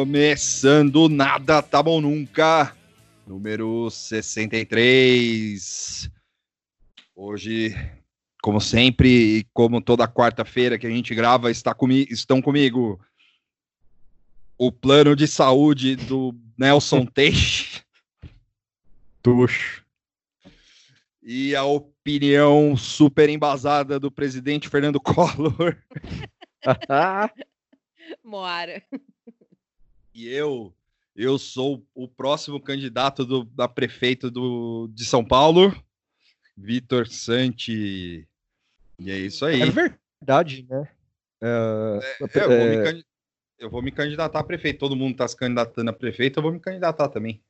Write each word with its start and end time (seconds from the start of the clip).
Começando 0.00 1.08
nada 1.08 1.60
tá 1.60 1.82
bom 1.82 2.00
nunca, 2.00 2.72
número 3.26 3.90
63. 3.90 6.08
Hoje, 7.16 7.74
como 8.40 8.60
sempre, 8.60 9.38
e 9.38 9.44
como 9.52 9.80
toda 9.80 10.06
quarta-feira 10.06 10.78
que 10.78 10.86
a 10.86 10.90
gente 10.90 11.12
grava, 11.12 11.50
está 11.50 11.74
comi 11.74 12.06
estão 12.08 12.40
comigo 12.40 13.00
o 14.56 14.70
plano 14.70 15.16
de 15.16 15.26
saúde 15.26 15.96
do 15.96 16.32
Nelson 16.56 17.04
Teixe. 17.12 17.82
Tuxo. 19.20 19.79
E 21.32 21.54
a 21.54 21.62
opinião 21.62 22.76
super 22.76 23.28
embasada 23.28 24.00
do 24.00 24.10
presidente 24.10 24.68
Fernando 24.68 24.98
Collor. 25.00 25.80
Moara. 28.24 28.82
E 30.12 30.26
eu, 30.26 30.74
eu 31.14 31.38
sou 31.38 31.86
o 31.94 32.08
próximo 32.08 32.60
candidato 32.60 33.24
do, 33.24 33.44
da 33.44 33.68
prefeito 33.68 34.28
do, 34.28 34.90
de 34.92 35.04
São 35.04 35.24
Paulo, 35.24 35.72
Vitor 36.56 37.06
Santi. 37.06 38.26
E 38.98 39.08
é 39.08 39.16
isso 39.16 39.46
aí. 39.46 39.62
É 39.62 39.66
verdade, 39.66 40.66
né? 40.68 40.88
É, 41.40 42.26
eu, 42.34 42.48
vou 42.48 42.66
me, 42.66 43.04
eu, 43.56 43.70
vou 43.70 43.82
me, 43.82 43.92
candidatar 43.92 44.40
a 44.40 44.44
prefeito. 44.44 44.80
Todo 44.80 44.96
mundo 44.96 45.12
está 45.12 45.28
se 45.28 45.36
candidatando 45.36 45.90
a 45.90 45.92
prefeito, 45.92 46.40
eu 46.40 46.42
vou 46.42 46.50
me 46.50 46.58
candidatar 46.58 47.08
também. 47.08 47.40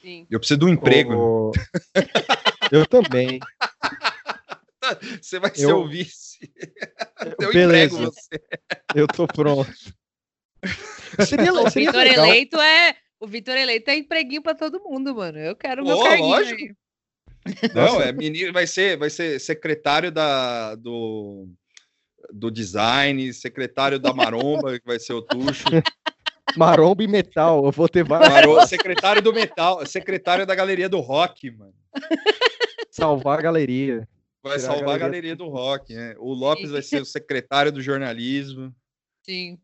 Sim. 0.00 0.26
Eu 0.28 0.40
preciso 0.40 0.58
de 0.58 0.66
um 0.66 0.70
emprego. 0.70 1.52
eu 2.72 2.86
também. 2.86 3.38
Você 5.22 5.38
vai 5.38 5.54
ser 5.54 5.72
o 5.72 5.86
vice. 5.86 6.52
Eu 7.40 7.52
Beleza. 7.52 7.94
emprego 7.94 8.12
você. 8.12 8.42
Eu 8.96 9.06
tô 9.06 9.28
pronto. 9.28 9.72
Seria, 11.24 11.52
o 11.52 11.70
seria 11.70 11.92
Vitor 11.92 12.02
legal. 12.02 12.26
eleito 12.26 12.60
é 12.60 12.96
o 13.20 13.26
Vitor 13.26 13.56
eleito 13.56 13.90
é 13.90 13.96
empreguinho 13.96 14.42
para 14.42 14.54
todo 14.54 14.82
mundo, 14.82 15.14
mano. 15.14 15.38
Eu 15.38 15.54
quero 15.54 15.82
o 15.82 15.86
meu 15.86 15.96
oh, 15.96 16.02
carguinho 16.02 16.28
lógico. 16.28 16.60
Aí. 16.60 16.74
Não, 17.74 18.00
é 18.00 18.12
menino, 18.12 18.52
vai 18.52 18.66
ser, 18.66 18.96
vai 18.96 19.10
ser 19.10 19.38
secretário 19.38 20.10
da 20.10 20.74
do, 20.74 21.48
do 22.32 22.50
design, 22.50 23.32
secretário 23.32 23.98
da 24.00 24.12
maromba, 24.12 24.80
que 24.80 24.86
vai 24.86 24.98
ser 24.98 25.12
o 25.12 25.22
Tuxo. 25.22 25.64
Maromba 26.56 27.02
e 27.02 27.08
metal, 27.08 27.64
eu 27.64 27.70
vou 27.70 27.88
ter 27.88 28.04
vários. 28.04 28.68
secretário 28.68 29.22
do 29.22 29.32
metal, 29.32 29.84
secretário 29.86 30.46
da 30.46 30.54
galeria 30.54 30.88
do 30.88 31.00
rock, 31.00 31.50
mano. 31.50 31.74
Salvar 32.92 33.38
a 33.38 33.42
galeria. 33.42 34.06
Vai 34.42 34.58
salvar 34.58 34.76
a 34.76 34.82
galeria, 34.82 34.94
a 34.94 34.98
galeria 34.98 35.36
do 35.36 35.48
rock, 35.48 35.94
né? 35.94 36.14
O 36.18 36.34
Lopes 36.34 36.66
Sim. 36.66 36.72
vai 36.72 36.82
ser 36.82 37.00
o 37.00 37.06
secretário 37.06 37.72
do 37.72 37.80
jornalismo. 37.80 38.74
Sim. 39.24 39.58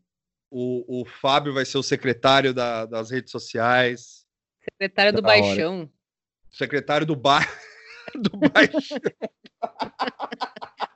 O, 0.49 1.01
o 1.01 1.05
Fábio 1.05 1.53
vai 1.53 1.63
ser 1.63 1.77
o 1.77 1.83
secretário 1.83 2.53
da, 2.53 2.87
das 2.87 3.11
redes 3.11 3.31
sociais. 3.31 4.25
Secretário 4.63 5.13
do 5.13 5.21
da 5.21 5.27
Baixão. 5.27 5.81
Hora. 5.81 5.89
Secretário 6.49 7.05
do, 7.05 7.15
ba... 7.15 7.39
do 8.15 8.31
Baixão. 8.37 8.97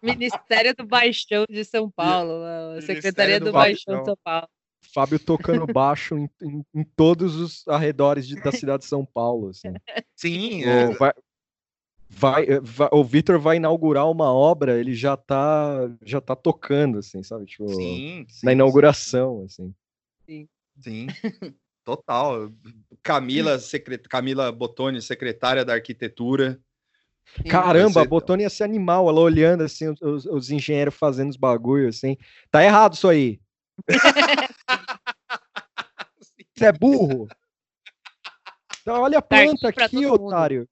Ministério 0.01 0.75
do 0.75 0.88
Baixão 0.88 1.45
de 1.47 1.63
São 1.63 1.91
Paulo. 1.91 2.41
Secretaria 2.81 3.39
do, 3.39 3.47
do 3.47 3.51
Baixão 3.51 4.00
de 4.00 4.05
São 4.05 4.17
Paulo. 4.23 4.47
Fábio 4.91 5.19
tocando 5.19 5.67
baixo 5.71 6.17
em, 6.17 6.29
em, 6.41 6.65
em, 6.73 6.83
todos 6.83 7.35
os 7.35 7.67
arredores 7.67 8.27
de, 8.27 8.35
da 8.35 8.51
cidade 8.51 8.83
de 8.83 8.89
São 8.89 9.05
Paulo. 9.05 9.50
Assim. 9.50 9.73
Sim, 10.15 10.63
é. 10.63 10.88
vai, 10.95 11.13
vai, 12.16 12.44
eh, 12.46 12.59
vai, 12.62 12.90
o 12.91 13.03
Vitor 13.03 13.40
vai 13.40 13.57
inaugurar 13.57 14.09
uma 14.09 14.31
obra, 14.31 14.79
ele 14.79 14.94
já 14.94 15.18
tá, 15.18 15.90
já 16.03 16.22
tá 16.22 16.35
tocando, 16.35 17.00
assim, 17.00 17.24
sabe? 17.24 17.46
Tipo, 17.46 17.68
sim, 17.69 18.25
sim, 18.29 18.46
na 18.46 18.53
inauguração, 18.53 19.40
sim. 19.40 19.46
assim. 19.46 19.75
Sim. 20.25 20.47
Sim. 20.81 21.07
Total. 21.84 22.50
Camila, 23.01 23.59
secret... 23.59 24.07
Camila 24.07 24.51
Botoni, 24.51 25.01
secretária 25.01 25.66
da 25.66 25.74
arquitetura. 25.74 26.59
Caramba, 27.50 28.01
a 28.01 28.06
Botoni 28.06 28.44
ia 28.44 28.50
ser 28.50 28.63
animal, 28.63 29.09
ela 29.09 29.19
olhando 29.19 29.63
assim, 29.63 29.94
os, 30.01 30.25
os 30.25 30.50
engenheiros 30.50 30.95
fazendo 30.95 31.30
os 31.30 31.38
bagulhos, 31.38 31.97
assim. 31.97 32.18
Tá 32.50 32.63
errado 32.63 32.94
isso 32.94 33.07
aí. 33.09 33.40
Você 36.56 36.66
é 36.66 36.72
burro? 36.72 37.28
Então, 38.81 39.01
olha 39.01 39.18
a 39.18 39.22
planta 39.22 39.69
aqui, 39.69 40.06
otário. 40.06 40.68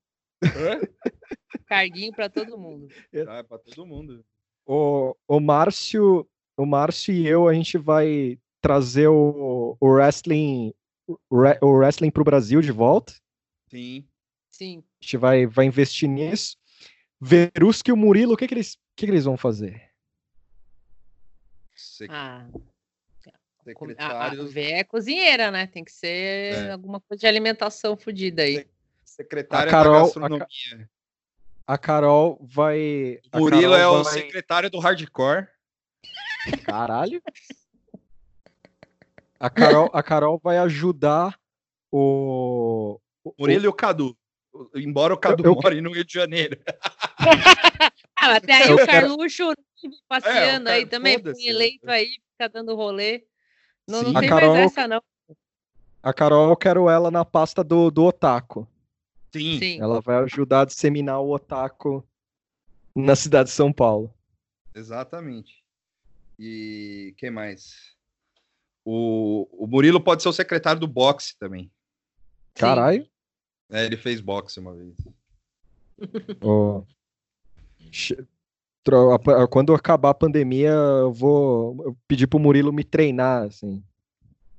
Carguinho 1.71 2.11
para 2.11 2.29
todo 2.29 2.57
mundo. 2.57 2.89
Ah, 3.29 3.45
para 3.45 3.57
todo 3.59 3.85
mundo. 3.85 4.25
O, 4.65 5.15
o 5.25 5.39
Márcio, 5.39 6.27
o 6.57 6.65
Márcio 6.65 7.13
e 7.13 7.25
eu 7.25 7.47
a 7.47 7.53
gente 7.53 7.77
vai 7.77 8.37
trazer 8.59 9.07
o, 9.07 9.77
o 9.79 9.87
wrestling 9.87 10.73
o 11.07 11.67
wrestling 11.67 12.11
para 12.11 12.21
o 12.21 12.25
Brasil 12.25 12.61
de 12.61 12.71
volta. 12.71 13.13
Sim. 13.69 14.05
Sim. 14.49 14.83
A 15.01 15.03
gente 15.03 15.17
vai, 15.17 15.45
vai 15.45 15.65
investir 15.65 16.09
nisso. 16.09 16.57
Verusca 17.19 17.89
e 17.89 17.93
o 17.93 17.97
Murilo, 17.97 18.33
o 18.33 18.37
que, 18.37 18.47
que, 18.47 18.53
eles, 18.53 18.77
que, 18.95 19.05
que 19.05 19.11
eles 19.11 19.25
vão 19.25 19.37
fazer? 19.37 19.89
Ah, 22.09 22.47
a, 23.97 24.31
é 24.57 24.83
cozinheira, 24.83 25.51
né? 25.51 25.67
Tem 25.67 25.83
que 25.83 25.91
ser 25.91 26.53
é. 26.53 26.71
alguma 26.71 26.99
coisa 26.99 27.21
de 27.21 27.27
alimentação 27.27 27.95
fodida 27.95 28.43
aí. 28.43 28.67
Secretária 29.05 29.69
a 29.69 29.71
Carol, 29.71 29.93
da 29.93 30.01
gastronomia. 30.01 30.89
A, 31.67 31.77
Carol 31.77 32.39
vai. 32.41 33.19
O 33.33 33.39
Murilo 33.39 33.75
é 33.75 33.87
o 33.87 34.03
vai... 34.03 34.13
secretário 34.13 34.69
do 34.69 34.79
hardcore. 34.79 35.47
Caralho. 36.65 37.21
A 39.39 39.49
Carol, 39.49 39.89
a 39.93 40.03
Carol 40.03 40.39
vai 40.43 40.57
ajudar 40.57 41.39
o. 41.91 42.99
o 43.23 43.33
Murilo 43.39 43.61
o... 43.61 43.65
e 43.65 43.67
o 43.67 43.73
Cadu. 43.73 44.17
Embora 44.75 45.13
o 45.13 45.17
Cadu 45.17 45.45
eu, 45.45 45.55
more 45.55 45.81
no 45.81 45.91
Rio 45.91 46.05
de 46.05 46.13
Janeiro. 46.13 46.59
ah, 48.15 48.35
até 48.35 48.53
aí 48.53 48.69
eu 48.69 48.75
o 48.75 48.85
Carluxo 48.85 49.53
quero... 49.79 49.95
passeando 50.07 50.69
é, 50.69 50.73
aí 50.73 50.85
também, 50.85 51.21
foi 51.21 51.33
eleito 51.45 51.89
aí, 51.89 52.09
fica 52.31 52.49
dando 52.49 52.75
rolê. 52.75 53.23
Não, 53.87 54.03
não 54.03 54.19
tem 54.19 54.29
Carol, 54.29 54.53
mais 54.53 54.71
essa, 54.71 54.87
não. 54.87 55.01
A 56.03 56.13
Carol, 56.13 56.49
eu 56.49 56.55
quero 56.55 56.89
ela 56.89 57.09
na 57.09 57.23
pasta 57.23 57.63
do, 57.63 57.89
do 57.89 58.05
Otaku. 58.05 58.67
Sim. 59.33 59.59
Sim. 59.59 59.81
Ela 59.81 60.01
vai 60.01 60.17
ajudar 60.17 60.61
a 60.61 60.65
disseminar 60.65 61.19
o 61.21 61.33
Otaku 61.33 62.05
na 62.95 63.15
cidade 63.15 63.49
de 63.49 63.55
São 63.55 63.71
Paulo. 63.71 64.13
Exatamente. 64.75 65.63
E 66.37 67.13
quem 67.17 67.31
mais? 67.31 67.95
O, 68.83 69.47
o 69.51 69.67
Murilo 69.67 70.01
pode 70.01 70.23
ser 70.23 70.29
o 70.29 70.33
secretário 70.33 70.79
do 70.79 70.87
boxe 70.87 71.37
também. 71.37 71.71
Caralho. 72.55 73.07
É, 73.69 73.85
ele 73.85 73.95
fez 73.95 74.19
boxe 74.19 74.59
uma 74.59 74.73
vez. 74.73 74.95
Oh. 76.43 76.83
Quando 79.51 79.75
acabar 79.75 80.09
a 80.09 80.15
pandemia, 80.15 80.71
eu 80.71 81.13
vou 81.13 81.95
pedir 82.07 82.25
pro 82.25 82.39
Murilo 82.39 82.73
me 82.73 82.83
treinar, 82.83 83.43
assim. 83.43 83.83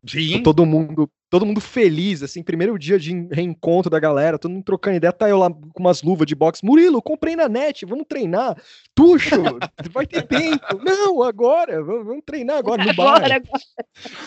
Sim. 0.06 0.40
Todo 0.44 0.64
mundo, 0.64 1.10
todo 1.32 1.46
mundo 1.46 1.62
feliz, 1.62 2.22
assim, 2.22 2.42
primeiro 2.42 2.78
dia 2.78 2.98
de 2.98 3.26
reencontro 3.32 3.88
da 3.88 3.98
galera, 3.98 4.38
todo 4.38 4.50
mundo 4.50 4.64
trocando 4.64 4.98
ideia, 4.98 5.10
tá 5.14 5.30
eu 5.30 5.38
lá 5.38 5.48
com 5.50 5.80
umas 5.80 6.02
luvas 6.02 6.26
de 6.26 6.34
boxe. 6.34 6.62
Murilo, 6.62 7.00
comprei 7.00 7.34
na 7.34 7.48
net, 7.48 7.86
vamos 7.86 8.04
treinar. 8.06 8.54
Tuxo, 8.94 9.30
vai 9.94 10.06
ter 10.06 10.26
tempo. 10.26 10.62
Não, 10.84 11.22
agora, 11.22 11.82
vamos, 11.82 12.04
vamos 12.04 12.22
treinar 12.26 12.58
agora 12.58 12.84
no 12.84 12.92
bar. 12.92 13.16
Agora, 13.16 13.42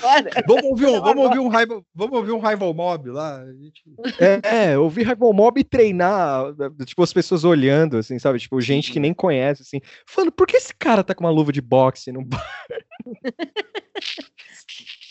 agora. 0.02 0.44
Vamos 0.48 0.64
ouvir 0.64 0.88
um, 0.88 1.00
vamos 1.00 1.26
ouvir 1.26 1.38
um 1.38 1.48
rival, 1.48 1.86
vamos 1.94 2.18
ouvir 2.18 2.32
um 2.32 2.40
rival 2.40 2.74
mob 2.74 3.12
lá. 3.12 3.46
Gente... 3.54 3.84
É, 4.20 4.72
é, 4.72 4.78
ouvir 4.80 5.06
rival 5.06 5.32
mob 5.32 5.62
e 5.62 5.64
treinar, 5.64 6.56
tipo 6.86 7.04
as 7.04 7.14
pessoas 7.14 7.44
olhando, 7.44 7.98
assim, 7.98 8.18
sabe, 8.18 8.40
tipo 8.40 8.60
gente 8.60 8.92
que 8.92 9.00
nem 9.00 9.14
conhece, 9.14 9.62
assim, 9.62 9.80
falando, 10.08 10.32
por 10.32 10.48
que 10.48 10.58
esse 10.58 10.74
cara 10.74 11.04
tá 11.04 11.14
com 11.14 11.24
uma 11.24 11.30
luva 11.30 11.52
de 11.52 11.62
boxe 11.62 12.12
no 12.12 12.26
bar? 12.26 12.44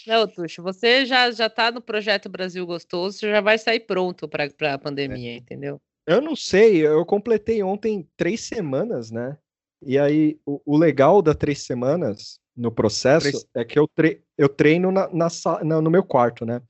Não, 0.06 0.26
Tuxo, 0.26 0.62
você 0.62 1.06
já, 1.06 1.30
já 1.30 1.48
tá 1.48 1.70
no 1.70 1.80
projeto 1.80 2.28
Brasil 2.28 2.66
Gostoso, 2.66 3.18
você 3.18 3.30
já 3.30 3.40
vai 3.40 3.58
sair 3.58 3.80
pronto 3.80 4.28
para 4.28 4.46
a 4.74 4.78
pandemia, 4.78 5.32
é. 5.32 5.36
entendeu? 5.36 5.80
Eu 6.06 6.20
não 6.20 6.36
sei, 6.36 6.86
eu 6.86 7.04
completei 7.06 7.62
ontem 7.62 8.06
três 8.16 8.42
semanas, 8.42 9.10
né? 9.10 9.38
E 9.82 9.98
aí, 9.98 10.38
o, 10.44 10.60
o 10.64 10.76
legal 10.76 11.22
das 11.22 11.36
três 11.36 11.62
semanas 11.62 12.38
no 12.56 12.70
processo 12.70 13.30
três... 13.30 13.46
é 13.54 13.64
que 13.64 13.78
eu, 13.78 13.88
tre 13.88 14.20
eu 14.36 14.48
treino 14.48 14.92
na, 14.92 15.08
na, 15.08 15.28
na, 15.62 15.80
no 15.80 15.90
meu 15.90 16.02
quarto, 16.02 16.44
né? 16.44 16.60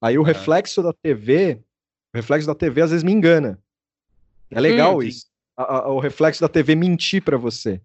Aí 0.00 0.16
o 0.16 0.20
uhum. 0.20 0.26
reflexo 0.26 0.82
da 0.82 0.92
TV, 0.92 1.60
o 2.14 2.16
reflexo 2.16 2.46
da 2.46 2.54
TV 2.54 2.82
às 2.82 2.90
vezes 2.90 3.04
me 3.04 3.12
engana. 3.12 3.58
É 4.50 4.60
legal 4.60 4.98
hum, 4.98 5.02
isso. 5.02 5.26
A, 5.56 5.78
a, 5.78 5.88
o 5.88 5.98
reflexo 5.98 6.40
da 6.40 6.48
TV 6.48 6.74
mentir 6.74 7.22
para 7.22 7.36
você. 7.36 7.80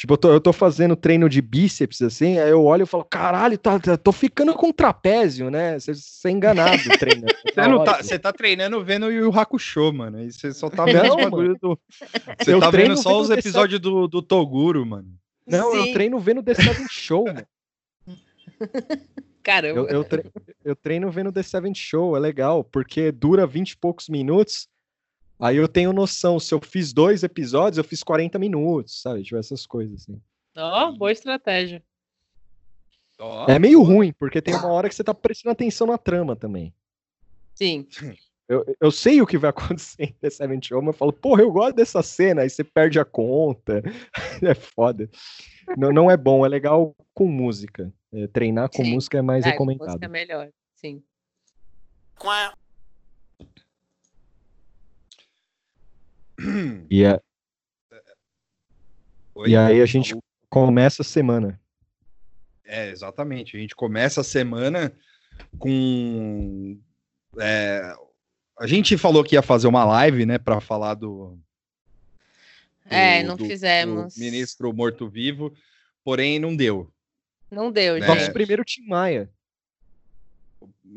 Tipo, 0.00 0.14
eu 0.14 0.16
tô, 0.16 0.32
eu 0.32 0.40
tô 0.40 0.50
fazendo 0.50 0.96
treino 0.96 1.28
de 1.28 1.42
bíceps, 1.42 2.00
assim, 2.00 2.38
aí 2.38 2.48
eu 2.48 2.64
olho 2.64 2.84
e 2.84 2.86
falo, 2.86 3.04
caralho, 3.04 3.58
tá, 3.58 3.78
tá, 3.78 3.98
tô 3.98 4.10
ficando 4.12 4.54
com 4.54 4.72
trapézio, 4.72 5.50
né? 5.50 5.78
Você, 5.78 5.92
é 6.26 6.30
enganado 6.30 6.82
treinando. 6.98 7.34
Você, 7.52 7.68
não 7.68 7.84
tá, 7.84 8.02
você 8.02 8.18
tá 8.18 8.32
treinando 8.32 8.82
vendo 8.82 9.06
o 9.06 9.12
Yu 9.12 9.30
Hakusho, 9.38 9.92
mano. 9.92 10.22
E 10.22 10.32
você 10.32 10.54
só 10.54 10.70
tá 10.70 10.86
vendo 10.86 11.08
não, 11.08 11.16
bagulho 11.16 11.54
do. 11.60 11.78
Você 12.38 12.54
eu 12.54 12.60
tá 12.60 12.70
vendo 12.70 12.96
só 12.96 13.20
os 13.20 13.28
episódios 13.28 13.78
do, 13.78 14.08
do 14.08 14.22
Toguro, 14.22 14.86
mano. 14.86 15.12
Não, 15.46 15.72
Sim. 15.72 15.88
eu 15.88 15.92
treino 15.92 16.18
vendo 16.18 16.42
The 16.42 16.54
Seven 16.54 16.86
Show, 16.88 17.24
mano. 17.26 17.46
Caramba. 19.42 19.80
Eu, 19.80 19.88
eu, 19.88 20.04
treino, 20.04 20.30
eu 20.64 20.76
treino 20.76 21.10
vendo 21.10 21.30
The 21.30 21.42
Seven 21.42 21.74
Show, 21.74 22.16
é 22.16 22.20
legal, 22.20 22.64
porque 22.64 23.12
dura 23.12 23.46
20 23.46 23.72
e 23.72 23.76
poucos 23.76 24.08
minutos. 24.08 24.66
Aí 25.40 25.56
eu 25.56 25.66
tenho 25.66 25.92
noção, 25.92 26.38
se 26.38 26.52
eu 26.52 26.60
fiz 26.60 26.92
dois 26.92 27.22
episódios, 27.22 27.78
eu 27.78 27.84
fiz 27.84 28.02
40 28.02 28.38
minutos, 28.38 29.00
sabe? 29.00 29.22
Tipo, 29.22 29.36
essas 29.36 29.66
coisas, 29.66 30.02
assim. 30.02 30.20
Ó, 30.56 30.88
oh, 30.88 30.92
boa 30.92 31.10
estratégia. 31.10 31.82
Oh, 33.18 33.46
é 33.48 33.58
meio 33.58 33.82
ruim, 33.82 34.12
porque 34.12 34.40
tem 34.40 34.54
uma 34.54 34.68
hora 34.68 34.88
que 34.88 34.94
você 34.94 35.04
tá 35.04 35.14
prestando 35.14 35.52
atenção 35.52 35.86
na 35.86 35.98
trama 35.98 36.36
também. 36.36 36.74
Sim. 37.54 37.86
Eu, 38.48 38.64
eu 38.80 38.90
sei 38.90 39.22
o 39.22 39.26
que 39.26 39.38
vai 39.38 39.50
acontecer 39.50 40.04
em 40.04 40.12
The 40.20 40.30
Seven 40.30 40.60
Show, 40.62 40.82
mas 40.82 40.94
eu 40.94 40.98
falo, 40.98 41.12
porra, 41.12 41.42
eu 41.42 41.52
gosto 41.52 41.76
dessa 41.76 42.02
cena, 42.02 42.42
aí 42.42 42.50
você 42.50 42.64
perde 42.64 42.98
a 42.98 43.04
conta. 43.04 43.82
é 44.42 44.54
foda. 44.54 45.08
Não, 45.76 45.92
não 45.92 46.10
é 46.10 46.16
bom, 46.16 46.44
é 46.44 46.48
legal 46.48 46.94
com 47.14 47.26
música. 47.26 47.92
É, 48.12 48.26
treinar 48.26 48.68
com 48.68 48.82
sim. 48.84 48.92
música 48.92 49.18
é 49.18 49.22
mais 49.22 49.44
é, 49.44 49.50
recomendado. 49.50 49.86
Música 49.86 50.06
é 50.06 50.08
melhor, 50.08 50.50
sim. 50.74 51.02
E, 56.90 57.04
é... 57.04 57.20
Oi, 59.34 59.50
e 59.50 59.56
aí 59.56 59.80
a 59.80 59.86
gente 59.86 60.16
começa 60.48 61.02
a 61.02 61.04
semana. 61.04 61.60
É, 62.64 62.90
exatamente. 62.90 63.56
A 63.56 63.60
gente 63.60 63.74
começa 63.74 64.20
a 64.20 64.24
semana 64.24 64.92
com. 65.58 66.78
É, 67.38 67.94
a 68.58 68.66
gente 68.66 68.96
falou 68.96 69.24
que 69.24 69.34
ia 69.34 69.42
fazer 69.42 69.66
uma 69.66 69.84
live, 69.84 70.26
né, 70.26 70.38
para 70.38 70.60
falar 70.60 70.94
do, 70.94 71.38
do. 72.84 72.94
É, 72.94 73.22
não 73.22 73.36
do, 73.36 73.44
fizemos. 73.44 74.14
Do 74.14 74.20
ministro 74.20 74.72
morto-vivo, 74.72 75.52
porém 76.04 76.38
não 76.38 76.56
deu. 76.56 76.92
Não 77.50 77.72
deu, 77.72 77.94
né? 77.94 78.06
gente. 78.06 78.08
Nosso 78.08 78.32
primeiro 78.32 78.64
Tim 78.64 78.86
Maia. 78.86 79.30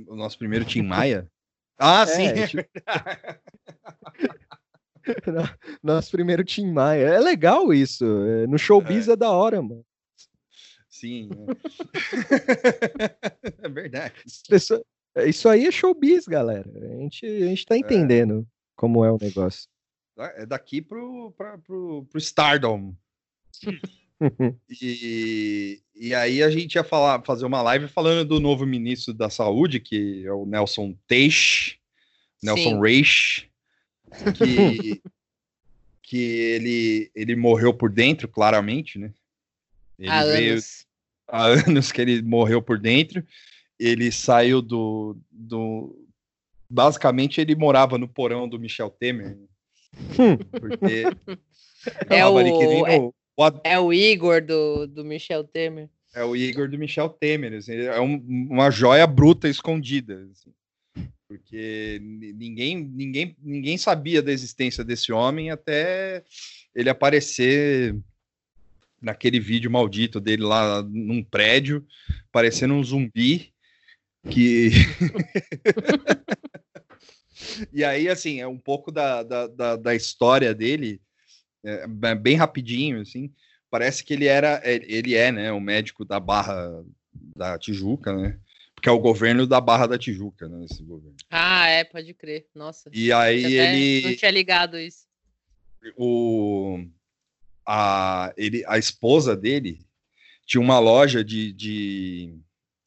O 0.07 0.15
nosso 0.15 0.37
primeiro 0.37 0.65
Tim 0.65 0.81
Maia? 0.81 1.29
ah, 1.77 2.03
é, 2.03 2.05
sim. 2.05 2.27
É 2.27 2.47
tipo... 2.47 2.63
Nosso 5.81 6.11
primeiro 6.11 6.43
Tim 6.43 6.71
Maia. 6.71 7.05
É 7.05 7.19
legal 7.19 7.73
isso. 7.73 8.05
É, 8.05 8.47
no 8.47 8.57
showbiz 8.57 9.07
é, 9.07 9.13
é 9.13 9.15
da 9.15 9.31
hora, 9.31 9.61
mano. 9.61 9.85
Sim. 10.89 11.29
É, 12.29 13.63
é 13.65 13.69
verdade. 13.69 14.13
Isso, 14.49 14.85
isso 15.25 15.49
aí 15.49 15.65
é 15.65 15.71
showbiz, 15.71 16.25
galera. 16.25 16.69
A 16.69 17.01
gente, 17.01 17.25
a 17.25 17.47
gente 17.47 17.65
tá 17.65 17.75
é. 17.75 17.79
entendendo 17.79 18.41
é. 18.41 18.45
como 18.75 19.03
é 19.03 19.11
o 19.11 19.17
negócio. 19.19 19.67
É 20.17 20.45
daqui 20.45 20.81
pro, 20.81 21.31
pra, 21.31 21.57
pro, 21.57 22.05
pro 22.09 22.19
Stardom. 22.19 22.95
e, 24.81 25.81
e 25.95 26.13
aí 26.13 26.41
a 26.41 26.49
gente 26.49 26.75
ia 26.75 26.83
falar, 26.83 27.23
fazer 27.25 27.45
uma 27.45 27.61
live 27.61 27.87
falando 27.87 28.27
do 28.27 28.39
novo 28.39 28.65
ministro 28.65 29.13
da 29.13 29.29
Saúde, 29.29 29.79
que 29.79 30.25
é 30.25 30.31
o 30.31 30.45
Nelson 30.45 30.95
Teixe, 31.07 31.77
Nelson 32.41 32.79
Reich, 32.79 33.49
que, 34.37 35.01
que 36.01 36.17
ele, 36.17 37.11
ele 37.15 37.35
morreu 37.35 37.73
por 37.73 37.91
dentro, 37.91 38.27
claramente, 38.27 38.99
né? 38.99 39.11
Ele 39.97 40.09
há 40.09 40.23
veio, 40.23 40.51
anos. 40.53 40.85
Há 41.27 41.45
anos 41.45 41.91
que 41.91 42.01
ele 42.01 42.21
morreu 42.21 42.61
por 42.61 42.79
dentro. 42.79 43.25
Ele 43.79 44.11
saiu 44.11 44.61
do, 44.61 45.17
do. 45.31 45.97
Basicamente, 46.69 47.39
ele 47.41 47.55
morava 47.55 47.97
no 47.97 48.07
porão 48.07 48.47
do 48.47 48.59
Michel 48.59 48.89
Temer. 48.89 49.37
Hum. 50.19 50.37
Porque. 50.59 51.03
é, 52.09 52.25
o, 52.25 52.39
é, 52.39 52.99
o, 52.99 53.13
é 53.63 53.79
o 53.79 53.93
Igor 53.93 54.43
do, 54.43 54.87
do 54.87 55.03
Michel 55.03 55.43
Temer. 55.43 55.89
É 56.15 56.23
o 56.23 56.35
Igor 56.35 56.69
do 56.69 56.77
Michel 56.77 57.09
Temer. 57.09 57.53
Assim, 57.53 57.73
é 57.73 57.99
um, 57.99 58.15
uma 58.49 58.69
joia 58.69 59.07
bruta 59.07 59.47
escondida. 59.49 60.27
Assim 60.31 60.51
porque 61.33 61.99
ninguém, 62.01 62.77
ninguém, 62.77 63.35
ninguém 63.41 63.75
sabia 63.75 64.21
da 64.21 64.31
existência 64.31 64.83
desse 64.83 65.11
homem 65.11 65.49
até 65.49 66.23
ele 66.75 66.91
aparecer 66.91 67.95
naquele 69.01 69.39
vídeo 69.39 69.71
maldito 69.71 70.19
dele 70.19 70.43
lá 70.43 70.83
num 70.83 71.23
prédio, 71.23 71.85
parecendo 72.31 72.75
um 72.75 72.83
zumbi 72.83 73.51
que. 74.29 74.69
e 77.73 77.83
aí, 77.83 78.07
assim, 78.07 78.39
é 78.39 78.47
um 78.47 78.57
pouco 78.57 78.91
da, 78.91 79.23
da, 79.23 79.47
da, 79.47 79.75
da 79.75 79.95
história 79.95 80.53
dele, 80.53 81.01
é, 81.63 81.87
bem 82.15 82.35
rapidinho, 82.35 83.01
assim. 83.01 83.33
Parece 83.71 84.03
que 84.03 84.13
ele 84.13 84.27
era, 84.27 84.61
é, 84.63 84.75
ele 84.85 85.15
é, 85.15 85.31
né, 85.31 85.51
o 85.51 85.59
médico 85.59 86.05
da 86.05 86.19
Barra 86.19 86.83
da 87.35 87.57
Tijuca, 87.57 88.15
né? 88.15 88.39
Que 88.83 88.89
é 88.89 88.91
o 88.91 88.99
governo 88.99 89.47
da 89.47 89.61
Barra 89.61 89.87
da 89.87 89.97
Tijuca, 89.97 90.49
né? 90.49 90.65
Esse 90.65 90.83
governo. 90.83 91.15
Ah, 91.31 91.69
é, 91.69 91.85
pode 91.85 92.13
crer. 92.13 92.47
Nossa. 92.53 92.89
E 92.91 93.13
aí 93.13 93.55
ele. 93.57 94.09
Não 94.09 94.15
tinha 94.17 94.29
ligado 94.29 94.77
isso. 94.77 95.05
O, 95.95 96.83
a, 97.65 98.33
ele, 98.35 98.61
a 98.67 98.77
esposa 98.77 99.37
dele 99.37 99.79
tinha 100.45 100.59
uma 100.59 100.79
loja 100.79 101.23
de, 101.23 101.53
de, 101.53 102.37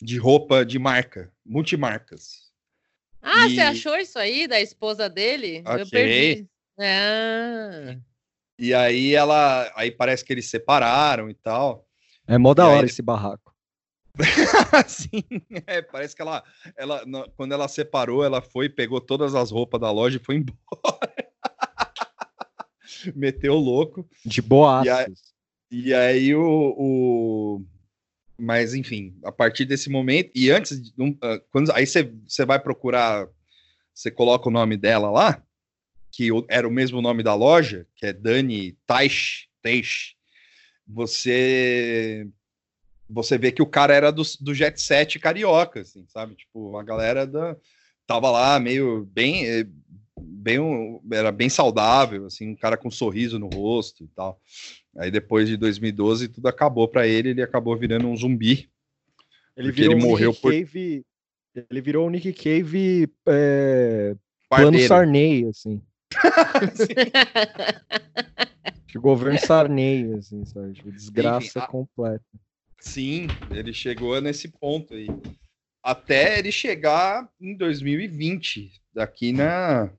de 0.02 0.18
roupa 0.18 0.66
de 0.66 0.78
marca, 0.78 1.32
multimarcas. 1.42 2.50
Ah, 3.22 3.48
e... 3.48 3.54
você 3.54 3.60
achou 3.62 3.96
isso 3.96 4.18
aí 4.18 4.46
da 4.46 4.60
esposa 4.60 5.08
dele? 5.08 5.62
Achei. 5.64 5.82
Eu 5.82 5.88
perdi. 5.88 6.48
Ah. 6.78 7.96
E 8.58 8.74
aí 8.74 9.14
ela. 9.14 9.72
Aí 9.74 9.90
parece 9.90 10.22
que 10.22 10.32
eles 10.34 10.50
separaram 10.50 11.30
e 11.30 11.34
tal. 11.34 11.88
É 12.26 12.36
mó 12.36 12.52
da 12.52 12.68
hora 12.68 12.82
aí... 12.82 12.86
esse 12.86 13.00
barraco. 13.00 13.55
Sim, 14.88 15.22
é, 15.66 15.82
parece 15.82 16.16
que 16.16 16.22
ela, 16.22 16.42
ela, 16.76 17.04
quando 17.36 17.52
ela 17.52 17.68
separou, 17.68 18.24
ela 18.24 18.40
foi, 18.40 18.68
pegou 18.68 19.00
todas 19.00 19.34
as 19.34 19.50
roupas 19.50 19.80
da 19.80 19.90
loja 19.90 20.16
e 20.16 20.24
foi 20.24 20.36
embora. 20.36 20.58
Meteu 23.14 23.54
louco. 23.54 24.08
De 24.24 24.40
boa. 24.40 24.82
E, 24.84 24.88
aí, 24.88 25.06
e 25.70 25.94
aí 25.94 26.34
o, 26.34 26.74
o, 26.76 27.64
Mas 28.38 28.74
enfim, 28.74 29.18
a 29.24 29.32
partir 29.32 29.64
desse 29.64 29.90
momento, 29.90 30.30
e 30.34 30.50
antes, 30.50 30.92
ah, 31.22 31.40
quando, 31.50 31.70
aí 31.72 31.86
você 31.86 32.44
vai 32.46 32.58
procurar, 32.58 33.28
você 33.94 34.10
coloca 34.10 34.48
o 34.48 34.52
nome 34.52 34.76
dela 34.76 35.10
lá, 35.10 35.42
que 36.10 36.30
era 36.48 36.66
o 36.66 36.72
mesmo 36.72 37.02
nome 37.02 37.22
da 37.22 37.34
loja, 37.34 37.86
que 37.94 38.06
é 38.06 38.12
Dani 38.12 38.76
Taish, 38.86 39.48
Taish 39.62 40.16
você 40.86 42.28
você 43.08 43.38
vê 43.38 43.52
que 43.52 43.62
o 43.62 43.66
cara 43.66 43.94
era 43.94 44.10
do, 44.10 44.22
do 44.40 44.54
jet 44.54 44.80
set 44.80 45.18
carioca, 45.18 45.80
assim, 45.80 46.04
sabe? 46.08 46.34
Tipo, 46.34 46.76
a 46.76 46.82
galera 46.82 47.26
da, 47.26 47.56
tava 48.06 48.30
lá 48.30 48.58
meio 48.58 49.08
bem, 49.12 49.46
eh, 49.46 49.66
bem, 50.20 50.58
era 51.12 51.32
bem 51.32 51.48
saudável, 51.48 52.26
assim, 52.26 52.50
um 52.50 52.56
cara 52.56 52.76
com 52.76 52.88
um 52.88 52.90
sorriso 52.90 53.38
no 53.38 53.48
rosto 53.48 54.04
e 54.04 54.08
tal. 54.08 54.40
Aí 54.96 55.10
depois 55.10 55.48
de 55.48 55.56
2012 55.56 56.28
tudo 56.28 56.48
acabou 56.48 56.88
para 56.88 57.06
ele, 57.06 57.30
ele 57.30 57.42
acabou 57.42 57.76
virando 57.76 58.08
um 58.08 58.16
zumbi. 58.16 58.68
Ele 59.56 59.72
virou 59.72 59.94
ele 59.94 60.02
morreu 60.02 60.30
Nick 60.30 60.42
por... 60.42 60.52
Cave, 60.52 61.04
ele 61.70 61.80
virou 61.80 62.06
o 62.06 62.10
Nick 62.10 62.32
Cave 62.32 63.08
é, 63.26 64.14
plano 64.48 64.78
Sarney, 64.80 65.48
assim. 65.48 65.82
o 68.94 69.00
governo 69.00 69.38
Sarney, 69.38 70.12
assim, 70.14 70.44
sabe? 70.44 70.74
Tipo, 70.74 70.92
desgraça 70.92 71.46
Enfim, 71.46 71.58
a... 71.58 71.66
completa. 71.66 72.24
Sim, 72.80 73.26
ele 73.50 73.72
chegou 73.72 74.20
nesse 74.20 74.48
ponto 74.48 74.94
aí. 74.94 75.08
Até 75.82 76.38
ele 76.38 76.50
chegar 76.50 77.28
em 77.40 77.56
2020, 77.56 78.72
daqui 78.92 79.32
na 79.32 79.90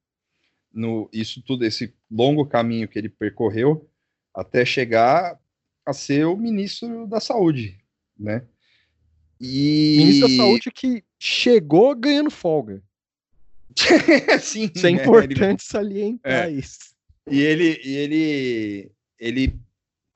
no 0.73 1.09
isso 1.11 1.41
tudo 1.41 1.65
esse 1.65 1.93
longo 2.11 2.45
caminho 2.45 2.87
que 2.87 2.99
ele 2.99 3.09
percorreu 3.09 3.89
até 4.33 4.63
chegar 4.63 5.39
a 5.85 5.93
ser 5.93 6.25
o 6.25 6.37
ministro 6.37 7.07
da 7.07 7.19
Saúde, 7.19 7.77
né? 8.17 8.45
E 9.39 9.95
ministro 9.97 10.27
da 10.27 10.35
Saúde 10.35 10.71
que 10.71 11.03
chegou 11.17 11.95
ganhando 11.95 12.29
folga. 12.29 12.83
Sim, 14.41 14.69
isso 14.73 14.85
é 14.85 14.91
né? 14.91 15.01
importante 15.01 15.41
ele... 15.41 15.57
salientar 15.59 16.47
é. 16.47 16.51
isso. 16.51 16.95
E 17.29 17.39
ele, 17.41 17.81
e 17.83 17.95
ele, 17.95 18.91
ele 19.19 19.59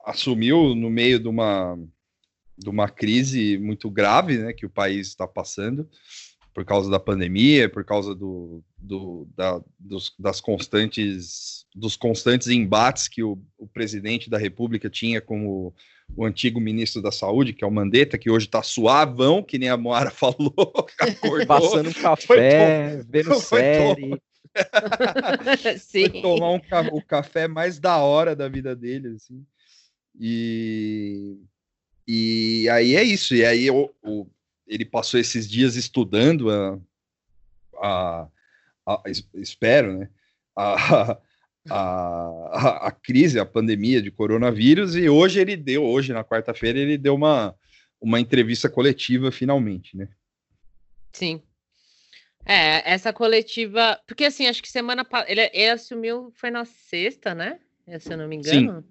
assumiu 0.04 0.74
no 0.74 0.90
meio 0.90 1.18
de 1.18 1.28
uma 1.28 1.78
de 2.62 2.70
uma 2.70 2.88
crise 2.88 3.58
muito 3.58 3.90
grave 3.90 4.38
né, 4.38 4.52
que 4.52 4.66
o 4.66 4.70
país 4.70 5.08
está 5.08 5.26
passando 5.26 5.88
por 6.54 6.64
causa 6.64 6.90
da 6.90 7.00
pandemia, 7.00 7.68
por 7.68 7.84
causa 7.84 8.14
do, 8.14 8.62
do 8.78 9.26
da, 9.34 9.60
dos, 9.78 10.14
das 10.18 10.40
constantes 10.40 11.62
dos 11.74 11.96
constantes 11.96 12.48
embates 12.48 13.08
que 13.08 13.22
o, 13.22 13.38
o, 13.56 13.66
presidente 13.66 14.28
da 14.28 14.36
República 14.36 14.90
tinha 14.90 15.22
com 15.22 15.46
o, 15.46 15.74
o, 16.14 16.26
antigo 16.26 16.60
ministro 16.60 17.00
da 17.00 17.10
Saúde, 17.10 17.54
que 17.54 17.64
é 17.64 17.66
o 17.66 17.70
Mandetta, 17.70 18.18
que 18.18 18.30
hoje 18.30 18.44
está 18.44 18.62
suavão, 18.62 19.42
que 19.42 19.58
nem 19.58 19.70
a 19.70 19.76
Moara 19.76 20.10
falou, 20.12 20.52
acordou, 21.00 21.46
passando 21.46 21.88
um 21.88 21.92
café, 21.94 23.02
foi, 23.02 23.06
vendo 23.08 23.40
série. 23.40 24.20
Sim. 25.80 26.10
Foi 26.10 26.20
tomar 26.20 26.50
um, 26.50 26.60
o 26.92 27.02
café 27.02 27.48
mais 27.48 27.78
da 27.78 27.96
hora 27.96 28.36
da 28.36 28.48
vida 28.48 28.76
dele, 28.76 29.14
assim. 29.16 29.42
E, 30.20 31.38
e 32.06 32.68
aí 32.70 32.96
é 32.96 33.02
isso. 33.02 33.34
E 33.34 33.44
aí 33.44 33.70
o, 33.70 33.90
o 34.02 34.26
ele 34.66 34.84
passou 34.84 35.20
esses 35.20 35.48
dias 35.48 35.76
estudando 35.76 36.50
a, 36.50 36.78
a, 37.76 38.28
a 38.86 39.02
espero, 39.34 39.98
né? 39.98 40.08
A, 40.56 41.18
a, 41.70 42.86
a, 42.88 42.90
crise, 42.90 43.38
a 43.38 43.46
pandemia 43.46 44.02
de 44.02 44.10
coronavírus, 44.10 44.96
e 44.96 45.08
hoje 45.08 45.40
ele 45.40 45.56
deu, 45.56 45.84
hoje 45.84 46.12
na 46.12 46.24
quarta-feira, 46.24 46.78
ele 46.78 46.98
deu 46.98 47.14
uma, 47.14 47.54
uma 48.00 48.20
entrevista 48.20 48.68
coletiva 48.68 49.30
finalmente, 49.30 49.96
né? 49.96 50.08
Sim. 51.12 51.42
É, 52.44 52.90
essa 52.92 53.12
coletiva, 53.12 54.00
porque 54.06 54.24
assim, 54.24 54.46
acho 54.46 54.62
que 54.62 54.68
semana 54.68 55.06
ele, 55.28 55.42
ele 55.52 55.70
assumiu, 55.70 56.32
foi 56.34 56.50
na 56.50 56.64
sexta, 56.64 57.34
né? 57.34 57.60
Se 58.00 58.12
eu 58.12 58.16
não 58.16 58.28
me 58.28 58.36
engano. 58.36 58.84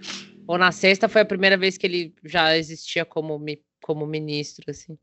Sim. 0.00 0.33
Ou 0.46 0.58
na 0.58 0.72
sexta 0.72 1.08
foi 1.08 1.22
a 1.22 1.26
primeira 1.26 1.56
vez 1.56 1.76
que 1.76 1.86
ele 1.86 2.14
já 2.24 2.56
existia 2.56 3.04
como, 3.04 3.42
como 3.82 4.06
ministro, 4.06 4.64
assim. 4.68 4.98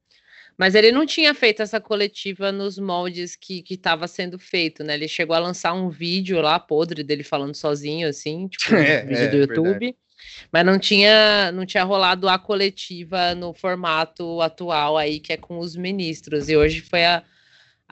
Mas 0.58 0.76
ele 0.76 0.92
não 0.92 1.06
tinha 1.06 1.34
feito 1.34 1.62
essa 1.62 1.80
coletiva 1.80 2.52
nos 2.52 2.78
moldes 2.78 3.36
que 3.36 3.64
estava 3.70 4.08
sendo 4.08 4.38
feito, 4.38 4.84
né? 4.84 4.94
Ele 4.94 5.08
chegou 5.08 5.36
a 5.36 5.40
lançar 5.40 5.74
um 5.74 5.90
vídeo 5.90 6.40
lá, 6.42 6.60
podre, 6.60 7.04
dele 7.04 7.24
falando 7.24 7.56
sozinho, 7.56 8.08
assim, 8.08 8.48
tipo, 8.52 8.76
é, 8.76 9.04
um 9.04 9.08
vídeo 9.08 9.24
é, 9.24 9.28
do 9.28 9.38
YouTube. 9.38 9.80
Verdade. 9.80 9.96
Mas 10.52 10.66
não 10.66 10.78
tinha, 10.78 11.52
não 11.52 11.66
tinha 11.66 11.84
rolado 11.84 12.30
a 12.30 12.38
coletiva 12.38 13.34
no 13.34 13.54
formato 13.54 14.40
atual 14.42 14.98
aí, 14.98 15.20
que 15.20 15.34
é 15.34 15.38
com 15.38 15.58
os 15.58 15.76
ministros. 15.76 16.48
E 16.48 16.56
hoje 16.56 16.82
foi 16.82 17.06
a, 17.06 17.24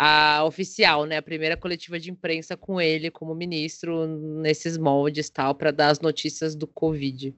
a 0.02 0.46
oficial, 0.46 1.06
né? 1.06 1.18
A 1.18 1.22
primeira 1.22 1.58
coletiva 1.58 2.00
de 2.00 2.10
imprensa 2.10 2.56
com 2.56 2.80
ele 2.80 3.12
como 3.12 3.36
ministro 3.36 4.08
nesses 4.42 4.78
moldes 4.78 5.30
tal, 5.30 5.54
para 5.54 5.72
dar 5.72 5.90
as 5.90 6.00
notícias 6.00 6.56
do 6.56 6.66
Covid. 6.66 7.36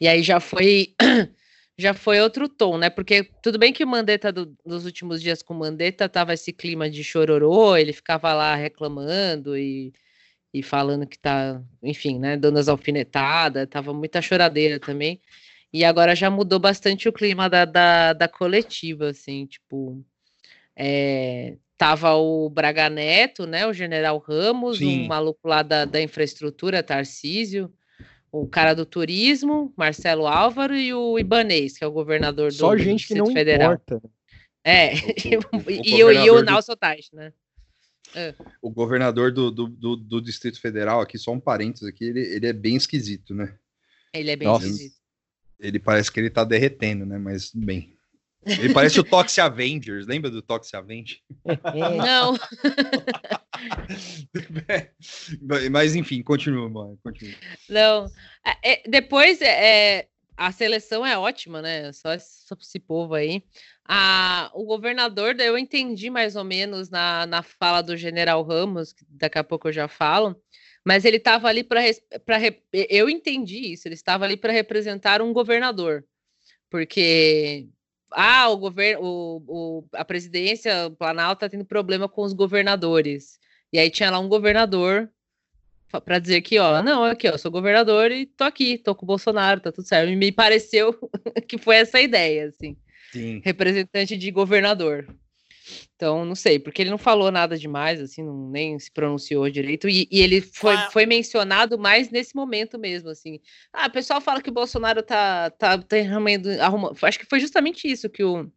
E 0.00 0.08
aí 0.08 0.24
já 0.24 0.40
foi 0.40 0.92
já 1.78 1.94
foi 1.94 2.20
outro 2.20 2.48
tom, 2.48 2.76
né? 2.76 2.90
Porque 2.90 3.22
tudo 3.40 3.60
bem 3.60 3.72
que 3.72 3.84
o 3.84 3.86
Mandetta, 3.86 4.32
do, 4.32 4.56
nos 4.66 4.84
últimos 4.84 5.22
dias 5.22 5.40
com 5.40 5.54
o 5.54 5.58
Mandetta, 5.58 6.08
tava 6.08 6.34
esse 6.34 6.52
clima 6.52 6.90
de 6.90 7.04
chororô, 7.04 7.76
ele 7.76 7.92
ficava 7.92 8.32
lá 8.34 8.56
reclamando 8.56 9.56
e, 9.56 9.92
e 10.52 10.64
falando 10.64 11.06
que 11.06 11.18
tá, 11.18 11.62
enfim, 11.80 12.18
né, 12.18 12.36
dando 12.36 12.58
as 12.58 12.68
alfinetadas, 12.68 13.68
tava 13.68 13.94
muita 13.94 14.20
choradeira 14.20 14.80
também. 14.80 15.20
E 15.72 15.84
agora 15.84 16.16
já 16.16 16.28
mudou 16.28 16.58
bastante 16.58 17.08
o 17.08 17.12
clima 17.12 17.48
da, 17.48 17.64
da, 17.64 18.12
da 18.14 18.28
coletiva, 18.28 19.10
assim, 19.10 19.46
tipo. 19.46 20.04
É, 20.82 21.56
tava 21.76 22.14
o 22.14 22.48
Braga 22.48 22.88
Neto, 22.88 23.46
né? 23.46 23.66
O 23.66 23.72
general 23.72 24.18
Ramos, 24.18 24.78
Sim. 24.78 25.04
um 25.04 25.08
maluco 25.08 25.46
lá 25.46 25.62
da, 25.62 25.84
da 25.84 26.00
infraestrutura, 26.00 26.82
Tarcísio 26.82 27.70
o 28.32 28.46
cara 28.46 28.74
do 28.74 28.86
turismo, 28.86 29.72
Marcelo 29.76 30.26
Álvaro, 30.26 30.76
e 30.76 30.94
o 30.94 31.18
Ibanês, 31.18 31.76
que 31.76 31.84
é 31.84 31.86
o 31.86 31.92
governador 31.92 32.50
do 32.50 32.56
Só 32.56 32.76
gente 32.76 33.08
que 33.08 33.14
não 33.14 33.26
Federal. 33.26 33.74
importa. 33.74 33.94
Né? 33.96 34.10
É, 34.62 34.92
o, 35.36 35.56
o, 35.56 35.70
e, 35.70 36.04
o, 36.04 36.12
e 36.12 36.30
o 36.30 36.42
Nelson 36.42 36.76
Tais, 36.76 37.08
né? 37.12 37.32
É. 38.14 38.34
O 38.60 38.70
governador 38.70 39.32
do, 39.32 39.50
do, 39.50 39.68
do, 39.68 39.96
do, 39.96 40.20
Distrito 40.20 40.60
Federal, 40.60 41.00
aqui, 41.00 41.16
só 41.16 41.32
um 41.32 41.40
parênteses 41.40 41.88
aqui, 41.88 42.04
ele, 42.04 42.20
ele 42.20 42.46
é 42.46 42.52
bem 42.52 42.76
esquisito, 42.76 43.34
né? 43.34 43.56
Ele 44.12 44.30
é 44.30 44.36
bem 44.36 44.48
Nossa, 44.48 44.66
esquisito. 44.66 44.96
Ele 45.58 45.78
parece 45.78 46.10
que 46.10 46.18
ele 46.18 46.30
tá 46.30 46.42
derretendo, 46.42 47.06
né? 47.06 47.18
Mas 47.18 47.52
bem. 47.54 47.96
Ele 48.44 48.72
parece 48.72 48.98
o 48.98 49.04
Toxic 49.04 49.40
Avengers, 49.40 50.06
lembra 50.06 50.30
do 50.30 50.40
Toxic 50.40 50.74
Avengers? 50.74 51.20
Não. 51.74 52.38
Mas 55.70 55.94
enfim, 55.94 56.22
continua, 56.22 56.68
mano. 56.68 56.98
Continua. 57.02 57.34
Não. 57.68 58.06
É, 58.44 58.72
é 58.72 58.82
depois, 58.88 59.42
é, 59.42 59.98
é, 59.98 60.08
a 60.36 60.50
seleção 60.52 61.04
é 61.04 61.18
ótima, 61.18 61.60
né? 61.60 61.92
Só 61.92 62.14
esse, 62.14 62.46
esse 62.58 62.80
povo 62.80 63.14
aí. 63.14 63.42
A, 63.84 64.50
o 64.54 64.64
governador, 64.64 65.38
eu 65.38 65.58
entendi 65.58 66.08
mais 66.08 66.34
ou 66.34 66.44
menos 66.44 66.88
na, 66.88 67.26
na 67.26 67.42
fala 67.42 67.82
do 67.82 67.96
general 67.96 68.42
Ramos, 68.42 68.92
que 68.92 69.04
daqui 69.10 69.38
a 69.38 69.44
pouco 69.44 69.68
eu 69.68 69.72
já 69.72 69.86
falo, 69.86 70.40
mas 70.84 71.04
ele 71.04 71.18
estava 71.18 71.46
ali 71.48 71.62
para. 71.62 71.82
Eu 72.72 73.10
entendi 73.10 73.72
isso, 73.72 73.86
ele 73.86 73.94
estava 73.94 74.24
ali 74.24 74.36
para 74.36 74.52
representar 74.52 75.20
um 75.20 75.32
governador, 75.32 76.06
porque 76.70 77.68
ah, 78.12 78.48
o 78.48 78.56
governo, 78.56 79.02
o, 79.02 79.44
o, 79.46 79.84
a 79.92 80.04
presidência, 80.04 80.86
o 80.86 80.90
Planalto 80.90 81.44
está 81.44 81.48
tendo 81.48 81.64
problema 81.64 82.08
com 82.08 82.22
os 82.22 82.32
governadores. 82.32 83.38
E 83.72 83.78
aí 83.78 83.90
tinha 83.90 84.10
lá 84.10 84.18
um 84.18 84.28
governador 84.28 85.10
para 86.04 86.18
dizer 86.18 86.40
que, 86.42 86.58
ó, 86.58 86.82
não, 86.82 87.04
aqui, 87.04 87.28
ó, 87.28 87.36
sou 87.36 87.50
governador 87.50 88.12
e 88.12 88.26
tô 88.26 88.44
aqui, 88.44 88.78
tô 88.78 88.94
com 88.94 89.04
o 89.04 89.06
Bolsonaro, 89.06 89.60
tá 89.60 89.72
tudo 89.72 89.86
certo. 89.86 90.10
E 90.10 90.16
me 90.16 90.30
pareceu 90.30 90.92
que 91.48 91.58
foi 91.58 91.76
essa 91.76 91.98
a 91.98 92.02
ideia, 92.02 92.46
assim. 92.46 92.76
Sim. 93.12 93.40
Representante 93.44 94.16
de 94.16 94.30
governador. 94.30 95.06
Então, 95.94 96.24
não 96.24 96.34
sei, 96.34 96.58
porque 96.58 96.82
ele 96.82 96.90
não 96.90 96.98
falou 96.98 97.30
nada 97.30 97.58
demais, 97.58 98.00
assim, 98.00 98.22
não, 98.22 98.50
nem 98.50 98.78
se 98.78 98.90
pronunciou 98.90 99.50
direito, 99.50 99.88
e, 99.88 100.08
e 100.10 100.20
ele 100.20 100.40
foi, 100.40 100.74
ah. 100.74 100.90
foi 100.90 101.06
mencionado 101.06 101.78
mais 101.78 102.10
nesse 102.10 102.34
momento 102.34 102.78
mesmo, 102.78 103.10
assim. 103.10 103.40
Ah, 103.72 103.86
o 103.86 103.90
pessoal 103.90 104.20
fala 104.20 104.40
que 104.40 104.50
o 104.50 104.54
Bolsonaro 104.54 105.02
tá, 105.02 105.50
tá, 105.50 105.78
tá 105.78 105.96
arrumando, 105.96 106.48
arrumando. 106.60 106.96
Acho 107.02 107.18
que 107.18 107.26
foi 107.26 107.40
justamente 107.40 107.86
isso 107.86 108.08
que 108.08 108.24
o 108.24 108.50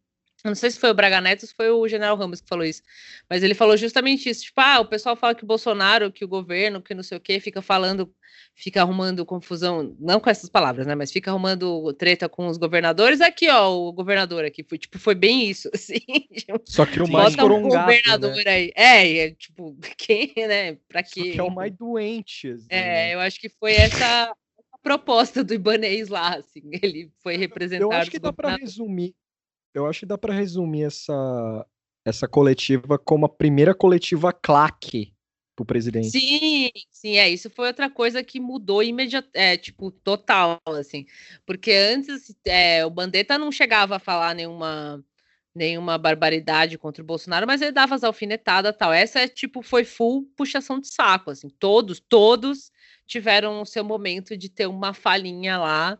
não 0.44 0.54
sei 0.54 0.70
se 0.70 0.78
foi 0.78 0.90
o 0.90 0.94
Braga 0.94 1.20
Neto 1.20 1.42
ou 1.42 1.48
se 1.48 1.54
foi 1.54 1.70
o 1.70 1.88
General 1.88 2.16
Ramos 2.16 2.40
que 2.40 2.48
falou 2.48 2.64
isso, 2.64 2.82
mas 3.28 3.42
ele 3.42 3.54
falou 3.54 3.76
justamente 3.76 4.28
isso. 4.28 4.44
Tipo, 4.44 4.60
ah, 4.60 4.80
o 4.80 4.86
pessoal 4.86 5.16
fala 5.16 5.34
que 5.34 5.44
o 5.44 5.46
Bolsonaro, 5.46 6.12
que 6.12 6.24
o 6.24 6.28
governo, 6.28 6.82
que 6.82 6.94
não 6.94 7.02
sei 7.02 7.16
o 7.16 7.20
quê, 7.20 7.40
fica 7.40 7.62
falando, 7.62 8.12
fica 8.54 8.82
arrumando 8.82 9.24
confusão, 9.24 9.96
não 9.98 10.20
com 10.20 10.28
essas 10.28 10.50
palavras, 10.50 10.86
né? 10.86 10.94
Mas 10.94 11.10
fica 11.10 11.30
arrumando 11.30 11.92
treta 11.94 12.28
com 12.28 12.46
os 12.46 12.58
governadores. 12.58 13.20
Aqui, 13.20 13.48
ó, 13.48 13.72
o 13.72 13.92
governador 13.92 14.44
aqui. 14.44 14.62
Foi, 14.62 14.76
tipo, 14.76 14.98
foi 14.98 15.14
bem 15.14 15.48
isso, 15.48 15.70
assim. 15.74 16.00
Só 16.66 16.84
que 16.84 17.00
o 17.00 17.08
mais 17.08 17.34
Bota 17.34 17.52
um 17.52 17.62
governador 17.62 18.34
né? 18.36 18.42
aí. 18.46 18.72
É, 18.76 19.18
é, 19.18 19.30
tipo, 19.30 19.76
quem, 19.96 20.32
né? 20.36 20.76
Pra 20.88 21.02
quê? 21.02 21.20
Só 21.20 21.32
que 21.32 21.40
é 21.40 21.42
o 21.42 21.50
mais 21.50 21.74
doente. 21.74 22.50
Assim, 22.50 22.66
é, 22.68 22.82
né? 22.82 23.14
eu 23.14 23.20
acho 23.20 23.40
que 23.40 23.48
foi 23.48 23.72
essa 23.72 24.30
proposta 24.84 25.42
do 25.42 25.54
Ibanês 25.54 26.08
lá, 26.08 26.36
assim, 26.36 26.60
ele 26.82 27.10
foi 27.22 27.36
representado. 27.36 27.90
Eu 27.90 27.98
acho 27.98 28.10
que 28.10 28.18
dá 28.18 28.32
para 28.32 28.56
resumir, 28.56 29.14
eu 29.74 29.86
acho 29.86 30.00
que 30.00 30.06
dá 30.06 30.16
para 30.16 30.32
resumir 30.32 30.84
essa, 30.84 31.66
essa 32.06 32.28
coletiva 32.28 32.98
como 32.98 33.26
a 33.26 33.28
primeira 33.28 33.74
coletiva 33.74 34.32
claque 34.32 35.12
pro 35.54 35.64
presidente. 35.64 36.10
Sim, 36.10 36.70
sim, 36.90 37.16
é. 37.16 37.28
Isso 37.28 37.50
foi 37.50 37.68
outra 37.68 37.90
coisa 37.90 38.22
que 38.22 38.40
mudou 38.40 38.82
imediatamente, 38.82 39.36
é, 39.36 39.56
tipo, 39.56 39.90
total, 39.90 40.60
assim. 40.66 41.06
Porque 41.46 41.72
antes 41.72 42.34
é, 42.46 42.84
o 42.84 42.90
Bandetta 42.90 43.38
não 43.38 43.52
chegava 43.52 43.96
a 43.96 44.00
falar 44.00 44.34
nenhuma 44.34 45.04
nenhuma 45.56 45.96
barbaridade 45.96 46.76
contra 46.76 47.00
o 47.00 47.06
Bolsonaro, 47.06 47.46
mas 47.46 47.62
ele 47.62 47.70
dava 47.70 47.94
as 47.94 48.02
alfinetadas 48.02 48.74
tal. 48.76 48.92
Essa 48.92 49.20
é 49.20 49.28
tipo 49.28 49.62
foi 49.62 49.84
full 49.84 50.28
puxação 50.36 50.80
de 50.80 50.88
saco, 50.88 51.30
assim. 51.30 51.48
Todos, 51.60 52.00
todos 52.00 52.72
tiveram 53.06 53.62
o 53.62 53.66
seu 53.66 53.84
momento 53.84 54.36
de 54.36 54.48
ter 54.48 54.66
uma 54.66 54.92
falinha 54.92 55.56
lá 55.58 55.96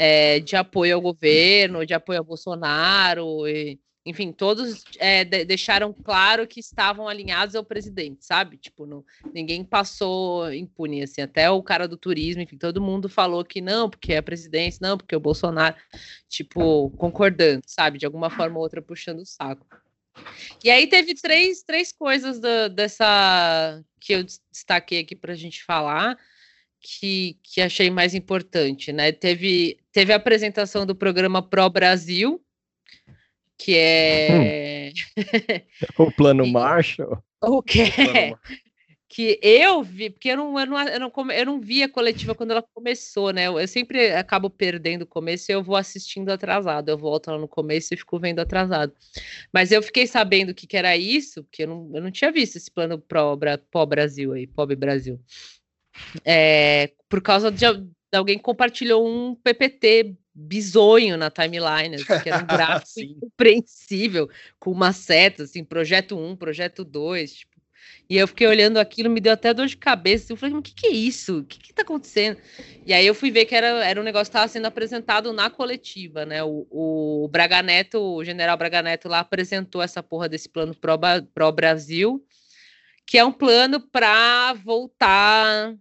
é, 0.00 0.38
de 0.38 0.54
apoio 0.54 0.94
ao 0.94 1.00
governo, 1.00 1.84
de 1.84 1.92
apoio 1.92 2.20
ao 2.20 2.24
Bolsonaro, 2.24 3.48
e, 3.48 3.80
enfim, 4.06 4.30
todos 4.30 4.84
é, 4.96 5.24
de, 5.24 5.44
deixaram 5.44 5.92
claro 5.92 6.46
que 6.46 6.60
estavam 6.60 7.08
alinhados 7.08 7.56
ao 7.56 7.64
presidente, 7.64 8.24
sabe? 8.24 8.58
Tipo, 8.58 8.86
não, 8.86 9.04
ninguém 9.34 9.64
passou 9.64 10.52
impune, 10.54 11.02
assim, 11.02 11.20
até 11.20 11.50
o 11.50 11.60
cara 11.64 11.88
do 11.88 11.96
turismo, 11.96 12.40
enfim, 12.40 12.56
todo 12.56 12.80
mundo 12.80 13.08
falou 13.08 13.44
que 13.44 13.60
não, 13.60 13.90
porque 13.90 14.12
é 14.12 14.18
a 14.18 14.22
presidência, 14.22 14.78
não, 14.80 14.96
porque 14.96 15.16
o 15.16 15.20
Bolsonaro, 15.20 15.74
tipo, 16.28 16.90
concordando, 16.90 17.64
sabe? 17.66 17.98
De 17.98 18.06
alguma 18.06 18.30
forma 18.30 18.56
ou 18.56 18.62
outra 18.62 18.80
puxando 18.80 19.18
o 19.18 19.26
saco. 19.26 19.66
E 20.62 20.70
aí 20.70 20.86
teve 20.86 21.14
três, 21.14 21.64
três 21.64 21.92
coisas 21.92 22.38
do, 22.38 22.68
dessa 22.68 23.82
que 24.00 24.12
eu 24.12 24.22
destaquei 24.22 25.00
aqui 25.00 25.16
para 25.16 25.32
a 25.32 25.36
gente 25.36 25.64
falar 25.64 26.16
que, 26.80 27.38
que 27.42 27.60
achei 27.60 27.90
mais 27.90 28.14
importante, 28.14 28.92
né? 28.92 29.12
Teve, 29.12 29.78
teve 29.92 30.12
a 30.12 30.16
apresentação 30.16 30.86
do 30.86 30.94
programa 30.94 31.42
Pro 31.42 31.68
Brasil, 31.68 32.42
que 33.56 33.76
é 33.76 34.92
o 35.98 36.10
plano 36.12 36.46
Marshall. 36.48 37.22
O 37.42 37.62
que 37.62 37.82
é? 37.82 38.34
Que 39.10 39.40
eu 39.42 39.82
vi, 39.82 40.10
porque 40.10 40.28
eu 40.28 40.36
não, 40.36 40.60
eu, 40.60 40.66
não, 40.66 40.80
eu, 40.86 41.00
não, 41.00 41.30
eu 41.32 41.46
não 41.46 41.60
vi 41.60 41.82
a 41.82 41.88
coletiva 41.88 42.34
quando 42.34 42.50
ela 42.50 42.62
começou, 42.74 43.32
né? 43.32 43.46
Eu, 43.46 43.58
eu 43.58 43.66
sempre 43.66 44.12
acabo 44.12 44.50
perdendo 44.50 45.02
o 45.02 45.06
começo 45.06 45.50
e 45.50 45.54
eu 45.54 45.62
vou 45.62 45.76
assistindo 45.76 46.28
atrasado. 46.28 46.90
Eu 46.90 46.98
volto 46.98 47.30
lá 47.30 47.38
no 47.38 47.48
começo 47.48 47.94
e 47.94 47.96
fico 47.96 48.18
vendo 48.18 48.38
atrasado. 48.38 48.92
Mas 49.52 49.72
eu 49.72 49.82
fiquei 49.82 50.06
sabendo 50.06 50.50
o 50.50 50.54
que, 50.54 50.66
que 50.66 50.76
era 50.76 50.94
isso, 50.96 51.42
porque 51.42 51.62
eu 51.62 51.68
não, 51.68 51.90
eu 51.94 52.02
não 52.02 52.10
tinha 52.10 52.30
visto 52.30 52.56
esse 52.56 52.70
plano 52.70 52.98
Pro, 52.98 53.36
Pro 53.70 53.86
Brasil 53.86 54.34
aí, 54.34 54.46
Pobre 54.46 54.76
Brasil 54.76 55.18
é, 56.24 56.92
por 57.08 57.20
causa 57.20 57.50
de, 57.50 57.64
alguém 58.12 58.38
compartilhou 58.38 59.06
um 59.06 59.34
PPT 59.34 60.16
bizonho 60.34 61.16
na 61.16 61.30
timeline, 61.30 61.96
assim, 61.96 62.22
que 62.22 62.28
era 62.28 62.42
um 62.42 62.46
gráfico 62.46 63.00
incompreensível, 63.00 64.30
com 64.58 64.70
uma 64.70 64.92
seta, 64.92 65.42
assim, 65.42 65.64
projeto 65.64 66.16
1, 66.16 66.36
projeto 66.36 66.84
2, 66.84 67.34
tipo, 67.34 67.60
E 68.08 68.16
eu 68.16 68.28
fiquei 68.28 68.46
olhando 68.46 68.78
aquilo, 68.78 69.10
me 69.10 69.20
deu 69.20 69.32
até 69.32 69.52
dor 69.52 69.66
de 69.66 69.76
cabeça. 69.76 70.32
Eu 70.32 70.36
falei, 70.36 70.54
mas 70.54 70.60
o 70.60 70.62
que, 70.62 70.74
que 70.74 70.86
é 70.86 70.90
isso? 70.90 71.40
O 71.40 71.44
que, 71.44 71.58
que 71.58 71.72
tá 71.74 71.82
acontecendo? 71.82 72.38
E 72.86 72.94
aí 72.94 73.06
eu 73.06 73.14
fui 73.14 73.30
ver 73.30 73.46
que 73.46 73.54
era, 73.54 73.84
era 73.84 74.00
um 74.00 74.04
negócio 74.04 74.26
que 74.26 74.36
estava 74.36 74.48
sendo 74.48 74.66
apresentado 74.66 75.32
na 75.32 75.50
coletiva, 75.50 76.24
né? 76.24 76.42
O, 76.44 76.66
o 76.70 77.28
Braga 77.28 77.60
Neto, 77.62 77.98
o 77.98 78.24
general 78.24 78.56
Braga 78.56 78.80
Neto 78.80 79.08
lá 79.08 79.18
apresentou 79.20 79.82
essa 79.82 80.02
porra 80.02 80.28
desse 80.28 80.48
plano 80.48 80.74
pró-Brasil, 81.34 82.24
que 83.04 83.18
é 83.18 83.24
um 83.24 83.32
plano 83.32 83.80
para 83.80 84.52
voltar. 84.54 85.74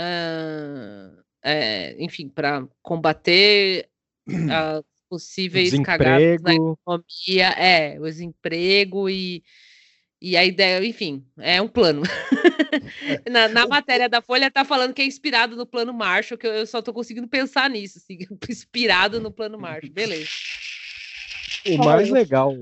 Uh, 0.00 1.22
é, 1.42 2.02
enfim, 2.02 2.28
para 2.28 2.66
combater 2.82 3.88
as 4.50 4.84
possíveis 5.08 5.78
cagadas 5.80 6.40
na 6.42 6.54
economia, 6.54 7.48
é, 7.58 7.98
o 8.00 8.04
desemprego 8.04 9.10
e 9.10 9.42
e 10.22 10.36
a 10.36 10.44
ideia, 10.44 10.84
enfim, 10.84 11.24
é 11.38 11.62
um 11.62 11.68
plano. 11.68 12.02
Na, 13.28 13.48
na, 13.48 13.66
matéria 13.66 14.08
da 14.08 14.20
Folha 14.20 14.46
está 14.46 14.64
falando 14.64 14.94
que 14.94 15.02
é 15.02 15.04
inspirado 15.04 15.56
no 15.56 15.66
plano 15.66 15.92
Marshall, 15.92 16.38
que 16.38 16.46
eu, 16.46 16.52
eu 16.52 16.66
só 16.66 16.78
estou 16.78 16.94
conseguindo 16.94 17.26
pensar 17.26 17.68
nisso, 17.68 17.98
assim, 17.98 18.18
inspirado 18.48 19.18
no 19.18 19.32
plano 19.32 19.58
Marshall. 19.58 19.92
Beleza. 19.92 20.28
O 21.66 21.78
mais 21.78 22.10
legal, 22.10 22.56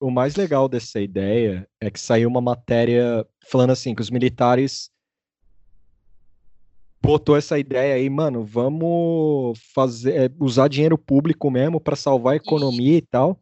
o 0.00 0.10
mais 0.10 0.34
legal 0.34 0.68
dessa 0.68 1.00
ideia 1.00 1.68
é 1.80 1.90
que 1.90 2.00
saiu 2.00 2.28
uma 2.28 2.40
matéria 2.40 3.24
falando 3.48 3.70
assim 3.70 3.94
que 3.94 4.02
os 4.02 4.10
militares 4.10 4.90
botou 7.04 7.36
essa 7.36 7.58
ideia 7.58 7.96
aí, 7.96 8.08
mano, 8.08 8.42
vamos 8.44 9.58
fazer 9.74 10.14
é, 10.14 10.30
usar 10.40 10.68
dinheiro 10.68 10.96
público 10.96 11.50
mesmo 11.50 11.78
para 11.78 11.94
salvar 11.94 12.32
a 12.32 12.36
economia 12.36 12.96
e, 12.96 13.02
tal. 13.02 13.38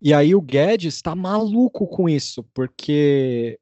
E 0.00 0.12
aí 0.12 0.34
o 0.34 0.42
Guedes 0.42 1.00
tá 1.00 1.14
maluco 1.14 1.86
com 1.86 2.08
isso, 2.08 2.44
porque 2.52 3.58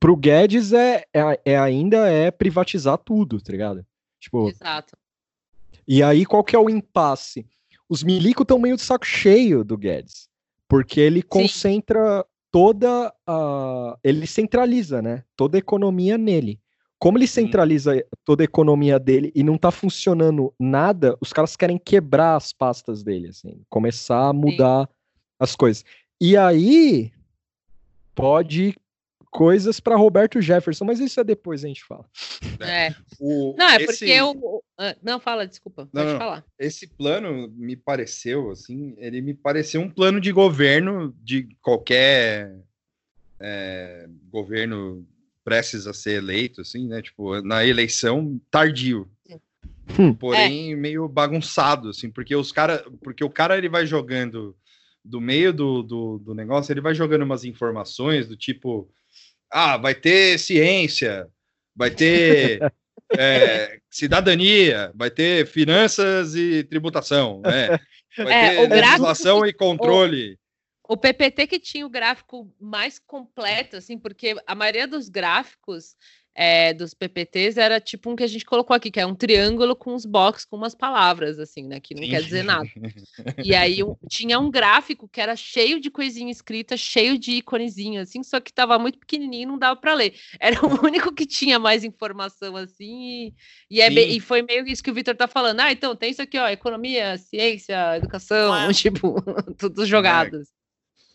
pro 0.00 0.16
Guedes 0.16 0.72
é, 0.72 1.04
é, 1.14 1.40
é, 1.44 1.58
ainda 1.58 2.08
é 2.08 2.30
privatizar 2.30 2.96
tudo, 2.98 3.40
tá 3.40 3.52
ligado? 3.52 3.84
Tipo, 4.18 4.48
Exato. 4.48 4.96
E 5.86 6.02
aí 6.02 6.24
qual 6.24 6.42
que 6.42 6.56
é 6.56 6.58
o 6.58 6.70
impasse? 6.70 7.46
Os 7.88 8.02
milicos 8.02 8.44
estão 8.44 8.58
meio 8.58 8.76
de 8.76 8.82
saco 8.82 9.04
cheio 9.04 9.62
do 9.62 9.76
Guedes, 9.76 10.28
porque 10.66 10.98
ele 10.98 11.20
Sim. 11.20 11.28
concentra 11.28 12.24
toda 12.50 13.12
a... 13.26 13.98
ele 14.02 14.26
centraliza, 14.26 15.02
né? 15.02 15.24
Toda 15.36 15.58
a 15.58 15.60
economia 15.60 16.16
nele. 16.16 16.58
Como 17.00 17.18
ele 17.18 17.26
centraliza 17.26 17.94
Sim. 17.94 18.02
toda 18.24 18.42
a 18.42 18.44
economia 18.44 18.98
dele 18.98 19.32
e 19.34 19.42
não 19.42 19.58
tá 19.58 19.72
funcionando 19.72 20.54
nada, 20.60 21.16
os 21.20 21.32
caras 21.32 21.56
querem 21.56 21.78
quebrar 21.78 22.36
as 22.36 22.52
pastas 22.52 23.02
dele, 23.02 23.28
assim, 23.28 23.62
começar 23.68 24.28
a 24.28 24.32
mudar 24.32 24.86
Sim 24.86 25.00
as 25.40 25.56
coisas. 25.56 25.84
E 26.20 26.36
aí 26.36 27.10
pode 28.14 28.76
coisas 29.30 29.80
para 29.80 29.96
Roberto 29.96 30.40
Jefferson, 30.42 30.84
mas 30.84 31.00
isso 31.00 31.18
é 31.18 31.24
depois 31.24 31.64
a 31.64 31.68
gente 31.68 31.82
fala. 31.82 32.04
É. 32.60 32.94
O, 33.18 33.54
não, 33.56 33.70
é 33.70 33.76
esse... 33.76 33.86
porque 33.86 34.04
eu. 34.04 34.62
Ah, 34.76 34.94
não, 35.02 35.18
fala, 35.18 35.46
desculpa, 35.46 35.88
não, 35.92 36.02
pode 36.02 36.12
não. 36.12 36.18
falar. 36.18 36.44
Esse 36.58 36.86
plano 36.86 37.48
me 37.56 37.74
pareceu, 37.74 38.50
assim, 38.50 38.94
ele 38.98 39.22
me 39.22 39.32
pareceu 39.32 39.80
um 39.80 39.88
plano 39.88 40.20
de 40.20 40.30
governo 40.30 41.14
de 41.22 41.48
qualquer 41.62 42.54
é, 43.38 44.06
governo 44.30 45.06
prestes 45.50 45.84
a 45.88 45.92
ser 45.92 46.18
eleito, 46.18 46.60
assim, 46.60 46.86
né? 46.86 47.02
Tipo, 47.02 47.42
na 47.42 47.66
eleição 47.66 48.40
tardio. 48.48 49.10
Hum. 49.98 50.14
Porém, 50.14 50.72
é. 50.72 50.76
meio 50.76 51.08
bagunçado, 51.08 51.88
assim, 51.88 52.08
porque 52.08 52.36
os 52.36 52.52
cara, 52.52 52.84
porque 53.02 53.24
o 53.24 53.28
cara 53.28 53.58
ele 53.58 53.68
vai 53.68 53.84
jogando 53.84 54.56
do 55.04 55.20
meio 55.20 55.52
do, 55.52 55.82
do, 55.82 56.18
do 56.20 56.34
negócio, 56.36 56.72
ele 56.72 56.80
vai 56.80 56.94
jogando 56.94 57.22
umas 57.22 57.44
informações 57.44 58.28
do 58.28 58.36
tipo: 58.36 58.88
ah, 59.50 59.76
vai 59.76 59.92
ter 59.92 60.38
ciência, 60.38 61.26
vai 61.74 61.90
ter 61.90 62.60
é, 63.18 63.80
cidadania, 63.90 64.92
vai 64.94 65.10
ter 65.10 65.48
finanças 65.48 66.36
e 66.36 66.62
tributação, 66.62 67.42
né? 67.44 67.76
Vai 68.18 68.32
é, 68.32 68.66
ter 68.66 68.74
legislação 68.74 69.46
e 69.46 69.52
controle. 69.52 70.36
O, 70.92 70.96
PPT 70.96 71.46
que 71.46 71.58
tinha 71.58 71.86
o 71.86 71.90
gráfico 71.90 72.52
mais 72.60 72.98
completo, 72.98 73.76
assim, 73.76 73.98
porque 73.98 74.34
a 74.46 74.54
maioria 74.54 74.88
dos 74.88 75.08
gráficos 75.08 75.96
é, 76.34 76.72
dos 76.72 76.94
PPTs 76.94 77.58
era 77.58 77.80
tipo 77.80 78.10
um 78.10 78.16
que 78.16 78.22
a 78.22 78.26
gente 78.26 78.44
colocou 78.44 78.74
aqui, 78.74 78.90
que 78.90 79.00
é 79.00 79.06
um 79.06 79.14
triângulo 79.14 79.74
com 79.74 79.94
os 79.94 80.06
boxes 80.06 80.44
com 80.44 80.56
umas 80.56 80.74
palavras, 80.74 81.38
assim, 81.38 81.66
né? 81.66 81.80
Que 81.80 81.94
não 81.94 82.02
Sim. 82.02 82.10
quer 82.10 82.22
dizer 82.22 82.42
nada. 82.44 82.68
E 83.44 83.54
aí 83.54 83.82
um, 83.82 83.96
tinha 84.08 84.38
um 84.38 84.50
gráfico 84.50 85.08
que 85.08 85.20
era 85.20 85.34
cheio 85.36 85.80
de 85.80 85.90
coisinha 85.90 86.30
escrita, 86.30 86.76
cheio 86.76 87.18
de 87.18 87.32
iconezinho, 87.32 88.00
assim, 88.00 88.22
só 88.22 88.40
que 88.40 88.52
tava 88.52 88.78
muito 88.78 88.98
pequenininho 88.98 89.42
e 89.42 89.46
não 89.46 89.58
dava 89.58 89.78
para 89.78 89.94
ler. 89.94 90.14
Era 90.38 90.64
o 90.64 90.68
único 90.86 91.12
que 91.12 91.26
tinha 91.26 91.58
mais 91.58 91.84
informação, 91.84 92.56
assim, 92.56 93.32
e, 93.68 93.78
e, 93.78 93.80
é 93.80 93.90
e 93.90 94.20
foi 94.20 94.42
meio 94.42 94.66
isso 94.66 94.82
que 94.82 94.90
o 94.90 94.94
Vitor 94.94 95.16
tá 95.16 95.26
falando. 95.26 95.60
Ah, 95.60 95.72
então 95.72 95.94
tem 95.94 96.10
isso 96.10 96.22
aqui, 96.22 96.38
ó, 96.38 96.48
economia, 96.48 97.18
ciência, 97.18 97.96
educação, 97.96 98.52
tipo, 98.72 99.16
tudo 99.58 99.84
jogados. 99.84 100.48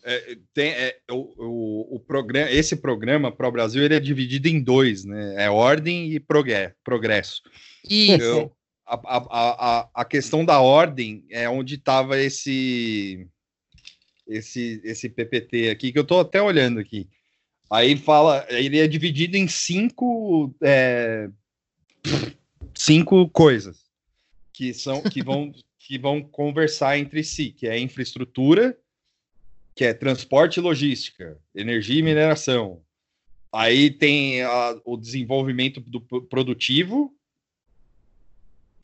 É, 0.08 0.38
tem, 0.54 0.70
é, 0.70 0.96
o, 1.10 1.34
o, 1.36 1.96
o, 1.96 2.00
programa, 2.00 2.48
esse 2.48 2.76
programa 2.76 3.32
para 3.32 3.48
o 3.48 3.50
Brasil 3.50 3.82
ele 3.82 3.96
é 3.96 3.98
dividido 3.98 4.46
em 4.46 4.62
dois, 4.62 5.04
né? 5.04 5.34
É 5.36 5.50
ordem 5.50 6.12
e 6.12 6.20
progresso. 6.20 7.42
Isso. 7.84 8.22
Eu, 8.22 8.52
a, 8.86 8.94
a, 8.94 9.80
a, 9.80 9.90
a 9.92 10.04
questão 10.04 10.44
da 10.44 10.60
ordem 10.60 11.24
é 11.28 11.48
onde 11.48 11.74
estava 11.74 12.16
esse, 12.20 13.26
esse 14.28 14.80
esse 14.84 15.08
PPT 15.08 15.70
aqui 15.70 15.90
que 15.90 15.98
eu 15.98 16.04
estou 16.04 16.20
até 16.20 16.40
olhando 16.40 16.78
aqui. 16.78 17.08
Aí 17.68 17.96
fala, 17.96 18.46
ele 18.48 18.78
é 18.78 18.86
dividido 18.86 19.36
em 19.36 19.48
cinco 19.48 20.54
é, 20.62 21.28
cinco 22.72 23.28
coisas 23.30 23.80
que 24.52 24.72
são 24.72 25.02
que 25.02 25.20
vão 25.20 25.52
que 25.80 25.98
vão 25.98 26.22
conversar 26.22 26.96
entre 26.96 27.24
si, 27.24 27.50
que 27.50 27.66
é 27.66 27.76
infraestrutura, 27.76 28.78
que 29.76 29.84
é 29.84 29.92
transporte 29.92 30.56
e 30.56 30.62
logística, 30.62 31.38
energia 31.54 31.98
e 31.98 32.02
mineração. 32.02 32.80
Aí 33.52 33.90
tem 33.90 34.42
a, 34.42 34.80
o 34.86 34.96
desenvolvimento 34.96 35.80
do 35.80 36.00
produtivo, 36.00 37.14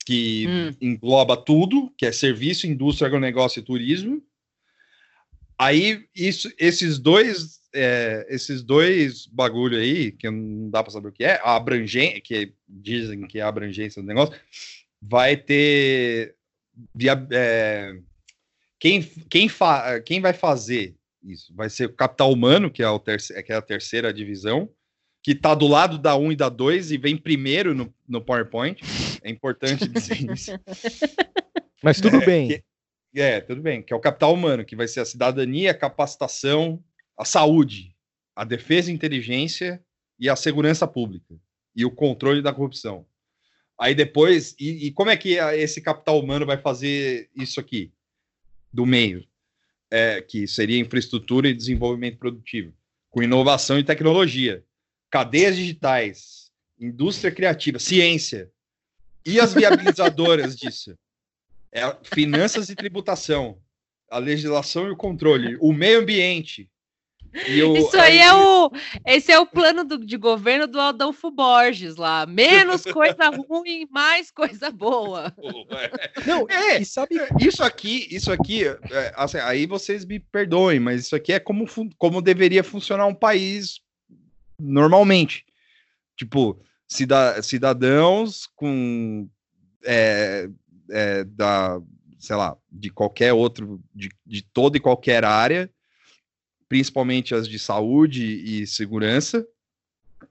que 0.05 0.47
hum. 0.47 0.77
engloba 0.81 1.35
tudo, 1.35 1.91
que 1.97 2.05
é 2.05 2.13
serviço, 2.13 2.67
indústria, 2.67 3.07
agronegócio 3.07 3.61
e 3.61 3.63
turismo. 3.63 4.23
Aí 5.59 6.07
isso, 6.15 6.53
esses 6.59 6.99
dois, 6.99 7.61
é, 7.75 8.27
esses 8.29 8.63
dois 8.63 9.27
bagulho 9.27 9.79
aí, 9.79 10.13
que 10.13 10.29
não 10.29 10.69
dá 10.69 10.83
para 10.83 10.93
saber 10.93 11.09
o 11.09 11.13
que 11.13 11.25
é, 11.25 11.41
a 11.43 11.57
abrangência, 11.57 12.21
que 12.21 12.53
dizem 12.69 13.27
que 13.27 13.39
é 13.39 13.43
a 13.43 13.49
abrangência 13.49 14.03
do 14.03 14.09
negócio, 14.09 14.35
vai 15.01 15.37
ter 15.37 16.35
via, 16.95 17.27
é, 17.31 17.97
quem, 18.83 19.01
quem, 19.01 19.49
fa, 19.49 20.01
quem 20.01 20.21
vai 20.21 20.33
fazer 20.33 20.97
isso? 21.23 21.55
Vai 21.55 21.71
ser 21.71 21.87
o 21.87 21.93
capital 21.95 22.33
humano, 22.33 22.69
que 22.69 22.83
é, 22.83 22.89
o 22.89 22.99
terce, 22.99 23.41
que 23.45 23.53
é 23.53 23.55
a 23.55 23.63
terceira 23.63 24.13
divisão, 24.13 24.69
que 25.23 25.31
está 25.31 25.55
do 25.55 25.69
lado 25.69 25.99
da 25.99 26.17
1 26.17 26.33
e 26.33 26.37
da 26.37 26.49
2 26.49 26.91
e 26.91 26.99
vem 26.99 27.17
primeiro 27.17 27.77
no, 27.77 27.95
no 28.09 28.21
PowerPoint. 28.21 28.83
É 29.23 29.31
importante 29.31 29.87
dizer 29.87 30.19
isso. 30.35 30.51
Mas 31.81 32.01
tudo 32.01 32.17
é, 32.17 32.27
bem. 32.27 32.49
Que, 32.49 32.65
é, 33.21 33.41
tudo 33.41 33.63
bem. 33.63 33.85
Que 33.85 33.93
é 33.93 33.97
o 33.97 34.01
capital 34.01 34.35
humano, 34.35 34.65
que 34.65 34.75
vai 34.75 34.89
ser 34.89 34.99
a 34.99 35.05
cidadania, 35.05 35.71
a 35.71 35.79
capacitação, 35.79 36.83
a 37.17 37.25
saúde, 37.25 37.95
a 38.35 38.43
defesa 38.43 38.91
e 38.91 38.95
inteligência 38.95 39.81
e 40.19 40.29
a 40.29 40.35
segurança 40.35 40.89
pública. 40.89 41.37
E 41.77 41.85
o 41.85 41.91
controle 41.93 42.43
da 42.43 42.53
corrupção. 42.53 43.07
Aí 43.79 43.95
depois, 43.95 44.57
e, 44.59 44.89
e 44.89 44.91
como 44.91 45.11
é 45.11 45.17
que 45.17 45.35
esse 45.35 45.81
capital 45.81 46.19
humano 46.19 46.45
vai 46.45 46.59
fazer 46.59 47.31
isso 47.37 47.61
aqui? 47.61 47.93
Do 48.73 48.87
meio, 48.87 49.27
é, 49.91 50.23
que 50.23 50.47
seria 50.47 50.79
infraestrutura 50.81 51.49
e 51.49 51.55
desenvolvimento 51.55 52.19
produtivo, 52.19 52.73
com 53.11 53.23
inovação 53.23 53.79
e 53.79 53.85
tecnologia, 53.85 54.65
cadeias 55.11 55.57
digitais, 55.57 56.51
indústria 56.81 57.31
criativa, 57.31 57.79
ciência 57.79 58.51
e 59.25 59.39
as 59.39 59.53
viabilizadoras 59.53 60.57
disso, 60.57 60.97
é, 61.71 61.83
finanças 62.03 62.71
e 62.71 62.75
tributação, 62.75 63.61
a 64.11 64.19
legislação 64.19 64.89
e 64.89 64.91
o 64.91 64.97
controle, 64.97 65.57
o 65.61 65.73
meio 65.73 66.01
ambiente, 66.01 66.71
o, 67.35 67.77
Isso 67.77 67.97
aí, 67.97 68.19
é 68.19 68.35
o. 68.35 68.71
Esse 69.07 69.33
é 69.33 69.39
o 69.39 69.47
plano 69.47 69.85
do, 69.85 70.05
de 70.05 70.17
governo 70.19 70.67
do 70.67 70.79
Adolfo 70.79 71.31
Borges 71.31 71.97
lá. 71.97 72.27
Menos 72.27 72.83
coisa 72.93 73.31
ruim, 73.31 73.87
mais 73.91 74.31
coisa 74.31 74.71
boa. 74.71 75.35
Não, 76.27 76.47
é, 76.49 76.81
e 76.81 76.85
sabe, 76.85 77.17
isso 77.41 77.65
aqui, 77.65 78.07
isso 78.11 78.31
aqui, 78.31 78.67
é, 78.67 79.13
assim, 79.17 79.39
aí 79.39 79.67
vocês 79.67 80.05
me 80.05 80.21
perdoem, 80.21 80.79
mas 80.79 81.07
isso 81.07 81.17
aqui 81.17 81.33
é 81.33 81.41
como, 81.41 81.67
como 81.97 82.21
deveria 82.21 82.63
funcionar 82.63 83.07
um 83.07 83.15
país 83.15 83.81
normalmente. 84.61 85.47
Tipo, 86.17 86.61
cidadãos 87.43 88.47
com 88.55 89.27
é, 89.85 90.49
é, 90.91 91.25
da, 91.25 91.81
sei 92.19 92.37
lá, 92.37 92.57
de 92.71 92.91
qualquer 92.91 93.33
outro, 93.33 93.81
de, 93.95 94.11
de 94.27 94.43
toda 94.43 94.77
e 94.77 94.81
qualquer 94.81 95.25
área 95.25 95.71
principalmente 96.73 97.35
as 97.35 97.47
de 97.47 97.59
saúde 97.59 98.25
e 98.25 98.67
segurança, 98.67 99.47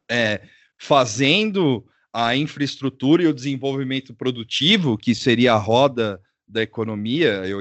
é, 0.10 0.42
fazendo 0.76 1.86
a 2.12 2.36
infraestrutura 2.36 3.22
e 3.22 3.28
o 3.28 3.34
desenvolvimento 3.34 4.12
produtivo, 4.16 4.98
que 4.98 5.14
seria 5.14 5.54
a 5.54 5.58
roda 5.58 6.20
da 6.48 6.64
economia, 6.64 7.46
eu 7.46 7.60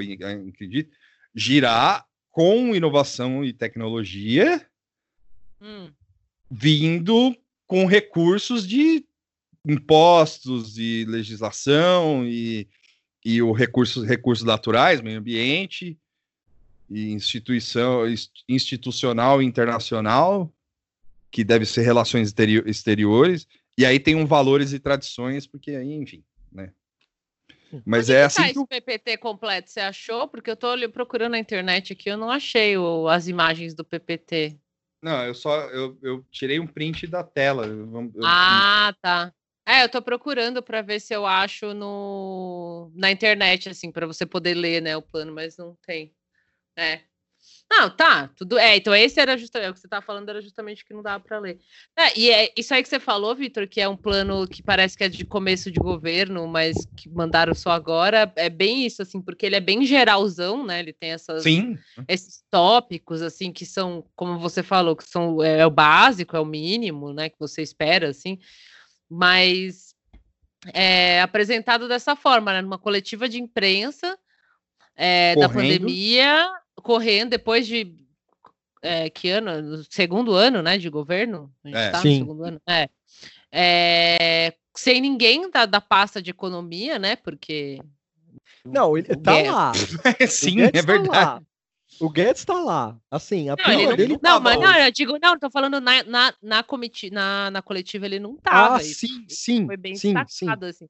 acredito, 0.49 0.97
girar 1.35 2.07
com 2.31 2.75
inovação 2.75 3.45
e 3.45 3.53
tecnologia, 3.53 4.67
hum. 5.61 5.91
vindo 6.49 7.37
com 7.67 7.85
recursos 7.85 8.67
de 8.67 9.05
impostos 9.63 10.79
e 10.79 11.05
legislação 11.05 12.25
e, 12.25 12.67
e 13.23 13.43
o 13.43 13.51
recurso, 13.51 14.03
recursos 14.03 14.43
naturais, 14.43 15.01
meio 15.01 15.19
ambiente 15.19 16.00
e 16.91 17.11
instituição 17.11 18.03
institucional 18.47 19.41
e 19.41 19.45
internacional, 19.45 20.53
que 21.31 21.43
deve 21.43 21.65
ser 21.65 21.81
relações 21.81 22.33
exteriores, 22.65 23.47
e 23.77 23.85
aí 23.85 23.99
tem 23.99 24.15
um 24.15 24.25
valores 24.25 24.73
e 24.73 24.79
tradições, 24.79 25.47
porque 25.47 25.71
aí, 25.71 25.93
enfim, 25.93 26.23
né? 26.51 26.73
Mas 27.85 28.09
Onde 28.09 28.17
é 28.17 28.23
assim. 28.23 28.41
Tá 28.41 28.49
que... 28.49 28.51
esse 28.51 28.67
PPT 28.67 29.17
completo, 29.17 29.71
você 29.71 29.79
achou? 29.79 30.27
Porque 30.27 30.49
eu 30.49 30.55
estou 30.55 30.77
procurando 30.89 31.31
na 31.31 31.39
internet 31.39 31.93
aqui, 31.93 32.09
eu 32.09 32.17
não 32.17 32.29
achei 32.29 32.77
o, 32.77 33.07
as 33.07 33.27
imagens 33.29 33.73
do 33.73 33.85
PPT. 33.85 34.59
Não, 35.01 35.25
eu 35.25 35.33
só 35.33 35.61
eu, 35.69 35.97
eu 36.03 36.25
tirei 36.29 36.59
um 36.59 36.67
print 36.67 37.07
da 37.07 37.23
tela. 37.23 37.65
Eu, 37.65 38.11
eu... 38.13 38.21
Ah, 38.25 38.93
tá. 39.01 39.33
É, 39.65 39.83
eu 39.83 39.89
tô 39.89 40.01
procurando 40.01 40.61
para 40.61 40.81
ver 40.81 40.99
se 40.99 41.13
eu 41.13 41.25
acho 41.25 41.73
no 41.73 42.91
na 42.93 43.09
internet 43.09 43.69
assim 43.69 43.91
para 43.91 44.05
você 44.05 44.25
poder 44.25 44.53
ler, 44.53 44.81
né, 44.81 44.97
o 44.97 45.01
plano, 45.01 45.33
mas 45.33 45.55
não 45.57 45.77
tem. 45.85 46.13
É. 46.75 47.01
Não, 47.71 47.89
tá, 47.89 48.27
tudo. 48.35 48.57
É, 48.57 48.75
então 48.75 48.93
esse 48.93 49.17
era 49.17 49.37
justamente 49.37 49.69
o 49.69 49.73
que 49.73 49.79
você 49.79 49.87
estava 49.87 50.05
falando, 50.05 50.27
era 50.27 50.41
justamente 50.41 50.83
que 50.83 50.93
não 50.93 51.01
dava 51.01 51.23
para 51.23 51.39
ler. 51.39 51.57
É, 51.97 52.19
e 52.19 52.29
é 52.29 52.51
isso 52.57 52.73
aí 52.73 52.83
que 52.83 52.89
você 52.89 52.99
falou, 52.99 53.33
Vitor, 53.33 53.65
que 53.65 53.79
é 53.79 53.87
um 53.87 53.95
plano 53.95 54.45
que 54.45 54.61
parece 54.61 54.97
que 54.97 55.05
é 55.05 55.09
de 55.09 55.23
começo 55.23 55.71
de 55.71 55.79
governo, 55.79 56.45
mas 56.47 56.75
que 56.97 57.09
mandaram 57.09 57.53
só 57.53 57.71
agora. 57.71 58.31
É 58.35 58.49
bem 58.49 58.85
isso, 58.85 59.01
assim, 59.01 59.21
porque 59.21 59.45
ele 59.45 59.55
é 59.55 59.61
bem 59.61 59.85
geralzão, 59.85 60.65
né? 60.65 60.81
Ele 60.81 60.91
tem 60.91 61.11
essas, 61.11 61.43
Sim. 61.43 61.77
esses 62.09 62.43
tópicos, 62.51 63.21
assim, 63.21 63.53
que 63.53 63.65
são, 63.65 64.05
como 64.17 64.37
você 64.37 64.61
falou, 64.61 64.93
que 64.93 65.07
são 65.07 65.41
é, 65.41 65.59
é 65.59 65.65
o 65.65 65.71
básico, 65.71 66.35
é 66.35 66.41
o 66.41 66.45
mínimo, 66.45 67.13
né? 67.13 67.29
Que 67.29 67.39
você 67.39 67.61
espera, 67.61 68.09
assim. 68.09 68.37
Mas 69.09 69.95
é 70.73 71.21
apresentado 71.21 71.87
dessa 71.87 72.17
forma, 72.17 72.51
né? 72.51 72.61
Numa 72.61 72.77
coletiva 72.77 73.29
de 73.29 73.39
imprensa. 73.39 74.19
É, 75.03 75.35
da 75.35 75.49
pandemia, 75.49 76.47
correndo 76.75 77.31
depois 77.31 77.65
de 77.65 77.95
é, 78.83 79.09
que 79.09 79.31
ano? 79.31 79.83
Segundo 79.89 80.33
ano, 80.35 80.61
né, 80.61 80.77
de 80.77 80.91
governo? 80.91 81.51
A 81.63 81.67
gente 81.67 81.77
é, 81.77 81.89
tá 81.89 82.01
sim. 82.03 82.19
segundo 82.19 82.43
ano. 82.43 82.61
É. 82.67 82.87
é. 83.51 84.53
sem 84.77 85.01
ninguém 85.01 85.49
da, 85.49 85.65
da 85.65 85.81
pasta 85.81 86.21
de 86.21 86.29
economia, 86.29 86.99
né? 86.99 87.15
Porque. 87.15 87.79
Não, 88.63 88.95
ele 88.95 89.07
tá 89.15 89.33
Guedes... 89.41 89.51
lá. 89.51 89.73
sim, 90.27 90.61
é 90.61 90.71
tá 90.71 90.81
verdade. 90.83 91.09
Tá 91.09 91.41
o 91.99 92.07
Guedes 92.07 92.45
tá 92.45 92.53
lá. 92.53 92.95
Assim, 93.09 93.49
a 93.49 93.55
não, 93.55 93.83
não, 93.83 93.95
dele 93.95 94.13
não, 94.13 94.19
tá 94.19 94.39
mas 94.39 94.59
não, 94.59 94.75
eu 94.75 94.91
digo, 94.91 95.17
não, 95.19 95.37
tô 95.37 95.49
falando 95.49 95.81
na, 95.81 96.03
na, 96.03 96.33
na, 96.41 96.63
comiti, 96.63 97.09
na, 97.09 97.49
na 97.49 97.61
coletiva, 97.61 98.05
ele 98.05 98.19
não 98.19 98.37
tava. 98.37 98.75
Ah, 98.75 98.79
sim, 98.79 99.25
sim. 99.27 99.65
Foi 99.65 99.77
bem 99.77 99.95
sim, 99.95 100.13
destacado, 100.13 100.65
sim. 100.65 100.69
assim. 100.69 100.87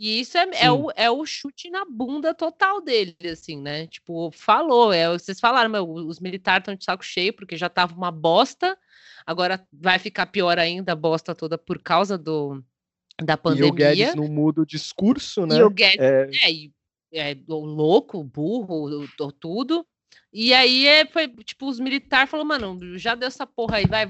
E 0.00 0.18
isso 0.20 0.38
é, 0.38 0.48
é, 0.54 0.72
o, 0.72 0.90
é 0.96 1.10
o 1.10 1.26
chute 1.26 1.68
na 1.68 1.84
bunda 1.84 2.32
total 2.32 2.80
dele, 2.80 3.14
assim, 3.30 3.60
né? 3.60 3.86
Tipo, 3.86 4.30
falou, 4.32 4.90
é, 4.90 5.06
vocês 5.10 5.38
falaram, 5.38 5.68
meu, 5.68 5.86
os 5.86 6.18
militares 6.18 6.62
estão 6.62 6.74
de 6.74 6.82
saco 6.82 7.04
cheio, 7.04 7.34
porque 7.34 7.54
já 7.54 7.68
tava 7.68 7.94
uma 7.94 8.10
bosta, 8.10 8.78
agora 9.26 9.62
vai 9.70 9.98
ficar 9.98 10.24
pior 10.24 10.58
ainda 10.58 10.92
a 10.92 10.96
bosta 10.96 11.34
toda 11.34 11.58
por 11.58 11.82
causa 11.82 12.16
do, 12.16 12.64
da 13.22 13.36
pandemia. 13.36 13.68
E 13.68 13.70
o 13.70 13.74
Guedes 13.74 14.14
não 14.14 14.26
muda 14.26 14.62
o 14.62 14.66
discurso, 14.66 15.44
né? 15.44 15.58
E 15.58 15.62
o 15.62 15.68
Guedes, 15.68 16.00
é, 16.00 16.30
é, 17.12 17.32
é 17.32 17.36
louco, 17.46 18.24
burro, 18.24 19.06
tudo. 19.38 19.86
E 20.32 20.54
aí 20.54 20.86
é, 20.86 21.06
foi, 21.06 21.26
tipo, 21.28 21.68
os 21.68 21.80
militares 21.80 22.30
falaram, 22.30 22.48
mano, 22.48 22.96
já 22.96 23.16
deu 23.16 23.26
essa 23.26 23.44
porra 23.44 23.78
aí, 23.78 23.86
vai, 23.86 24.06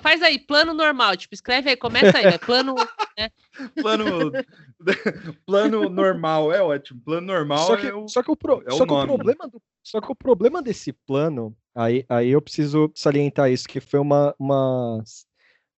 faz 0.00 0.22
aí, 0.22 0.38
plano 0.38 0.72
normal, 0.72 1.14
tipo, 1.14 1.34
escreve 1.34 1.68
aí, 1.68 1.76
começa 1.76 2.16
aí, 2.16 2.24
vai, 2.24 2.38
plano. 2.38 2.74
Né? 3.18 3.30
plano, 3.76 4.32
plano 5.44 5.88
normal, 5.90 6.50
é 6.52 6.62
ótimo. 6.62 7.02
Plano 7.04 7.26
normal 7.26 7.66
só 7.66 7.76
que, 7.76 7.86
é 7.86 7.94
o, 7.94 8.08
só 8.08 8.22
que 8.22 8.30
o, 8.30 8.36
pro, 8.36 8.62
é 8.66 8.70
só 8.70 8.86
que 8.86 8.92
o 8.92 9.06
problema 9.06 9.46
do, 9.46 9.62
Só 9.82 10.00
que 10.00 10.10
o 10.10 10.14
problema 10.14 10.62
desse 10.62 10.90
plano, 10.90 11.54
aí, 11.74 12.02
aí 12.08 12.30
eu 12.30 12.40
preciso 12.40 12.90
salientar 12.94 13.50
isso, 13.50 13.68
que 13.68 13.78
foi 13.78 14.00
uma, 14.00 14.34
uma, 14.38 15.02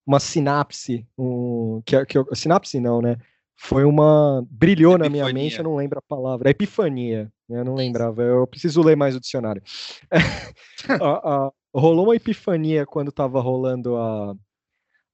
uma 0.05 0.19
sinapse, 0.21 1.05
um, 1.17 1.81
que, 1.85 2.05
que 2.05 2.17
eu, 2.17 2.25
sinapse 2.33 2.79
não, 2.79 3.01
né? 3.01 3.17
Foi 3.63 3.83
uma. 3.83 4.43
brilhou 4.49 4.95
epifania. 4.95 5.21
na 5.21 5.27
minha 5.27 5.33
mente, 5.33 5.57
eu 5.59 5.63
não 5.63 5.75
lembro 5.75 5.99
a 5.99 6.01
palavra. 6.01 6.49
É 6.49 6.51
epifania, 6.51 7.31
né? 7.47 7.59
eu 7.59 7.63
não 7.63 7.75
lembrava. 7.75 8.23
Eu 8.23 8.47
preciso 8.47 8.81
ler 8.81 8.97
mais 8.97 9.15
o 9.15 9.19
dicionário. 9.19 9.61
a, 10.99 11.45
a, 11.45 11.51
rolou 11.71 12.07
uma 12.07 12.15
epifania 12.15 12.87
quando 12.87 13.09
estava 13.09 13.39
rolando 13.39 13.95
a, 13.97 14.35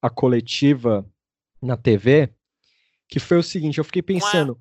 a 0.02 0.10
coletiva 0.10 1.06
na 1.62 1.76
TV, 1.76 2.30
que 3.10 3.20
foi 3.20 3.38
o 3.38 3.44
seguinte: 3.44 3.80
eu 3.80 3.84
fiquei 3.84 4.02
pensando, 4.02 4.58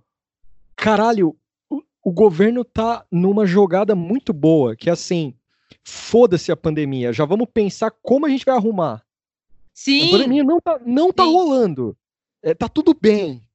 caralho, 0.75 1.37
o, 1.71 1.81
o 2.03 2.13
governo 2.13 2.65
tá 2.65 3.07
numa 3.09 3.47
jogada 3.47 3.95
muito 3.95 4.33
boa, 4.33 4.75
que 4.75 4.91
é 4.91 4.93
assim, 4.93 5.33
foda-se 5.85 6.51
a 6.51 6.57
pandemia, 6.57 7.13
já 7.13 7.25
vamos 7.25 7.47
pensar 7.55 7.93
como 8.03 8.27
a 8.27 8.29
gente 8.29 8.45
vai 8.45 8.57
arrumar. 8.57 9.07
Sim. 9.73 10.09
A 10.09 10.11
pandemia 10.11 10.43
não 10.43 10.61
tá, 10.61 10.81
não 10.85 11.13
tá 11.13 11.23
rolando. 11.23 11.97
É, 12.43 12.53
tá 12.53 12.69
tudo 12.69 12.93
bem. 13.01 13.47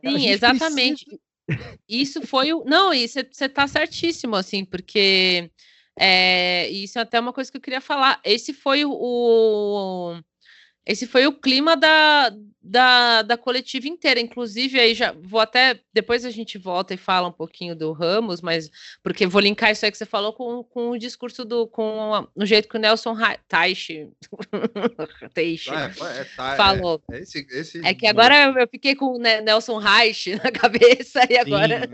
Sim, 0.00 0.28
exatamente. 0.28 1.04
Precisa... 1.04 1.78
Isso 1.88 2.26
foi 2.26 2.52
o. 2.52 2.64
Não, 2.64 2.94
isso 2.94 3.18
você 3.30 3.46
está 3.46 3.66
certíssimo, 3.66 4.36
assim, 4.36 4.64
porque 4.64 5.50
é, 5.98 6.68
isso 6.70 6.98
é 6.98 7.02
até 7.02 7.18
uma 7.20 7.32
coisa 7.32 7.50
que 7.50 7.56
eu 7.56 7.60
queria 7.60 7.80
falar. 7.80 8.20
Esse 8.24 8.52
foi 8.52 8.84
o, 8.84 10.16
esse 10.84 11.06
foi 11.06 11.26
o 11.28 11.32
clima 11.32 11.76
da, 11.76 12.32
da, 12.60 13.22
da 13.22 13.36
coletiva 13.36 13.86
inteira. 13.86 14.18
Inclusive, 14.20 14.80
aí 14.80 14.94
já 14.94 15.12
vou 15.12 15.38
até. 15.38 15.80
Depois 15.92 16.24
a 16.24 16.30
gente 16.30 16.58
volta 16.58 16.92
e 16.92 16.96
fala 16.96 17.28
um 17.28 17.32
pouquinho 17.32 17.76
do 17.76 17.92
Ramos, 17.92 18.40
mas 18.40 18.68
porque 19.02 19.26
vou 19.26 19.40
linkar 19.40 19.70
isso 19.70 19.84
aí 19.84 19.92
que 19.92 19.98
você 19.98 20.04
falou 20.04 20.32
com, 20.32 20.64
com 20.64 20.90
o 20.90 20.98
discurso 20.98 21.44
do. 21.44 21.68
com 21.68 22.14
a, 22.14 22.28
o 22.34 22.44
jeito 22.44 22.68
que 22.68 22.76
o 22.76 22.80
Nelson 22.80 23.16
Taish, 23.48 24.08
Teixe 25.32 25.70
ah, 25.70 25.92
é, 26.00 26.20
é, 26.20 26.24
tá, 26.36 26.56
falou. 26.56 27.00
É, 27.12 27.20
esse, 27.20 27.46
esse... 27.50 27.86
é, 27.86 27.94
que 27.94 28.06
agora 28.06 28.52
eu 28.60 28.68
fiquei 28.68 28.96
com 28.96 29.06
o 29.06 29.18
Nelson 29.18 29.78
Reich 29.78 30.34
na 30.34 30.50
cabeça 30.52 31.20
e 31.30 31.38
agora. 31.38 31.88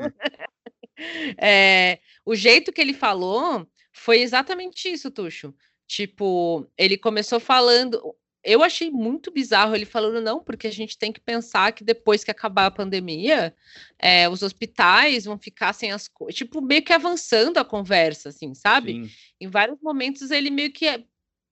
é, 1.37 1.99
o 2.25 2.35
jeito 2.35 2.73
que 2.73 2.81
ele 2.81 2.95
falou 2.95 3.67
foi 3.93 4.21
exatamente 4.21 4.89
isso, 4.89 5.11
Tuxo. 5.11 5.55
Tipo, 5.87 6.67
ele 6.77 6.97
começou 6.99 7.41
falando 7.41 8.15
eu 8.49 8.63
achei 8.63 8.91
muito 8.91 9.31
bizarro 9.31 9.75
ele 9.75 9.85
falando, 9.85 10.23
não, 10.23 10.43
porque 10.43 10.67
a 10.67 10.73
gente 10.73 10.97
tem 10.97 11.13
que 11.13 11.21
pensar 11.21 11.73
que 11.73 11.85
depois 11.85 12.25
que 12.25 12.31
acabar 12.31 12.67
a 12.67 12.71
pandemia, 12.71 13.55
é, 13.99 14.29
os 14.29 14.43
hospitais 14.43 15.27
vão 15.27 15.39
ficar 15.39 15.73
sem 15.75 15.93
as 15.93 16.09
coisas. 16.09 16.35
Tipo, 16.35 16.63
meio 16.63 16.83
que 16.83 16.93
avançando 16.93 17.59
a 17.59 17.65
conversa, 17.65 18.31
assim, 18.31 18.55
sabe? 18.55 18.93
Sim. 18.93 19.11
Em 19.41 19.49
vários 19.49 19.79
momentos 19.83 20.31
ele 20.31 20.51
meio 20.51 20.73
que 20.73 21.05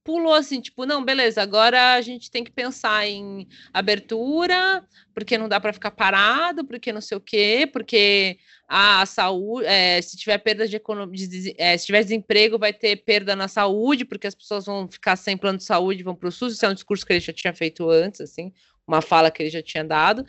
pulou 0.07 0.33
assim, 0.33 0.61
tipo, 0.61 0.87
não, 0.87 1.05
beleza, 1.05 1.43
agora 1.43 1.95
a 1.95 2.01
gente 2.01 2.31
tem 2.31 2.45
que 2.45 2.51
pensar 2.53 3.09
em 3.09 3.49
abertura, 3.73 4.87
porque 5.13 5.37
não 5.37 5.49
dá 5.49 5.59
para 5.59 5.73
ficar 5.73 5.91
parado, 5.91 6.65
porque 6.65 6.93
não 6.93 7.01
sei 7.01 7.17
o 7.17 7.21
quê, 7.21 7.69
porque 7.71 8.39
a 8.69 9.05
saúde, 9.05 9.67
é, 9.67 10.01
se 10.01 10.17
tiver 10.17 10.39
perda 10.39 10.69
de 10.69 10.77
economia, 10.77 11.27
é, 11.59 11.77
se 11.77 11.87
tiver 11.87 12.05
desemprego, 12.05 12.57
vai 12.57 12.73
ter 12.73 12.99
perda 12.99 13.35
na 13.35 13.49
saúde, 13.49 14.05
porque 14.05 14.29
as 14.29 14.35
pessoas 14.35 14.65
vão 14.65 14.89
ficar 14.89 15.17
sem 15.17 15.37
plano 15.37 15.59
de 15.59 15.65
saúde, 15.65 16.05
vão 16.05 16.15
para 16.15 16.29
o 16.29 16.33
SUS, 16.33 16.55
isso 16.55 16.65
é 16.65 16.69
um 16.69 16.75
discurso 16.75 17.05
que 17.05 17.13
ele 17.13 17.21
já 17.21 17.33
tinha 17.33 17.53
feito 17.53 17.91
antes, 17.91 18.21
assim, 18.21 18.53
uma 18.87 19.03
fala 19.03 19.29
que 19.29 19.43
ele 19.43 19.51
já 19.51 19.61
tinha 19.61 19.83
dado. 19.83 20.25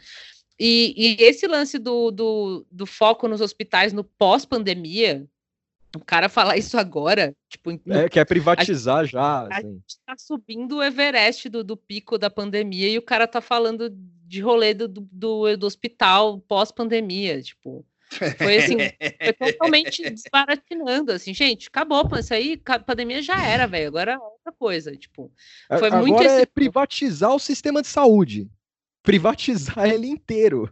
E, 0.60 0.96
e 0.98 1.24
esse 1.24 1.46
lance 1.46 1.78
do, 1.78 2.10
do, 2.10 2.66
do 2.72 2.88
foco 2.88 3.28
nos 3.28 3.42
hospitais 3.42 3.94
no 3.94 4.04
pós-pandemia, 4.04 5.28
o 5.98 6.06
cara 6.06 6.30
falar 6.30 6.58
isso 6.58 6.78
agora, 6.78 7.36
tipo. 7.50 7.72
É, 7.90 8.08
quer 8.10 8.26
privatizar 8.26 9.00
a, 9.00 9.06
já. 9.06 9.42
Assim. 9.42 9.52
A 9.52 9.62
gente 9.62 9.98
tá 10.06 10.16
subindo 10.18 10.78
o 10.78 10.84
Everest 10.84 11.50
do, 11.50 11.64
do 11.64 11.76
pico 11.76 12.18
da 12.18 12.30
pandemia 12.30 12.90
e 12.90 12.98
o 12.98 13.02
cara 13.02 13.28
tá 13.28 13.42
falando 13.42 13.90
de 13.90 14.42
rolê 14.42 14.74
do, 14.74 14.88
do, 14.88 15.58
do 15.58 15.66
hospital 15.66 16.40
pós-pandemia, 16.40 17.42
tipo. 17.42 17.86
Foi 18.38 18.58
assim, 18.58 18.78
foi 19.38 19.52
totalmente 19.52 20.02
desbaratinando, 20.10 21.12
assim, 21.12 21.34
gente, 21.34 21.68
acabou, 21.68 22.08
isso 22.18 22.34
aí, 22.34 22.62
a 22.66 22.80
pandemia 22.80 23.22
já 23.22 23.46
era, 23.46 23.68
velho, 23.68 23.90
agora 23.90 24.14
é 24.14 24.18
outra 24.18 24.54
coisa, 24.58 24.96
tipo, 24.96 25.30
foi 25.68 25.88
agora 25.88 26.02
muito... 26.02 26.16
Agora 26.16 26.42
é 26.42 26.46
privatizar 26.46 27.36
o 27.36 27.40
sistema 27.40 27.82
de 27.82 27.90
saúde, 27.90 28.50
privatizar 29.04 29.86
ele 29.92 30.08
inteiro. 30.08 30.72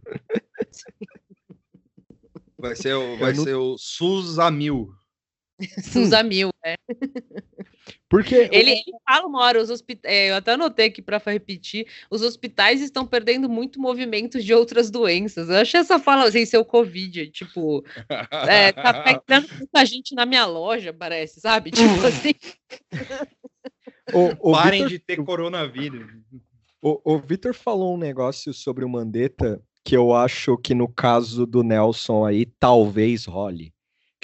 Vai 2.58 2.76
ser 2.76 2.94
o, 2.94 3.18
vai 3.18 3.34
não... 3.34 3.44
ser 3.44 3.56
o 3.56 3.78
SUS 3.78 4.40
a 4.40 4.50
mil. 4.50 4.92
Susa 5.82 6.22
Mil, 6.24 6.50
é. 6.64 6.76
Porque 8.10 8.36
ele, 8.52 8.72
ele 8.72 8.84
fala 9.08 9.28
uma 9.28 9.42
hora, 9.42 9.62
os 9.62 9.70
hospitais, 9.70 10.14
é, 10.14 10.32
eu 10.32 10.36
até 10.36 10.54
anotei 10.54 10.88
aqui 10.88 11.02
para 11.02 11.18
repetir, 11.18 11.88
os 12.10 12.22
hospitais 12.22 12.82
estão 12.82 13.06
perdendo 13.06 13.48
muito 13.48 13.80
movimentos 13.80 14.44
de 14.44 14.54
outras 14.54 14.90
doenças. 14.90 15.50
Eu 15.50 15.58
achei 15.58 15.80
essa 15.80 16.00
fala 16.00 16.30
sem 16.32 16.44
assim, 16.44 16.52
ser 16.52 16.58
o 16.58 16.66
Covid, 16.66 17.30
tipo, 17.30 17.84
é, 18.48 18.72
tá 18.72 19.04
pegando 19.04 19.48
muita 19.56 19.86
gente 19.86 20.16
na 20.16 20.26
minha 20.26 20.46
loja, 20.46 20.94
parece, 20.94 21.40
sabe? 21.40 21.72
Tipo 21.72 21.86
assim. 22.06 22.34
O, 24.14 24.50
o 24.50 24.52
Parem 24.54 24.88
Victor, 24.88 24.90
de 24.90 25.00
ter 25.00 25.24
coronavírus. 25.24 26.08
O, 26.82 27.16
o 27.16 27.20
Vitor 27.20 27.54
falou 27.54 27.96
um 27.96 27.98
negócio 27.98 28.54
sobre 28.54 28.86
o 28.86 28.90
Mandetta 28.90 29.62
que 29.86 29.96
eu 29.96 30.14
acho 30.14 30.58
que 30.58 30.74
no 30.74 30.88
caso 30.88 31.46
do 31.46 31.62
Nelson 31.62 32.26
aí 32.26 32.48
talvez 32.60 33.26
role. 33.26 33.75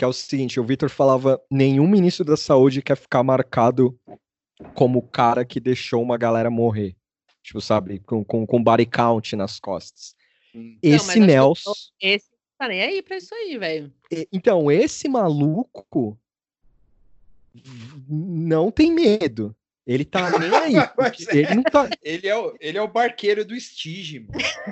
Que 0.01 0.05
é 0.05 0.07
o 0.07 0.13
seguinte, 0.13 0.59
o 0.59 0.63
Vitor 0.63 0.89
falava, 0.89 1.39
nenhum 1.47 1.87
ministro 1.87 2.25
da 2.25 2.35
saúde 2.35 2.81
quer 2.81 2.97
ficar 2.97 3.21
marcado 3.21 3.95
como 4.73 4.97
o 4.97 5.07
cara 5.07 5.45
que 5.45 5.59
deixou 5.59 6.01
uma 6.01 6.17
galera 6.17 6.49
morrer. 6.49 6.95
Tipo, 7.43 7.61
sabe, 7.61 7.99
com, 7.99 8.25
com, 8.25 8.43
com 8.47 8.63
body 8.63 8.87
count 8.87 9.35
nas 9.35 9.59
costas. 9.59 10.15
Esse 10.81 11.19
não, 11.19 11.27
Nelson. 11.27 11.73
Esse 12.01 12.31
tá 12.57 12.67
nem 12.67 12.81
aí 12.81 13.03
pra 13.03 13.17
isso 13.17 13.35
aí, 13.35 13.59
velho. 13.59 13.93
Então, 14.33 14.71
esse 14.71 15.07
maluco 15.07 16.17
não 18.09 18.71
tem 18.71 18.91
medo. 18.91 19.55
Ele 19.85 20.03
tá 20.03 20.31
nem 20.39 20.51
aí. 20.51 20.73
ele, 21.29 21.53
não 21.53 21.61
tá... 21.61 21.87
ele, 22.01 22.27
é 22.27 22.35
o, 22.35 22.55
ele 22.59 22.77
é 22.79 22.81
o 22.81 22.87
barqueiro 22.87 23.45
do 23.45 23.53
Stige, 23.59 24.25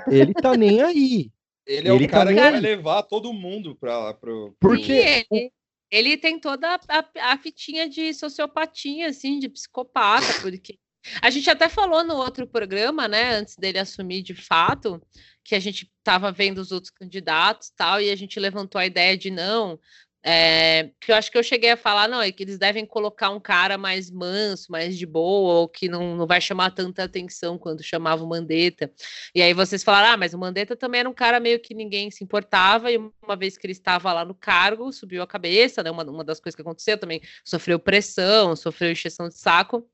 Ele 0.07 0.33
tá 0.33 0.57
nem 0.57 0.81
aí. 0.81 1.31
Ele 1.69 1.87
é 1.87 1.91
ele 1.93 2.05
o 2.05 2.09
cara 2.09 2.29
tá 2.29 2.33
que 2.33 2.39
aí. 2.39 2.51
vai 2.51 2.59
levar 2.59 3.03
todo 3.03 3.31
mundo 3.31 3.75
pra. 3.75 4.13
Pro... 4.15 4.55
Porque. 4.59 5.25
Ele, 5.29 5.51
ele 5.91 6.17
tem 6.17 6.39
toda 6.39 6.67
a, 6.67 6.79
a, 6.89 7.33
a, 7.33 7.37
fitinha 7.37 7.87
de 7.87 8.11
sociopatia, 8.13 9.07
assim, 9.07 9.37
de 9.37 9.47
psicopata, 9.47 10.41
porque. 10.41 10.79
A 11.21 11.29
gente 11.29 11.49
até 11.49 11.69
falou 11.69 12.03
no 12.03 12.15
outro 12.15 12.45
programa, 12.45 13.07
né, 13.07 13.35
antes 13.35 13.55
dele 13.55 13.79
assumir 13.79 14.21
de 14.21 14.35
fato, 14.35 15.01
que 15.45 15.55
a 15.55 15.59
gente 15.59 15.89
estava 15.97 16.29
vendo 16.29 16.57
os 16.57 16.73
outros 16.73 16.91
candidatos 16.91 17.71
tal, 17.75 18.01
e 18.01 18.11
a 18.11 18.15
gente 18.17 18.37
levantou 18.37 18.79
a 18.79 18.85
ideia 18.85 19.17
de 19.17 19.31
não, 19.31 19.79
é, 20.31 20.91
que 21.01 21.11
eu 21.11 21.15
acho 21.15 21.31
que 21.31 21.37
eu 21.39 21.43
cheguei 21.43 21.71
a 21.71 21.77
falar, 21.77 22.07
não, 22.07 22.21
é 22.21 22.31
que 22.31 22.43
eles 22.43 22.59
devem 22.59 22.85
colocar 22.85 23.31
um 23.31 23.39
cara 23.39 23.79
mais 23.79 24.11
manso, 24.11 24.71
mais 24.71 24.95
de 24.95 25.03
boa, 25.03 25.61
ou 25.61 25.67
que 25.67 25.89
não, 25.89 26.15
não 26.15 26.27
vai 26.27 26.39
chamar 26.39 26.69
tanta 26.69 27.03
atenção 27.03 27.57
quando 27.57 27.81
chamava 27.81 28.23
o 28.23 28.27
Mandetta. 28.27 28.91
E 29.33 29.41
aí 29.41 29.55
vocês 29.55 29.83
falaram, 29.83 30.13
ah, 30.13 30.17
mas 30.17 30.35
o 30.35 30.37
Mandetta 30.37 30.75
também 30.75 30.99
era 30.99 31.09
um 31.09 31.13
cara 31.15 31.39
meio 31.39 31.59
que 31.59 31.73
ninguém 31.73 32.11
se 32.11 32.23
importava, 32.23 32.91
e 32.91 32.97
uma 32.97 33.35
vez 33.35 33.57
que 33.57 33.65
ele 33.65 33.71
estava 33.71 34.13
lá 34.13 34.23
no 34.23 34.35
cargo, 34.35 34.93
subiu 34.93 35.23
a 35.23 35.27
cabeça, 35.27 35.81
né? 35.81 35.89
Uma, 35.89 36.03
uma 36.03 36.23
das 36.23 36.39
coisas 36.39 36.55
que 36.55 36.61
aconteceu 36.61 36.95
também, 36.95 37.21
sofreu 37.43 37.79
pressão, 37.79 38.55
sofreu 38.55 38.91
encheção 38.91 39.29
de 39.29 39.35
saco, 39.35 39.89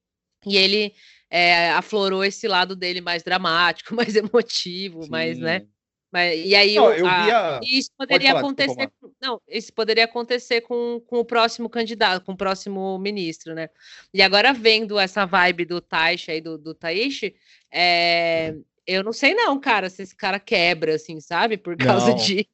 e 0.45 0.58
ele 0.58 0.93
é, 1.30 1.69
aflorou 1.71 2.26
esse 2.26 2.45
lado 2.45 2.76
dele 2.76 3.00
mais 3.00 3.24
dramático, 3.24 3.95
mais 3.95 4.17
emotivo, 4.17 5.04
Sim. 5.04 5.10
mais, 5.10 5.39
né? 5.39 5.65
Mas, 6.12 6.45
e 6.45 6.56
aí 6.56 6.76
não, 6.76 6.93
eu 6.93 7.06
a, 7.06 7.60
isso 7.62 7.89
poderia 7.98 8.30
falar, 8.30 8.39
acontecer. 8.39 8.89
Não, 9.21 9.41
isso 9.47 9.73
poderia 9.73 10.06
acontecer 10.06 10.62
com, 10.62 11.01
com 11.08 11.19
o 11.19 11.25
próximo 11.25 11.69
candidato, 11.69 12.23
com 12.23 12.34
o 12.34 12.38
próximo 12.38 12.97
ministro, 12.99 13.56
né? 13.56 13.69
E 14.13 14.21
agora 14.21 14.54
vendo 14.54 14.99
essa 14.99 15.25
vibe 15.25 15.65
do 15.65 15.82
Taixa 15.82 16.34
e 16.34 16.41
do, 16.41 16.58
do 16.58 16.73
Taishi, 16.73 17.36
é, 17.71 18.56
eu 18.86 19.04
não 19.04 19.13
sei 19.13 19.34
não, 19.34 19.60
cara, 19.60 19.89
se 19.89 20.04
esse 20.04 20.15
cara 20.15 20.39
quebra, 20.39 20.95
assim, 20.95 21.19
sabe? 21.19 21.58
Por 21.58 21.75
causa 21.78 22.10
não. 22.10 22.17
de. 22.17 22.47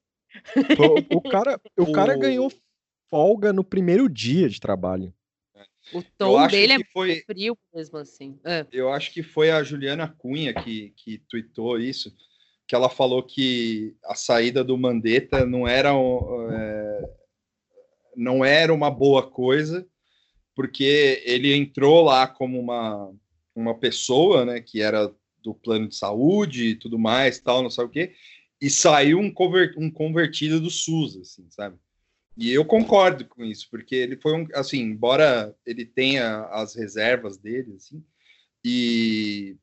O, 1.12 1.18
o, 1.18 1.22
cara, 1.22 1.60
o 1.78 1.92
cara 1.92 2.16
ganhou 2.18 2.52
folga 3.10 3.52
no 3.52 3.64
primeiro 3.64 4.08
dia 4.08 4.48
de 4.48 4.60
trabalho. 4.60 5.14
O 5.94 6.02
tom 6.18 6.48
dele 6.48 6.74
é 6.74 6.78
foi... 6.94 7.22
frio 7.26 7.58
mesmo, 7.74 7.98
assim. 7.98 8.40
É. 8.46 8.66
Eu 8.72 8.94
acho 8.94 9.12
que 9.12 9.22
foi 9.22 9.52
a 9.52 9.62
Juliana 9.62 10.08
Cunha 10.08 10.54
que, 10.54 10.94
que 10.96 11.18
tweetou 11.28 11.78
isso 11.78 12.16
que 12.72 12.76
ela 12.76 12.88
falou 12.88 13.22
que 13.22 13.98
a 14.06 14.16
saída 14.16 14.64
do 14.64 14.78
Mandetta 14.78 15.46
não 15.46 15.68
era, 15.68 15.90
é, 15.90 17.10
não 18.16 18.46
era 18.46 18.74
uma 18.74 18.90
boa 18.90 19.30
coisa, 19.30 19.86
porque 20.56 21.22
ele 21.26 21.54
entrou 21.54 22.02
lá 22.02 22.26
como 22.26 22.58
uma, 22.58 23.14
uma 23.54 23.78
pessoa, 23.78 24.46
né, 24.46 24.62
que 24.62 24.82
era 24.82 25.14
do 25.44 25.54
plano 25.54 25.90
de 25.90 25.98
saúde 25.98 26.68
e 26.68 26.76
tudo 26.76 26.98
mais, 26.98 27.42
tal, 27.42 27.62
não 27.62 27.70
sei 27.70 27.84
o 27.84 27.90
quê, 27.90 28.14
e 28.62 28.70
saiu 28.70 29.20
um, 29.20 29.30
convert, 29.30 29.76
um 29.78 29.92
convertido 29.92 30.58
do 30.62 30.70
SUS, 30.70 31.18
assim, 31.18 31.46
sabe? 31.50 31.76
E 32.38 32.54
eu 32.54 32.64
concordo 32.64 33.26
com 33.26 33.44
isso, 33.44 33.68
porque 33.70 33.96
ele 33.96 34.16
foi 34.16 34.32
um, 34.34 34.48
assim, 34.54 34.80
embora 34.80 35.54
ele 35.66 35.84
tenha 35.84 36.46
as 36.46 36.74
reservas 36.74 37.38
dele, 37.38 37.74
assim, 37.76 38.02
e 38.64 39.58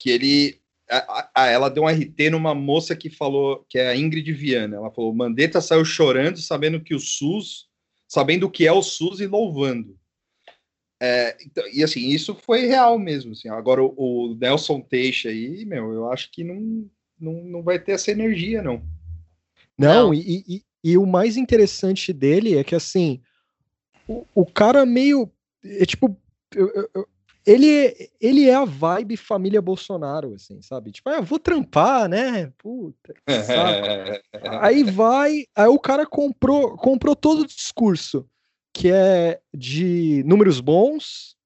que 0.00 0.10
ele 0.10 0.63
a, 0.90 1.30
a, 1.34 1.46
ela 1.46 1.68
deu 1.68 1.84
um 1.84 1.88
RT 1.88 2.30
numa 2.30 2.54
moça 2.54 2.94
que 2.94 3.08
falou, 3.08 3.64
que 3.68 3.78
é 3.78 3.88
a 3.88 3.96
Ingrid 3.96 4.30
Viana. 4.32 4.76
Ela 4.76 4.90
falou: 4.90 5.14
Mandetta 5.14 5.60
saiu 5.60 5.84
chorando, 5.84 6.38
sabendo 6.38 6.80
que 6.80 6.94
o 6.94 7.00
SUS, 7.00 7.66
sabendo 8.06 8.46
o 8.46 8.50
que 8.50 8.66
é 8.66 8.72
o 8.72 8.82
SUS 8.82 9.20
e 9.20 9.26
louvando. 9.26 9.98
É, 11.02 11.36
então, 11.44 11.64
e 11.72 11.82
assim, 11.82 12.08
isso 12.08 12.34
foi 12.34 12.66
real 12.66 12.98
mesmo. 12.98 13.32
Assim. 13.32 13.48
Agora, 13.48 13.82
o, 13.82 13.94
o, 13.96 14.34
Nelson 14.36 14.80
Teixe 14.80 15.28
aí, 15.28 15.64
meu, 15.64 15.92
eu 15.92 16.10
acho 16.10 16.30
que 16.30 16.44
não, 16.44 16.88
não, 17.18 17.44
não 17.44 17.62
vai 17.62 17.78
ter 17.78 17.92
essa 17.92 18.10
energia, 18.10 18.62
não. 18.62 18.82
Não, 19.76 20.06
não. 20.06 20.14
E, 20.14 20.44
e, 20.46 20.62
e, 20.82 20.98
o 20.98 21.06
mais 21.06 21.36
interessante 21.36 22.12
dele 22.12 22.56
é 22.56 22.64
que, 22.64 22.74
assim, 22.74 23.20
o, 24.06 24.24
o 24.34 24.46
cara 24.46 24.86
meio. 24.86 25.30
É 25.64 25.84
tipo. 25.84 26.16
Eu, 26.54 26.88
eu, 26.94 27.08
ele, 27.46 28.10
ele 28.20 28.48
é 28.48 28.54
a 28.54 28.64
vibe 28.64 29.16
família 29.16 29.60
Bolsonaro, 29.60 30.34
assim, 30.34 30.62
sabe? 30.62 30.90
Tipo, 30.90 31.10
ah, 31.10 31.20
vou 31.20 31.38
trampar, 31.38 32.08
né? 32.08 32.50
Puta, 32.56 33.14
aí 34.60 34.82
vai, 34.82 35.44
aí 35.54 35.68
o 35.68 35.78
cara 35.78 36.06
comprou, 36.06 36.76
comprou 36.76 37.14
todo 37.14 37.42
o 37.42 37.46
discurso, 37.46 38.26
que 38.72 38.90
é 38.90 39.40
de 39.52 40.22
números 40.24 40.58
bons, 40.58 41.36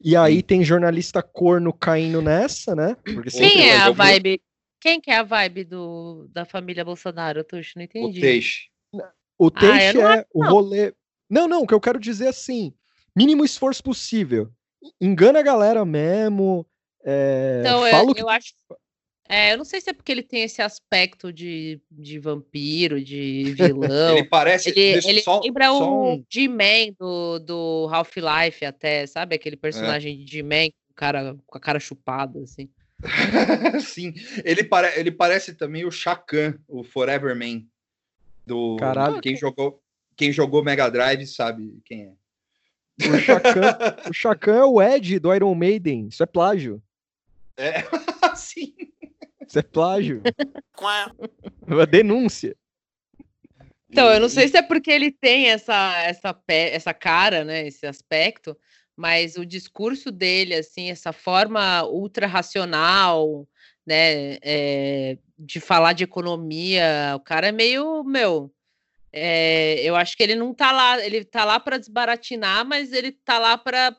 e 0.00 0.16
aí 0.16 0.42
tem 0.42 0.64
jornalista 0.64 1.22
corno 1.22 1.72
caindo 1.72 2.22
nessa, 2.22 2.74
né? 2.74 2.96
Quem 3.30 3.68
é 3.68 3.76
a 3.76 3.90
vibe? 3.90 4.42
Quem 4.80 5.00
que 5.00 5.10
é 5.10 5.16
a 5.16 5.22
vibe 5.22 5.64
do, 5.64 6.26
da 6.30 6.44
família 6.44 6.84
Bolsonaro, 6.84 7.44
Tuxo? 7.44 7.72
Não 7.76 7.84
entendi. 7.84 8.18
O 8.18 8.20
Teixe. 8.20 8.68
O 9.38 9.50
Teixe 9.50 10.00
ah, 10.00 10.16
é 10.16 10.26
o 10.32 10.44
rolê... 10.44 10.94
Não, 11.28 11.48
não, 11.48 11.62
o 11.62 11.66
que 11.66 11.72
eu 11.72 11.80
quero 11.80 11.98
dizer 11.98 12.26
é 12.26 12.28
assim, 12.28 12.74
mínimo 13.16 13.44
esforço 13.44 13.82
possível 13.82 14.52
engana 15.00 15.40
a 15.40 15.42
galera 15.42 15.84
mesmo. 15.84 16.66
É, 17.04 17.58
então, 17.60 17.86
eu, 17.86 18.14
que... 18.14 18.22
eu 18.22 18.28
acho. 18.28 18.52
É, 19.28 19.52
eu 19.52 19.58
não 19.58 19.64
sei 19.64 19.80
se 19.80 19.90
é 19.90 19.92
porque 19.92 20.12
ele 20.12 20.22
tem 20.22 20.42
esse 20.42 20.60
aspecto 20.60 21.32
de, 21.32 21.80
de 21.90 22.18
vampiro, 22.18 23.02
de 23.02 23.54
vilão. 23.56 24.16
ele 24.16 24.28
parece. 24.28 24.70
Ele, 24.70 25.06
ele 25.06 25.22
só, 25.22 25.40
lembra 25.40 25.66
só 25.66 25.90
o 25.90 26.14
um... 26.14 26.24
G-Man 26.28 26.94
do, 26.98 27.38
do 27.38 27.88
Half-Life, 27.90 28.64
até, 28.64 29.06
sabe? 29.06 29.34
Aquele 29.34 29.56
personagem 29.56 30.14
é. 30.14 30.24
de 30.24 30.30
G-Man 30.30 30.66
com, 30.66 30.94
cara, 30.94 31.36
com 31.46 31.58
a 31.58 31.60
cara 31.60 31.80
chupada, 31.80 32.40
assim. 32.40 32.68
Sim, 33.80 34.14
ele, 34.44 34.64
pare... 34.64 34.98
ele 34.98 35.10
parece 35.10 35.54
também 35.54 35.84
o 35.84 35.90
Shakan, 35.90 36.58
o 36.68 36.84
Forever 36.84 37.34
Man. 37.36 37.62
Do... 38.46 38.76
Caralho. 38.76 39.20
Quem 39.22 39.36
jogou, 39.36 39.82
quem 40.16 40.32
jogou 40.32 40.62
Mega 40.62 40.90
Drive 40.90 41.26
sabe 41.26 41.80
quem 41.84 42.04
é. 42.04 42.12
O 43.00 43.18
Chacan, 43.18 43.76
o 44.08 44.12
Chacan 44.12 44.56
é 44.56 44.64
o 44.64 44.82
Ed 44.82 45.18
do 45.18 45.34
Iron 45.34 45.54
Maiden. 45.54 46.08
Isso 46.08 46.22
é 46.22 46.26
plágio. 46.26 46.82
É, 47.56 47.82
sim. 48.36 48.74
Isso 49.46 49.58
é 49.58 49.62
plágio. 49.62 50.22
Uma 51.66 51.86
denúncia. 51.86 52.56
Então, 53.88 54.10
eu 54.10 54.18
não 54.18 54.28
sei 54.28 54.48
se 54.48 54.56
é 54.56 54.62
porque 54.62 54.90
ele 54.90 55.12
tem 55.12 55.50
essa, 55.50 55.96
essa, 56.02 56.36
essa 56.48 56.92
cara, 56.92 57.44
né, 57.44 57.66
esse 57.66 57.86
aspecto, 57.86 58.56
mas 58.96 59.36
o 59.36 59.46
discurso 59.46 60.10
dele, 60.10 60.54
assim, 60.54 60.90
essa 60.90 61.12
forma 61.12 61.84
ultra 61.84 62.26
racional, 62.26 63.46
né, 63.86 64.38
é, 64.42 65.16
de 65.38 65.60
falar 65.60 65.92
de 65.92 66.02
economia, 66.02 67.12
o 67.14 67.20
cara 67.20 67.48
é 67.48 67.52
meio, 67.52 68.02
meu, 68.02 68.52
é, 69.16 69.80
eu 69.84 69.94
acho 69.94 70.16
que 70.16 70.24
ele 70.24 70.34
não 70.34 70.52
tá 70.52 70.72
lá, 70.72 71.04
ele 71.04 71.24
tá 71.24 71.44
lá 71.44 71.60
para 71.60 71.78
desbaratinar, 71.78 72.66
mas 72.66 72.92
ele 72.92 73.12
tá 73.12 73.38
lá 73.38 73.56
para 73.56 73.96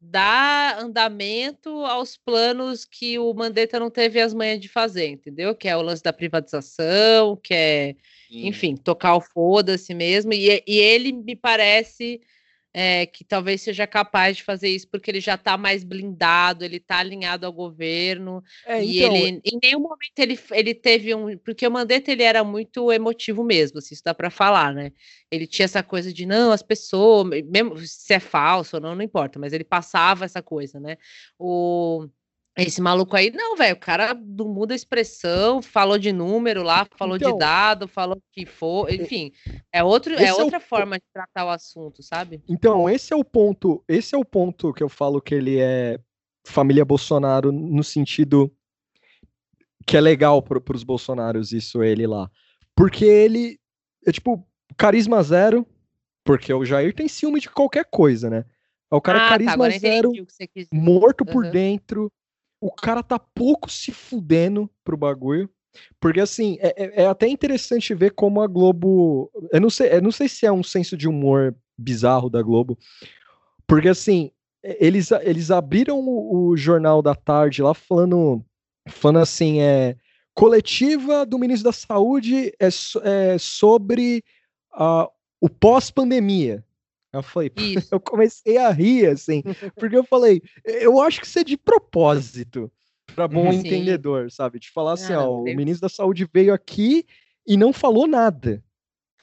dar 0.00 0.80
andamento 0.80 1.70
aos 1.84 2.16
planos 2.16 2.84
que 2.84 3.16
o 3.16 3.32
Mandetta 3.32 3.78
não 3.78 3.90
teve 3.90 4.20
as 4.20 4.34
manhas 4.34 4.60
de 4.60 4.68
fazer, 4.68 5.06
entendeu? 5.06 5.54
Que 5.54 5.68
é 5.68 5.76
o 5.76 5.82
lance 5.82 6.02
da 6.02 6.12
privatização, 6.12 7.36
que 7.36 7.54
é, 7.54 7.94
Sim. 8.28 8.48
enfim, 8.48 8.76
tocar 8.76 9.14
o 9.14 9.20
foda-se 9.20 9.94
mesmo. 9.94 10.32
E, 10.32 10.62
e 10.66 10.78
ele 10.78 11.12
me 11.12 11.36
parece 11.36 12.20
é, 12.78 13.06
que 13.06 13.24
talvez 13.24 13.62
seja 13.62 13.86
capaz 13.86 14.36
de 14.36 14.42
fazer 14.42 14.68
isso 14.68 14.86
porque 14.90 15.10
ele 15.10 15.18
já 15.18 15.34
está 15.34 15.56
mais 15.56 15.82
blindado, 15.82 16.62
ele 16.62 16.76
está 16.76 16.98
alinhado 16.98 17.46
ao 17.46 17.52
governo. 17.52 18.44
É, 18.66 18.84
e 18.84 18.98
então... 18.98 19.16
ele, 19.16 19.40
em 19.42 19.58
nenhum 19.62 19.80
momento 19.80 20.18
ele, 20.18 20.38
ele 20.50 20.74
teve 20.74 21.14
um. 21.14 21.38
Porque 21.38 21.66
o 21.66 21.70
Mandetta 21.70 22.12
ele 22.12 22.22
era 22.22 22.44
muito 22.44 22.92
emotivo 22.92 23.42
mesmo, 23.42 23.80
se 23.80 23.94
isso 23.94 24.02
dá 24.04 24.12
para 24.12 24.28
falar, 24.28 24.74
né? 24.74 24.92
Ele 25.30 25.46
tinha 25.46 25.64
essa 25.64 25.82
coisa 25.82 26.12
de 26.12 26.26
não, 26.26 26.52
as 26.52 26.62
pessoas, 26.62 27.30
mesmo 27.46 27.78
se 27.78 28.12
é 28.12 28.20
falso 28.20 28.76
ou 28.76 28.82
não, 28.82 28.94
não 28.94 29.02
importa, 29.02 29.38
mas 29.38 29.54
ele 29.54 29.64
passava 29.64 30.26
essa 30.26 30.42
coisa, 30.42 30.78
né? 30.78 30.98
O 31.38 32.06
esse 32.56 32.80
maluco 32.80 33.14
aí, 33.14 33.30
não, 33.30 33.56
velho, 33.56 33.74
o 33.74 33.78
cara 33.78 34.14
não 34.14 34.48
muda 34.48 34.72
a 34.72 34.76
expressão, 34.76 35.60
falou 35.60 35.98
de 35.98 36.10
número 36.10 36.62
lá, 36.62 36.86
falou 36.96 37.16
então, 37.16 37.32
de 37.32 37.38
dado, 37.38 37.86
falou 37.86 38.18
que 38.32 38.46
for, 38.46 38.90
enfim, 38.90 39.30
é, 39.70 39.84
outro, 39.84 40.14
é 40.14 40.32
outra 40.32 40.56
é 40.56 40.58
o... 40.58 40.62
forma 40.62 40.96
de 40.96 41.04
tratar 41.12 41.44
o 41.44 41.50
assunto, 41.50 42.02
sabe? 42.02 42.42
Então, 42.48 42.88
esse 42.88 43.12
é 43.12 43.16
o 43.16 43.22
ponto, 43.22 43.84
esse 43.86 44.14
é 44.14 44.18
o 44.18 44.24
ponto 44.24 44.72
que 44.72 44.82
eu 44.82 44.88
falo 44.88 45.20
que 45.20 45.34
ele 45.34 45.58
é 45.58 45.98
família 46.46 46.84
Bolsonaro 46.84 47.52
no 47.52 47.84
sentido 47.84 48.50
que 49.86 49.96
é 49.96 50.00
legal 50.00 50.42
para 50.42 50.76
os 50.76 50.82
bolsonaros 50.82 51.52
isso 51.52 51.82
ele 51.82 52.06
lá. 52.06 52.28
Porque 52.74 53.04
ele 53.04 53.58
é 54.06 54.12
tipo 54.12 54.46
carisma 54.76 55.22
zero, 55.22 55.66
porque 56.24 56.52
o 56.52 56.64
Jair 56.64 56.92
tem 56.92 57.06
ciúme 57.06 57.40
de 57.40 57.48
qualquer 57.48 57.84
coisa, 57.84 58.28
né? 58.28 58.44
O 58.90 59.00
cara 59.00 59.18
é 59.18 59.22
ah, 59.22 59.28
carisma 59.28 59.70
tá, 59.70 59.78
zero, 59.78 60.12
morto 60.72 61.22
uhum. 61.22 61.32
por 61.32 61.50
dentro, 61.50 62.12
o 62.60 62.70
cara 62.72 63.02
tá 63.02 63.18
pouco 63.18 63.70
se 63.70 63.92
fudendo 63.92 64.70
pro 64.84 64.96
bagulho. 64.96 65.48
Porque, 66.00 66.20
assim, 66.20 66.56
é, 66.60 66.74
é, 66.76 67.02
é, 67.02 67.06
até 67.06 67.28
interessante 67.28 67.94
ver 67.94 68.12
como 68.12 68.40
a 68.40 68.46
Globo. 68.46 69.30
Eu 69.52 69.60
não, 69.60 69.70
sei, 69.70 69.92
eu 69.92 70.02
não 70.02 70.10
sei 70.10 70.28
se 70.28 70.46
é 70.46 70.52
um 70.52 70.62
senso 70.62 70.96
de 70.96 71.06
humor 71.06 71.54
bizarro 71.76 72.30
da 72.30 72.42
Globo. 72.42 72.78
Porque, 73.66 73.88
assim, 73.88 74.30
eles, 74.62 75.10
eles 75.22 75.50
abriram 75.50 76.00
o, 76.00 76.48
o 76.48 76.56
jornal 76.56 77.02
da 77.02 77.14
tarde 77.14 77.62
lá 77.62 77.74
falando, 77.74 78.42
falando 78.88 79.18
assim: 79.18 79.60
é, 79.60 79.96
coletiva 80.34 81.24
do 81.24 81.38
ministro 81.38 81.64
da 81.64 81.72
Saúde 81.72 82.52
é, 82.60 82.68
é 83.04 83.38
sobre 83.38 84.22
uh, 84.74 85.08
o 85.40 85.48
pós-pandemia. 85.48 86.64
Eu 87.18 87.22
falei, 87.22 87.50
isso. 87.56 87.88
eu 87.94 88.00
comecei 88.00 88.56
a 88.56 88.70
rir, 88.70 89.06
assim, 89.06 89.42
porque 89.76 89.96
eu 89.96 90.04
falei, 90.04 90.42
eu 90.64 91.00
acho 91.00 91.20
que 91.20 91.26
isso 91.26 91.38
é 91.38 91.44
de 91.44 91.56
propósito, 91.56 92.70
para 93.14 93.28
bom 93.28 93.50
Sim. 93.50 93.58
entendedor, 93.58 94.30
sabe? 94.30 94.58
De 94.58 94.70
falar 94.70 94.94
assim, 94.94 95.14
ó, 95.14 95.30
o 95.30 95.44
ministro 95.44 95.82
da 95.82 95.88
Saúde 95.88 96.28
veio 96.32 96.52
aqui 96.52 97.04
e 97.46 97.56
não 97.56 97.72
falou 97.72 98.06
nada. 98.06 98.62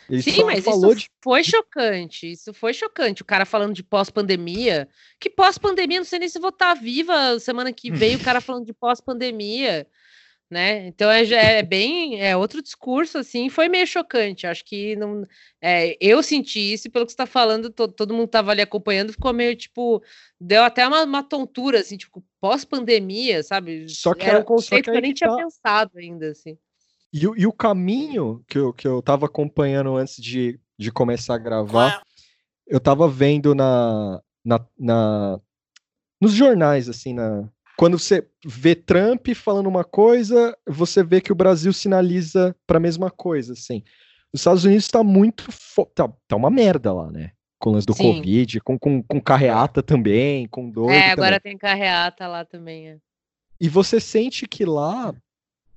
Ele 0.10 0.22
Sim, 0.22 0.44
mas 0.44 0.66
isso 0.66 0.96
de... 0.96 1.10
foi 1.24 1.44
chocante. 1.44 2.32
Isso 2.32 2.54
foi 2.54 2.74
chocante. 2.74 3.22
O 3.22 3.26
cara 3.26 3.46
falando 3.46 3.74
de 3.74 3.84
pós-pandemia. 3.84 4.88
Que 5.20 5.30
pós-pandemia? 5.30 6.00
Não 6.00 6.06
sei 6.06 6.20
nem 6.20 6.28
se 6.28 6.40
vou 6.40 6.50
estar 6.50 6.74
viva 6.74 7.40
semana 7.40 7.72
que 7.72 7.90
vem. 7.90 8.16
o 8.16 8.24
cara 8.24 8.42
falando 8.42 8.66
de 8.66 8.74
pós-pandemia 8.74 9.88
né? 10.50 10.88
Então 10.88 11.10
é, 11.10 11.24
é 11.32 11.64
bem 11.64 12.22
é 12.22 12.38
outro 12.38 12.62
discurso 12.62 13.18
assim, 13.18 13.50
foi 13.50 13.68
meio 13.68 13.88
chocante. 13.88 14.46
Acho 14.46 14.64
que 14.64 14.96
não, 14.96 15.26
é, 15.62 15.98
eu 16.00 16.22
senti 16.22 16.74
isso 16.74 16.90
pelo 16.92 17.06
que 17.06 17.12
está 17.12 17.26
falando, 17.26 17.70
todo, 17.70 17.94
todo 17.94 18.14
mundo 18.14 18.26
estava 18.26 18.52
ali 18.52 18.62
acompanhando, 18.62 19.14
ficou 19.14 19.34
meio 19.34 19.56
tipo 19.56 20.04
deu 20.40 20.64
até 20.64 20.88
uma, 20.88 21.04
uma 21.04 21.24
tontura 21.24 21.80
assim, 21.80 21.98
tipo 21.98 22.24
pós 22.40 22.64
pandemia, 22.64 23.42
sabe? 23.44 23.88
Só 23.90 24.14
que 24.14 24.26
era 24.26 24.40
um 24.40 24.44
conceito 24.44 24.86
que, 24.86 24.92
que 24.92 24.98
eu 24.98 25.02
nem 25.02 25.14
tinha 25.14 25.30
tá... 25.30 25.38
pensado 25.38 25.92
ainda 25.98 26.30
assim. 26.30 26.58
E, 27.14 27.22
e, 27.22 27.46
o 27.46 27.54
caminho 27.54 28.44
que 28.48 28.58
eu, 28.58 28.74
que 28.74 28.88
eu 28.88 29.00
tava 29.02 29.28
acompanhando 29.28 29.96
antes 29.96 30.16
de, 30.16 30.60
de 30.80 30.92
começar 30.92 31.36
a 31.36 31.38
gravar, 31.38 32.02
eu 32.66 32.80
tava 32.80 33.08
vendo 33.08 33.54
na, 33.54 34.20
na, 34.44 34.66
na 34.78 35.40
nos 36.20 36.34
jornais, 36.34 36.90
assim, 36.90 37.14
na, 37.14 37.48
quando 37.78 37.98
você 37.98 38.28
vê 38.46 38.76
Trump 38.76 39.30
falando 39.36 39.68
uma 39.68 39.84
coisa, 39.84 40.56
você 40.68 41.04
vê 41.04 41.20
que 41.20 41.32
o 41.32 41.36
Brasil 41.36 41.74
sinaliza 41.74 42.56
para 42.68 42.78
a 42.78 42.82
mesma 42.82 43.10
coisa, 43.10 43.54
assim. 43.54 43.84
Os 44.32 44.42
Estados 44.42 44.66
Unidos 44.66 44.86
está 44.86 45.04
muito. 45.04 45.46
Tá, 45.94 46.12
tá, 46.28 46.36
uma 46.36 46.50
merda 46.50 46.94
lá, 46.94 47.12
né? 47.12 47.32
Com 47.60 47.70
o 47.70 47.74
lance 47.74 47.88
do 47.88 47.94
Sim. 47.94 48.16
Covid, 48.16 48.60
com, 48.62 48.78
com, 48.78 49.02
com 49.02 49.22
carreata 49.22 49.82
também, 49.82 50.48
com 50.48 50.70
dor. 50.70 50.92
É, 50.92 51.12
agora 51.12 51.40
também. 51.40 51.54
tem 51.54 51.58
carreata 51.58 52.28
lá 52.28 52.44
também. 52.44 52.90
É. 52.90 52.98
E 53.60 53.70
você 53.70 54.00
sente 54.00 54.48
que 54.48 54.66
lá 54.66 55.14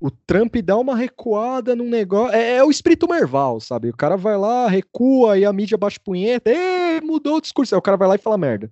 o 0.01 0.11
Trump 0.11 0.57
dá 0.57 0.77
uma 0.77 0.97
recuada 0.97 1.75
num 1.75 1.89
negócio. 1.89 2.35
É, 2.35 2.57
é, 2.57 2.65
o 2.65 2.71
espírito 2.71 3.09
Merval, 3.09 3.61
sabe? 3.61 3.89
O 3.89 3.97
cara 3.97 4.17
vai 4.17 4.37
lá, 4.37 4.69
recua 4.69 5.39
e 5.39 5.45
a 5.45 5.53
mídia 5.53 5.79
bate 5.79 6.01
punheta. 6.01 6.51
Mudou 7.03 7.37
o 7.37 7.41
discurso. 7.41 7.75
Aí 7.75 7.79
o 7.79 7.83
cara 7.83 7.97
vai 7.97 8.09
lá 8.09 8.15
e 8.17 8.19
fala 8.19 8.37
merda. 8.37 8.71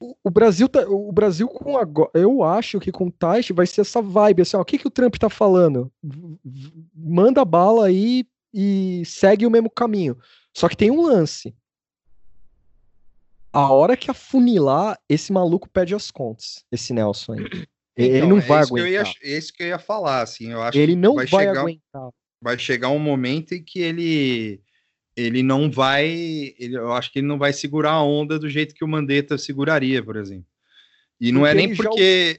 O, 0.00 0.16
o, 0.24 0.30
Brasil 0.30 0.68
tá, 0.68 0.80
o 0.88 1.12
Brasil 1.12 1.48
com 1.48 1.76
agora, 1.76 2.10
eu 2.14 2.42
acho 2.42 2.80
que 2.80 2.90
com 2.90 3.06
o 3.06 3.12
Taish 3.12 3.50
vai 3.50 3.66
ser 3.66 3.82
essa 3.82 4.00
vibe, 4.00 4.42
assim, 4.42 4.56
ó, 4.56 4.60
o 4.60 4.64
que 4.64 4.78
que 4.78 4.86
o 4.86 4.90
Trump 4.90 5.16
tá 5.16 5.28
falando? 5.28 5.92
Manda 6.94 7.44
bala 7.44 7.86
aí 7.86 8.26
e 8.52 9.02
segue 9.04 9.46
o 9.46 9.50
mesmo 9.50 9.70
caminho. 9.70 10.16
Só 10.54 10.68
que 10.68 10.76
tem 10.76 10.90
um 10.90 11.02
lance. 11.02 11.54
A 13.52 13.72
hora 13.72 13.96
que 13.96 14.10
afunilar, 14.10 14.98
esse 15.08 15.32
maluco 15.32 15.68
pede 15.68 15.94
as 15.94 16.10
contas, 16.10 16.64
esse 16.70 16.92
Nelson 16.92 17.32
aí. 17.34 17.40
Então, 17.40 17.66
ele 17.96 18.26
não 18.26 18.38
é 18.38 18.40
vai 18.40 18.62
aguentar. 18.62 19.12
Que 19.12 19.26
ia, 19.26 19.36
esse 19.36 19.52
que 19.52 19.62
eu 19.62 19.66
ia 19.68 19.78
falar, 19.78 20.22
assim, 20.22 20.52
eu 20.52 20.62
acho 20.62 20.78
ele 20.78 20.94
não 20.94 21.16
vai, 21.16 21.26
vai 21.26 21.46
chegar, 21.46 21.60
aguentar. 21.60 22.10
Vai 22.40 22.58
chegar 22.58 22.88
um 22.90 22.98
momento 22.98 23.54
em 23.54 23.62
que 23.62 23.80
ele 23.80 24.60
ele 25.18 25.42
não 25.42 25.68
vai, 25.68 26.06
ele, 26.58 26.76
eu 26.76 26.92
acho 26.92 27.12
que 27.12 27.18
ele 27.18 27.26
não 27.26 27.38
vai 27.38 27.52
segurar 27.52 27.92
a 27.92 28.02
onda 28.02 28.38
do 28.38 28.48
jeito 28.48 28.74
que 28.74 28.84
o 28.84 28.88
Mandetta 28.88 29.36
seguraria, 29.36 30.02
por 30.02 30.16
exemplo. 30.16 30.46
E 31.20 31.32
não 31.32 31.44
é 31.44 31.50
porque 31.50 31.62
é 31.62 31.66
nem 31.66 31.76
porque 31.76 32.32
já... 32.32 32.38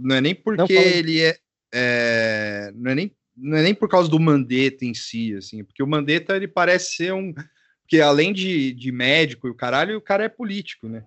não 0.00 0.16
é 0.16 0.20
nem 0.20 0.34
porque 0.34 0.74
não, 0.74 0.82
ele 0.82 1.20
é, 1.22 1.38
é, 1.72 2.72
não 2.74 2.90
é 2.90 2.94
nem 2.94 3.12
não 3.40 3.56
é 3.56 3.62
nem 3.62 3.72
por 3.72 3.88
causa 3.88 4.10
do 4.10 4.18
Mandetta 4.18 4.84
em 4.84 4.92
si, 4.94 5.32
assim, 5.36 5.62
porque 5.62 5.80
o 5.80 5.86
Mandetta 5.86 6.34
ele 6.34 6.48
parece 6.48 6.96
ser 6.96 7.12
um 7.14 7.32
porque 7.82 8.00
além 8.00 8.32
de, 8.32 8.72
de 8.72 8.90
médico 8.90 9.46
e 9.46 9.50
o 9.50 9.54
caralho, 9.54 9.96
o 9.96 10.00
cara 10.00 10.24
é 10.24 10.28
político, 10.28 10.88
né? 10.88 11.04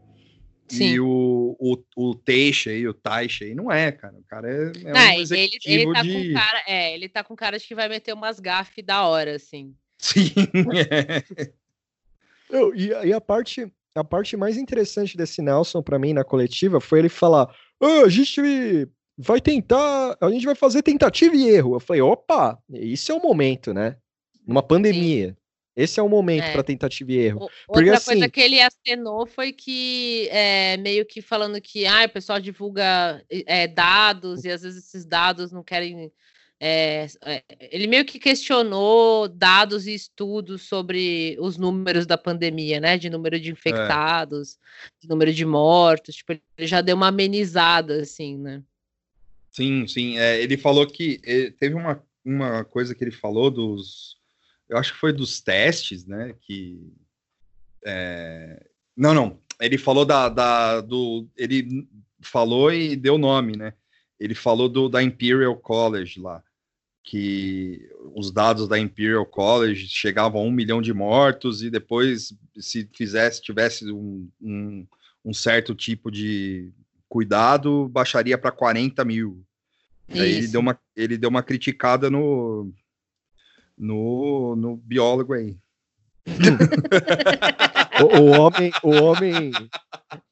Sim. 0.68 0.94
E 0.94 1.00
o, 1.00 1.56
o, 1.60 1.78
o 1.96 2.16
Teixa 2.16 2.70
aí, 2.70 2.88
o 2.88 2.94
Taixa 2.94 3.44
aí, 3.44 3.54
não 3.54 3.70
é, 3.70 3.92
cara. 3.92 4.16
O 4.18 4.24
cara 4.24 4.50
é, 4.50 4.72
é 4.86 4.92
não, 4.92 5.18
um 5.18 5.20
executivo 5.20 5.60
ele, 5.66 5.82
ele 5.84 5.94
tá 5.94 6.02
de... 6.02 6.14
com 6.14 6.34
cara, 6.34 6.64
é, 6.66 6.94
ele 6.96 7.10
tá 7.10 7.24
com 7.24 7.36
cara 7.36 7.60
de 7.60 7.68
que 7.68 7.76
vai 7.76 7.90
meter 7.90 8.14
umas 8.14 8.40
gafes 8.40 8.84
da 8.84 9.06
hora, 9.06 9.36
assim. 9.36 9.76
Sim. 10.02 10.34
É. 10.76 11.52
Eu, 12.50 12.76
e, 12.76 12.90
e, 12.90 13.14
a 13.14 13.22
parte 13.22 13.72
a 13.96 14.04
parte 14.04 14.36
mais 14.36 14.58
interessante 14.58 15.16
desse 15.16 15.42
Nelson 15.42 15.82
para 15.82 16.00
mim 16.00 16.12
na 16.12 16.24
coletiva 16.24 16.82
foi 16.82 17.00
ele 17.00 17.10
falar: 17.10 17.54
oh, 17.80 18.06
a 18.06 18.10
gente 18.10 18.90
vai 19.18 19.40
tentar, 19.40 20.18
a 20.20 20.30
gente 20.30 20.46
vai 20.46 20.56
fazer 20.56 20.82
tentativa 20.82 21.36
e 21.36 21.48
erro. 21.48 21.76
Eu 21.76 21.80
falei: 21.80 22.02
opa, 22.02 22.58
isso 22.70 23.12
é 23.12 23.16
o 23.16 23.22
momento, 23.22 23.74
né? 23.74 23.96
Numa 24.46 24.64
pandemia. 24.64 25.30
Sim. 25.30 25.36
Esse 25.74 26.00
é 26.00 26.04
o 26.04 26.10
momento 26.10 26.44
é. 26.44 26.52
para 26.52 26.64
tentativa 26.64 27.12
e 27.12 27.18
erro. 27.18 27.40
Porque, 27.66 27.90
Outra 27.90 27.96
assim, 27.96 28.12
coisa 28.12 28.30
que 28.30 28.42
ele 28.42 28.60
acenou 28.60 29.26
foi 29.26 29.54
que, 29.54 30.28
é, 30.30 30.76
meio 30.78 31.06
que 31.06 31.22
falando 31.22 31.62
que 31.62 31.86
ah, 31.86 32.06
o 32.06 32.10
pessoal 32.10 32.42
divulga 32.42 33.24
é, 33.30 33.68
dados 33.68 34.44
e 34.44 34.52
às 34.52 34.64
vezes 34.64 34.84
esses 34.84 35.06
dados 35.06 35.52
não 35.52 35.64
querem 35.64 36.12
é, 36.64 37.08
é, 37.26 37.44
ele 37.60 37.88
meio 37.88 38.06
que 38.06 38.20
questionou 38.20 39.28
dados 39.28 39.88
e 39.88 39.96
estudos 39.96 40.62
sobre 40.62 41.36
os 41.40 41.58
números 41.58 42.06
da 42.06 42.20
pandemia, 42.20 42.80
né? 42.80 43.00
De 43.00 43.10
número 43.10 43.40
de 43.40 43.50
é. 43.50 43.52
infectados, 43.52 44.54
é. 44.54 44.90
de 45.02 45.10
número 45.10 45.34
de 45.34 45.44
mortos. 45.44 46.18
Tipo, 46.18 46.34
ele 46.34 46.68
já 46.68 46.80
deu 46.82 46.96
uma 46.96 47.08
amenizada, 47.08 48.00
assim, 48.04 48.38
né? 48.38 48.62
Sim, 49.50 49.88
sim. 49.88 50.20
É, 50.20 50.40
ele 50.40 50.56
falou 50.56 50.86
que 50.86 51.18
teve 51.60 51.74
uma, 51.74 52.04
uma 52.24 52.64
coisa 52.64 52.94
que 52.94 53.04
ele 53.04 53.12
falou 53.12 53.50
dos. 53.50 54.18
Eu 54.70 54.78
acho 54.78 54.94
que 54.94 55.00
foi 55.00 55.12
dos 55.12 55.42
testes, 55.42 56.06
né? 56.06 56.36
Que. 56.42 56.94
É, 57.84 58.68
não, 58.96 59.16
não. 59.16 59.40
Ele 59.60 59.80
falou 59.80 60.06
da, 60.06 60.30
da, 60.30 60.80
do. 60.80 61.28
Ele 61.36 61.88
falou 62.22 62.72
e 62.72 62.96
deu 62.96 63.18
nome, 63.18 63.58
né? 63.58 63.74
Ele 64.20 64.36
falou 64.36 64.70
do, 64.70 64.88
da 64.88 65.02
Imperial 65.02 65.58
College 65.58 66.22
lá 66.22 66.44
que 67.04 67.90
os 68.14 68.32
dados 68.32 68.68
da 68.68 68.78
Imperial 68.78 69.26
College 69.26 69.88
chegavam 69.88 70.42
a 70.42 70.44
um 70.44 70.52
milhão 70.52 70.82
de 70.82 70.94
mortos 70.94 71.64
e 71.64 71.70
depois, 71.70 72.34
se 72.58 72.88
fizesse, 72.94 73.42
tivesse 73.42 73.92
um, 73.92 74.30
um, 74.42 74.88
um 75.26 75.34
certo 75.34 75.74
tipo 75.74 76.12
de 76.12 76.72
cuidado, 77.10 77.90
baixaria 77.90 78.38
para 78.38 78.52
40 78.52 79.04
mil. 79.04 79.44
Aí 80.10 80.20
ele 80.20 80.48
deu, 80.48 80.62
uma, 80.62 80.80
ele 80.96 81.18
deu 81.18 81.30
uma 81.30 81.44
criticada 81.44 82.10
no, 82.10 82.72
no, 83.78 84.56
no 84.56 84.78
biólogo 84.78 85.34
aí. 85.34 85.58
o, 88.02 88.20
o, 88.20 88.26
homem, 88.40 88.72
o 88.84 88.90
homem, 88.92 89.52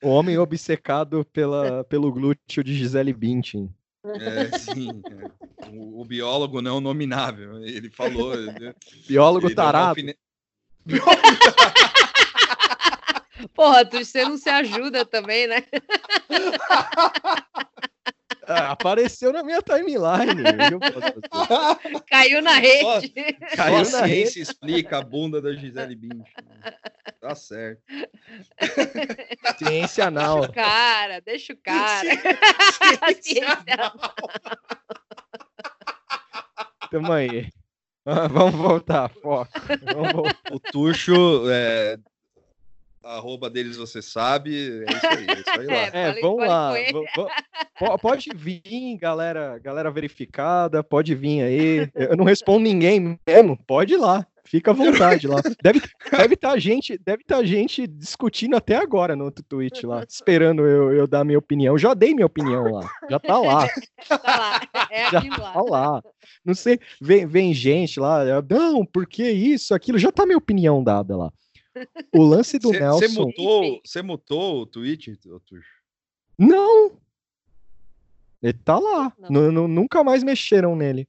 o 0.03 0.09
homem 0.09 0.37
obcecado 0.37 1.25
pela, 1.33 1.83
pelo 1.85 2.11
glúteo 2.11 2.63
de 2.63 2.75
Gisele 2.75 3.13
Bündchen. 3.13 3.73
É, 4.05 4.57
sim. 4.57 5.01
É. 5.05 5.67
O, 5.69 6.01
o, 6.01 6.05
biólogo 6.05 6.61
não 6.61 6.79
nominável. 6.79 7.63
Ele 7.63 7.89
falou. 7.89 8.33
Biólogo 9.07 9.47
ele 9.47 9.55
tarado. 9.55 10.01
Porra, 13.53 13.83
você 13.91 14.23
não 14.23 14.37
se 14.37 14.49
ajuda 14.49 15.05
também, 15.05 15.47
né? 15.47 15.65
Ah, 18.49 18.71
apareceu 18.71 19.31
na 19.31 19.43
minha 19.43 19.61
timeline. 19.61 20.41
Caiu 22.09 22.41
na 22.41 22.53
rede. 22.55 23.13
Caiu 23.55 23.77
na 23.77 23.85
ciência 23.85 24.05
rede. 24.05 24.41
explica 24.41 24.97
a 24.97 25.01
bunda 25.03 25.39
da 25.39 25.53
Gisele 25.53 25.95
Bündchen. 25.95 26.33
Tá 27.21 27.35
certo. 27.35 27.83
Ciência 29.59 30.07
anal. 30.07 30.39
Deixa 30.39 30.51
o 30.51 30.53
cara, 30.55 31.21
deixa 31.21 31.53
o 31.53 31.57
cara. 31.57 32.09
Ciência, 33.21 33.45
anal. 33.69 33.93
Tamo 36.89 37.13
aí. 37.13 37.49
Ah, 38.03 38.27
vamos 38.27 38.55
voltar, 38.55 39.09
foco. 39.09 39.51
Vamos 39.93 40.11
voltar. 40.11 40.41
O 40.51 40.59
Tuxo 40.59 41.43
é, 41.51 41.97
arroba 43.09 43.49
deles 43.49 43.75
você 43.75 44.01
sabe, 44.01 44.83
é 44.87 44.91
isso 44.91 45.07
aí, 45.07 45.27
é 45.27 45.39
isso 45.39 45.59
aí 45.59 45.65
lá. 45.67 45.97
É, 45.97 46.09
é 46.09 46.21
vamos 46.21 46.47
lá. 46.47 47.97
Pode 48.01 48.29
vir, 48.35 48.97
galera, 48.97 49.57
galera 49.59 49.89
verificada, 49.89 50.83
pode 50.83 51.15
vir 51.15 51.41
aí. 51.41 51.89
Eu 51.95 52.15
não 52.15 52.25
respondo 52.25 52.59
ninguém 52.59 53.17
mesmo, 53.27 53.57
pode 53.65 53.93
ir 53.93 53.97
lá. 53.97 54.25
Fica 54.45 54.71
à 54.71 54.73
vontade 54.73 55.27
lá. 55.27 55.41
Deve 55.61 55.79
deve 56.11 56.33
estar 56.33 56.53
tá 56.53 56.57
gente, 56.57 56.97
deve 56.97 57.23
tá 57.23 57.43
gente 57.43 57.85
discutindo 57.85 58.55
até 58.55 58.77
agora 58.77 59.15
no 59.15 59.29
tweet 59.31 59.85
lá, 59.85 60.03
esperando 60.09 60.65
eu, 60.65 60.91
eu 60.91 61.07
dar 61.07 61.23
minha 61.23 61.37
opinião. 61.37 61.77
Já 61.77 61.93
dei 61.93 62.15
minha 62.15 62.25
opinião 62.25 62.63
lá. 62.63 62.89
Já 63.07 63.19
tá 63.19 63.37
lá. 63.37 63.67
tá 64.09 64.21
lá. 64.25 64.61
É 64.89 65.11
já 65.11 65.21
lá. 65.37 65.53
tá 65.53 65.61
lá. 65.61 66.03
Não 66.43 66.55
sei, 66.55 66.79
vem, 66.99 67.27
vem 67.27 67.53
gente 67.53 67.99
lá, 67.99 68.23
não, 68.49 68.83
porque 68.83 69.29
isso, 69.29 69.75
aquilo, 69.75 69.99
já 69.99 70.11
tá 70.11 70.25
minha 70.25 70.37
opinião 70.37 70.83
dada 70.83 71.15
lá. 71.15 71.31
O 72.13 72.23
lance 72.23 72.57
do 72.57 72.69
cê, 72.69 72.79
Nelson. 72.79 72.99
Você 72.99 73.07
mutou, 73.07 73.81
você 73.83 74.01
mutou 74.01 74.61
o 74.61 74.65
tweet, 74.65 75.15
Tuxo? 75.17 75.63
Não. 76.37 76.97
Ele 78.41 78.53
tá 78.53 78.79
lá. 78.79 79.13
Nunca 79.29 80.03
mais 80.03 80.23
mexeram 80.23 80.75
nele. 80.75 81.07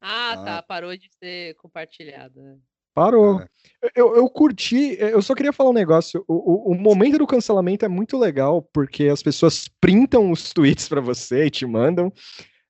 Ah, 0.00 0.32
ah, 0.32 0.44
tá. 0.44 0.62
Parou 0.62 0.96
de 0.96 1.08
ser 1.18 1.54
compartilhado. 1.54 2.40
Né? 2.40 2.56
Parou. 2.94 3.38
Ah. 3.38 3.48
Eu, 3.94 4.16
eu 4.16 4.28
curti, 4.28 4.96
eu 4.98 5.22
só 5.22 5.34
queria 5.34 5.52
falar 5.52 5.70
um 5.70 5.74
negócio. 5.74 6.24
O, 6.28 6.34
o, 6.34 6.72
o, 6.72 6.74
momento 6.74 7.18
do 7.18 7.26
cancelamento 7.26 7.84
é 7.84 7.88
muito 7.88 8.18
legal, 8.18 8.62
porque 8.72 9.04
as 9.04 9.22
pessoas 9.22 9.68
printam 9.80 10.30
os 10.30 10.52
tweets 10.52 10.88
para 10.88 11.00
você 11.00 11.46
e 11.46 11.50
te 11.50 11.64
mandam 11.64 12.12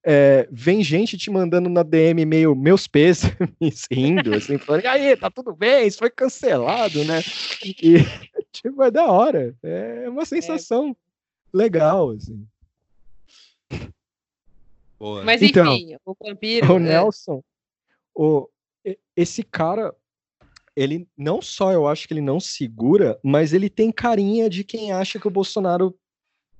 é, 0.04 0.48
vem 0.50 0.82
gente 0.82 1.16
te 1.16 1.30
mandando 1.30 1.68
na 1.68 1.82
DM 1.82 2.24
meio 2.24 2.56
meus 2.56 2.86
pesos, 2.86 3.30
rindo, 3.90 4.34
assim, 4.34 4.58
falando, 4.58 4.84
e 4.84 4.86
aí, 4.88 5.16
tá 5.16 5.30
tudo 5.30 5.54
bem, 5.54 5.86
isso 5.86 5.98
foi 5.98 6.10
cancelado, 6.10 7.04
né? 7.04 7.20
E, 7.64 7.98
tipo, 8.52 8.82
é 8.82 8.90
da 8.90 9.06
hora, 9.06 9.54
é 9.62 10.08
uma 10.08 10.24
sensação 10.24 10.90
é. 10.90 10.94
legal, 11.56 12.10
assim. 12.10 12.44
Boa. 14.98 15.24
Mas 15.24 15.42
então, 15.42 15.72
enfim, 15.72 15.96
o 16.04 16.14
vampiro... 16.14 16.74
O 16.74 16.78
né? 16.78 16.90
Nelson, 16.90 17.42
o, 18.14 18.48
esse 19.16 19.42
cara, 19.42 19.94
ele 20.74 21.08
não 21.16 21.40
só 21.40 21.72
eu 21.72 21.86
acho 21.86 22.08
que 22.08 22.14
ele 22.14 22.20
não 22.20 22.40
segura, 22.40 23.18
mas 23.22 23.52
ele 23.52 23.70
tem 23.70 23.92
carinha 23.92 24.50
de 24.50 24.64
quem 24.64 24.92
acha 24.92 25.18
que 25.18 25.28
o 25.28 25.30
Bolsonaro 25.30 25.96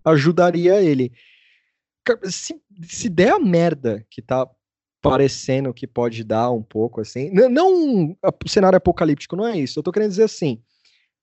ajudaria 0.05 0.81
ele 0.81 1.13
se, 2.25 2.61
se 2.85 3.09
der 3.09 3.33
a 3.33 3.39
merda 3.39 4.05
que 4.11 4.21
tá 4.21 4.49
parecendo 5.01 5.75
que 5.75 5.87
pode 5.87 6.23
dar 6.23 6.51
um 6.51 6.63
pouco 6.63 7.01
assim, 7.01 7.31
não, 7.31 7.49
não 7.49 8.17
o 8.23 8.49
cenário 8.49 8.77
apocalíptico, 8.77 9.35
não 9.35 9.47
é 9.47 9.59
isso. 9.59 9.79
Eu 9.79 9.83
tô 9.83 9.91
querendo 9.91 10.11
dizer 10.11 10.23
assim, 10.23 10.63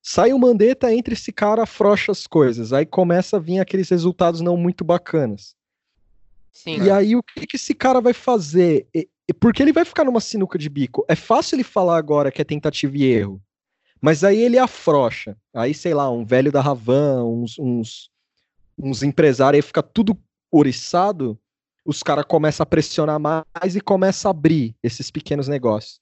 sai 0.01 0.34
o 0.34 0.39
Mandetta, 0.39 0.93
entre 0.93 1.13
esse 1.13 1.32
cara, 1.32 1.63
afrouxa 1.63 2.11
as 2.11 2.27
coisas, 2.27 2.73
aí 2.73 2.86
começa 2.86 3.38
a 3.38 3.39
vir 3.39 3.59
aqueles 3.59 3.89
resultados 3.89 4.41
não 4.41 4.57
muito 4.57 4.84
bacanas. 4.84 5.55
Sim, 6.51 6.84
e 6.84 6.91
aí 6.91 7.15
o 7.15 7.23
que, 7.23 7.47
que 7.47 7.55
esse 7.55 7.73
cara 7.73 8.01
vai 8.01 8.11
fazer? 8.11 8.88
E, 8.93 9.07
porque 9.39 9.63
ele 9.63 9.71
vai 9.71 9.86
ficar 9.86 10.03
numa 10.03 10.19
sinuca 10.19 10.57
de 10.57 10.67
bico. 10.67 11.05
É 11.07 11.15
fácil 11.15 11.55
ele 11.55 11.63
falar 11.63 11.97
agora 11.97 12.32
que 12.32 12.41
é 12.41 12.45
tentativa 12.45 12.97
e 12.97 13.03
erro, 13.03 13.41
mas 14.01 14.23
aí 14.23 14.41
ele 14.41 14.57
afrouxa. 14.57 15.38
Aí, 15.53 15.73
sei 15.73 15.93
lá, 15.93 16.09
um 16.11 16.25
velho 16.25 16.51
da 16.51 16.59
Ravan, 16.59 17.23
uns, 17.23 17.57
uns, 17.57 18.09
uns 18.77 19.03
empresários, 19.03 19.59
aí 19.59 19.67
fica 19.67 19.84
tudo 19.84 20.17
oriçado, 20.51 21.37
os 21.85 22.03
caras 22.03 22.25
começam 22.25 22.63
a 22.63 22.67
pressionar 22.67 23.19
mais 23.19 23.75
e 23.75 23.81
começam 23.81 24.29
a 24.29 24.31
abrir 24.31 24.75
esses 24.83 25.09
pequenos 25.09 25.47
negócios. 25.47 25.99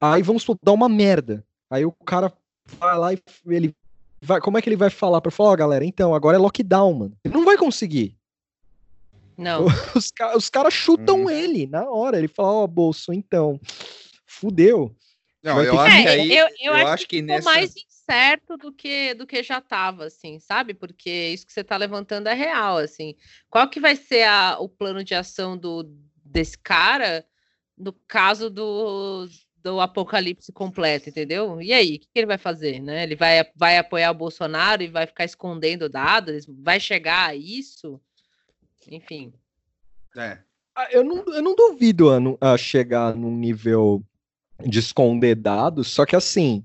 Aí 0.00 0.22
vamos 0.22 0.44
dar 0.62 0.72
uma 0.72 0.88
merda. 0.88 1.44
Aí 1.70 1.84
o 1.84 1.92
cara 1.92 2.32
vai 2.78 2.98
lá 2.98 3.12
e 3.12 3.20
ele 3.48 3.74
vai. 4.20 4.40
Como 4.40 4.58
é 4.58 4.62
que 4.62 4.68
ele 4.68 4.76
vai 4.76 4.90
falar 4.90 5.20
para 5.20 5.30
falar, 5.30 5.50
ó, 5.50 5.52
oh, 5.52 5.56
galera, 5.56 5.84
então, 5.84 6.14
agora 6.14 6.36
é 6.36 6.40
lockdown, 6.40 6.94
mano. 6.94 7.16
Ele 7.24 7.34
não 7.34 7.44
vai 7.44 7.56
conseguir. 7.56 8.16
Não. 9.36 9.66
Os, 9.94 10.12
os 10.34 10.50
caras 10.50 10.72
chutam 10.72 11.24
hum. 11.24 11.30
ele 11.30 11.66
na 11.66 11.90
hora. 11.90 12.18
Ele 12.18 12.28
fala, 12.28 12.52
ó, 12.52 12.64
oh, 12.64 12.68
bolso, 12.68 13.12
então, 13.12 13.60
fudeu. 14.26 14.94
Não, 15.42 15.62
eu 15.62 15.78
acho, 15.78 16.02
que... 16.02 16.08
aí, 16.08 16.36
eu, 16.36 16.46
eu, 16.46 16.52
eu 16.60 16.74
acho, 16.74 16.86
acho 16.86 17.08
que, 17.08 17.16
que 17.16 17.22
nessa... 17.22 17.48
mais 17.48 17.72
certo 18.08 18.56
do 18.56 18.72
que 18.72 19.14
do 19.14 19.26
que 19.26 19.42
já 19.42 19.58
estava, 19.58 20.06
assim, 20.06 20.38
sabe? 20.38 20.72
Porque 20.72 21.10
isso 21.10 21.46
que 21.46 21.52
você 21.52 21.60
está 21.60 21.76
levantando 21.76 22.28
é 22.28 22.34
real, 22.34 22.78
assim. 22.78 23.14
Qual 23.50 23.68
que 23.68 23.80
vai 23.80 23.96
ser 23.96 24.24
a, 24.24 24.58
o 24.58 24.68
plano 24.68 25.04
de 25.04 25.14
ação 25.14 25.58
do, 25.58 25.84
desse 26.24 26.56
cara 26.58 27.26
no 27.76 27.92
caso 27.92 28.48
do, 28.48 29.28
do 29.62 29.80
apocalipse 29.80 30.52
completo, 30.52 31.08
entendeu? 31.08 31.60
E 31.60 31.72
aí, 31.72 31.96
o 31.96 32.00
que, 32.00 32.06
que, 32.06 32.18
ele 32.18 32.26
vai 32.26 32.38
fazer, 32.38 32.80
né? 32.80 33.02
Ele 33.02 33.16
vai, 33.16 33.44
vai 33.54 33.76
apoiar 33.76 34.12
o 34.12 34.14
Bolsonaro 34.14 34.82
e 34.82 34.88
vai 34.88 35.06
ficar 35.06 35.24
escondendo 35.24 35.88
dados? 35.88 36.46
Vai 36.48 36.80
chegar 36.80 37.30
a 37.30 37.34
isso? 37.34 38.00
Enfim. 38.88 39.34
É. 40.16 40.38
Ah, 40.74 40.88
eu 40.90 41.02
não, 41.02 41.24
eu 41.26 41.42
não 41.42 41.54
duvido 41.54 42.08
a, 42.10 42.52
a 42.52 42.56
chegar 42.56 43.14
num 43.14 43.34
nível 43.36 44.02
de 44.64 44.78
esconder 44.78 45.34
dados, 45.34 45.88
só 45.88 46.06
que 46.06 46.16
assim, 46.16 46.64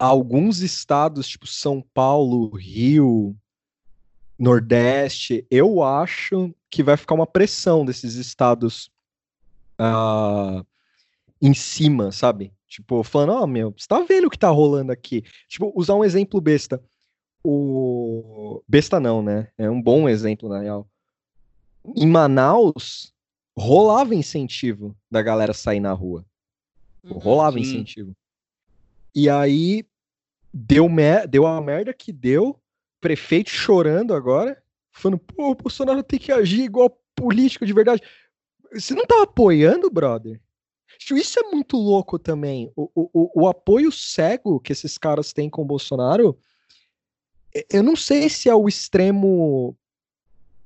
alguns 0.00 0.60
estados, 0.60 1.28
tipo 1.28 1.46
São 1.46 1.84
Paulo, 1.92 2.56
Rio, 2.56 3.36
Nordeste, 4.38 5.46
eu 5.50 5.82
acho 5.82 6.54
que 6.70 6.82
vai 6.82 6.96
ficar 6.96 7.14
uma 7.14 7.26
pressão 7.26 7.84
desses 7.84 8.14
estados 8.14 8.90
uh, 9.78 10.64
em 11.42 11.52
cima, 11.52 12.10
sabe? 12.10 12.50
Tipo, 12.66 13.02
falando, 13.02 13.32
ó, 13.34 13.42
oh, 13.42 13.46
meu, 13.46 13.74
você 13.76 13.86
tá 13.86 14.00
vendo 14.00 14.28
o 14.28 14.30
que 14.30 14.38
tá 14.38 14.48
rolando 14.48 14.90
aqui? 14.90 15.22
Tipo, 15.46 15.70
usar 15.76 15.94
um 15.94 16.04
exemplo 16.04 16.40
besta. 16.40 16.82
O. 17.44 18.62
Besta 18.66 18.98
não, 18.98 19.22
né? 19.22 19.48
É 19.58 19.68
um 19.68 19.82
bom 19.82 20.08
exemplo, 20.08 20.48
na 20.48 20.60
real. 20.60 20.88
Em 21.96 22.06
Manaus, 22.06 23.12
rolava 23.58 24.14
incentivo 24.14 24.96
da 25.10 25.20
galera 25.20 25.52
sair 25.52 25.80
na 25.80 25.92
rua. 25.92 26.24
Uhum. 27.02 27.18
Rolava 27.18 27.58
incentivo. 27.58 28.14
E 29.14 29.28
aí, 29.28 29.84
deu, 30.52 30.88
mer 30.88 31.26
deu 31.26 31.46
a 31.46 31.60
merda 31.60 31.92
que 31.92 32.12
deu, 32.12 32.60
prefeito 33.00 33.50
chorando 33.50 34.14
agora, 34.14 34.62
falando, 34.92 35.18
pô, 35.18 35.50
o 35.50 35.54
Bolsonaro 35.54 36.02
tem 36.02 36.18
que 36.18 36.32
agir 36.32 36.62
igual 36.62 37.00
político 37.14 37.64
de 37.64 37.72
verdade. 37.72 38.02
Você 38.72 38.94
não 38.94 39.06
tá 39.06 39.22
apoiando, 39.22 39.90
brother? 39.90 40.40
Isso 41.12 41.38
é 41.40 41.42
muito 41.44 41.76
louco 41.76 42.18
também. 42.18 42.70
O, 42.76 42.90
o, 42.94 43.42
o 43.42 43.48
apoio 43.48 43.90
cego 43.90 44.60
que 44.60 44.72
esses 44.72 44.98
caras 44.98 45.32
têm 45.32 45.48
com 45.48 45.62
o 45.62 45.66
Bolsonaro, 45.66 46.38
eu 47.70 47.82
não 47.82 47.96
sei 47.96 48.28
se 48.28 48.48
é 48.48 48.54
o 48.54 48.68
extremo, 48.68 49.76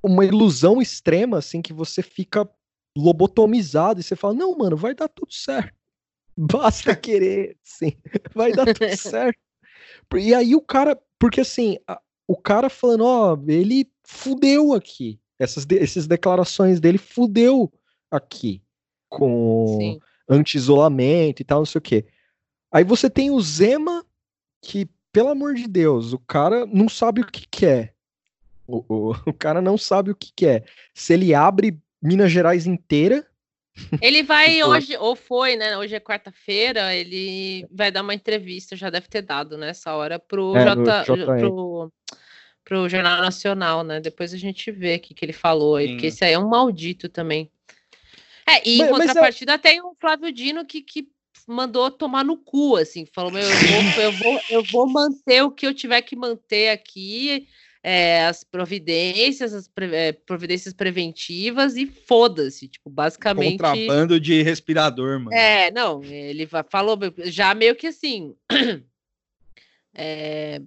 uma 0.03 0.25
ilusão 0.25 0.83
extrema, 0.83 1.39
assim, 1.39 1.63
que 1.63 1.73
você 1.73 2.03
fica 2.03 2.49
lobotomizado 2.97 4.01
e 4.01 4.03
você 4.03 4.15
fala, 4.15 4.35
não, 4.35 4.57
mano, 4.57 4.77
vai 4.77 4.95
dar 4.95 5.09
tudo 5.09 5.33
certo. 5.33 5.75
Basta 6.37 6.97
querer, 6.97 7.57
sim, 7.63 7.97
vai 8.35 8.53
dar 8.53 8.67
tudo 8.75 8.89
certo. 8.97 9.39
E 10.17 10.35
aí 10.35 10.55
o 10.55 10.61
cara, 10.61 10.99
porque 11.19 11.41
assim, 11.41 11.79
o 12.27 12.37
cara 12.37 12.69
falando, 12.69 13.05
ó, 13.05 13.39
ele 13.47 13.91
fudeu 14.03 14.73
aqui. 14.73 15.19
Essas, 15.39 15.65
de, 15.65 15.79
essas 15.79 16.07
declarações 16.07 16.81
dele 16.81 16.99
fudeu 16.99 17.73
aqui 18.11 18.63
com 19.09 19.99
anti-isolamento 20.29 21.43
e 21.43 21.45
tal, 21.45 21.61
não 21.61 21.67
sei 21.67 21.79
o 21.79 21.83
quê. 21.83 22.07
Aí 22.73 22.85
você 22.85 23.09
tem 23.09 23.31
o 23.31 23.41
Zema, 23.41 24.05
que, 24.61 24.89
pelo 25.13 25.29
amor 25.29 25.55
de 25.55 25.69
Deus, 25.69 26.13
o 26.13 26.19
cara 26.19 26.67
não 26.67 26.89
sabe 26.89 27.21
o 27.21 27.27
que 27.27 27.47
quer. 27.47 27.95
O, 28.67 28.85
o, 28.89 29.11
o 29.31 29.33
cara 29.33 29.61
não 29.61 29.77
sabe 29.77 30.11
o 30.11 30.17
que 30.17 30.33
quer. 30.35 30.67
Se 30.93 31.13
ele 31.13 31.35
abre 31.35 31.79
Minas 32.03 32.33
Gerais 32.33 32.67
inteira, 32.67 33.27
ele 34.01 34.23
vai 34.23 34.63
hoje, 34.63 34.97
ou 34.97 35.17
foi, 35.17 35.57
né? 35.57 35.77
Hoje 35.77 35.95
é 35.95 36.01
quarta-feira, 36.01 36.95
ele 36.95 37.67
vai 37.71 37.91
dar 37.91 38.03
uma 38.03 38.15
entrevista, 38.15 38.77
já 38.77 38.91
deve 38.91 39.09
ter 39.09 39.23
dado 39.23 39.59
nessa 39.59 39.91
né, 39.91 39.97
hora, 39.97 40.19
pro, 40.19 40.57
é, 40.57 40.65
J, 40.65 41.05
pro, 41.05 41.93
pro 42.65 42.89
Jornal 42.89 43.21
Nacional, 43.21 43.83
né? 43.83 44.01
Depois 44.01 44.33
a 44.33 44.39
gente 44.39 44.71
vê 44.71 44.97
o 44.97 45.01
que, 45.01 45.15
que 45.15 45.25
ele 45.25 45.33
falou 45.33 45.77
aí, 45.77 45.93
porque 45.93 46.07
esse 46.07 46.25
aí 46.25 46.33
é 46.33 46.39
um 46.39 46.49
maldito 46.49 47.09
também. 47.09 47.51
É, 48.47 48.69
e 48.69 48.81
em 48.81 48.91
mas, 48.91 48.91
contrapartida 48.91 49.53
mas 49.53 49.61
é... 49.61 49.63
tem 49.63 49.83
o 49.83 49.95
Flávio 49.99 50.31
Dino 50.31 50.65
que, 50.65 50.83
que 50.83 51.09
mandou 51.47 51.91
tomar 51.91 52.25
no 52.25 52.37
cu, 52.37 52.77
assim, 52.77 53.07
falou: 53.07 53.31
Meu, 53.31 53.43
eu, 53.43 53.53
vou, 53.53 54.03
eu, 54.03 54.13
vou, 54.13 54.41
eu 54.51 54.65
vou 54.65 54.87
manter 54.89 55.43
o 55.43 55.51
que 55.51 55.67
eu 55.67 55.75
tiver 55.75 56.01
que 56.03 56.15
manter 56.15 56.71
aqui, 56.71 57.49
é, 57.87 58.25
as 58.25 58.43
providências, 58.43 59.53
as 59.53 59.69
pre, 59.69 59.95
é, 59.95 60.11
providências 60.11 60.73
preventivas 60.73 61.77
e 61.77 61.85
foda-se, 61.85 62.67
tipo, 62.67 62.89
basicamente. 62.89 63.59
Contrabando 63.59 64.19
de 64.19 64.41
respirador, 64.41 65.21
mano. 65.21 65.37
É, 65.37 65.71
não, 65.71 66.03
ele 66.03 66.49
falou 66.71 66.99
já 67.27 67.55
meio 67.55 67.77
que 67.77 67.87
assim. 67.87 68.35
É, 69.97 70.61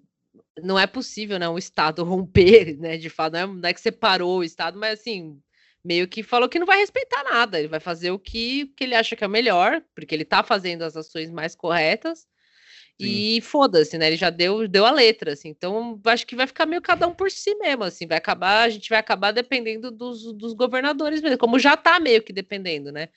não 0.64 0.80
é 0.80 0.88
possível, 0.88 1.38
né, 1.38 1.50
o 1.50 1.58
Estado 1.58 2.02
romper, 2.06 2.78
né, 2.78 2.96
de 2.96 3.10
fato, 3.10 3.34
não 3.34 3.40
é, 3.40 3.46
não 3.46 3.70
é 3.70 3.74
que 3.74 3.82
separou 3.82 4.38
o 4.38 4.44
Estado, 4.44 4.80
mas 4.80 5.02
assim, 5.02 5.38
meio 5.84 6.08
que 6.08 6.24
falou 6.24 6.48
que 6.48 6.58
não 6.58 6.66
vai 6.66 6.78
respeitar 6.78 7.26
nada, 7.26 7.60
ele 7.60 7.68
vai 7.68 7.82
fazer 7.82 8.10
o 8.12 8.18
que, 8.18 8.68
que 8.68 8.86
ele 8.86 8.96
acha 8.96 9.18
que 9.18 9.26
é 9.26 9.28
melhor, 9.28 9.84
porque 9.94 10.16
ele 10.16 10.24
tá 10.24 10.44
fazendo 10.44 10.84
as 10.84 10.96
ações 10.96 11.30
mais 11.30 11.56
corretas. 11.56 12.26
E 13.00 13.42
foda-se, 13.42 13.98
né, 13.98 14.08
ele 14.08 14.18
já 14.18 14.30
deu, 14.30 14.68
deu 14.68 14.86
a 14.86 14.92
letra, 14.92 15.34
assim, 15.34 15.50
então 15.50 16.00
acho 16.06 16.26
que 16.26 16.36
vai 16.36 16.48
ficar 16.48 16.66
meio 16.66 16.82
cada 16.82 17.08
um 17.08 17.14
por 17.14 17.30
si 17.30 17.54
mesmo, 17.56 17.84
assim, 17.84 18.08
vai 18.08 18.18
acabar, 18.18 18.64
a 18.64 18.70
gente 18.70 18.90
vai 18.90 18.98
acabar 18.98 19.32
dependendo 19.32 19.92
dos, 19.92 20.34
dos 20.34 20.54
governadores 20.54 21.22
mesmo, 21.22 21.38
como 21.38 21.60
já 21.60 21.78
tá 21.78 22.00
meio 22.00 22.24
que 22.24 22.34
dependendo, 22.34 22.92
né, 22.92 23.10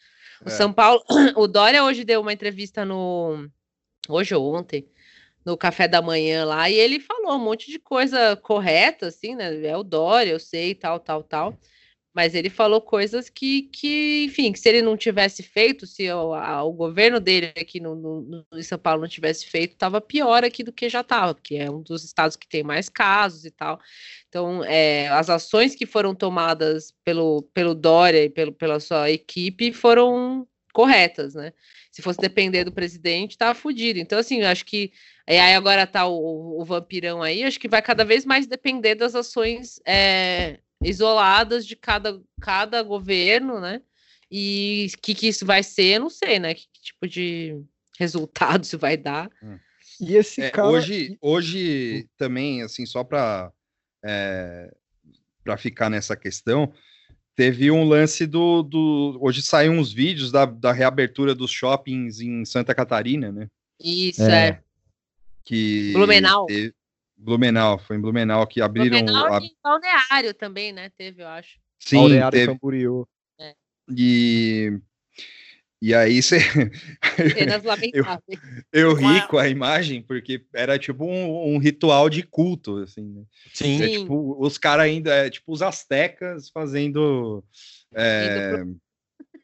o 0.44 0.48
é. 0.48 0.50
São 0.50 0.72
Paulo, 0.72 1.02
o 1.36 1.46
Dória 1.46 1.82
hoje 1.84 2.04
deu 2.04 2.20
uma 2.20 2.32
entrevista 2.32 2.84
no, 2.84 3.48
hoje 4.08 4.34
ou 4.34 4.54
ontem, 4.54 4.86
no 5.44 5.56
café 5.56 5.88
da 5.88 6.02
manhã 6.02 6.44
lá, 6.44 6.68
e 6.68 6.74
ele 6.74 7.00
falou 7.00 7.34
um 7.34 7.38
monte 7.38 7.70
de 7.70 7.78
coisa 7.78 8.36
correta, 8.36 9.06
assim, 9.06 9.34
né? 9.34 9.64
É 9.66 9.76
o 9.76 9.82
Dória, 9.82 10.32
eu 10.32 10.40
sei, 10.40 10.74
tal, 10.74 11.00
tal, 11.00 11.22
tal. 11.22 11.58
Mas 12.12 12.34
ele 12.34 12.50
falou 12.50 12.80
coisas 12.80 13.30
que, 13.30 13.62
que 13.62 14.24
enfim, 14.24 14.52
que 14.52 14.58
se 14.58 14.68
ele 14.68 14.82
não 14.82 14.96
tivesse 14.96 15.44
feito, 15.44 15.86
se 15.86 16.10
o, 16.10 16.34
a, 16.34 16.62
o 16.64 16.72
governo 16.72 17.20
dele 17.20 17.52
aqui 17.56 17.78
no, 17.78 17.94
no, 17.94 18.44
em 18.52 18.62
São 18.62 18.78
Paulo 18.78 19.02
não 19.02 19.08
tivesse 19.08 19.46
feito, 19.46 19.74
estava 19.74 20.00
pior 20.00 20.42
aqui 20.44 20.64
do 20.64 20.72
que 20.72 20.88
já 20.88 21.02
estava, 21.02 21.34
porque 21.34 21.54
é 21.54 21.70
um 21.70 21.82
dos 21.82 22.04
estados 22.04 22.36
que 22.36 22.48
tem 22.48 22.64
mais 22.64 22.88
casos 22.88 23.44
e 23.44 23.50
tal. 23.50 23.80
Então, 24.28 24.64
é, 24.64 25.08
as 25.08 25.30
ações 25.30 25.74
que 25.76 25.86
foram 25.86 26.14
tomadas 26.14 26.92
pelo, 27.04 27.42
pelo 27.54 27.74
Dória 27.74 28.24
e 28.24 28.30
pelo, 28.30 28.52
pela 28.52 28.80
sua 28.80 29.10
equipe 29.10 29.72
foram 29.72 30.48
corretas, 30.72 31.34
né? 31.34 31.52
Se 31.92 32.02
fosse 32.02 32.20
depender 32.20 32.64
do 32.64 32.72
presidente, 32.72 33.36
tava 33.36 33.54
fudido. 33.54 33.98
Então, 33.98 34.18
assim, 34.18 34.42
acho 34.42 34.64
que. 34.64 34.92
Aí 35.26 35.54
agora 35.54 35.86
tá 35.86 36.06
o, 36.06 36.60
o, 36.60 36.64
vampirão 36.64 37.22
aí, 37.22 37.44
acho 37.44 37.60
que 37.60 37.68
vai 37.68 37.80
cada 37.82 38.04
vez 38.04 38.24
mais 38.24 38.46
depender 38.48 38.96
das 38.96 39.14
ações 39.14 39.80
é, 39.86 40.58
isoladas 40.82 41.66
de 41.66 41.76
cada, 41.76 42.20
cada 42.40 42.82
governo, 42.82 43.60
né? 43.60 43.82
E 44.30 44.88
o 44.94 45.00
que, 45.00 45.14
que 45.14 45.28
isso 45.28 45.44
vai 45.44 45.62
ser, 45.62 45.96
eu 45.96 46.00
não 46.00 46.10
sei, 46.10 46.38
né? 46.38 46.54
Que, 46.54 46.62
que 46.72 46.82
tipo 46.82 47.08
de 47.08 47.60
resultado 47.98 48.64
isso 48.64 48.78
vai 48.78 48.96
dar. 48.96 49.30
Hum. 49.42 49.58
E 50.00 50.16
esse 50.16 50.40
é, 50.40 50.50
cara... 50.50 50.68
Hoje, 50.68 51.18
hoje 51.20 52.08
também, 52.16 52.62
assim, 52.62 52.86
só 52.86 53.04
para 53.04 53.52
é, 54.04 54.72
para 55.44 55.56
ficar 55.56 55.90
nessa 55.90 56.16
questão, 56.16 56.72
teve 57.34 57.70
um 57.70 57.84
lance 57.84 58.26
do, 58.26 58.62
do. 58.62 59.18
Hoje 59.20 59.42
saíram 59.42 59.78
uns 59.78 59.92
vídeos 59.92 60.30
da, 60.30 60.44
da 60.44 60.72
reabertura 60.72 61.34
dos 61.34 61.50
shoppings 61.50 62.20
em 62.20 62.44
Santa 62.44 62.74
Catarina, 62.74 63.32
né? 63.32 63.48
Isso, 63.82 64.22
é. 64.22 64.48
é. 64.48 64.62
Que 65.44 65.92
Blumenau. 65.92 66.46
Teve... 66.46 66.74
Blumenau, 67.20 67.78
foi 67.78 67.96
em 67.96 68.00
Blumenau 68.00 68.46
que 68.46 68.60
abriram. 68.60 68.98
Blumenau 68.98 69.34
a... 69.34 69.38
e 69.40 69.50
Balneário 69.62 70.34
também, 70.34 70.72
né? 70.72 70.90
Teve, 70.96 71.22
eu 71.22 71.28
acho. 71.28 71.58
Sim, 71.78 71.98
Balneário 71.98 72.38
teve. 72.38 72.52
Camboriú. 72.52 73.06
É. 73.38 73.54
E 73.94 74.80
e 75.82 75.94
aí 75.94 76.22
você. 76.22 76.38
eu, 77.92 78.04
eu 78.72 78.94
ri 78.94 79.26
com 79.28 79.38
a 79.38 79.48
imagem, 79.48 80.02
porque 80.02 80.44
era 80.54 80.78
tipo 80.78 81.04
um, 81.04 81.54
um 81.54 81.58
ritual 81.58 82.10
de 82.10 82.22
culto, 82.22 82.78
assim. 82.78 83.08
Né? 83.08 83.22
Sim. 83.52 83.82
É, 83.82 83.88
tipo, 83.88 84.36
os 84.38 84.58
caras 84.58 84.84
ainda, 84.84 85.14
é, 85.14 85.30
tipo, 85.30 85.52
os 85.52 85.62
astecas 85.62 86.50
fazendo 86.50 87.42
é, 87.94 88.56
pro... 88.56 88.76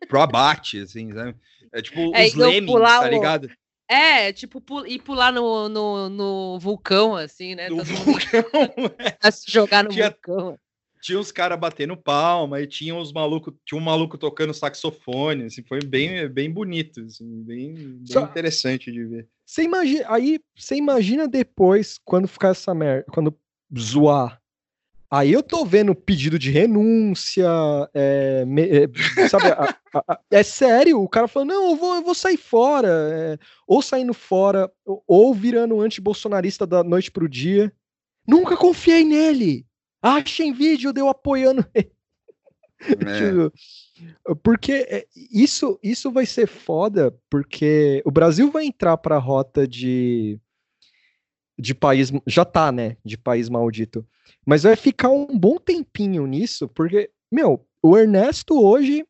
pro 0.09 0.21
abate, 0.21 0.81
assim, 0.81 1.13
sabe? 1.13 1.35
É 1.73 1.83
tipo 1.83 2.15
é, 2.15 2.27
os 2.27 2.35
lemmings, 2.35 2.81
tá 2.81 3.09
ligado? 3.09 3.51
É, 3.89 4.33
tipo, 4.33 4.63
ir 4.87 5.01
pular 5.01 5.33
no, 5.33 5.69
no, 5.69 6.09
no 6.09 6.59
vulcão, 6.59 7.15
assim, 7.15 7.55
né? 7.55 7.69
No 7.69 7.85
vulcão, 7.85 8.45
é. 9.23 9.31
Se 9.31 9.51
jogar 9.51 9.85
no 9.85 9.91
Tinha... 9.91 10.11
vulcão 10.11 10.59
tinha 11.07 11.21
os 11.21 11.31
caras 11.31 11.59
batendo 11.59 11.97
palma 11.97 12.61
e 12.61 12.67
tinha 12.67 12.97
os 12.97 13.13
malucos, 13.13 13.55
tinha 13.65 13.81
um 13.81 13.85
maluco 13.85 14.19
tocando 14.19 14.53
saxofone, 14.53 15.45
assim, 15.45 15.63
foi 15.63 15.79
bem, 15.79 16.29
bem 16.29 16.51
bonito, 16.51 17.01
assim, 17.03 17.45
bem, 17.45 17.75
bem 17.75 18.07
Só... 18.07 18.23
interessante 18.23 18.91
de 18.91 19.05
ver. 19.05 19.29
Você 19.45 19.63
imagina, 19.63 20.05
aí 20.09 20.41
você 20.57 20.75
imagina 20.75 21.29
depois 21.29 21.97
quando 22.05 22.27
ficar 22.27 22.49
essa 22.49 22.75
merda, 22.75 23.07
quando 23.13 23.39
zoar. 23.79 24.43
Aí 25.11 25.33
eu 25.33 25.43
tô 25.43 25.65
vendo 25.65 25.95
pedido 25.95 26.39
de 26.39 26.51
renúncia, 26.51 27.49
é, 27.95 28.45
me, 28.45 28.63
é, 28.63 29.29
sabe, 29.29 29.47
a, 29.47 29.77
a, 29.95 30.13
a, 30.15 30.21
é 30.31 30.43
sério, 30.43 31.01
o 31.01 31.09
cara 31.09 31.29
falou, 31.29 31.47
não, 31.47 31.71
eu 31.71 31.77
vou, 31.77 31.95
eu 31.95 32.03
vou 32.03 32.15
sair 32.15 32.37
fora, 32.37 32.89
é, 32.89 33.39
ou 33.67 33.81
saindo 33.81 34.13
fora, 34.13 34.71
ou, 34.85 35.05
ou 35.07 35.35
virando 35.35 35.81
anti-bolsonarista 35.81 36.67
da 36.67 36.83
noite 36.83 37.11
pro 37.11 37.29
dia. 37.29 37.73
Nunca 38.27 38.57
confiei 38.57 39.05
nele. 39.05 39.65
Achem 40.03 40.53
vídeo 40.53 40.93
de 40.93 41.01
eu 41.01 41.09
apoiando 41.09 41.65
ele. 41.73 41.93
É. 42.81 43.51
Porque 44.43 44.73
é, 44.73 45.07
isso, 45.33 45.79
isso 45.83 46.11
vai 46.13 46.27
ser 46.27 46.47
foda, 46.47 47.17
porque 47.31 48.03
o 48.05 48.11
Brasil 48.11 48.51
vai 48.51 48.67
entrar 48.67 48.99
para 48.99 49.17
a 49.17 49.21
rota 49.21 49.67
de, 49.67 50.39
de 51.59 51.75
país. 51.75 52.13
Já 52.27 52.45
tá, 52.45 52.71
né? 52.71 52.97
De 53.05 53.17
país 53.17 53.49
maldito. 53.49 54.07
Mas 54.45 54.63
vai 54.63 54.77
ficar 54.77 55.11
um 55.11 55.39
bom 55.39 55.57
tempinho 55.57 56.27
nisso, 56.27 56.69
porque, 56.69 57.11
meu, 57.31 57.67
o 57.83 57.97
Ernesto 57.97 58.61
hoje 58.61 59.05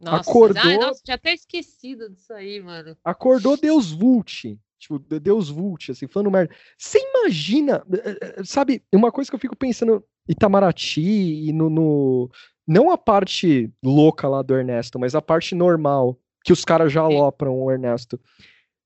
nossa, 0.00 0.30
acordou. 0.30 0.62
Ai, 0.62 0.78
nossa, 0.78 1.02
tinha 1.04 1.14
até 1.14 1.34
esquecido 1.34 2.08
disso 2.08 2.32
aí, 2.32 2.60
mano. 2.60 2.96
Acordou 3.04 3.56
Deus 3.56 3.92
Vult. 3.92 4.58
Tipo, 4.78 4.98
Deus 4.98 5.50
Vult, 5.50 5.90
assim, 5.90 6.06
falando 6.06 6.30
merda. 6.30 6.54
Você 6.78 6.98
imagina, 6.98 7.84
eh, 7.92 8.18
eh, 8.22 8.44
sabe, 8.44 8.82
uma 8.92 9.12
coisa 9.12 9.30
que 9.30 9.34
eu 9.34 9.40
fico 9.40 9.54
pensando 9.54 10.02
Itamaraty 10.26 11.02
e 11.48 11.52
no, 11.52 11.68
no, 11.68 12.30
Não 12.66 12.90
a 12.90 12.96
parte 12.96 13.70
louca 13.82 14.26
lá 14.26 14.40
do 14.40 14.56
Ernesto, 14.56 14.98
mas 14.98 15.14
a 15.14 15.20
parte 15.20 15.54
normal, 15.54 16.18
que 16.42 16.52
os 16.52 16.64
caras 16.64 16.90
já 16.90 17.02
alopram 17.02 17.60
o 17.60 17.70
Ernesto. 17.70 18.18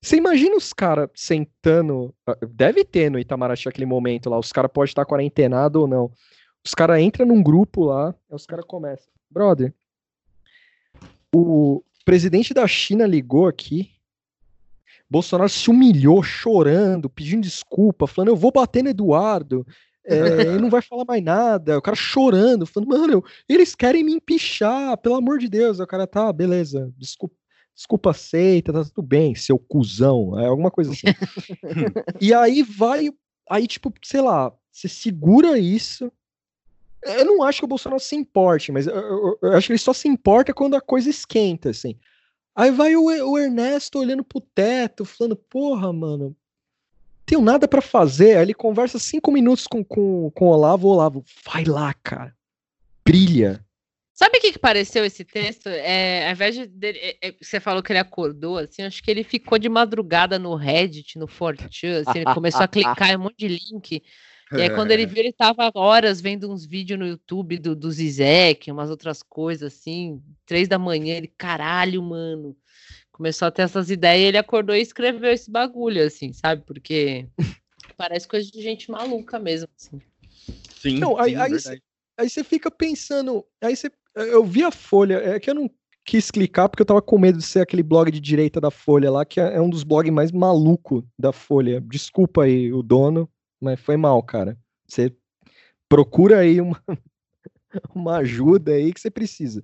Você 0.05 0.17
imagina 0.17 0.55
os 0.55 0.71
caras 0.71 1.09
sentando. 1.15 2.13
Ah, 2.27 2.37
deve 2.47 2.85
ter 2.85 3.09
no 3.09 3.17
Itamaraty 3.17 3.67
aquele 3.67 3.87
momento 3.87 4.29
lá, 4.29 4.37
os 4.37 4.51
caras 4.51 4.69
podem 4.71 4.87
estar 4.87 5.03
quarentenados 5.03 5.81
ou 5.81 5.87
não. 5.87 6.11
Os 6.63 6.75
caras 6.75 7.01
entram 7.01 7.25
num 7.25 7.41
grupo 7.41 7.85
lá, 7.85 8.09
aí 8.09 8.35
os 8.35 8.45
caras 8.45 8.65
começam. 8.65 9.11
Brother, 9.31 9.73
o 11.33 11.83
presidente 12.05 12.53
da 12.53 12.67
China 12.67 13.07
ligou 13.07 13.47
aqui. 13.47 13.89
Bolsonaro 15.09 15.49
se 15.49 15.71
humilhou, 15.71 16.21
chorando, 16.21 17.09
pedindo 17.09 17.41
desculpa, 17.41 18.05
falando: 18.05 18.27
eu 18.27 18.35
vou 18.35 18.51
bater 18.51 18.83
no 18.83 18.91
Eduardo, 18.91 19.65
é, 20.05 20.17
ele 20.53 20.59
não 20.59 20.69
vai 20.69 20.83
falar 20.83 21.05
mais 21.05 21.23
nada, 21.23 21.79
o 21.79 21.81
cara 21.81 21.95
chorando, 21.95 22.67
falando, 22.67 22.89
mano, 22.89 23.23
eles 23.49 23.73
querem 23.73 24.03
me 24.03 24.13
empichar, 24.13 24.99
pelo 24.99 25.15
amor 25.15 25.39
de 25.39 25.49
Deus. 25.49 25.79
O 25.79 25.87
cara 25.87 26.05
tá, 26.05 26.31
beleza, 26.31 26.93
desculpa, 26.95 27.35
desculpa 27.75 28.11
aceita, 28.11 28.71
tá 28.71 28.83
tudo 28.85 29.01
bem, 29.01 29.35
seu 29.35 29.59
cuzão, 29.59 30.39
é 30.39 30.47
alguma 30.47 30.71
coisa 30.71 30.91
assim. 30.91 31.07
e 32.21 32.33
aí 32.33 32.63
vai, 32.63 33.11
aí 33.49 33.67
tipo, 33.67 33.93
sei 34.01 34.21
lá, 34.21 34.51
você 34.71 34.87
segura 34.87 35.59
isso. 35.59 36.11
Eu 37.03 37.25
não 37.25 37.43
acho 37.43 37.59
que 37.59 37.65
o 37.65 37.67
Bolsonaro 37.67 37.99
se 37.99 38.15
importe, 38.15 38.71
mas 38.71 38.87
eu, 38.87 38.95
eu, 38.95 39.39
eu 39.41 39.51
acho 39.53 39.67
que 39.67 39.73
ele 39.73 39.79
só 39.79 39.93
se 39.93 40.07
importa 40.07 40.53
quando 40.53 40.75
a 40.75 40.81
coisa 40.81 41.09
esquenta, 41.09 41.69
assim. 41.69 41.95
Aí 42.55 42.71
vai 42.71 42.95
o, 42.95 43.03
o 43.03 43.37
Ernesto 43.37 43.99
olhando 43.99 44.23
pro 44.23 44.39
teto, 44.39 45.03
falando, 45.03 45.35
porra, 45.35 45.91
mano, 45.91 46.35
tenho 47.25 47.41
nada 47.41 47.67
para 47.67 47.81
fazer. 47.81 48.37
Aí 48.37 48.43
ele 48.43 48.53
conversa 48.53 48.97
cinco 48.97 49.31
minutos 49.31 49.67
com, 49.67 49.83
com, 49.83 50.31
com 50.31 50.45
o 50.45 50.49
Olavo. 50.49 50.87
Olavo, 50.87 51.23
vai 51.45 51.65
lá, 51.65 51.93
cara. 51.93 52.33
Brilha. 53.03 53.64
Sabe 54.15 54.37
o 54.37 54.41
que, 54.41 54.53
que 54.53 54.59
pareceu 54.59 55.03
esse 55.03 55.25
texto? 55.25 55.67
É, 55.67 56.25
ao 56.27 56.31
invés 56.31 56.55
de. 56.55 56.65
de 56.65 56.87
é, 56.91 57.17
é, 57.21 57.35
você 57.39 57.59
falou 57.59 57.83
que 57.83 57.91
ele 57.91 57.99
acordou, 57.99 58.57
assim, 58.57 58.81
acho 58.81 59.03
que 59.03 59.11
ele 59.11 59.25
ficou 59.25 59.59
de 59.59 59.67
madrugada 59.67 60.39
no 60.39 60.55
Reddit, 60.55 61.19
no 61.19 61.27
4 61.27 61.65
assim, 61.65 62.19
ele 62.19 62.33
começou 62.33 62.61
a 62.61 62.67
clicar 62.67 63.11
em 63.11 63.17
um 63.17 63.23
monte 63.23 63.35
de 63.37 63.49
link. 63.49 64.01
E 64.53 64.61
aí, 64.61 64.69
quando 64.69 64.91
ele 64.91 65.05
viu, 65.05 65.17
ele 65.17 65.33
tava 65.33 65.69
horas 65.75 66.21
vendo 66.21 66.49
uns 66.49 66.65
vídeos 66.65 66.97
no 66.97 67.05
YouTube 67.05 67.57
do, 67.57 67.75
do 67.75 67.91
Zizek, 67.91 68.71
umas 68.71 68.89
outras 68.89 69.21
coisas, 69.21 69.73
assim, 69.73 70.21
três 70.45 70.69
da 70.69 70.79
manhã, 70.79 71.15
ele, 71.15 71.27
caralho, 71.27 72.01
mano, 72.01 72.55
começou 73.11 73.47
a 73.47 73.51
ter 73.51 73.63
essas 73.63 73.89
ideias 73.89 74.23
e 74.23 74.27
ele 74.27 74.37
acordou 74.37 74.75
e 74.75 74.81
escreveu 74.81 75.31
esse 75.31 75.51
bagulho, 75.51 76.05
assim, 76.05 76.31
sabe? 76.31 76.63
Porque 76.65 77.27
parece 77.97 78.27
coisa 78.27 78.49
de 78.49 78.61
gente 78.61 78.89
maluca 78.89 79.39
mesmo, 79.39 79.67
assim. 79.75 79.99
Sim, 80.79 80.99
não, 80.99 81.19
aí, 81.19 81.35
aí, 81.35 81.51
aí, 82.17 82.29
você 82.29 82.43
fica 82.43 82.71
pensando, 82.71 83.43
aí 83.61 83.75
você, 83.75 83.91
eu 84.15 84.43
vi 84.43 84.63
a 84.63 84.71
folha, 84.71 85.15
é 85.15 85.39
que 85.39 85.49
eu 85.49 85.55
não 85.55 85.69
quis 86.05 86.29
clicar 86.29 86.69
porque 86.69 86.83
eu 86.83 86.85
tava 86.85 87.01
com 87.01 87.17
medo 87.17 87.39
de 87.39 87.43
ser 87.43 87.61
aquele 87.61 87.81
blog 87.81 88.11
de 88.11 88.19
direita 88.19 88.61
da 88.61 88.69
Folha 88.69 89.11
lá, 89.11 89.25
que 89.25 89.41
é, 89.41 89.55
é 89.55 89.61
um 89.61 89.69
dos 89.69 89.83
blogs 89.83 90.13
mais 90.13 90.31
maluco 90.31 91.05
da 91.17 91.33
Folha. 91.33 91.81
Desculpa 91.81 92.43
aí 92.43 92.71
o 92.71 92.83
dono, 92.83 93.27
mas 93.59 93.79
foi 93.79 93.97
mal, 93.97 94.21
cara. 94.21 94.55
Você 94.87 95.11
procura 95.89 96.39
aí 96.39 96.61
uma, 96.61 96.79
uma 97.93 98.17
ajuda 98.17 98.73
aí 98.73 98.93
que 98.93 99.01
você 99.01 99.09
precisa. 99.09 99.63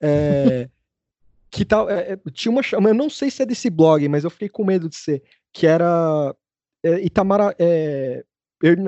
É, 0.00 0.68
que 1.48 1.64
tal? 1.64 1.88
É, 1.88 2.12
é, 2.12 2.18
tinha 2.32 2.50
uma 2.50 2.62
chama, 2.62 2.90
eu 2.90 2.94
não 2.94 3.08
sei 3.08 3.30
se 3.30 3.42
é 3.42 3.46
desse 3.46 3.70
blog, 3.70 4.06
mas 4.08 4.24
eu 4.24 4.30
fiquei 4.30 4.48
com 4.48 4.64
medo 4.64 4.88
de 4.88 4.96
ser, 4.96 5.22
que 5.52 5.66
era 5.66 6.34
é, 6.82 7.00
Itamara, 7.04 7.54
é, 7.56 8.24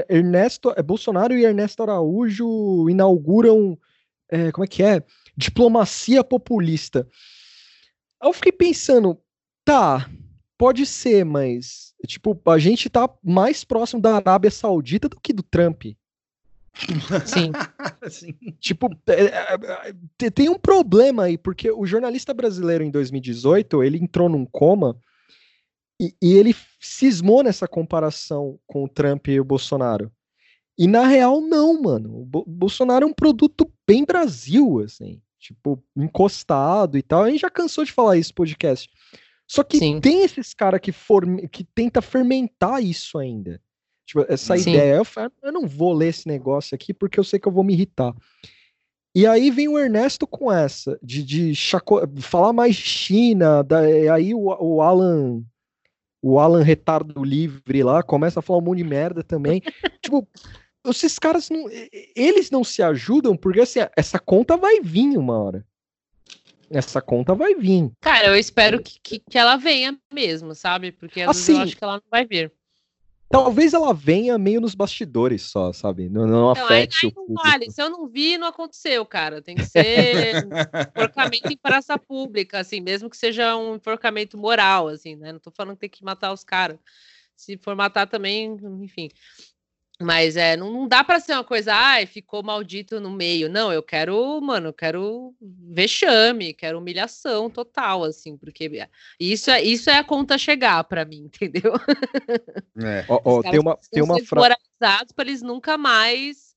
Ernesto, 0.09 0.75
Bolsonaro 0.85 1.33
e 1.35 1.45
Ernesto 1.45 1.85
Araújo 1.85 2.89
inauguram, 2.91 3.79
é, 4.31 4.53
como 4.53 4.64
é 4.64 4.68
que 4.68 4.83
é? 4.83 5.03
Diplomacia 5.37 6.22
populista. 6.22 7.09
Aí 8.20 8.28
eu 8.28 8.33
fiquei 8.33 8.53
pensando, 8.53 9.18
tá, 9.64 10.09
pode 10.59 10.87
ser, 10.87 11.24
mas 11.24 11.95
tipo, 12.07 12.41
a 12.47 12.59
gente 12.59 12.89
tá 12.89 13.09
mais 13.22 13.64
próximo 13.64 14.01
da 14.01 14.16
Arábia 14.16 14.51
Saudita 14.51 15.09
do 15.09 15.20
que 15.20 15.33
do 15.33 15.43
Trump. 15.43 15.85
Sim. 17.26 17.53
Sim. 18.09 18.35
Tipo, 18.59 18.91
é, 19.07 19.24
é, 19.24 19.95
é, 20.22 20.31
tem 20.31 20.49
um 20.49 20.59
problema 20.59 21.24
aí, 21.24 21.37
porque 21.37 21.70
o 21.70 21.87
jornalista 21.87 22.33
brasileiro 22.33 22.85
em 22.85 22.91
2018, 22.91 23.83
ele 23.83 23.99
entrou 23.99 24.28
num 24.28 24.47
coma 24.47 24.97
e, 26.01 26.14
e 26.22 26.35
ele 26.35 26.55
cismou 26.81 27.43
nessa 27.43 27.68
comparação 27.68 28.59
com 28.66 28.85
o 28.85 28.89
Trump 28.89 29.28
e 29.28 29.41
o 29.41 29.45
Bolsonaro. 29.45 30.11
E 30.81 30.87
na 30.87 31.07
real, 31.07 31.43
não, 31.43 31.78
mano. 31.78 32.22
O 32.22 32.24
Bo 32.24 32.43
Bolsonaro 32.47 33.05
é 33.05 33.07
um 33.07 33.12
produto 33.12 33.70
bem 33.87 34.03
Brasil, 34.03 34.81
assim. 34.81 35.20
Tipo, 35.39 35.78
encostado 35.95 36.97
e 36.97 37.03
tal. 37.03 37.24
A 37.24 37.31
gente 37.31 37.43
já 37.43 37.51
cansou 37.51 37.85
de 37.85 37.93
falar 37.93 38.16
isso 38.16 38.31
no 38.31 38.37
podcast. 38.37 38.91
Só 39.47 39.62
que 39.62 39.76
Sim. 39.76 40.01
tem 40.01 40.22
esses 40.22 40.55
caras 40.55 40.81
que, 40.81 40.91
que 41.49 41.64
tenta 41.64 42.01
fermentar 42.01 42.83
isso 42.83 43.18
ainda. 43.18 43.61
Tipo, 44.07 44.24
essa 44.26 44.57
Sim. 44.57 44.70
ideia, 44.70 44.95
eu, 44.95 45.05
falo, 45.05 45.31
eu 45.43 45.53
não 45.53 45.66
vou 45.66 45.93
ler 45.93 46.09
esse 46.09 46.26
negócio 46.26 46.74
aqui 46.74 46.95
porque 46.95 47.20
eu 47.20 47.24
sei 47.24 47.39
que 47.39 47.47
eu 47.47 47.53
vou 47.53 47.62
me 47.62 47.74
irritar. 47.74 48.14
E 49.14 49.26
aí 49.26 49.51
vem 49.51 49.68
o 49.68 49.78
Ernesto 49.78 50.26
com 50.26 50.51
essa, 50.51 50.99
de, 51.03 51.22
de 51.22 51.55
chaco... 51.55 52.01
falar 52.22 52.55
mais 52.55 52.74
de 52.74 52.83
China, 52.85 53.62
da... 53.62 53.81
aí 54.14 54.33
o, 54.33 54.47
o 54.47 54.81
Alan, 54.81 55.43
o 56.22 56.39
Alan 56.39 56.62
Retardo 56.62 57.22
Livre 57.22 57.83
lá, 57.83 58.03
começa 58.03 58.41
a 58.41 58.43
falar 58.43 58.61
um 58.61 58.62
monte 58.62 58.78
de 58.78 58.85
merda 58.85 59.22
também. 59.22 59.61
tipo, 60.03 60.26
esses 60.85 61.18
caras 61.18 61.51
não. 61.51 61.66
Eles 62.16 62.51
não 62.51 62.64
se 62.64 62.83
ajudam, 62.83 63.37
porque 63.37 63.61
assim, 63.61 63.81
essa 63.97 64.18
conta 64.18 64.57
vai 64.57 64.81
vir 64.81 65.16
uma 65.18 65.39
hora. 65.39 65.66
Essa 66.70 67.03
conta 67.03 67.35
vai 67.35 67.55
vir. 67.55 67.91
Cara, 68.01 68.28
eu 68.28 68.37
espero 68.37 68.81
que, 68.81 69.01
que, 69.03 69.18
que 69.18 69.37
ela 69.37 69.57
venha 69.57 69.99
mesmo, 70.12 70.55
sabe? 70.55 70.93
Porque 70.93 71.20
assim, 71.20 71.55
eu 71.55 71.61
acho 71.61 71.76
que 71.76 71.83
ela 71.83 71.95
não 71.95 72.11
vai 72.11 72.24
vir. 72.24 72.53
Talvez 73.28 73.72
ela 73.72 73.95
venha 73.95 74.37
meio 74.37 74.61
nos 74.61 74.74
bastidores 74.74 75.43
só, 75.43 75.72
sabe? 75.72 76.09
Não, 76.09 76.26
não 76.26 76.51
afete 76.51 77.07
aí, 77.07 77.12
aí 77.12 77.14
não 77.16 77.35
vale. 77.35 77.70
Se 77.70 77.81
eu 77.81 77.89
não 77.89 78.09
vi, 78.09 78.37
não 78.37 78.49
aconteceu, 78.49 79.07
cara. 79.07 79.41
Tem 79.41 79.55
que 79.55 79.64
ser 79.64 80.35
enforcamento 80.97 81.53
em 81.53 81.57
praça 81.57 81.97
pública, 81.97 82.59
assim, 82.59 82.81
mesmo 82.81 83.09
que 83.09 83.16
seja 83.16 83.57
um 83.57 83.76
enforcamento 83.76 84.37
moral, 84.37 84.89
assim, 84.89 85.14
né? 85.14 85.33
Não 85.33 85.39
tô 85.39 85.53
falando 85.53 85.74
que 85.74 85.83
tem 85.83 85.91
que 85.91 86.05
matar 86.05 86.33
os 86.33 86.43
caras. 86.43 86.76
Se 87.37 87.57
for 87.57 87.76
matar 87.76 88.09
também, 88.09 88.57
enfim. 88.83 89.09
Mas 90.03 90.35
é, 90.35 90.57
não, 90.57 90.73
não 90.73 90.89
dá 90.89 91.05
para 91.05 91.21
ser 91.21 91.35
uma 91.35 91.45
coisa, 91.45 91.75
ai, 91.75 92.07
ficou 92.07 92.43
maldito 92.43 92.99
no 92.99 93.11
meio. 93.11 93.51
Não, 93.51 93.71
eu 93.71 93.83
quero, 93.83 94.41
mano, 94.41 94.69
eu 94.69 94.73
quero 94.73 95.35
vexame, 95.39 96.55
quero 96.55 96.79
humilhação 96.79 97.51
total, 97.51 98.05
assim, 98.05 98.35
porque 98.35 98.89
isso 99.21 99.51
é, 99.51 99.63
isso 99.63 99.91
é 99.91 99.99
a 99.99 100.05
conta 100.05 100.39
chegar 100.39 100.83
para 100.85 101.05
mim, 101.05 101.29
entendeu? 101.35 101.75
É. 102.83 103.05
Oh, 103.11 103.21
oh, 103.25 103.43
tem 103.43 103.61
uma, 103.61 103.79
tem 103.91 104.03
uma 104.03 104.19
frase. 104.25 104.57
para 105.15 105.29
eles 105.29 105.43
nunca 105.43 105.77
mais 105.77 106.57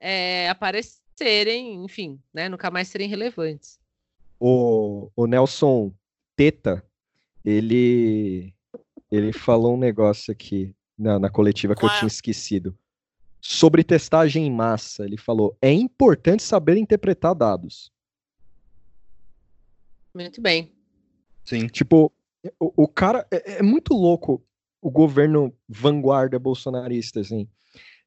é, 0.00 0.48
aparecerem, 0.48 1.84
enfim, 1.84 2.18
né? 2.32 2.48
Nunca 2.48 2.70
mais 2.70 2.88
serem 2.88 3.06
relevantes. 3.06 3.78
O, 4.40 5.10
o 5.14 5.26
Nelson 5.26 5.92
Teta, 6.34 6.82
ele, 7.44 8.54
ele 9.10 9.30
falou 9.30 9.74
um 9.74 9.78
negócio 9.78 10.32
aqui 10.32 10.74
na, 11.02 11.18
na 11.18 11.28
coletiva 11.28 11.74
que 11.74 11.84
eu 11.84 11.90
tinha 11.90 12.06
esquecido. 12.06 12.76
Sobre 13.40 13.82
testagem 13.82 14.46
em 14.46 14.52
massa, 14.52 15.04
ele 15.04 15.16
falou: 15.16 15.56
é 15.60 15.72
importante 15.72 16.42
saber 16.42 16.76
interpretar 16.76 17.34
dados. 17.34 17.92
Muito 20.14 20.40
bem. 20.40 20.70
Sim. 21.44 21.66
Tipo, 21.66 22.12
o, 22.60 22.84
o 22.84 22.88
cara. 22.88 23.26
É, 23.30 23.58
é, 23.58 23.62
muito 23.62 23.94
louco 23.94 24.42
o 24.80 24.90
governo 24.90 25.52
vanguarda 25.68 26.38
bolsonarista, 26.38 27.20
assim. 27.20 27.48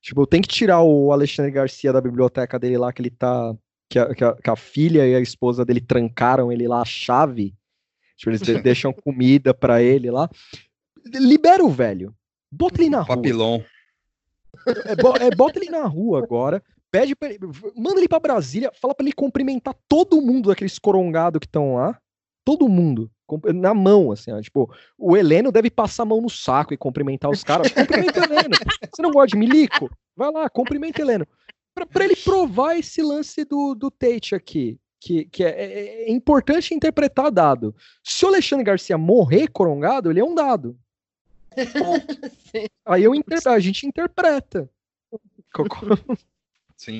Tipo, 0.01 0.25
tem 0.25 0.41
que 0.41 0.47
tirar 0.47 0.81
o 0.81 1.11
Alexandre 1.11 1.51
Garcia 1.51 1.91
da 1.91 1.99
biblioteca 1.99 2.57
dele 2.57 2.77
lá, 2.77 2.93
que 2.93 3.01
ele 3.01 3.09
tá. 3.09 3.55
Que 3.89 3.99
a, 3.99 4.15
que 4.15 4.23
a, 4.23 4.33
que 4.33 4.49
a 4.49 4.55
filha 4.55 5.05
e 5.05 5.15
a 5.15 5.19
esposa 5.19 5.63
dele 5.63 5.81
trancaram 5.81 6.51
ele 6.51 6.67
lá 6.67 6.81
a 6.81 6.85
chave. 6.85 7.53
Tipo, 8.15 8.31
eles 8.31 8.41
deixam 8.63 8.93
comida 8.93 9.53
para 9.53 9.81
ele 9.81 10.09
lá. 10.09 10.29
Libera 11.13 11.63
o 11.63 11.69
velho. 11.69 12.15
Bota 12.55 12.81
ele 12.81 12.89
na 12.89 13.01
rua. 13.01 13.15
Papilão. 13.15 13.65
É, 14.67 15.27
é, 15.27 15.35
bota 15.35 15.59
ele 15.59 15.69
na 15.69 15.85
rua 15.85 16.19
agora. 16.19 16.63
Pede 16.91 17.15
pra 17.15 17.29
ele, 17.29 17.39
manda 17.75 17.99
ele 17.99 18.07
pra 18.07 18.19
Brasília, 18.19 18.71
fala 18.79 18.95
pra 18.95 19.05
ele 19.05 19.13
cumprimentar 19.13 19.75
todo 19.87 20.21
mundo 20.21 20.47
daqueles 20.49 20.79
corongados 20.79 21.39
que 21.39 21.45
estão 21.45 21.75
lá. 21.75 21.99
Todo 22.45 22.69
mundo. 22.69 23.11
Na 23.55 23.73
mão, 23.73 24.11
assim, 24.11 24.31
ó, 24.31 24.39
tipo, 24.39 24.71
o 24.97 25.17
Heleno 25.17 25.51
deve 25.51 25.69
passar 25.69 26.03
a 26.03 26.05
mão 26.05 26.21
no 26.21 26.29
saco 26.29 26.73
e 26.73 26.77
cumprimentar 26.77 27.29
os 27.31 27.43
caras. 27.43 27.71
Cumprimenta 27.71 28.21
o 28.21 28.23
Heleno. 28.23 28.55
Você 28.93 29.01
não 29.01 29.11
gosta 29.11 29.27
de 29.29 29.37
milico? 29.37 29.89
Vai 30.15 30.31
lá, 30.31 30.49
cumprimenta 30.49 31.01
o 31.01 31.05
Heleno. 31.05 31.27
Pra, 31.73 31.85
pra, 31.85 32.05
ele 32.05 32.15
provar 32.15 32.77
esse 32.77 33.01
lance 33.01 33.43
do, 33.43 33.73
do 33.75 33.91
Tate 33.91 34.35
aqui, 34.35 34.79
que, 35.01 35.25
que 35.25 35.43
é, 35.43 35.49
é, 35.49 36.03
é 36.03 36.11
importante 36.11 36.73
interpretar 36.73 37.31
dado. 37.31 37.75
Se 38.03 38.23
o 38.23 38.27
Alexandre 38.29 38.63
Garcia 38.63 38.97
morrer 38.97 39.47
corongado, 39.47 40.09
ele 40.09 40.19
é 40.19 40.23
um 40.23 40.35
dado. 40.35 40.77
Aí 42.85 43.03
eu 43.03 43.15
inter... 43.15 43.39
a 43.47 43.59
gente 43.59 43.85
interpreta. 43.85 44.69
Sim. 46.75 46.99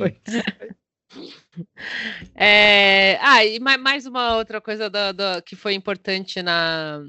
É... 2.35 3.17
Ah, 3.21 3.45
e 3.45 3.59
mais 3.59 4.05
uma 4.05 4.37
outra 4.37 4.59
coisa 4.59 4.89
do, 4.89 5.13
do, 5.13 5.41
que 5.43 5.55
foi 5.55 5.73
importante 5.73 6.41
na 6.41 7.01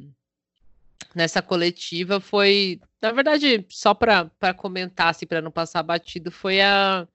nessa 1.15 1.41
coletiva 1.41 2.21
foi, 2.21 2.79
na 3.01 3.11
verdade, 3.11 3.65
só 3.71 3.95
para 3.95 4.29
comentar, 4.55 5.09
assim, 5.09 5.27
para 5.27 5.41
não 5.41 5.51
passar 5.51 5.83
batido, 5.83 6.31
foi 6.31 6.61
a 6.61 7.09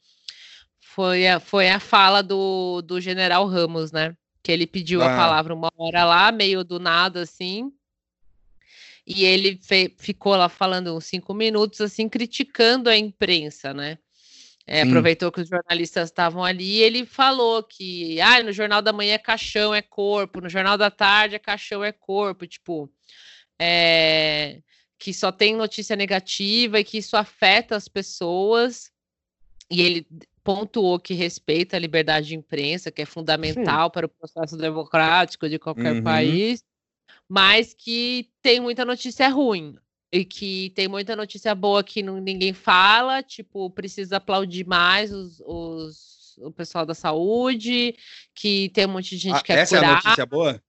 foi 0.79 1.27
a, 1.27 1.39
foi 1.39 1.69
a 1.69 1.79
fala 1.79 2.21
do, 2.23 2.81
do 2.81 2.99
General 2.99 3.45
Ramos, 3.45 3.91
né? 3.91 4.15
Que 4.43 4.51
ele 4.51 4.65
pediu 4.65 5.03
ah. 5.03 5.13
a 5.13 5.15
palavra 5.15 5.53
uma 5.53 5.71
hora 5.77 6.03
lá, 6.03 6.31
meio 6.31 6.63
do 6.63 6.79
nada, 6.79 7.21
assim, 7.21 7.71
e 9.15 9.25
ele 9.25 9.59
ficou 9.97 10.35
lá 10.35 10.49
falando 10.49 10.95
uns 10.95 11.05
cinco 11.05 11.33
minutos, 11.33 11.81
assim, 11.81 12.07
criticando 12.07 12.89
a 12.89 12.97
imprensa, 12.97 13.73
né? 13.73 13.97
É, 14.67 14.83
aproveitou 14.83 15.31
que 15.31 15.41
os 15.41 15.49
jornalistas 15.49 16.09
estavam 16.09 16.43
ali 16.43 16.77
e 16.77 16.81
ele 16.81 17.05
falou 17.05 17.63
que 17.63 18.21
ah, 18.21 18.41
no 18.43 18.53
Jornal 18.53 18.81
da 18.81 18.93
Manhã 18.93 19.15
é 19.15 19.17
caixão, 19.17 19.73
é 19.73 19.81
corpo, 19.81 20.39
no 20.39 20.47
Jornal 20.47 20.77
da 20.77 20.91
Tarde 20.91 21.35
é 21.35 21.39
caixão, 21.39 21.83
é 21.83 21.91
corpo, 21.91 22.45
tipo, 22.45 22.89
é, 23.59 24.61
que 24.99 25.13
só 25.13 25.31
tem 25.31 25.55
notícia 25.55 25.95
negativa 25.95 26.79
e 26.79 26.83
que 26.83 26.99
isso 26.99 27.17
afeta 27.17 27.75
as 27.75 27.87
pessoas. 27.87 28.91
E 29.69 29.81
ele 29.81 30.07
pontuou 30.43 30.99
que 30.99 31.13
respeita 31.13 31.75
a 31.75 31.79
liberdade 31.79 32.27
de 32.27 32.35
imprensa, 32.35 32.91
que 32.91 33.01
é 33.01 33.05
fundamental 33.05 33.87
Sim. 33.87 33.91
para 33.91 34.05
o 34.05 34.09
processo 34.09 34.55
democrático 34.57 35.49
de 35.49 35.57
qualquer 35.57 35.95
uhum. 35.95 36.03
país 36.03 36.63
mas 37.31 37.73
que 37.73 38.29
tem 38.41 38.59
muita 38.59 38.83
notícia 38.83 39.29
ruim. 39.29 39.77
E 40.11 40.25
que 40.25 40.73
tem 40.75 40.89
muita 40.89 41.15
notícia 41.15 41.55
boa 41.55 41.81
que 41.81 42.03
não, 42.03 42.19
ninguém 42.19 42.51
fala, 42.51 43.23
tipo, 43.23 43.69
precisa 43.69 44.17
aplaudir 44.17 44.67
mais 44.67 45.13
os, 45.13 45.41
os, 45.45 46.37
o 46.39 46.51
pessoal 46.51 46.85
da 46.85 46.93
saúde, 46.93 47.95
que 48.35 48.67
tem 48.73 48.85
um 48.85 48.89
monte 48.89 49.11
de 49.11 49.17
gente 49.17 49.35
ah, 49.35 49.39
que 49.39 49.45
quer 49.45 49.59
essa 49.59 49.77
curar. 49.77 49.97
Essa 49.97 49.97
é 49.97 50.01
a 50.01 50.03
notícia 50.03 50.25
boa? 50.25 50.61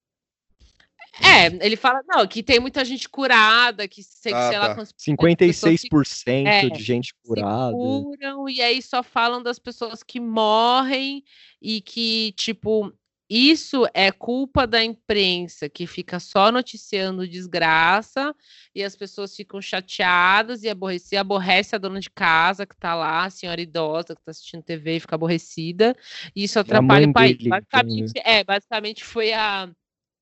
É, 1.20 1.66
ele 1.66 1.74
fala, 1.74 2.00
não, 2.06 2.24
que 2.28 2.44
tem 2.44 2.60
muita 2.60 2.84
gente 2.84 3.08
curada, 3.08 3.88
que 3.88 4.00
sei, 4.00 4.32
ah, 4.32 4.48
sei 4.48 4.58
tá. 4.60 4.68
lá... 4.68 4.76
56% 4.76 6.46
é, 6.46 6.68
de 6.68 6.80
gente 6.80 7.12
curada. 7.26 7.72
curam, 7.72 8.48
e 8.48 8.62
aí 8.62 8.80
só 8.80 9.02
falam 9.02 9.42
das 9.42 9.58
pessoas 9.58 10.04
que 10.04 10.20
morrem 10.20 11.24
e 11.60 11.80
que, 11.80 12.30
tipo, 12.36 12.92
isso 13.32 13.86
é 13.94 14.12
culpa 14.12 14.66
da 14.66 14.84
imprensa 14.84 15.68
que 15.68 15.86
fica 15.86 16.20
só 16.20 16.52
noticiando 16.52 17.26
desgraça 17.26 18.34
e 18.74 18.82
as 18.82 18.94
pessoas 18.94 19.34
ficam 19.34 19.60
chateadas 19.60 20.62
e 20.64 20.68
aborrecidas, 20.68 21.20
aborrece 21.20 21.74
a 21.74 21.78
dona 21.78 21.98
de 21.98 22.10
casa 22.10 22.66
que 22.66 22.74
está 22.74 22.94
lá, 22.94 23.24
a 23.24 23.30
senhora 23.30 23.60
idosa 23.60 24.14
que 24.14 24.20
está 24.20 24.32
assistindo 24.32 24.62
TV 24.62 24.96
e 24.96 25.00
fica 25.00 25.14
aborrecida, 25.14 25.96
e 26.36 26.44
isso 26.44 26.58
atrapalha 26.58 27.08
o 27.08 27.12
país. 27.12 27.38
Dele, 27.38 27.48
basicamente, 27.48 28.12
é, 28.24 28.44
basicamente 28.44 29.04
foi 29.04 29.32
a 29.32 29.70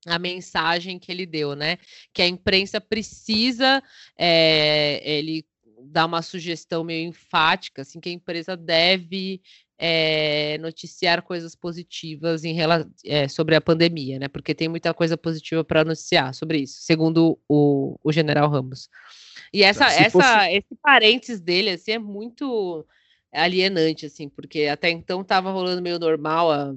a 0.07 0.19
mensagem 0.19 0.99
que 0.99 1.13
ele 1.13 1.27
deu, 1.27 1.55
né? 1.55 1.77
Que 2.15 2.23
a 2.23 2.27
imprensa 2.27 2.81
precisa, 2.81 3.83
é, 4.17 5.03
ele 5.05 5.45
dá 5.83 6.07
uma 6.07 6.23
sugestão 6.23 6.85
meio 6.85 7.09
enfática, 7.09 7.83
assim, 7.83 8.01
que 8.01 8.09
a 8.09 8.13
empresa 8.13 8.57
deve 8.57 9.43
é, 9.83 10.59
noticiar 10.59 11.23
coisas 11.23 11.55
positivas 11.55 12.45
em 12.45 12.55
é, 13.03 13.27
sobre 13.29 13.55
a 13.57 13.63
pandemia, 13.63 14.19
né? 14.19 14.29
Porque 14.29 14.55
tem 14.55 14.69
muita 14.69 14.93
coisa 14.93 15.17
positiva 15.17 15.65
para 15.65 15.87
noticiar 15.87 16.35
sobre 16.35 16.59
isso, 16.59 16.83
segundo 16.83 17.41
o, 17.49 17.99
o 18.05 18.13
General 18.13 18.47
Ramos. 18.51 18.91
E 19.51 19.63
essa, 19.63 19.87
essa, 19.87 20.11
fosse... 20.11 20.53
esse 20.53 20.77
parênteses 20.83 21.41
dele, 21.41 21.71
assim, 21.71 21.93
é 21.93 21.99
muito 21.99 22.87
alienante, 23.33 24.05
assim, 24.05 24.29
porque 24.29 24.67
até 24.67 24.91
então 24.91 25.23
estava 25.23 25.51
rolando 25.51 25.81
meio 25.81 25.99
normal 25.99 26.53
a 26.53 26.75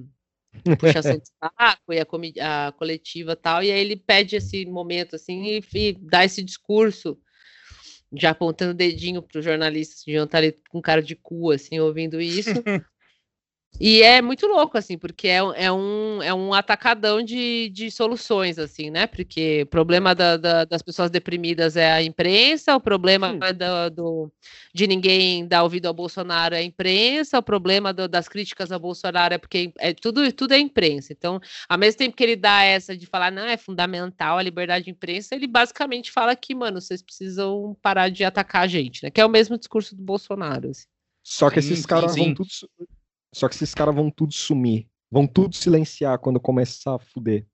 puxação 0.80 1.18
de 1.18 1.28
saco 1.28 1.92
e 1.92 2.00
a, 2.40 2.68
a 2.68 2.72
coletiva 2.72 3.36
tal, 3.36 3.62
e 3.62 3.70
aí 3.70 3.82
ele 3.82 3.98
pede 3.98 4.38
esse 4.38 4.66
momento, 4.66 5.18
assim, 5.18 5.44
e, 5.44 5.64
e 5.74 5.94
dá 6.00 6.24
esse 6.24 6.42
discurso 6.42 7.20
já 8.16 8.30
apontando 8.30 8.72
o 8.72 8.76
dedinho 8.76 9.22
para 9.22 9.40
os 9.40 9.44
jornalistas 9.44 10.04
deviam 10.06 10.24
estar 10.26 10.38
ali 10.38 10.56
com 10.70 10.82
cara 10.82 11.02
de 11.02 11.16
cu, 11.16 11.52
assim, 11.52 11.80
ouvindo 11.82 12.22
isso. 12.22 12.50
E 13.80 14.04
é 14.04 14.22
muito 14.22 14.46
louco, 14.46 14.78
assim, 14.78 14.98
porque 14.98 15.28
é, 15.28 15.38
é, 15.38 15.72
um, 15.72 16.22
é 16.22 16.34
um 16.34 16.54
atacadão 16.54 17.24
de, 17.24 17.70
de 17.70 17.90
soluções, 17.90 18.60
assim, 18.60 18.92
né? 18.92 19.08
Porque 19.08 19.64
o 19.64 19.66
problema 19.66 20.14
da, 20.14 20.38
da, 20.38 20.64
das 20.64 20.82
pessoas 20.82 21.10
deprimidas 21.10 21.76
é 21.76 21.92
a 21.92 22.04
imprensa, 22.04 22.76
o 22.76 22.80
problema 22.80 23.36
da, 23.54 23.90
do, 23.90 24.32
de 24.74 24.86
ninguém 24.86 25.48
dar 25.48 25.64
ouvido 25.64 25.88
ao 25.88 25.94
Bolsonaro 25.94 26.54
é 26.54 26.60
a 26.60 26.64
imprensa, 26.64 27.40
o 27.40 27.44
problema 27.44 27.92
do, 27.92 28.08
das 28.08 28.28
críticas 28.28 28.72
ao 28.72 28.80
Bolsonaro 28.80 29.34
é 29.34 29.38
porque 29.40 29.74
é, 29.80 29.92
tudo, 29.94 30.32
tudo 30.32 30.54
é 30.54 30.60
imprensa. 30.60 31.12
Então, 31.12 31.42
ao 31.68 31.78
mesmo 31.78 31.98
tempo 31.98 32.16
que 32.16 32.24
ele 32.24 32.36
dá 32.36 32.64
essa 32.64 32.96
de 32.96 33.08
falar, 33.08 33.32
não, 33.32 33.44
é 33.44 33.58
fundamental 33.58 34.38
a 34.38 34.44
liberdade 34.44 34.86
de 34.86 34.92
imprensa, 34.92 35.34
ele 35.36 35.48
basicamente 35.48 36.12
fala 36.12 36.36
que, 36.36 36.54
mano, 36.54 36.80
vocês 36.80 37.02
precisam 37.02 37.76
parar 37.82 38.10
de 38.10 38.24
atacar 38.24 38.64
a 38.64 38.68
gente, 38.68 39.04
né? 39.04 39.10
Que 39.10 39.20
é 39.20 39.26
o 39.26 39.30
mesmo 39.30 39.58
discurso 39.58 39.96
do 39.96 40.04
Bolsonaro. 40.04 40.70
Assim. 40.70 40.86
Só 41.24 41.50
que 41.50 41.58
esses 41.58 41.86
caras 41.86 42.16
vão 42.16 42.36
tudo 42.36 42.50
só 43.34 43.50
que 43.50 43.56
esses 43.56 43.74
caras 43.74 43.96
vão 43.96 44.10
tudo 44.10 44.34
sumir. 44.34 44.88
Vão 45.12 45.28
tudo 45.28 45.56
silenciar 45.56 46.18
quando 46.20 46.40
começar 46.40 46.96
a 46.96 47.00
fuder. 47.00 47.46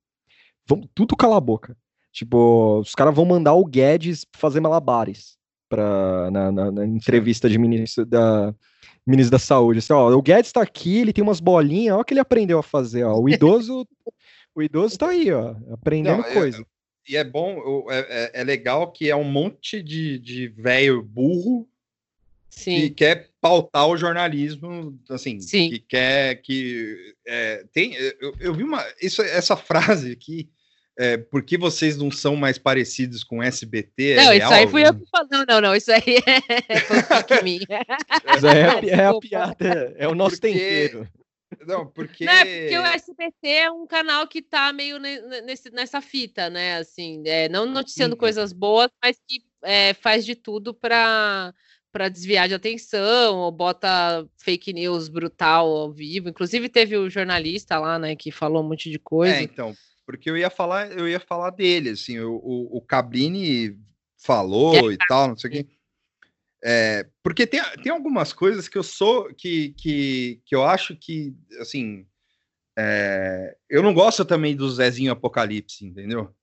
Vão 0.68 0.82
tudo 0.94 1.16
calar 1.16 1.38
a 1.38 1.42
boca. 1.42 1.76
Tipo, 2.12 2.80
os 2.80 2.94
caras 2.94 3.16
vão 3.16 3.26
mandar 3.26 3.54
o 3.54 3.66
Guedes 3.66 4.26
fazer 4.36 4.60
malabares 4.60 5.38
pra, 5.68 6.30
na, 6.32 6.52
na, 6.52 6.72
na 6.72 6.86
entrevista 6.86 7.50
de 7.50 7.58
ministro 7.58 8.06
da, 8.06 8.54
ministro 9.06 9.32
da 9.32 9.40
Saúde. 9.40 9.80
Assim, 9.80 9.94
ó, 9.94 10.10
o 10.10 10.22
Guedes 10.22 10.52
tá 10.52 10.62
aqui, 10.62 11.00
ele 11.00 11.14
tem 11.14 11.24
umas 11.24 11.40
bolinhas, 11.40 11.94
olha 11.94 12.02
o 12.02 12.06
que 12.06 12.14
ele 12.14 12.20
aprendeu 12.20 12.60
a 12.60 12.64
fazer. 12.64 13.04
Ó. 13.04 13.20
O 13.20 13.30
idoso 13.30 13.88
o 14.56 14.62
idoso 14.62 14.98
tá 14.98 15.10
aí, 15.10 15.32
ó, 15.32 15.56
aprendendo 15.72 16.22
Não, 16.22 16.34
coisa. 16.34 16.66
e 17.08 17.16
é 17.16 17.24
bom, 17.24 17.86
é, 17.90 18.00
é, 18.00 18.42
é, 18.42 18.44
legal 18.44 18.92
que 18.92 19.10
é 19.10 19.16
um 19.16 19.24
monte 19.24 19.82
de, 19.82 20.20
de 20.20 20.48
velho 20.50 21.02
burro 21.02 21.68
Sim. 22.50 22.82
que 22.82 22.90
quer 22.90 23.30
pautar 23.40 23.88
o 23.88 23.96
jornalismo, 23.96 25.00
assim, 25.10 25.40
Sim. 25.40 25.70
que 25.70 25.80
quer 25.80 26.36
que 26.42 27.16
é, 27.26 27.64
tem. 27.72 27.94
Eu, 27.94 28.34
eu, 28.40 28.54
vi 28.54 28.64
uma 28.64 28.84
isso, 29.02 29.22
essa 29.22 29.56
frase 29.56 30.12
aqui. 30.12 30.50
É, 30.98 31.16
por 31.16 31.42
que 31.44 31.58
vocês 31.58 31.96
não 31.96 32.12
são 32.12 32.36
mais 32.36 32.58
parecidos 32.58 33.24
com 33.24 33.42
SBT? 33.42 34.12
É 34.12 34.16
não, 34.18 34.24
real, 34.34 34.36
isso 34.36 34.54
aí 34.54 34.68
fui 34.68 34.84
né? 34.84 34.90
eu 34.90 34.94
que 34.96 35.06
falei. 35.10 35.30
Não, 35.32 35.46
não, 35.48 35.62
não, 35.62 35.76
isso 35.76 35.90
aí 35.94 36.02
é, 36.02 36.78
isso 38.36 38.48
aí 38.48 38.90
é, 38.90 38.96
é, 38.96 39.06
a 39.06 39.18
piada, 39.18 39.96
é 39.98 40.08
o 40.10 40.16
nosso 40.16 40.42
porque... 40.42 40.54
tempero. 40.54 41.08
Não, 41.66 41.88
porque... 41.88 42.26
Não, 42.26 42.34
é 42.34 42.46
porque 42.46 42.78
o 42.78 42.86
SBT 42.86 43.48
é 43.48 43.72
um 43.72 43.88
canal 43.88 44.28
que 44.28 44.42
tá 44.42 44.72
meio 44.74 45.00
nesse, 45.00 45.72
nessa 45.72 46.02
fita, 46.02 46.50
né? 46.50 46.78
Assim, 46.78 47.24
é, 47.26 47.48
não 47.50 47.66
noticiando 47.66 48.16
Sim. 48.16 48.20
coisas 48.20 48.54
boas, 48.54 48.90
mas 49.02 49.18
que 49.28 49.44
é, 49.64 49.94
faz 49.94 50.26
de 50.26 50.36
tudo 50.36 50.74
para 50.74 51.54
para 51.92 52.10
desviar 52.10 52.48
de 52.48 52.54
atenção, 52.54 53.38
ou 53.38 53.52
bota 53.52 54.28
fake 54.38 54.74
news 54.74 55.08
brutal 55.08 55.68
ao 55.68 55.92
vivo. 55.92 56.30
Inclusive 56.30 56.70
teve 56.70 56.98
o 56.98 57.10
jornalista 57.10 57.80
lá, 57.80 57.98
né, 57.98 58.16
que 58.16 58.32
falou 58.32 58.64
um 58.64 58.68
monte 58.68 58.90
de 58.90 59.00
coisa. 59.00 59.36
É, 59.36 59.44
então, 59.44 59.74
porque 60.06 60.30
eu 60.30 60.38
ia 60.38 60.50
falar, 60.50 60.92
eu 60.92 61.08
ia 61.08 61.20
falar 61.20 61.52
dele, 61.52 61.92
assim, 61.92 62.20
o, 62.20 62.36
o, 62.36 62.78
o 62.78 62.82
Cabrini 62.82 63.78
falou 64.18 64.90
é, 64.90 64.94
e 64.94 64.98
tal, 65.08 65.30
não 65.30 65.38
sei 65.38 65.50
o 65.50 65.54
quê. 65.54 65.68
É, 66.62 67.08
porque 67.24 67.48
tem, 67.48 67.62
tem 67.82 67.92
algumas 67.92 68.34
coisas 68.34 68.68
que 68.68 68.78
eu 68.78 68.84
sou, 68.84 69.34
que, 69.34 69.70
que, 69.78 70.42
que 70.46 70.56
eu 70.56 70.64
acho 70.64 70.96
que, 70.96 71.34
assim, 71.60 72.06
é, 72.78 73.56
eu 73.70 73.82
não 73.82 73.94
gosto 73.94 74.26
também 74.26 74.56
do 74.56 74.70
Zezinho 74.70 75.12
Apocalipse, 75.12 75.86
entendeu? 75.86 76.34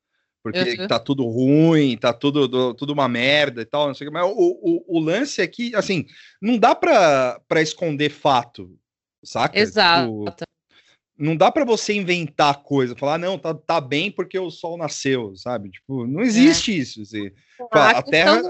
Porque 0.53 0.80
uhum. 0.80 0.86
tá 0.86 1.01
tudo 1.01 1.24
ruim, 1.26 1.97
tá 1.97 2.12
tudo, 2.12 2.72
tudo 2.74 2.92
uma 2.92 3.09
merda 3.09 3.62
e 3.62 3.64
tal, 3.64 3.88
não 3.88 3.94
sei 3.94 4.07
o 4.07 4.11
que, 4.11 4.14
mas 4.14 4.24
o, 4.24 4.30
o, 4.30 4.97
o 4.97 5.01
lance 5.01 5.42
é 5.42 5.47
que, 5.49 5.74
assim, 5.74 6.07
não 6.40 6.57
dá 6.57 6.72
pra, 6.72 7.40
pra 7.49 7.61
esconder 7.61 8.11
fato, 8.11 8.78
saca? 9.24 9.59
Exato. 9.59 10.07
Tipo, 10.07 10.47
não 11.18 11.36
dá 11.36 11.51
para 11.51 11.64
você 11.64 11.94
inventar 11.94 12.62
coisa, 12.62 12.94
falar, 12.94 13.18
não, 13.18 13.36
tá, 13.36 13.55
tá 13.55 13.80
bem 13.80 14.09
porque 14.09 14.38
o 14.38 14.49
sol 14.49 14.78
nasceu, 14.78 15.34
sabe? 15.34 15.70
Tipo, 15.70 16.07
não 16.07 16.22
existe 16.22 16.70
é. 16.70 16.74
isso. 16.76 17.03
Assim. 17.03 17.32
A, 17.72 17.90
a 17.90 18.03
Terra. 18.03 18.36
É... 18.36 18.38
A, 18.38 18.42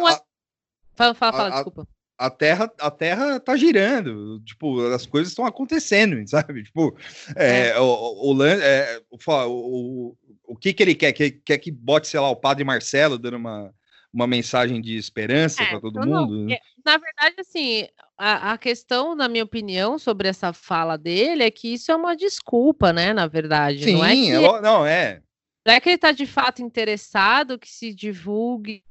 fala, 0.94 1.14
fala, 1.14 1.14
fala, 1.14 1.48
a, 1.48 1.50
desculpa. 1.50 1.88
A 2.18 2.30
Terra, 2.30 2.72
a 2.80 2.90
Terra 2.90 3.38
tá 3.38 3.56
girando, 3.56 4.40
tipo, 4.40 4.80
as 4.86 5.04
coisas 5.04 5.30
estão 5.30 5.44
acontecendo, 5.44 6.16
sabe? 6.28 6.64
Tipo, 6.64 6.96
é, 7.36 7.68
é. 7.68 7.80
o, 7.80 8.32
o, 8.32 8.44
é, 8.44 9.00
o, 9.10 9.18
o, 9.46 10.16
o 10.46 10.56
que 10.56 10.72
que 10.72 10.82
ele 10.82 10.94
quer? 10.94 11.12
Quer, 11.12 11.30
quer 11.30 11.58
que 11.58 11.70
bote, 11.70 12.08
sei 12.08 12.18
lá, 12.20 12.30
o 12.30 12.36
padre 12.36 12.64
Marcelo 12.64 13.18
dando 13.18 13.36
uma, 13.36 13.70
uma 14.12 14.26
mensagem 14.26 14.80
de 14.80 14.96
esperança 14.96 15.62
é, 15.62 15.66
para 15.66 15.80
todo 15.80 16.00
mundo? 16.00 16.46
Não, 16.46 16.56
na 16.84 16.96
verdade, 16.96 17.34
assim, 17.38 17.86
a, 18.16 18.52
a, 18.52 18.58
questão, 18.58 19.14
na 19.14 19.28
minha 19.28 19.44
opinião, 19.44 19.98
sobre 19.98 20.28
essa 20.28 20.52
fala 20.52 20.96
dele 20.96 21.42
é 21.42 21.50
que 21.50 21.74
isso 21.74 21.92
é 21.92 21.96
uma 21.96 22.16
desculpa, 22.16 22.92
né? 22.92 23.12
Na 23.12 23.26
verdade. 23.26 23.84
Sim, 23.84 23.96
não 23.96 24.04
é, 24.04 24.14
que, 24.14 24.30
é, 24.30 24.60
não 24.60 24.86
é. 24.86 25.22
Não 25.66 25.74
é 25.74 25.80
que 25.80 25.88
ele 25.88 25.96
está 25.96 26.12
de 26.12 26.26
fato 26.26 26.62
interessado 26.62 27.58
que 27.58 27.68
se 27.68 27.92
divulgue 27.92 28.82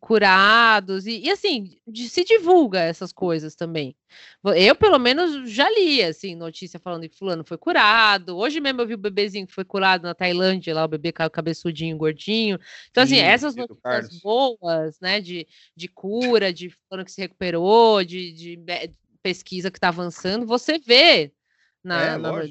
curados 0.00 1.06
e, 1.06 1.20
e, 1.20 1.30
assim 1.30 1.76
de, 1.86 2.08
se 2.08 2.24
divulga 2.24 2.80
essas 2.80 3.12
coisas 3.12 3.54
também. 3.54 3.94
Eu 4.56 4.74
pelo 4.74 4.98
menos 4.98 5.50
já 5.50 5.70
li 5.70 6.02
assim 6.02 6.34
notícia 6.34 6.78
falando 6.80 7.08
que 7.08 7.16
fulano 7.16 7.44
foi 7.44 7.56
curado. 7.56 8.36
Hoje 8.36 8.60
mesmo 8.60 8.80
eu 8.80 8.86
vi 8.86 8.94
o 8.94 8.98
bebezinho 8.98 9.46
que 9.46 9.54
foi 9.54 9.64
curado 9.64 10.02
na 10.02 10.14
Tailândia, 10.14 10.74
lá 10.74 10.84
o 10.84 10.88
bebê 10.88 11.12
cabeçudinho, 11.12 11.96
gordinho. 11.96 12.58
Então 12.90 13.04
assim 13.04 13.16
Sim, 13.16 13.22
essas 13.22 13.54
notícias 13.54 14.20
boas, 14.20 14.98
né, 15.00 15.20
de, 15.20 15.46
de 15.76 15.88
cura, 15.88 16.52
de 16.52 16.70
fulano 16.70 17.04
que 17.04 17.12
se 17.12 17.20
recuperou, 17.20 18.04
de, 18.04 18.32
de 18.32 18.58
pesquisa 19.22 19.70
que 19.70 19.78
está 19.78 19.88
avançando, 19.88 20.46
você 20.46 20.78
vê 20.78 21.32
na, 21.84 22.02
é, 22.02 22.16
na, 22.16 22.32
na, 22.32 22.42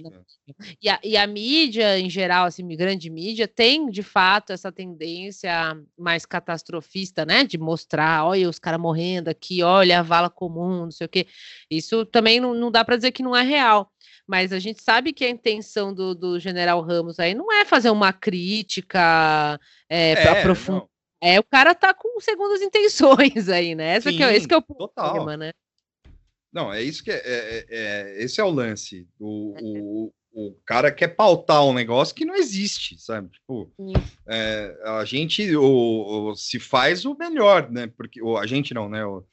e, 0.81 0.87
a, 0.87 0.99
e 1.03 1.17
a 1.17 1.25
mídia, 1.25 1.99
em 1.99 2.09
geral, 2.09 2.45
assim, 2.45 2.67
grande 2.67 3.09
mídia, 3.09 3.47
tem 3.47 3.89
de 3.89 4.03
fato 4.03 4.53
essa 4.53 4.71
tendência 4.71 5.75
mais 5.97 6.25
catastrofista, 6.25 7.25
né? 7.25 7.43
De 7.43 7.57
mostrar, 7.57 8.25
olha 8.25 8.47
os 8.47 8.59
caras 8.59 8.79
morrendo 8.79 9.29
aqui, 9.29 9.63
olha 9.63 9.99
a 9.99 10.03
vala 10.03 10.29
comum, 10.29 10.83
não 10.83 10.91
sei 10.91 11.05
o 11.05 11.09
quê. 11.09 11.25
Isso 11.69 12.05
também 12.05 12.39
não, 12.39 12.53
não 12.53 12.69
dá 12.69 12.85
para 12.85 12.95
dizer 12.95 13.11
que 13.11 13.23
não 13.23 13.35
é 13.35 13.41
real. 13.41 13.91
Mas 14.27 14.53
a 14.53 14.59
gente 14.59 14.81
sabe 14.81 15.11
que 15.11 15.25
a 15.25 15.29
intenção 15.29 15.93
do, 15.93 16.13
do 16.13 16.39
general 16.39 16.79
Ramos 16.81 17.19
aí 17.19 17.33
não 17.33 17.51
é 17.51 17.65
fazer 17.65 17.89
uma 17.89 18.13
crítica 18.13 19.59
é, 19.89 20.11
é 20.11 20.27
aprofundada. 20.39 20.87
É, 21.25 21.39
o 21.39 21.43
cara 21.43 21.73
tá 21.73 21.93
com 21.93 22.19
segundas 22.19 22.61
intenções 22.61 23.47
aí, 23.47 23.75
né? 23.75 23.95
Essa 23.95 24.11
Sim, 24.11 24.17
que 24.17 24.23
é, 24.23 24.35
esse 24.35 24.45
que 24.45 24.53
é 24.53 24.57
o 24.57 24.61
problema, 24.61 25.37
né? 25.37 25.53
Não, 26.53 26.71
é 26.71 26.83
isso 26.83 27.03
que 27.03 27.09
é, 27.09 27.21
é, 27.25 27.65
é 27.69 28.23
esse 28.23 28.39
é 28.39 28.43
o 28.43 28.51
lance. 28.51 29.07
O, 29.19 29.55
o, 29.59 30.13
o 30.33 30.55
cara 30.65 30.91
quer 30.91 31.09
pautar 31.09 31.65
um 31.65 31.73
negócio 31.73 32.13
que 32.13 32.25
não 32.25 32.35
existe, 32.35 32.97
sabe? 32.99 33.29
Tipo, 33.29 33.71
é, 34.27 34.77
a 34.85 35.03
gente 35.03 35.55
o, 35.55 36.31
o, 36.31 36.35
se 36.35 36.59
faz 36.59 37.05
o 37.05 37.15
melhor, 37.15 37.71
né? 37.71 37.87
Porque 37.87 38.21
o, 38.21 38.37
a 38.37 38.45
gente 38.45 38.73
não, 38.73 38.87
né? 38.87 39.03
O, 39.03 39.25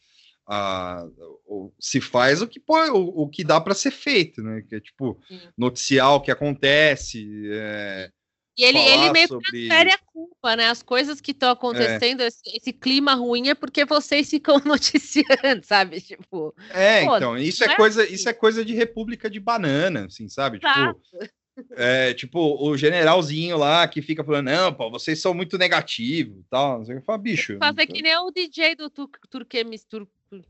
a, 0.46 1.06
o, 1.46 1.72
se 1.78 2.00
faz 2.00 2.42
o 2.42 2.48
que 2.48 2.58
pode, 2.58 2.90
o, 2.90 3.22
o 3.22 3.28
que 3.28 3.44
dá 3.44 3.60
para 3.60 3.74
ser 3.74 3.90
feito, 3.90 4.42
né? 4.42 4.62
Que 4.66 4.76
é 4.76 4.80
tipo 4.80 5.18
noticiar 5.56 6.14
o 6.14 6.20
que 6.20 6.30
acontece, 6.30 7.26
é, 7.52 8.10
e 8.56 8.64
ele, 8.64 8.78
ele 8.78 9.10
meio 9.10 9.28
sobre... 9.28 9.44
que 9.44 9.50
transfere 9.68 9.90
a 9.92 9.98
culpa, 9.98 10.56
né? 10.56 10.68
As 10.68 10.82
coisas 10.82 11.20
que 11.20 11.30
estão 11.30 11.50
acontecendo, 11.50 12.22
é. 12.22 12.26
esse, 12.26 12.42
esse, 12.46 12.72
clima 12.72 13.14
ruim 13.14 13.48
é 13.48 13.54
porque 13.54 13.84
vocês 13.84 14.28
ficam 14.28 14.60
noticiando, 14.64 15.64
sabe? 15.64 16.00
Tipo. 16.00 16.54
É, 16.70 17.04
pô, 17.04 17.16
então, 17.16 17.38
isso 17.38 17.64
é, 17.64 17.68
é 17.68 17.76
coisa, 17.76 18.02
assim. 18.02 18.14
isso 18.14 18.28
é 18.28 18.32
coisa 18.32 18.64
de 18.64 18.74
República 18.74 19.30
de 19.30 19.40
Banana, 19.40 20.06
assim, 20.06 20.28
sabe? 20.28 20.58
Tipo, 20.58 20.68
Exato. 20.68 21.00
Tipo, 21.00 21.74
É, 21.76 22.14
tipo, 22.14 22.38
o 22.62 22.76
generalzinho 22.76 23.56
lá 23.56 23.86
que 23.86 24.00
fica 24.00 24.24
falando, 24.24 24.46
não, 24.46 24.72
pô, 24.72 24.90
vocês 24.90 25.20
são 25.20 25.34
muito 25.34 25.58
negativos 25.58 26.44
tal. 26.48 26.84
Você 26.84 27.00
fala, 27.02 27.18
bicho. 27.18 27.58
Fazer 27.58 27.86
que 27.86 28.02
nem 28.02 28.16
o 28.16 28.30
DJ 28.30 28.76
do 28.76 28.88
Tur 28.88 29.10
Turquemis, 29.28 29.84
Tur 29.84 30.08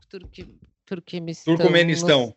Tur 0.09 0.29
Turquemistão. 0.85 1.55
Turcomenistão. 1.55 2.35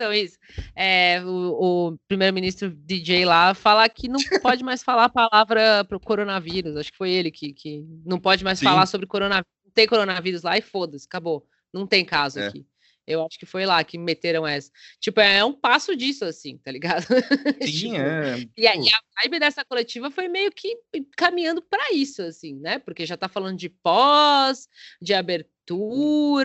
Turcomenistão, 0.00 0.12
isso. 0.12 0.38
É, 0.74 1.22
o, 1.24 1.90
o 1.90 1.98
primeiro-ministro 2.08 2.70
DJ 2.70 3.24
lá 3.24 3.54
falar 3.54 3.88
que 3.90 4.08
não 4.08 4.20
pode 4.40 4.64
mais 4.64 4.82
falar 4.82 5.04
a 5.04 5.08
palavra 5.08 5.84
pro 5.84 6.00
coronavírus. 6.00 6.76
Acho 6.76 6.90
que 6.90 6.98
foi 6.98 7.10
ele 7.10 7.30
que, 7.30 7.52
que 7.52 7.84
não 8.04 8.18
pode 8.18 8.42
mais 8.42 8.58
Sim. 8.58 8.64
falar 8.64 8.86
sobre 8.86 9.06
coronavírus. 9.06 9.50
Não 9.64 9.72
tem 9.72 9.86
coronavírus 9.86 10.42
lá 10.42 10.56
e 10.56 10.62
foda-se, 10.62 11.06
acabou. 11.06 11.46
Não 11.72 11.86
tem 11.86 12.04
caso 12.04 12.40
é. 12.40 12.48
aqui. 12.48 12.66
Eu 13.06 13.26
acho 13.26 13.38
que 13.38 13.46
foi 13.46 13.66
lá 13.66 13.82
que 13.82 13.98
meteram 13.98 14.46
essa. 14.46 14.70
Tipo, 15.00 15.20
é 15.20 15.44
um 15.44 15.52
passo 15.52 15.96
disso, 15.96 16.24
assim, 16.24 16.58
tá 16.58 16.70
ligado? 16.70 17.04
Sim, 17.62 17.92
tipo, 17.92 17.96
é. 17.96 18.46
E, 18.56 18.66
a, 18.68 18.76
e 18.76 18.88
a 18.88 19.22
vibe 19.22 19.40
dessa 19.40 19.64
coletiva 19.64 20.10
foi 20.10 20.28
meio 20.28 20.52
que 20.52 20.76
caminhando 21.16 21.60
para 21.60 21.92
isso, 21.92 22.22
assim, 22.22 22.54
né? 22.54 22.78
Porque 22.78 23.04
já 23.04 23.16
tá 23.16 23.28
falando 23.28 23.58
de 23.58 23.68
pós, 23.68 24.68
de 25.02 25.12
abertura, 25.12 25.50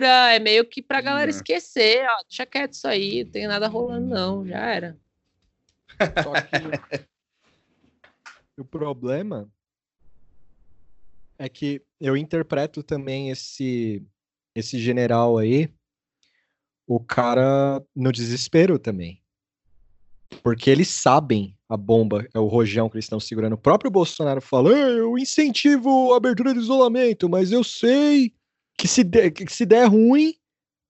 é 0.02 0.38
meio 0.38 0.64
que 0.64 0.82
pra 0.82 1.00
galera 1.00 1.30
esquecer, 1.30 2.06
ó, 2.08 2.22
deixa 2.28 2.46
quieto 2.46 2.72
isso 2.72 2.86
aí, 2.86 3.24
não 3.24 3.30
tem 3.30 3.46
nada 3.46 3.68
rolando, 3.68 4.06
não, 4.06 4.46
já 4.46 4.58
era. 4.58 4.98
Só 6.22 6.32
que 6.42 7.06
o 8.58 8.64
problema 8.64 9.50
é 11.38 11.48
que 11.48 11.82
eu 12.00 12.16
interpreto 12.16 12.82
também 12.82 13.30
esse 13.30 14.02
esse 14.54 14.78
general 14.78 15.36
aí 15.36 15.70
o 16.86 17.00
cara 17.00 17.82
no 17.94 18.12
desespero 18.12 18.78
também. 18.78 19.20
Porque 20.42 20.70
eles 20.70 20.88
sabem 20.88 21.56
a 21.68 21.76
bomba, 21.76 22.26
é 22.32 22.38
o 22.38 22.46
rojão 22.46 22.88
que 22.88 22.96
eles 22.96 23.04
estão 23.04 23.18
segurando. 23.18 23.54
O 23.54 23.58
próprio 23.58 23.90
Bolsonaro 23.90 24.40
fala: 24.40 24.70
eu 24.70 25.18
incentivo 25.18 26.12
a 26.12 26.16
abertura 26.16 26.54
do 26.54 26.60
isolamento, 26.60 27.28
mas 27.28 27.50
eu 27.50 27.64
sei 27.64 28.34
que 28.76 28.86
se 28.86 29.02
der, 29.02 29.30
que 29.30 29.52
se 29.52 29.64
der 29.64 29.86
ruim, 29.86 30.34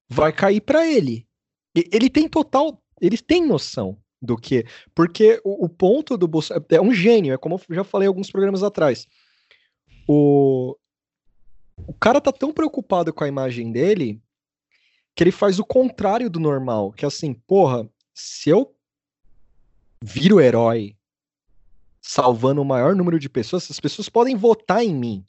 vai 0.09 0.31
cair 0.31 0.61
para 0.61 0.85
ele. 0.85 1.27
E 1.75 1.87
ele 1.91 2.09
tem 2.09 2.27
total. 2.27 2.81
Ele 2.99 3.17
tem 3.17 3.45
noção 3.45 3.97
do 4.21 4.35
que. 4.37 4.65
Porque 4.93 5.39
o, 5.43 5.65
o 5.65 5.69
ponto 5.69 6.17
do 6.17 6.27
Bolsonaro. 6.27 6.65
É 6.69 6.81
um 6.81 6.93
gênio, 6.93 7.33
é 7.33 7.37
como 7.37 7.59
eu 7.69 7.75
já 7.75 7.83
falei 7.83 8.07
alguns 8.07 8.31
programas 8.31 8.63
atrás. 8.63 9.07
O, 10.07 10.75
o 11.85 11.93
cara 11.93 12.19
tá 12.19 12.31
tão 12.31 12.51
preocupado 12.51 13.13
com 13.13 13.23
a 13.23 13.27
imagem 13.27 13.71
dele 13.71 14.21
que 15.15 15.23
ele 15.23 15.31
faz 15.31 15.59
o 15.59 15.65
contrário 15.65 16.29
do 16.29 16.39
normal, 16.39 16.91
que 16.91 17.03
é 17.03 17.07
assim, 17.07 17.33
porra, 17.33 17.89
se 18.13 18.49
eu 18.49 18.75
viro 20.01 20.39
herói 20.39 20.95
salvando 21.99 22.61
o 22.61 22.65
maior 22.65 22.95
número 22.95 23.19
de 23.19 23.27
pessoas, 23.27 23.69
as 23.69 23.79
pessoas 23.79 24.07
podem 24.07 24.35
votar 24.35 24.83
em 24.83 24.93
mim. 24.93 25.25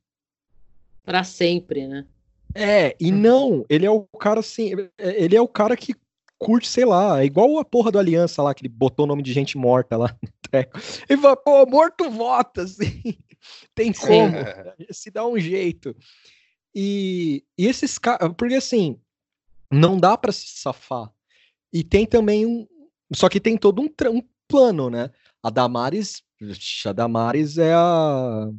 Para 1.02 1.24
sempre, 1.24 1.88
né? 1.88 2.06
É, 2.60 2.96
e 2.98 3.12
não, 3.12 3.64
ele 3.68 3.86
é 3.86 3.90
o 3.90 4.02
cara 4.18 4.40
assim, 4.40 4.72
ele 4.98 5.36
é 5.36 5.40
o 5.40 5.46
cara 5.46 5.76
que 5.76 5.94
curte, 6.36 6.68
sei 6.68 6.84
lá, 6.84 7.22
é 7.22 7.24
igual 7.24 7.56
a 7.58 7.64
porra 7.64 7.92
do 7.92 8.00
Aliança 8.00 8.42
lá, 8.42 8.52
que 8.52 8.62
ele 8.62 8.68
botou 8.68 9.04
o 9.04 9.08
nome 9.08 9.22
de 9.22 9.32
gente 9.32 9.56
morta 9.56 9.96
lá 9.96 10.16
no 10.20 10.28
treco. 10.50 10.76
Ele 11.08 11.22
fala, 11.22 11.36
pô, 11.36 11.64
morto 11.66 12.10
vota, 12.10 12.62
assim. 12.62 13.16
Tem 13.76 13.92
como, 13.92 14.34
se 14.90 15.08
dá 15.08 15.24
um 15.24 15.38
jeito. 15.38 15.94
E, 16.74 17.44
e 17.56 17.66
esses 17.66 17.96
caras, 17.96 18.32
porque 18.36 18.56
assim, 18.56 19.00
não 19.70 19.96
dá 19.96 20.18
para 20.18 20.32
se 20.32 20.48
safar. 20.48 21.10
E 21.72 21.84
tem 21.84 22.04
também 22.06 22.44
um. 22.44 22.66
Só 23.14 23.28
que 23.28 23.40
tem 23.40 23.56
todo 23.56 23.80
um, 23.80 23.88
um 24.10 24.22
plano, 24.48 24.90
né? 24.90 25.10
A 25.42 25.50
Damares. 25.50 26.22
A 26.84 26.92
Damares 26.92 27.56
é 27.56 27.72
a. 27.74 28.50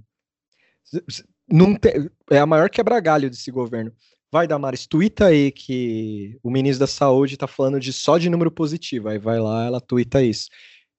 Não 1.51 1.75
tem, 1.75 2.09
é 2.29 2.39
a 2.39 2.45
maior 2.45 2.69
quebra-galho 2.69 3.29
desse 3.29 3.51
governo. 3.51 3.91
Vai, 4.31 4.47
Damares, 4.47 4.85
tuita 4.85 5.27
aí 5.27 5.51
que 5.51 6.37
o 6.43 6.51
ministro 6.51 6.81
da 6.81 6.87
Saúde 6.87 7.37
tá 7.37 7.47
falando 7.47 7.79
de 7.79 7.91
só 7.91 8.17
de 8.17 8.29
número 8.29 8.51
positivo. 8.51 9.09
Aí 9.09 9.17
vai 9.17 9.39
lá, 9.39 9.65
ela 9.65 9.81
tuita 9.81 10.21
isso. 10.21 10.49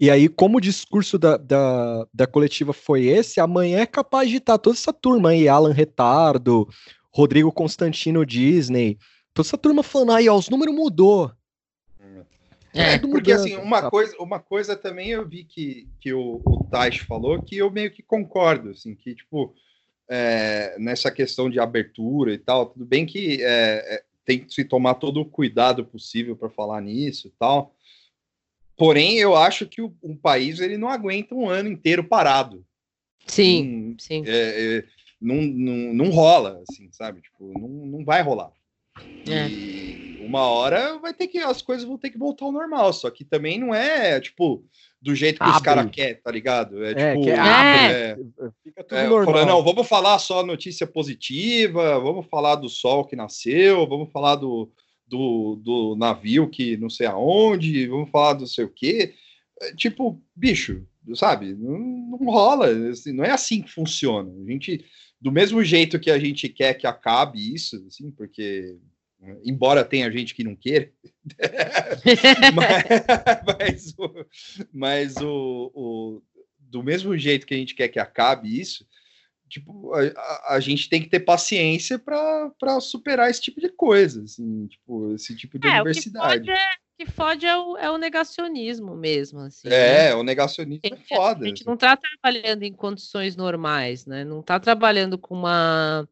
E 0.01 0.11
aí, 0.11 0.29
como 0.29 0.59
o 0.59 0.61
discurso 0.61 1.19
da, 1.19 1.37
da, 1.37 2.07
da 2.13 2.27
coletiva 2.27 2.73
foi 2.73 3.05
esse, 3.05 3.39
amanhã 3.39 3.81
é 3.81 3.87
capaz 3.87 4.31
de 4.31 4.37
estar 4.37 4.59
toda 4.59 4.77
essa 4.77 4.93
turma 4.93 5.31
aí, 5.31 5.47
Alan 5.47 5.73
Retardo, 5.73 6.67
Rodrigo 7.13 7.53
Constantino 7.53 8.25
Disney, 8.25 8.99
Toda 9.33 9.47
essa 9.47 9.59
turma 9.59 9.83
falando, 9.83 10.13
aí, 10.13 10.29
ó, 10.29 10.37
os 10.37 10.49
números 10.49 10.75
mudou. 10.75 11.31
É, 12.75 12.95
é 12.95 12.99
porque 12.99 13.33
assim, 13.33 13.57
uma 13.57 13.91
coisa, 13.91 14.17
uma 14.19 14.39
coisa 14.39 14.77
também 14.77 15.09
eu 15.09 15.27
vi 15.27 15.45
que, 15.45 15.89
que 16.01 16.13
o, 16.13 16.41
o 16.45 16.65
Tais 16.71 16.99
falou 16.99 17.43
que 17.43 17.57
eu 17.57 17.71
meio 17.71 17.91
que 17.91 18.03
concordo, 18.03 18.71
assim, 18.71 18.95
que 18.95 19.15
tipo, 19.15 19.55
é, 20.11 20.77
nessa 20.79 21.11
questão 21.11 21.49
de 21.49 21.61
abertura 21.61 22.35
e 22.35 22.39
tal, 22.39 22.67
tudo 22.67 22.85
bem 22.85 23.07
que 23.07 23.43
é, 23.43 23.95
é 23.95 24.03
tem 24.25 24.41
que 24.41 24.53
se 24.53 24.65
tomar 24.65 24.95
todo 24.95 25.21
o 25.21 25.25
cuidado 25.25 25.85
possível 25.85 26.37
para 26.37 26.51
falar 26.51 26.81
nisso 26.81 27.29
e 27.29 27.31
tal. 27.39 27.75
Porém, 28.77 29.19
eu 29.19 29.35
acho 29.35 29.67
que 29.67 29.83
o, 29.83 29.95
um 30.03 30.17
país 30.17 30.61
ele 30.61 30.77
não 30.77 30.89
aguenta 30.89 31.35
um 31.35 31.49
ano 31.49 31.69
inteiro 31.69 32.05
parado. 32.05 32.65
Sim, 33.27 33.97
sim. 33.99 34.23
É, 34.27 34.79
é, 34.79 34.85
não, 35.21 35.37
não, 35.37 35.95
não 35.95 36.11
rola, 36.11 36.63
assim, 36.69 36.89
sabe? 36.93 37.21
Tipo, 37.21 37.53
não, 37.59 37.69
não 37.69 38.05
vai 38.05 38.23
rolar. 38.23 38.53
É. 39.29 39.49
E 39.49 39.80
uma 40.21 40.43
hora 40.43 40.99
vai 40.99 41.12
ter 41.12 41.27
que 41.27 41.39
as 41.39 41.62
coisas 41.62 41.87
vão 41.87 41.99
ter 41.99 42.11
que 42.11 42.18
voltar 42.18 42.45
ao 42.45 42.53
normal, 42.53 42.93
só 42.93 43.11
que 43.11 43.25
também 43.25 43.59
não 43.59 43.75
é 43.75 44.21
tipo 44.21 44.64
do 45.01 45.14
jeito 45.14 45.39
que 45.39 45.43
abre. 45.43 45.57
os 45.57 45.62
caras 45.62 45.91
querem, 45.91 46.21
tá 46.21 46.31
ligado? 46.31 46.85
É, 46.85 46.91
é 46.91 47.12
tipo, 47.12 47.25
que 47.25 47.31
é, 47.31 47.37
é, 47.37 48.16
fica 48.62 48.85
tudo 48.85 48.99
é, 48.99 49.09
normal. 49.09 49.35
Falando, 49.35 49.49
não, 49.49 49.64
vamos 49.64 49.89
falar 49.89 50.18
só 50.18 50.45
notícia 50.45 50.87
positiva, 50.87 51.99
vamos 51.99 52.27
falar 52.27 52.57
do 52.57 52.68
sol 52.68 53.05
que 53.05 53.16
nasceu, 53.16 53.87
vamos 53.87 54.11
falar 54.12 54.37
do, 54.37 54.71
do, 55.07 55.57
do 55.57 55.97
navio 55.97 56.51
que 56.51 56.77
não 56.77 56.91
sei 56.91 57.07
aonde, 57.07 57.87
vamos 57.87 58.11
falar 58.11 58.35
do 58.35 58.47
sei 58.47 58.64
o 58.64 58.68
quê. 58.71 59.14
É, 59.62 59.75
tipo, 59.75 60.23
bicho, 60.37 60.87
sabe? 61.14 61.55
Não, 61.55 61.79
não 61.79 62.18
rola, 62.31 62.68
assim, 62.91 63.12
não 63.12 63.25
é 63.25 63.31
assim 63.31 63.62
que 63.62 63.73
funciona. 63.73 64.31
A 64.31 64.51
gente 64.51 64.85
do 65.21 65.31
mesmo 65.31 65.62
jeito 65.62 66.01
que 66.01 66.11
a 66.11 66.18
gente 66.18 66.49
quer 66.49 66.75
que 66.75 66.87
acabe 66.87 67.55
isso, 67.55 67.85
assim, 67.87 68.11
porque 68.11 68.79
embora 69.45 69.85
tenha 69.85 70.11
gente 70.11 70.35
que 70.35 70.45
não 70.45 70.57
queira, 70.57 70.91
mas, 72.55 72.85
mas, 73.59 73.95
o, 73.99 74.27
mas 74.73 75.16
o, 75.16 75.71
o, 75.75 76.23
do 76.59 76.83
mesmo 76.83 77.16
jeito 77.16 77.47
que 77.47 77.55
a 77.55 77.57
gente 77.57 77.75
quer 77.75 77.89
que 77.89 77.99
acabe 77.99 78.61
isso, 78.61 78.87
tipo, 79.49 79.93
a, 79.95 80.55
a 80.55 80.61
gente 80.61 80.89
tem 80.89 81.03
que 81.03 81.09
ter 81.09 81.21
paciência 81.21 81.99
para 81.99 82.81
superar 82.81 83.29
esse 83.31 83.43
tipo 83.43 83.61
de 83.61 83.68
coisa, 83.68 84.23
assim, 84.23 84.66
tipo, 84.68 85.14
esse 85.14 85.37
tipo 85.37 85.59
de 85.59 85.66
é, 85.66 85.73
adversidade. 85.73 86.43
O 86.43 86.45
que 86.45 86.51
é 86.51 87.07
fode 87.07 87.47
é 87.47 87.57
o, 87.57 87.77
é 87.77 87.91
o 87.91 87.99
negacionismo 87.99 88.95
mesmo. 88.95 89.41
Assim, 89.41 89.68
é, 89.68 90.09
né? 90.09 90.14
o 90.14 90.23
negacionismo 90.23 90.81
é 90.85 90.97
foda. 91.14 91.45
A 91.45 91.49
gente 91.49 91.66
não 91.66 91.75
está 91.75 91.97
trabalhando 91.97 92.62
em 92.62 92.73
condições 92.73 93.37
normais, 93.37 94.07
né? 94.07 94.25
Não 94.25 94.41
está 94.41 94.61
trabalhando 94.61 95.18
com 95.18 95.35
uma 95.35 96.09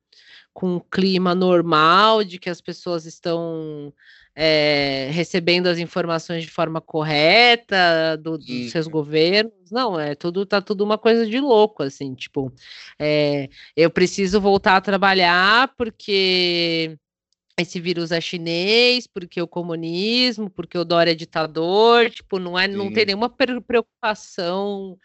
com 0.53 0.77
um 0.77 0.81
clima 0.81 1.35
normal 1.35 2.25
de 2.25 2.39
que 2.39 2.51
as 2.51 2.61
pessoas 2.61 3.07
estão 3.07 3.93
é, 4.35 5.09
recebendo 5.13 5.67
as 5.67 5.79
informações 5.79 6.45
de 6.45 6.51
forma 6.51 6.81
correta 6.81 8.17
do, 8.17 8.39
dos 8.39 8.49
uhum. 8.49 8.69
seus 8.69 8.87
governos. 8.87 9.53
Não, 9.71 9.99
é 9.99 10.15
tudo 10.15 10.47
tá 10.47 10.61
tudo 10.61 10.85
uma 10.85 10.97
coisa 10.97 11.27
de 11.27 11.41
louco, 11.41 11.83
assim, 11.83 12.15
tipo, 12.15 12.53
é, 12.99 13.49
eu 13.77 13.91
preciso 13.91 14.41
voltar 14.41 14.77
a 14.77 14.81
trabalhar 14.81 15.75
porque 15.77 16.97
esse 17.59 17.81
vírus 17.81 18.13
é 18.13 18.21
chinês, 18.21 19.09
porque 19.09 19.43
o 19.43 19.49
comunismo, 19.49 20.49
porque 20.49 20.79
o 20.79 20.85
Dória 20.85 21.11
é 21.11 21.15
ditador, 21.15 22.09
tipo, 22.09 22.39
não 22.39 22.57
é, 22.57 22.69
não 22.69 22.93
tem 22.93 23.07
nenhuma 23.07 23.29
preocupação 23.29 24.97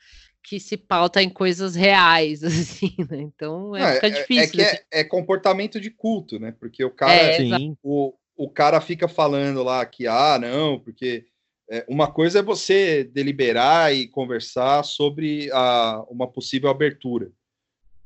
que 0.43 0.59
se 0.59 0.75
pauta 0.75 1.23
em 1.23 1.29
coisas 1.29 1.73
reais, 1.75 2.43
assim, 2.43 2.93
né? 3.09 3.21
Então 3.21 3.75
é, 3.75 3.95
fica 3.95 4.11
difícil. 4.11 4.59
É, 4.59 4.63
é 4.63 4.71
que 4.75 4.77
é, 4.91 4.99
é, 4.99 5.03
comportamento 5.03 5.79
de 5.79 5.89
culto, 5.89 6.39
né? 6.39 6.53
Porque 6.59 6.83
o 6.83 6.91
cara, 6.91 7.13
é, 7.13 7.39
o, 7.81 8.13
o 8.35 8.49
cara 8.49 8.81
fica 8.81 9.07
falando 9.07 9.63
lá 9.63 9.85
que, 9.85 10.05
ah, 10.05 10.37
não, 10.39 10.79
porque 10.79 11.25
é, 11.69 11.85
uma 11.87 12.11
coisa 12.11 12.39
é 12.39 12.43
você 12.43 13.03
deliberar 13.03 13.95
e 13.95 14.07
conversar 14.07 14.83
sobre 14.83 15.49
a, 15.51 16.03
uma 16.09 16.27
possível 16.27 16.69
abertura 16.69 17.31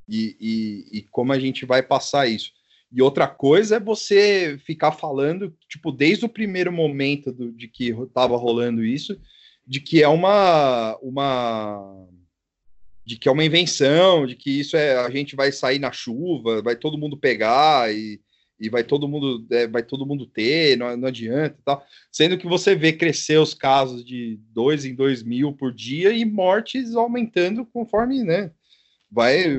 e, 0.07 0.37
e, 0.39 0.99
e 0.99 1.01
como 1.03 1.33
a 1.33 1.39
gente 1.39 1.65
vai 1.65 1.81
passar 1.81 2.27
isso. 2.27 2.51
E 2.89 3.01
outra 3.01 3.27
coisa 3.27 3.75
é 3.75 3.79
você 3.79 4.57
ficar 4.65 4.93
falando, 4.93 5.53
tipo, 5.67 5.91
desde 5.91 6.23
o 6.25 6.29
primeiro 6.29 6.71
momento 6.71 7.33
do, 7.33 7.51
de 7.51 7.67
que 7.67 7.89
estava 7.89 8.37
rolando 8.37 8.85
isso, 8.85 9.19
de 9.65 9.81
que 9.81 10.01
é 10.01 10.07
uma, 10.07 10.97
uma 11.01 12.07
de 13.07 13.17
que 13.17 13.29
é 13.29 13.31
uma 13.31 13.45
invenção, 13.45 14.27
de 14.27 14.35
que 14.35 14.59
isso 14.59 14.75
é 14.75 14.97
a 14.97 15.09
gente 15.09 15.33
vai 15.33 15.49
sair 15.49 15.79
na 15.79 15.93
chuva, 15.93 16.61
vai 16.61 16.75
todo 16.75 16.97
mundo 16.97 17.15
pegar 17.15 17.89
e, 17.89 18.19
e 18.59 18.67
vai 18.67 18.83
todo 18.83 19.07
mundo 19.07 19.47
é, 19.49 19.65
vai 19.65 19.81
todo 19.81 20.05
mundo 20.05 20.25
ter, 20.25 20.77
não, 20.77 20.97
não 20.97 21.07
adianta 21.07 21.55
e 21.57 21.63
tal. 21.63 21.85
Sendo 22.11 22.37
que 22.37 22.45
você 22.45 22.75
vê 22.75 22.91
crescer 22.91 23.37
os 23.37 23.53
casos 23.53 24.03
de 24.03 24.37
dois 24.49 24.83
em 24.83 24.93
dois 24.93 25.23
mil 25.23 25.53
por 25.53 25.73
dia 25.73 26.11
e 26.11 26.25
mortes 26.25 26.95
aumentando 26.95 27.65
conforme, 27.65 28.25
né? 28.25 28.51
Vai 29.09 29.57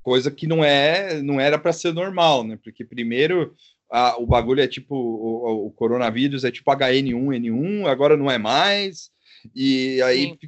coisa 0.00 0.30
que 0.30 0.46
não 0.46 0.62
é 0.62 1.20
não 1.22 1.40
era 1.40 1.58
para 1.58 1.72
ser 1.72 1.92
normal, 1.92 2.44
né? 2.44 2.56
Porque 2.62 2.84
primeiro 2.84 3.52
a, 3.90 4.16
o 4.16 4.24
bagulho 4.26 4.62
é 4.62 4.68
tipo 4.68 4.94
o, 4.94 5.66
o, 5.66 5.72
coronavírus 5.72 6.44
é 6.44 6.52
tipo 6.52 6.70
HN1, 6.70 7.14
N1, 7.16 7.86
agora 7.86 8.16
não 8.16 8.30
é 8.30 8.38
mais. 8.38 9.10
E 9.56 10.00
aí 10.02 10.38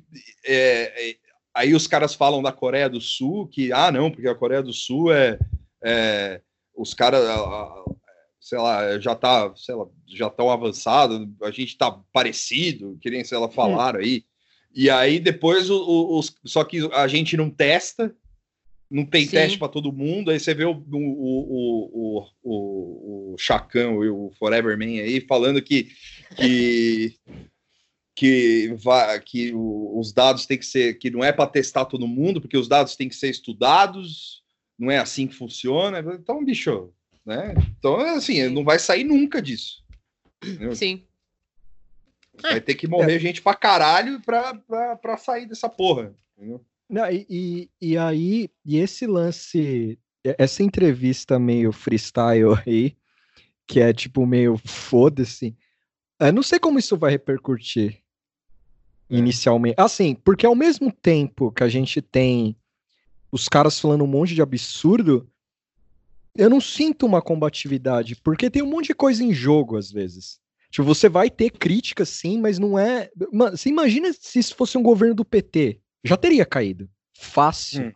é, 0.46 1.10
é, 1.10 1.16
aí 1.54 1.74
os 1.74 1.86
caras 1.86 2.14
falam 2.14 2.42
da 2.42 2.52
Coreia 2.52 2.88
do 2.88 3.00
Sul 3.00 3.46
que 3.46 3.72
ah 3.72 3.92
não, 3.92 4.10
porque 4.10 4.28
a 4.28 4.34
Coreia 4.34 4.62
do 4.62 4.72
Sul 4.72 5.12
é, 5.12 5.38
é 5.82 6.40
os 6.74 6.92
caras, 6.92 7.22
sei 8.40 8.58
lá, 8.58 8.98
já 8.98 9.14
tá, 9.14 9.52
sei 9.54 9.74
lá, 9.74 9.86
já 10.06 10.28
tão 10.28 10.50
avançado, 10.50 11.32
a 11.42 11.50
gente 11.50 11.78
tá 11.78 11.90
parecido, 12.12 12.98
que 13.00 13.10
nem 13.10 13.22
sei 13.22 13.38
lá 13.38 13.48
falaram 13.48 14.00
aí. 14.00 14.24
E 14.74 14.90
aí 14.90 15.20
depois 15.20 15.70
os, 15.70 16.34
só 16.44 16.64
que 16.64 16.88
a 16.92 17.06
gente 17.06 17.36
não 17.36 17.48
testa, 17.48 18.14
não 18.90 19.06
tem 19.06 19.24
Sim. 19.24 19.30
teste 19.30 19.58
para 19.58 19.68
todo 19.68 19.92
mundo, 19.92 20.30
aí 20.30 20.40
você 20.40 20.52
vê 20.52 20.64
o, 20.64 20.72
o, 20.72 20.82
o, 20.92 22.26
o, 22.42 23.32
o 23.32 23.38
Chacão 23.38 24.04
e 24.04 24.08
o 24.08 24.30
Forever 24.38 24.76
Man 24.76 25.00
aí 25.00 25.20
falando 25.20 25.62
que 25.62 25.88
que 26.36 27.14
que, 28.14 28.74
vai, 28.78 29.20
que 29.20 29.52
os 29.54 30.12
dados 30.12 30.46
têm 30.46 30.58
que 30.58 30.66
ser 30.66 30.94
que 30.94 31.10
não 31.10 31.24
é 31.24 31.32
para 31.32 31.50
testar 31.50 31.84
todo 31.84 32.06
mundo, 32.06 32.40
porque 32.40 32.56
os 32.56 32.68
dados 32.68 32.94
têm 32.94 33.08
que 33.08 33.16
ser 33.16 33.28
estudados 33.28 34.44
não 34.78 34.90
é 34.90 34.98
assim 34.98 35.26
que 35.26 35.34
funciona. 35.34 36.00
Então, 36.14 36.44
bicho, 36.44 36.92
né? 37.24 37.54
Então, 37.78 37.98
assim, 38.00 38.48
não 38.48 38.64
vai 38.64 38.78
sair 38.78 39.04
nunca 39.04 39.40
disso. 39.40 39.84
Entendeu? 40.42 40.74
Sim. 40.74 41.06
Vai 42.42 42.60
ter 42.60 42.74
que 42.74 42.88
morrer 42.88 43.16
é. 43.16 43.18
gente 43.18 43.40
pra 43.40 43.54
caralho 43.54 44.20
pra, 44.20 44.54
pra, 44.54 44.96
pra 44.96 45.16
sair 45.16 45.46
dessa 45.46 45.68
porra. 45.68 46.14
Entendeu? 46.36 46.64
Não, 46.88 47.10
e, 47.10 47.26
e, 47.30 47.70
e 47.80 47.96
aí, 47.96 48.50
e 48.64 48.76
esse 48.76 49.06
lance, 49.06 49.98
essa 50.22 50.62
entrevista 50.62 51.38
meio 51.38 51.72
freestyle 51.72 52.60
aí, 52.66 52.96
que 53.66 53.80
é 53.80 53.92
tipo 53.92 54.26
meio 54.26 54.58
foda-se, 54.58 55.56
eu 56.20 56.32
não 56.32 56.42
sei 56.42 56.58
como 56.58 56.78
isso 56.78 56.96
vai 56.96 57.12
repercutir. 57.12 58.02
Inicialmente. 59.18 59.76
Assim, 59.78 60.14
porque 60.14 60.46
ao 60.46 60.54
mesmo 60.54 60.92
tempo 60.92 61.52
que 61.52 61.62
a 61.62 61.68
gente 61.68 62.00
tem 62.00 62.56
os 63.30 63.48
caras 63.48 63.78
falando 63.80 64.04
um 64.04 64.08
monte 64.08 64.34
de 64.34 64.42
absurdo, 64.42 65.28
eu 66.36 66.48
não 66.48 66.60
sinto 66.60 67.06
uma 67.06 67.22
combatividade, 67.22 68.16
porque 68.16 68.50
tem 68.50 68.62
um 68.62 68.70
monte 68.70 68.86
de 68.88 68.94
coisa 68.94 69.22
em 69.22 69.32
jogo 69.32 69.76
às 69.76 69.90
vezes. 69.90 70.38
Tipo, 70.70 70.84
você 70.84 71.08
vai 71.08 71.30
ter 71.30 71.50
críticas 71.50 72.08
sim, 72.08 72.40
mas 72.40 72.58
não 72.58 72.76
é. 72.78 73.10
Mano, 73.32 73.56
você 73.56 73.68
imagina 73.68 74.12
se 74.12 74.38
isso 74.40 74.56
fosse 74.56 74.76
um 74.76 74.82
governo 74.82 75.14
do 75.14 75.24
PT? 75.24 75.80
Já 76.02 76.16
teria 76.16 76.44
caído. 76.44 76.90
Fácil. 77.16 77.86
Hum. 77.86 77.92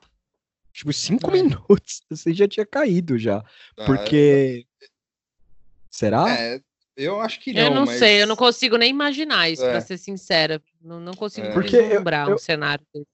Tipo, 0.72 0.92
cinco 0.92 1.28
é. 1.30 1.42
minutos, 1.42 2.02
você 2.08 2.32
já 2.32 2.46
tinha 2.46 2.64
caído 2.64 3.18
já. 3.18 3.38
Ah, 3.76 3.84
porque. 3.84 4.64
É... 4.80 4.86
Será? 5.90 6.30
É, 6.30 6.60
eu 6.98 7.20
acho 7.20 7.38
que 7.38 7.52
não. 7.52 7.62
Eu 7.62 7.70
não 7.70 7.86
mas... 7.86 7.98
sei, 8.00 8.20
eu 8.20 8.26
não 8.26 8.34
consigo 8.34 8.76
nem 8.76 8.90
imaginar 8.90 9.48
isso, 9.48 9.64
é. 9.64 9.70
pra 9.70 9.80
ser 9.80 9.96
sincera. 9.96 10.60
Não, 10.82 10.98
não 10.98 11.14
consigo 11.14 11.46
é. 11.46 11.60
vislumbrar 11.60 12.28
eu, 12.28 12.34
um 12.34 12.38
cenário 12.38 12.84
desse. 12.92 13.06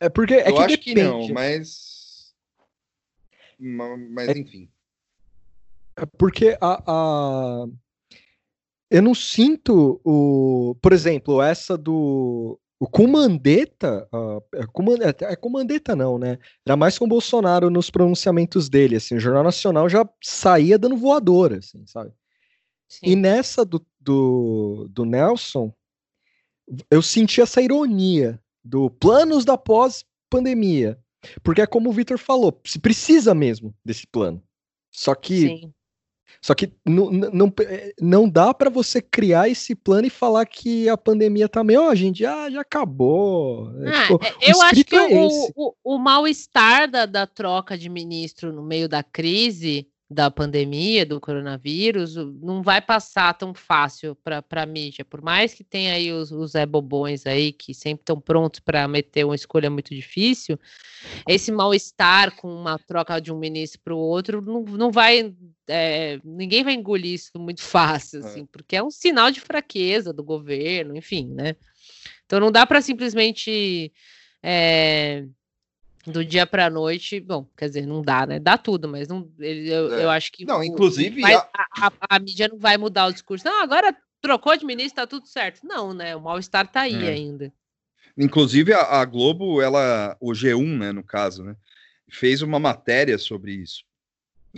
É 0.00 0.08
porque. 0.08 0.34
É 0.34 0.48
eu 0.48 0.54
que 0.54 0.58
acho 0.60 0.68
depende. 0.68 0.94
que 0.94 1.02
não, 1.02 1.28
mas. 1.28 2.32
Mas, 3.58 4.28
é, 4.28 4.38
enfim. 4.38 4.68
É 5.96 6.06
porque 6.16 6.56
a, 6.60 6.82
a. 6.86 7.66
Eu 8.88 9.02
não 9.02 9.14
sinto 9.14 10.00
o. 10.04 10.76
Por 10.80 10.92
exemplo, 10.92 11.42
essa 11.42 11.76
do. 11.76 12.58
O 12.78 12.88
Comandeta, 12.88 14.08
é, 14.56 14.66
Comandeta, 14.66 15.24
é 15.26 15.36
Comandeta 15.36 15.94
não, 15.94 16.18
né? 16.18 16.36
Era 16.66 16.76
mais 16.76 16.98
com 16.98 17.04
o 17.04 17.08
Bolsonaro 17.08 17.70
nos 17.70 17.90
pronunciamentos 17.90 18.68
dele, 18.68 18.96
assim, 18.96 19.14
o 19.14 19.20
Jornal 19.20 19.44
Nacional 19.44 19.88
já 19.88 20.04
saía 20.20 20.76
dando 20.76 20.96
voadora, 20.96 21.58
assim, 21.58 21.86
sabe? 21.86 22.12
Sim. 22.92 23.06
E 23.06 23.16
nessa 23.16 23.64
do, 23.64 23.82
do, 23.98 24.86
do 24.90 25.06
Nelson, 25.06 25.72
eu 26.90 27.00
senti 27.00 27.40
essa 27.40 27.62
ironia, 27.62 28.38
do 28.62 28.90
planos 28.90 29.46
da 29.46 29.56
pós-pandemia. 29.56 30.98
Porque 31.42 31.62
é 31.62 31.66
como 31.66 31.88
o 31.88 31.92
Vitor 31.92 32.18
falou, 32.18 32.60
se 32.66 32.78
precisa 32.78 33.34
mesmo 33.34 33.74
desse 33.82 34.06
plano. 34.06 34.42
Só 34.90 35.14
que 35.14 35.48
Sim. 35.48 35.74
Só 36.40 36.54
que 36.54 36.72
não, 36.84 37.10
não, 37.10 37.52
não 38.00 38.28
dá 38.28 38.52
para 38.52 38.68
você 38.68 39.00
criar 39.00 39.48
esse 39.48 39.76
plano 39.76 40.08
e 40.08 40.10
falar 40.10 40.44
que 40.44 40.88
a 40.88 40.96
pandemia 40.96 41.48
tá 41.48 41.62
meio, 41.62 41.82
ó, 41.82 41.90
oh, 41.90 41.94
gente, 41.94 42.20
já, 42.20 42.50
já 42.50 42.62
acabou. 42.62 43.70
É, 43.84 43.90
ah, 43.90 44.02
tipo, 44.02 44.24
é, 44.24 44.50
eu 44.50 44.62
acho 44.62 44.84
que 44.84 44.96
é 44.96 45.02
o, 45.02 45.52
o, 45.54 45.74
o 45.84 45.98
mal-estar 45.98 46.90
da, 46.90 47.06
da 47.06 47.26
troca 47.28 47.78
de 47.78 47.88
ministro 47.88 48.52
no 48.52 48.62
meio 48.62 48.88
da 48.88 49.04
crise 49.04 49.86
da 50.12 50.30
pandemia, 50.30 51.04
do 51.06 51.20
coronavírus, 51.20 52.14
não 52.14 52.62
vai 52.62 52.80
passar 52.80 53.32
tão 53.34 53.54
fácil 53.54 54.16
para 54.16 54.62
a 54.62 54.66
mídia. 54.66 55.04
Por 55.04 55.22
mais 55.22 55.54
que 55.54 55.64
tenha 55.64 55.94
aí 55.94 56.12
os, 56.12 56.30
os 56.30 56.52
Zé 56.52 56.66
Bobões 56.66 57.26
aí, 57.26 57.52
que 57.52 57.72
sempre 57.74 58.02
estão 58.02 58.20
prontos 58.20 58.60
para 58.60 58.86
meter 58.86 59.24
uma 59.24 59.34
escolha 59.34 59.70
muito 59.70 59.94
difícil, 59.94 60.58
esse 61.28 61.50
mal-estar 61.50 62.36
com 62.36 62.48
uma 62.54 62.78
troca 62.78 63.20
de 63.20 63.32
um 63.32 63.38
ministro 63.38 63.80
para 63.82 63.94
o 63.94 63.98
outro 63.98 64.40
não, 64.40 64.62
não 64.62 64.90
vai. 64.90 65.34
É, 65.66 66.20
ninguém 66.24 66.62
vai 66.62 66.74
engolir 66.74 67.14
isso 67.14 67.30
muito 67.38 67.62
fácil, 67.62 68.20
é. 68.22 68.26
assim, 68.26 68.42
é. 68.42 68.46
porque 68.50 68.76
é 68.76 68.82
um 68.82 68.90
sinal 68.90 69.30
de 69.30 69.40
fraqueza 69.40 70.12
do 70.12 70.22
governo, 70.22 70.96
enfim, 70.96 71.28
né? 71.28 71.56
Então 72.26 72.38
não 72.40 72.50
dá 72.50 72.66
para 72.66 72.80
simplesmente. 72.80 73.92
É, 74.42 75.24
do 76.06 76.24
dia 76.24 76.46
para 76.46 76.68
noite, 76.68 77.20
bom, 77.20 77.46
quer 77.56 77.68
dizer, 77.68 77.86
não 77.86 78.02
dá, 78.02 78.26
né? 78.26 78.38
Dá 78.38 78.58
tudo, 78.58 78.88
mas 78.88 79.06
não, 79.06 79.30
eu, 79.38 79.94
é. 79.94 80.04
eu 80.04 80.10
acho 80.10 80.32
que. 80.32 80.44
Não, 80.44 80.62
inclusive. 80.62 81.22
a... 81.24 81.48
A, 81.78 81.92
a... 82.08 82.18
mídia 82.18 82.48
não 82.48 82.58
vai 82.58 82.76
mudar 82.76 83.06
o 83.06 83.12
discurso. 83.12 83.44
Não, 83.44 83.62
agora 83.62 83.94
trocou 84.20 84.56
de 84.56 84.64
ministro, 84.64 84.96
tá 84.96 85.06
tudo 85.06 85.26
certo. 85.26 85.60
Não, 85.64 85.92
né? 85.92 86.16
O 86.16 86.20
mal-estar 86.20 86.66
tá 86.66 86.82
aí 86.82 87.04
é. 87.04 87.10
ainda. 87.10 87.52
Inclusive, 88.16 88.72
a, 88.72 89.00
a, 89.00 89.04
Globo, 89.04 89.62
ela, 89.62 90.16
o 90.20 90.32
G1, 90.32 90.78
né, 90.78 90.92
no 90.92 91.02
caso, 91.02 91.42
né, 91.42 91.56
fez 92.10 92.42
uma 92.42 92.58
matéria 92.58 93.16
sobre 93.16 93.52
isso. 93.52 93.84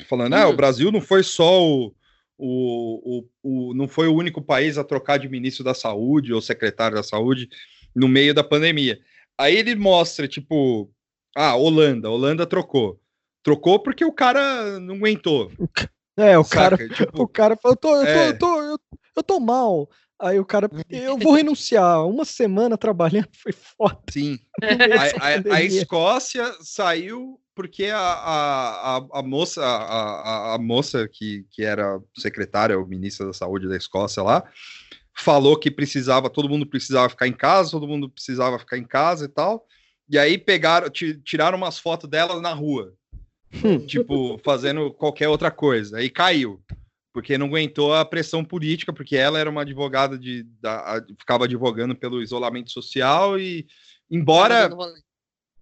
Falando, 0.07 0.34
hum. 0.34 0.36
ah, 0.36 0.49
o 0.49 0.53
hum. 0.53 0.57
Brasil 0.57 0.90
não 0.90 1.01
foi 1.01 1.22
só 1.22 1.62
o, 1.62 1.95
o, 2.36 3.20
o, 3.42 3.68
o, 3.70 3.74
não 3.74 3.86
foi 3.86 4.09
o 4.09 4.14
único 4.14 4.42
país 4.42 4.76
a 4.76 4.84
trocar 4.84 5.18
de 5.18 5.28
ministro 5.28 5.62
da 5.62 5.74
saúde 5.74 6.32
ou 6.32 6.42
secretário 6.42 6.97
da 6.97 7.03
saúde 7.03 7.49
no 7.95 8.09
meio 8.09 8.34
da 8.34 8.42
pandemia. 8.42 8.99
Aí 9.38 9.57
ele 9.57 9.74
mostra, 9.74 10.26
tipo, 10.26 10.90
ah, 11.35 11.55
Holanda. 11.57 12.11
Holanda 12.11 12.47
trocou. 12.47 13.01
Trocou 13.43 13.78
porque 13.78 14.05
o 14.05 14.12
cara 14.12 14.78
não 14.80 14.97
aguentou. 14.97 15.51
É, 16.16 16.39
o 16.39 16.45
Saca? 16.45 16.76
cara, 16.76 16.89
tipo, 16.89 17.22
o 17.22 17.28
cara 17.28 17.59
falou, 17.61 17.74
eu 17.74 17.80
tô, 17.80 17.97
eu, 17.97 18.05
tô, 18.05 18.09
é... 18.09 18.28
eu, 18.28 18.39
tô, 18.39 18.62
eu, 18.62 18.78
eu 19.16 19.22
tô 19.22 19.41
mal. 19.41 19.89
Aí 20.18 20.39
o 20.39 20.45
cara, 20.45 20.70
eu 20.89 21.18
vou 21.18 21.35
renunciar. 21.35 22.07
Uma 22.07 22.24
semana 22.24 22.78
trabalhando 22.78 23.28
foi 23.37 23.53
foda. 23.53 24.01
Sim. 24.11 24.39
a, 24.62 25.53
a, 25.53 25.57
a, 25.57 25.62
Escócia 25.62 26.51
saiu 26.61 27.41
porque 27.55 27.87
a, 27.87 27.99
a, 27.99 28.97
a, 28.97 29.07
a 29.12 29.22
moça, 29.22 29.64
a, 29.64 30.55
a, 30.55 30.59
moça 30.59 31.09
que, 31.09 31.47
que 31.51 31.62
era 31.62 32.01
secretária 32.16 32.78
ou 32.78 32.87
ministra 32.87 33.26
da 33.26 33.32
saúde 33.32 33.68
da 33.68 33.76
Escócia 33.76 34.22
lá, 34.22 34.43
falou 35.16 35.59
que 35.59 35.70
precisava, 35.70 36.28
todo 36.28 36.49
mundo 36.49 36.66
precisava 36.66 37.09
ficar 37.09 37.28
em 37.28 37.32
casa, 37.32 37.70
todo 37.70 37.87
mundo 37.87 38.09
precisava 38.09 38.59
ficar 38.59 38.78
em 38.78 38.85
casa 38.85 39.26
e 39.26 39.28
tal. 39.28 39.66
E 40.09 40.18
aí 40.18 40.36
pegaram, 40.36 40.88
tiraram 40.90 41.57
umas 41.57 41.78
fotos 41.78 42.09
dela 42.09 42.40
na 42.40 42.52
rua. 42.52 42.94
Hum. 43.62 43.86
tipo, 43.86 44.38
fazendo 44.44 44.92
qualquer 44.92 45.28
outra 45.28 45.50
coisa. 45.50 45.98
Aí 45.98 46.11
caiu. 46.11 46.62
Porque 47.12 47.38
não 47.38 47.46
aguentou 47.46 47.94
a 47.94 48.05
pressão 48.05 48.44
política, 48.44 48.92
porque 48.92 49.16
ela 49.16 49.38
era 49.38 49.48
uma 49.48 49.62
advogada 49.62 50.18
de. 50.18 50.42
Da, 50.61 51.00
ficava 51.18 51.44
advogando 51.44 51.94
pelo 51.94 52.20
isolamento 52.20 52.72
social 52.72 53.38
e, 53.38 53.66
embora. 54.11 54.68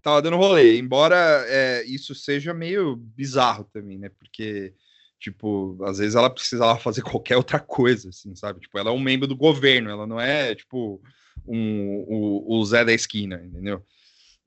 Tava 0.01 0.21
dando 0.21 0.37
rolê. 0.37 0.79
Embora 0.79 1.15
é, 1.47 1.83
isso 1.85 2.15
seja 2.15 2.53
meio 2.53 2.95
bizarro 2.95 3.69
também, 3.71 3.99
né? 3.99 4.09
Porque, 4.17 4.73
tipo, 5.19 5.77
às 5.85 5.99
vezes 5.99 6.15
ela 6.15 6.29
precisava 6.29 6.77
fazer 6.79 7.03
qualquer 7.03 7.37
outra 7.37 7.59
coisa, 7.59 8.09
assim, 8.09 8.35
sabe? 8.35 8.59
Tipo, 8.59 8.79
ela 8.79 8.89
é 8.89 8.93
um 8.93 8.99
membro 8.99 9.27
do 9.27 9.37
governo, 9.37 9.89
ela 9.89 10.07
não 10.07 10.19
é, 10.19 10.55
tipo, 10.55 10.99
um, 11.47 12.03
o, 12.07 12.59
o 12.59 12.65
Zé 12.65 12.83
da 12.83 12.91
esquina, 12.91 13.41
entendeu? 13.45 13.85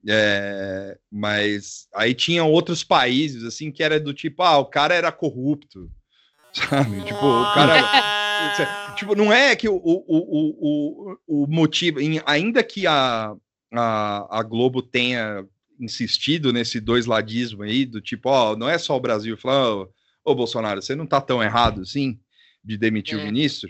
É, 0.07 0.97
mas 1.11 1.87
aí 1.93 2.13
tinha 2.13 2.43
outros 2.43 2.83
países 2.83 3.43
assim 3.43 3.71
que 3.71 3.83
era 3.83 3.99
do 3.99 4.13
tipo, 4.13 4.43
ah, 4.43 4.57
o 4.57 4.65
cara 4.65 4.93
era 4.93 5.11
corrupto, 5.11 5.89
sabe? 6.53 7.03
Tipo, 7.03 7.25
o 7.25 7.53
cara. 7.53 8.17
tipo, 8.95 9.15
não 9.15 9.31
é 9.31 9.55
que 9.55 9.67
o, 9.67 9.75
o, 9.75 10.03
o, 10.07 11.17
o, 11.27 11.47
motivo, 11.47 11.99
ainda 12.25 12.63
que 12.63 12.85
a, 12.85 13.33
a, 13.73 14.39
a 14.39 14.43
Globo 14.43 14.81
tenha 14.81 15.45
insistido 15.79 16.51
nesse 16.51 16.79
dois 16.79 17.05
ladismo 17.05 17.63
aí, 17.63 17.85
do 17.85 18.01
tipo, 18.01 18.29
ó, 18.29 18.55
não 18.55 18.69
é 18.69 18.77
só 18.77 18.95
o 18.95 18.99
Brasil, 18.99 19.37
falando, 19.37 19.89
ô 20.23 20.35
Bolsonaro, 20.35 20.81
você 20.81 20.95
não 20.95 21.05
tá 21.05 21.21
tão 21.21 21.41
errado 21.41 21.81
assim 21.81 22.19
de 22.63 22.77
demitir 22.77 23.17
é. 23.17 23.21
o 23.21 23.25
ministro? 23.25 23.69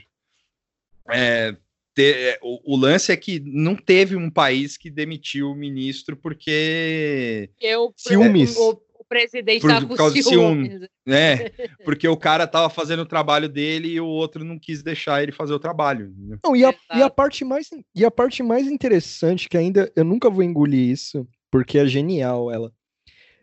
É, 1.09 1.55
ter, 1.97 2.15
é, 2.15 2.39
o, 2.43 2.75
o, 2.75 2.77
lance 2.77 3.11
é 3.11 3.17
que 3.17 3.39
não 3.39 3.75
teve 3.75 4.15
um 4.15 4.29
país 4.29 4.77
que 4.77 4.87
demitiu 4.87 5.49
o 5.49 5.55
ministro 5.55 6.15
porque 6.15 7.49
eu 7.59 7.91
ciúmes. 7.97 8.55
O, 8.55 8.79
o 8.99 9.03
presidente 9.03 9.61
por, 9.61 9.87
por 9.87 9.97
causa 9.97 10.21
ciúmes. 10.21 10.69
ciúme, 10.73 10.89
né? 11.03 11.49
Porque 11.83 12.07
o 12.07 12.15
cara 12.15 12.45
tava 12.45 12.69
fazendo 12.69 12.99
o 12.99 13.05
trabalho 13.07 13.49
dele 13.49 13.87
e 13.87 13.99
o 13.99 14.05
outro 14.05 14.43
não 14.43 14.59
quis 14.59 14.83
deixar 14.83 15.23
ele 15.23 15.31
fazer 15.31 15.55
o 15.55 15.59
trabalho. 15.59 16.13
Não, 16.45 16.55
e 16.55 16.63
a, 16.63 16.71
e 16.95 17.01
a 17.01 17.09
parte 17.09 17.43
mais 17.43 17.67
e 17.95 18.05
a 18.05 18.11
parte 18.11 18.43
mais 18.43 18.67
interessante 18.67 19.49
que 19.49 19.57
ainda 19.57 19.91
eu 19.95 20.03
nunca 20.03 20.29
vou 20.29 20.43
engolir 20.43 20.91
isso, 20.91 21.27
porque 21.49 21.79
é 21.79 21.87
genial 21.87 22.51
ela. 22.51 22.71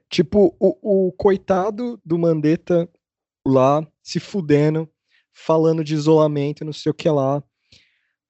Tipo, 0.09 0.55
o, 0.61 1.09
o 1.09 1.13
coitado 1.13 2.01
do 2.05 2.17
Mandetta 2.17 2.89
lá 3.45 3.85
se 4.01 4.21
fudendo, 4.21 4.89
falando 5.33 5.83
de 5.83 5.93
isolamento, 5.93 6.65
não 6.65 6.73
sei 6.73 6.91
o 6.91 6.95
que 6.95 7.11
lá. 7.11 7.43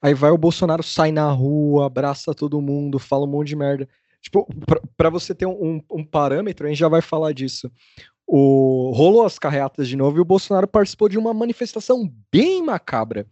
Aí 0.04 0.12
vai 0.12 0.30
o 0.30 0.36
Bolsonaro, 0.36 0.82
sai 0.82 1.10
na 1.10 1.30
rua, 1.30 1.86
abraça 1.86 2.34
todo 2.34 2.60
mundo, 2.60 2.98
fala 2.98 3.24
um 3.24 3.26
monte 3.26 3.48
de 3.48 3.56
merda. 3.56 3.88
Tipo, 4.20 4.46
para 4.98 5.08
você 5.08 5.34
ter 5.34 5.46
um, 5.46 5.80
um, 5.90 6.04
parâmetro, 6.04 6.66
a 6.66 6.68
gente 6.68 6.78
já 6.78 6.90
vai 6.90 7.00
falar 7.00 7.32
disso. 7.32 7.72
O, 8.26 8.92
rolou 8.94 9.24
as 9.24 9.38
carreatas 9.38 9.88
de 9.88 9.96
novo 9.96 10.18
e 10.18 10.20
o 10.20 10.24
Bolsonaro 10.24 10.68
participou 10.68 11.08
de 11.08 11.16
uma 11.16 11.32
manifestação 11.32 12.06
bem 12.30 12.62
macabra. 12.62 13.26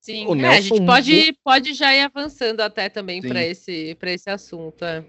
Sim, 0.00 0.24
é, 0.40 0.48
a 0.48 0.60
gente 0.62 0.82
pode, 0.86 1.38
pode 1.44 1.74
já 1.74 1.94
ir 1.94 2.00
avançando 2.00 2.62
até 2.62 2.88
também 2.88 3.20
para 3.20 3.44
esse, 3.44 3.94
esse 4.00 4.30
assunto. 4.30 4.86
É. 4.86 5.04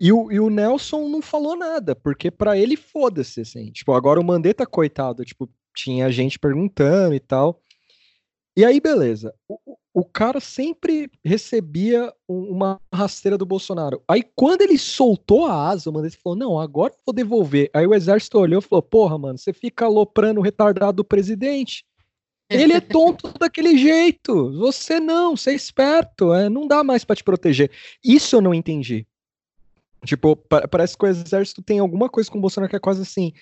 E 0.00 0.10
o, 0.10 0.32
e 0.32 0.40
o 0.40 0.48
Nelson 0.48 1.06
não 1.10 1.20
falou 1.20 1.54
nada, 1.54 1.94
porque 1.94 2.30
para 2.30 2.56
ele 2.56 2.78
foda-se, 2.78 3.42
assim. 3.42 3.70
Tipo, 3.72 3.92
agora 3.92 4.18
o 4.18 4.24
Mandetta, 4.24 4.64
coitado, 4.64 5.22
tipo, 5.22 5.50
tinha 5.76 6.10
gente 6.10 6.38
perguntando 6.38 7.14
e 7.14 7.20
tal. 7.20 7.60
E 8.56 8.64
aí, 8.64 8.80
beleza. 8.80 9.34
O, 9.46 9.76
o 9.92 10.04
cara 10.04 10.38
sempre 10.38 11.10
recebia 11.24 12.12
uma 12.28 12.80
rasteira 12.92 13.36
do 13.36 13.44
Bolsonaro. 13.44 14.02
Aí, 14.06 14.22
quando 14.36 14.62
ele 14.62 14.78
soltou 14.78 15.46
a 15.46 15.68
asa, 15.68 15.90
o 15.90 15.92
Mandetta 15.92 16.16
falou: 16.22 16.38
Não, 16.38 16.60
agora 16.60 16.94
vou 17.04 17.14
devolver. 17.14 17.70
Aí 17.74 17.86
o 17.86 17.94
exército 17.94 18.38
olhou 18.38 18.60
e 18.60 18.62
falou: 18.62 18.82
Porra, 18.82 19.18
mano, 19.18 19.38
você 19.38 19.52
fica 19.52 19.84
aloprando 19.84 20.40
o 20.40 20.42
retardado 20.42 20.98
do 20.98 21.04
presidente. 21.04 21.84
Ele 22.48 22.72
é 22.72 22.80
tonto 22.80 23.32
daquele 23.38 23.76
jeito. 23.78 24.52
Você 24.58 25.00
não, 25.00 25.36
você 25.36 25.50
é 25.50 25.54
esperto. 25.54 26.32
É, 26.32 26.48
não 26.48 26.66
dá 26.66 26.84
mais 26.84 27.04
para 27.04 27.16
te 27.16 27.24
proteger. 27.24 27.70
Isso 28.04 28.36
eu 28.36 28.40
não 28.40 28.54
entendi. 28.54 29.06
Tipo, 30.04 30.34
parece 30.70 30.96
que 30.96 31.04
o 31.04 31.08
exército 31.08 31.62
tem 31.62 31.78
alguma 31.78 32.08
coisa 32.08 32.30
com 32.30 32.38
o 32.38 32.40
Bolsonaro 32.40 32.70
que 32.70 32.76
é 32.76 32.80
quase 32.80 33.02
assim. 33.02 33.32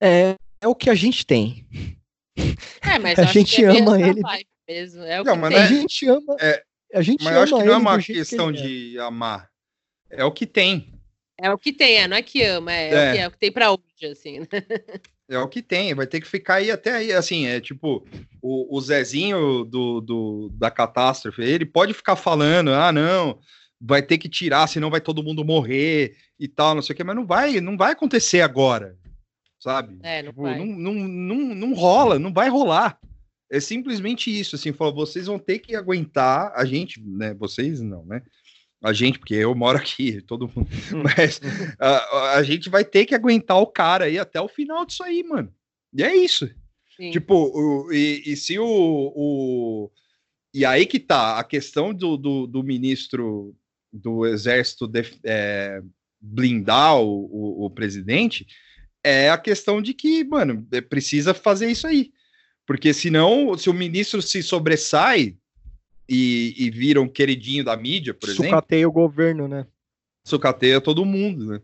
É, 0.00 0.36
é 0.60 0.68
o 0.68 0.74
que 0.74 0.90
a 0.90 0.94
gente 0.94 1.24
tem. 1.24 1.66
É, 2.80 2.98
mas 2.98 3.18
a 3.20 3.24
gente 3.24 3.64
é 3.64 3.78
ama 3.78 4.00
ele. 4.00 4.20
Mesmo. 4.68 5.02
É 5.02 5.20
o 5.20 5.24
não, 5.24 5.36
mas 5.36 5.54
a 5.54 5.66
gente 5.66 6.06
ama. 6.06 6.36
É, 6.40 6.62
a 6.94 7.02
gente 7.02 7.24
mas 7.24 7.34
eu 7.34 7.42
acho 7.42 7.56
que 7.56 7.64
não 7.64 7.74
é 7.74 7.76
uma 7.76 8.02
questão 8.02 8.52
que 8.52 8.62
de 8.62 8.98
amar. 8.98 9.50
É 10.10 10.24
o 10.24 10.32
que 10.32 10.46
tem. 10.46 10.92
É 11.38 11.50
o 11.50 11.58
que 11.58 11.72
tem, 11.72 11.96
é, 11.96 12.06
não 12.06 12.16
é 12.16 12.22
que 12.22 12.42
ama, 12.42 12.72
é, 12.72 12.90
é. 12.90 13.10
O, 13.10 13.12
que, 13.12 13.18
é 13.18 13.28
o 13.28 13.30
que 13.32 13.38
tem 13.38 13.52
pra 13.52 13.72
hoje, 13.72 14.06
assim. 14.12 14.40
Né? 14.40 14.46
É 15.28 15.38
o 15.38 15.48
que 15.48 15.62
tem, 15.62 15.94
vai 15.94 16.06
ter 16.06 16.20
que 16.20 16.28
ficar 16.28 16.56
aí 16.56 16.70
até 16.70 16.96
aí, 16.96 17.12
assim, 17.12 17.46
é 17.46 17.58
tipo, 17.58 18.06
o, 18.40 18.76
o 18.76 18.80
Zezinho 18.80 19.64
do, 19.64 20.00
do, 20.00 20.50
da 20.54 20.70
catástrofe, 20.70 21.40
ele 21.42 21.64
pode 21.64 21.94
ficar 21.94 22.16
falando, 22.16 22.70
ah, 22.70 22.92
não, 22.92 23.38
vai 23.80 24.02
ter 24.02 24.18
que 24.18 24.28
tirar, 24.28 24.66
senão 24.66 24.90
vai 24.90 25.00
todo 25.00 25.22
mundo 25.22 25.44
morrer 25.44 26.14
e 26.38 26.46
tal, 26.46 26.74
não 26.74 26.82
sei 26.82 26.92
o 26.92 26.96
que, 26.96 27.02
mas 27.02 27.16
não 27.16 27.26
vai, 27.26 27.60
não 27.60 27.76
vai 27.76 27.92
acontecer 27.92 28.42
agora, 28.42 28.94
sabe? 29.58 29.98
É, 30.02 30.22
não, 30.22 30.30
tipo, 30.30 30.42
vai. 30.42 30.58
Não, 30.58 30.66
não, 30.66 30.94
não, 30.94 31.54
não 31.54 31.74
rola, 31.74 32.18
não 32.18 32.32
vai 32.32 32.48
rolar. 32.48 32.98
É 33.52 33.60
simplesmente 33.60 34.30
isso, 34.30 34.56
assim, 34.56 34.72
falou, 34.72 34.94
vocês 34.94 35.26
vão 35.26 35.38
ter 35.38 35.58
que 35.58 35.76
aguentar, 35.76 36.50
a 36.56 36.64
gente, 36.64 36.98
né, 37.02 37.34
vocês 37.34 37.82
não, 37.82 38.02
né? 38.06 38.22
A 38.82 38.94
gente, 38.94 39.18
porque 39.18 39.34
eu 39.34 39.54
moro 39.54 39.76
aqui, 39.76 40.22
todo 40.26 40.50
mundo, 40.56 40.70
mas 41.04 41.38
a, 41.78 42.38
a 42.38 42.42
gente 42.42 42.70
vai 42.70 42.82
ter 42.82 43.04
que 43.04 43.14
aguentar 43.14 43.58
o 43.58 43.66
cara 43.66 44.06
aí 44.06 44.18
até 44.18 44.40
o 44.40 44.48
final 44.48 44.86
disso 44.86 45.02
aí, 45.04 45.22
mano. 45.22 45.54
E 45.92 46.02
é 46.02 46.16
isso. 46.16 46.50
Sim. 46.96 47.10
Tipo, 47.10 47.34
o, 47.34 47.92
e, 47.92 48.22
e 48.24 48.36
se 48.36 48.58
o, 48.58 48.64
o, 48.66 49.90
E 50.54 50.64
aí 50.64 50.86
que 50.86 50.98
tá, 50.98 51.38
a 51.38 51.44
questão 51.44 51.92
do, 51.92 52.16
do, 52.16 52.46
do 52.46 52.62
ministro 52.62 53.54
do 53.92 54.24
exército 54.26 54.90
é, 55.22 55.82
blindar 56.18 56.98
o, 56.98 57.26
o, 57.26 57.66
o, 57.66 57.70
presidente 57.70 58.46
é 59.04 59.28
a 59.28 59.36
questão 59.36 59.82
de 59.82 59.92
que, 59.92 60.24
mano, 60.24 60.66
é, 60.72 60.80
precisa 60.80 61.34
fazer 61.34 61.70
isso 61.70 61.86
aí. 61.86 62.10
Porque 62.66 62.92
senão, 62.92 63.56
se 63.56 63.68
o 63.68 63.74
ministro 63.74 64.22
se 64.22 64.42
sobressai 64.42 65.36
e, 66.08 66.54
e 66.56 66.70
vira 66.70 67.00
um 67.00 67.08
queridinho 67.08 67.64
da 67.64 67.76
mídia, 67.76 68.14
por 68.14 68.28
Sucateia 68.28 68.46
exemplo. 68.46 68.58
Sucateia 68.58 68.88
o 68.88 68.92
governo, 68.92 69.48
né? 69.48 69.66
Sucateia 70.24 70.80
todo 70.80 71.04
mundo, 71.04 71.46
né? 71.46 71.60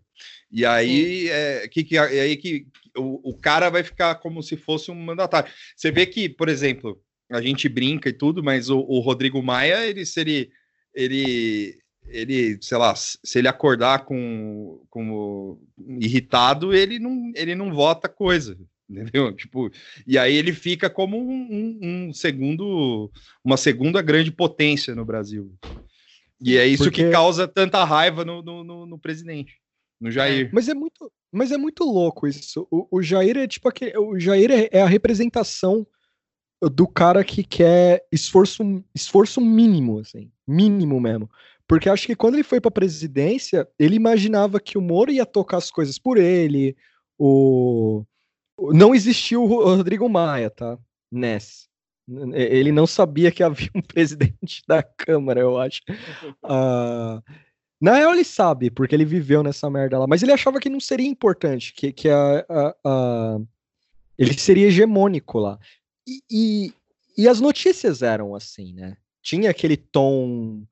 E 0.51 0.65
aí, 0.65 1.29
é, 1.29 1.69
que, 1.69 1.85
que, 1.85 1.97
é 1.97 2.21
aí 2.21 2.37
que 2.37 2.67
o, 2.97 3.31
o 3.31 3.35
cara 3.35 3.69
vai 3.69 3.83
ficar 3.83 4.17
como 4.17 4.43
se 4.43 4.57
fosse 4.57 4.91
um 4.91 4.95
mandatário. 4.95 5.51
Você 5.77 5.91
vê 5.91 6.07
que, 6.07 6.29
por 6.29 6.49
exemplo, 6.49 7.01
a 7.31 7.41
gente 7.41 7.69
brinca 7.69 8.09
e 8.09 8.13
tudo, 8.13 8.43
mas 8.43 8.71
o, 8.71 8.79
o 8.79 9.01
Rodrigo 9.01 9.43
Maia, 9.43 9.87
ele 9.87 10.05
seria. 10.07 10.49
Ele, 10.95 11.79
ele, 12.07 12.59
sei 12.61 12.79
lá, 12.79 12.95
se 12.97 13.39
ele 13.39 13.47
acordar 13.47 14.05
com, 14.05 14.83
com 14.89 15.61
irritado, 16.01 16.75
ele 16.75 16.99
não, 16.99 17.31
ele 17.37 17.55
não 17.55 17.73
vota 17.73 18.09
coisa, 18.09 18.59
entendeu? 18.89 19.33
Tipo, 19.37 19.71
e 20.07 20.17
aí 20.19 20.35
ele 20.35 20.53
fica 20.53 20.89
como 20.89 21.19
um, 21.19 21.49
um, 21.51 21.79
um 21.83 22.13
segundo, 22.13 23.11
uma 23.45 23.57
segunda 23.57 24.01
grande 24.01 24.33
potência 24.33 24.95
no 24.95 25.05
Brasil. 25.05 25.53
E 26.41 26.57
é 26.57 26.67
isso 26.67 26.85
Porque... 26.85 27.05
que 27.05 27.11
causa 27.11 27.49
tanta 27.49 27.83
raiva 27.85 28.25
no, 28.25 28.43
no, 28.43 28.65
no, 28.65 28.87
no 28.87 28.99
presidente, 28.99 29.57
no 30.01 30.11
Jair. 30.11 30.47
É, 30.47 30.51
mas 30.53 30.69
é 30.69 30.75
muito, 30.75 31.13
mas 31.33 31.53
é 31.53 31.57
muito 31.57 31.85
louco 31.85 32.27
isso. 32.27 32.67
O, 32.71 32.99
o 32.99 33.03
Jair 33.03 33.37
é 33.37 33.47
tipo 33.47 33.69
aquele, 33.69 33.97
o 33.99 34.19
Jair 34.19 34.51
é, 34.51 34.69
é 34.71 34.83
a 34.83 34.87
representação 34.87 35.87
do 36.63 36.87
cara 36.87 37.25
que 37.25 37.45
quer 37.45 38.05
esforço, 38.11 38.63
esforço 38.95 39.41
mínimo, 39.41 39.99
assim, 40.01 40.31
mínimo 40.47 41.01
mesmo. 41.01 41.29
Porque 41.67 41.89
acho 41.89 42.07
que 42.07 42.17
quando 42.17 42.35
ele 42.35 42.43
foi 42.43 42.61
para 42.61 42.71
a 42.71 42.73
presidência, 42.73 43.69
ele 43.79 43.95
imaginava 43.95 44.59
que 44.59 44.79
o 44.79 44.81
Moro 44.81 45.13
ia 45.13 45.27
tocar 45.27 45.59
as 45.59 45.71
coisas 45.71 45.99
por 45.99 46.17
ele. 46.17 46.75
O 47.19 48.05
não 48.73 48.95
existiu 48.95 49.45
o 49.45 49.65
Rodrigo 49.77 50.09
Maia, 50.09 50.51
tá? 50.51 50.79
Ness. 51.11 51.69
Ele 52.33 52.73
não 52.73 52.87
sabia 52.87 53.31
que 53.31 53.43
havia 53.43 53.71
um 53.75 53.83
presidente 53.83 54.63
da 54.67 54.83
Câmara, 54.83 55.41
eu 55.41 55.59
acho. 55.59 55.83
Uh, 56.43 57.23
na 57.81 57.95
real, 57.97 58.15
ele 58.15 58.25
sabe, 58.25 58.71
porque 58.71 58.95
ele 58.95 59.05
viveu 59.05 59.43
nessa 59.43 59.69
merda 59.71 59.99
lá. 59.99 60.07
Mas 60.07 60.23
ele 60.23 60.33
achava 60.33 60.59
que 60.59 60.71
não 60.71 60.81
seria 60.81 61.07
importante, 61.07 61.73
que, 61.75 61.93
que 61.93 62.09
a, 62.09 62.47
a, 62.49 62.75
a 62.85 63.39
ele 64.19 64.35
seria 64.35 64.67
hegemônico 64.67 65.39
lá. 65.39 65.59
E, 66.07 66.23
e, 66.31 66.73
e, 67.17 67.29
as 67.29 67.41
notícias 67.41 68.03
eram 68.03 68.35
assim, 68.35 68.73
né? 68.73 68.97
Tinha 69.23 69.51
aquele 69.51 69.77
tom 69.77 70.63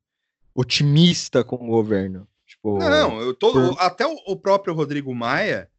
otimista 0.53 1.43
com 1.43 1.55
o 1.55 1.69
governo. 1.69 2.27
Tipo, 2.45 2.79
não, 2.79 3.21
eu 3.21 3.33
tô, 3.33 3.53
por... 3.53 3.75
até 3.79 4.05
o, 4.05 4.15
o, 4.25 4.35
próprio 4.35 4.73
Rodrigo 4.73 5.13
Maia, 5.13 5.69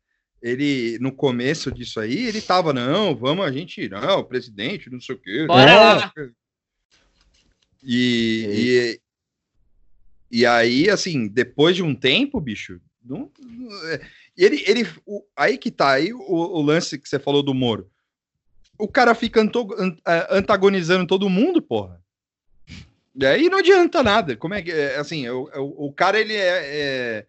ele 0.40 0.98
no 1.00 1.12
começo 1.12 1.70
disso 1.70 2.00
aí, 2.00 2.26
ele 2.26 2.40
tava, 2.40 2.72
não, 2.72 3.14
vamos 3.14 3.44
a 3.44 3.52
gente, 3.52 3.88
não, 3.88 4.24
presidente, 4.24 4.90
não 4.90 5.00
sei 5.00 5.14
o 5.14 5.18
quê. 5.18 5.46
Bora! 5.46 6.12
E, 7.82 9.00
e, 10.30 10.38
e 10.38 10.46
aí, 10.46 10.90
assim, 10.90 11.26
depois 11.26 11.76
de 11.76 11.82
um 11.82 11.94
tempo, 11.94 12.40
bicho, 12.40 12.80
não, 13.04 13.30
ele, 14.36 14.62
ele, 14.66 14.88
o, 15.06 15.24
aí 15.36 15.58
que 15.58 15.70
tá, 15.70 15.92
aí 15.92 16.12
o, 16.12 16.20
o, 16.20 16.62
lance 16.62 16.98
que 16.98 17.08
você 17.08 17.18
falou 17.18 17.42
do 17.42 17.54
Moro. 17.54 17.90
O 18.78 18.86
cara 18.86 19.12
fica 19.14 19.42
antagonizando 20.30 21.06
todo 21.06 21.28
mundo, 21.28 21.60
porra. 21.60 22.00
E 23.16 23.26
aí 23.26 23.48
não 23.48 23.58
adianta 23.58 24.04
nada. 24.04 24.36
Como 24.36 24.54
é 24.54 24.62
que 24.62 24.70
é, 24.70 24.96
assim? 24.96 25.28
O, 25.28 25.50
o, 25.56 25.86
o 25.86 25.92
cara 25.92 26.20
ele 26.20 26.34
é, 26.34 26.60
é, 26.64 27.26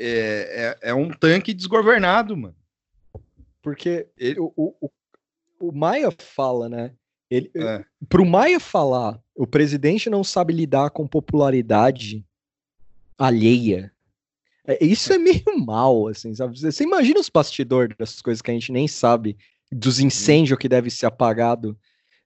é, 0.00 0.78
é, 0.82 0.94
um 0.94 1.10
tanque 1.10 1.52
desgovernado, 1.52 2.36
mano. 2.36 2.56
Porque 3.62 4.08
ele... 4.16 4.38
o, 4.38 4.52
o, 4.56 4.90
o 5.60 5.72
Maia 5.72 6.10
fala, 6.16 6.68
né? 6.68 6.92
Ele, 7.30 7.50
é. 7.54 7.84
Pro 8.08 8.24
Maia 8.24 8.58
falar, 8.58 9.20
o 9.34 9.46
presidente 9.46 10.08
não 10.08 10.24
sabe 10.24 10.52
lidar 10.52 10.90
com 10.90 11.06
popularidade 11.06 12.24
alheia. 13.18 13.92
É, 14.66 14.82
isso 14.84 15.12
é 15.12 15.18
meio 15.18 15.58
mal, 15.64 16.08
assim, 16.08 16.34
sabe? 16.34 16.58
Você 16.58 16.84
imagina 16.84 17.20
os 17.20 17.28
bastidores 17.28 17.96
dessas 17.96 18.22
coisas 18.22 18.40
que 18.40 18.50
a 18.50 18.54
gente 18.54 18.72
nem 18.72 18.86
sabe, 18.86 19.36
dos 19.70 20.00
incêndios 20.00 20.58
que 20.58 20.68
deve 20.68 20.90
ser 20.90 21.06
apagado 21.06 21.78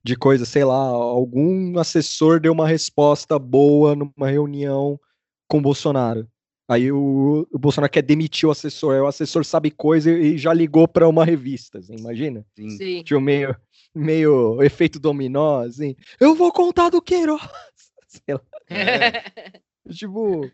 de 0.04 0.16
coisa, 0.16 0.44
sei 0.44 0.64
lá, 0.64 0.74
algum 0.74 1.78
assessor 1.78 2.40
deu 2.40 2.52
uma 2.52 2.66
resposta 2.66 3.38
boa 3.38 3.94
numa 3.94 4.28
reunião 4.28 4.98
com 5.46 5.62
Bolsonaro. 5.62 6.28
Aí 6.72 6.90
o, 6.90 7.46
o, 7.52 7.58
Bolsonaro 7.58 7.92
quer 7.92 8.00
demitir 8.00 8.48
o 8.48 8.52
assessor, 8.52 8.94
aí 8.94 9.00
o 9.00 9.06
assessor 9.06 9.44
sabe 9.44 9.70
coisa 9.70 10.10
e, 10.10 10.34
e 10.34 10.38
já 10.38 10.54
ligou 10.54 10.88
para 10.88 11.06
uma 11.06 11.22
revista, 11.22 11.78
assim, 11.78 11.94
imagina? 11.98 12.46
Sim. 12.56 12.70
Sim. 12.70 13.02
Tinha 13.02 13.20
meio, 13.20 13.54
meio 13.94 14.62
efeito 14.62 14.98
dominó, 14.98 15.60
assim. 15.60 15.94
Eu 16.18 16.34
vou 16.34 16.50
contar 16.50 16.88
do 16.88 17.02
Queiroz. 17.02 17.42
Sei 18.08 18.34
lá. 18.34 18.40
É. 18.70 19.60
tipo, 19.92 20.50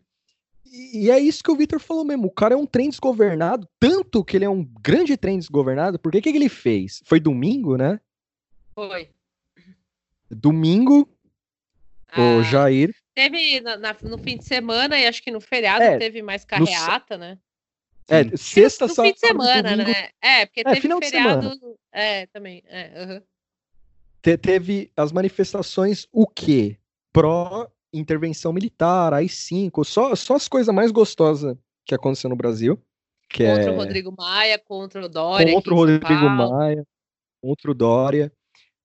e 0.73 1.09
é 1.09 1.21
isso 1.21 1.45
que 1.45 1.53
o 1.53 1.57
Victor 1.57 1.79
falou 1.79 2.05
mesmo. 2.05 2.27
O 2.27 2.33
cara 2.33 2.55
é 2.55 2.57
um 2.57 2.67
trem 2.67 2.91
desgovernado, 2.91 3.69
tanto 3.79 4.25
que 4.25 4.37
ele 4.37 4.45
é 4.45 4.51
um 4.51 4.65
grande 4.65 5.17
trem 5.17 5.39
desgovernado. 5.39 6.01
Por 6.01 6.11
que 6.11 6.21
que 6.21 6.29
ele 6.31 6.49
fez? 6.49 7.01
Foi 7.05 7.21
domingo, 7.21 7.77
né? 7.77 8.01
Foi. 8.75 9.09
Domingo, 10.29 11.09
ah, 12.11 12.39
o 12.39 12.43
Jair. 12.43 12.93
Teve 13.19 13.61
na, 13.61 13.77
na, 13.77 13.97
no 14.01 14.17
fim 14.17 14.37
de 14.37 14.45
semana 14.45 14.97
e 14.97 15.05
acho 15.05 15.21
que 15.21 15.33
no 15.33 15.41
feriado 15.41 15.83
é, 15.83 15.99
teve 15.99 16.23
mais 16.23 16.45
carreata, 16.45 17.19
no, 17.19 17.25
né? 17.25 17.39
É, 18.07 18.37
sexta 18.37 18.87
no, 18.87 18.95
no 18.95 19.03
fim 19.03 19.13
de 19.13 19.19
semana, 19.19 19.71
domingo, 19.71 19.91
né? 19.91 20.11
É, 20.23 20.47
porque 20.47 20.61
é, 20.61 20.63
teve 20.63 20.81
final 20.83 21.01
feriado. 21.01 21.77
É, 21.91 22.27
também. 22.27 22.63
É, 22.69 23.03
uhum. 23.03 23.23
Te, 24.23 24.39
teve 24.39 24.93
as 24.97 25.11
manifestações, 25.11 26.07
o 26.13 26.29
quê? 26.29 26.79
Pró 27.13 27.69
intervenção 27.93 28.53
militar, 28.53 29.13
AI-5, 29.13 29.85
só, 29.85 30.15
só 30.15 30.37
as 30.37 30.47
coisas 30.47 30.73
mais 30.73 30.93
gostosas 30.93 31.57
que 31.85 31.97
aconteceu 31.97 32.31
no 32.31 32.37
Brasil. 32.37 32.81
Que 33.29 33.45
contra 33.45 33.65
é... 33.65 33.71
o 33.71 33.77
Rodrigo 33.77 34.15
Maia, 34.17 34.61
contra 34.61 35.05
o 35.05 35.09
Dória. 35.09 35.53
Contra 35.53 35.75
o 35.75 35.77
Rodrigo 35.77 36.31
Maia, 36.31 36.87
contra 37.43 37.69
o 37.69 37.75
Dória. 37.75 38.33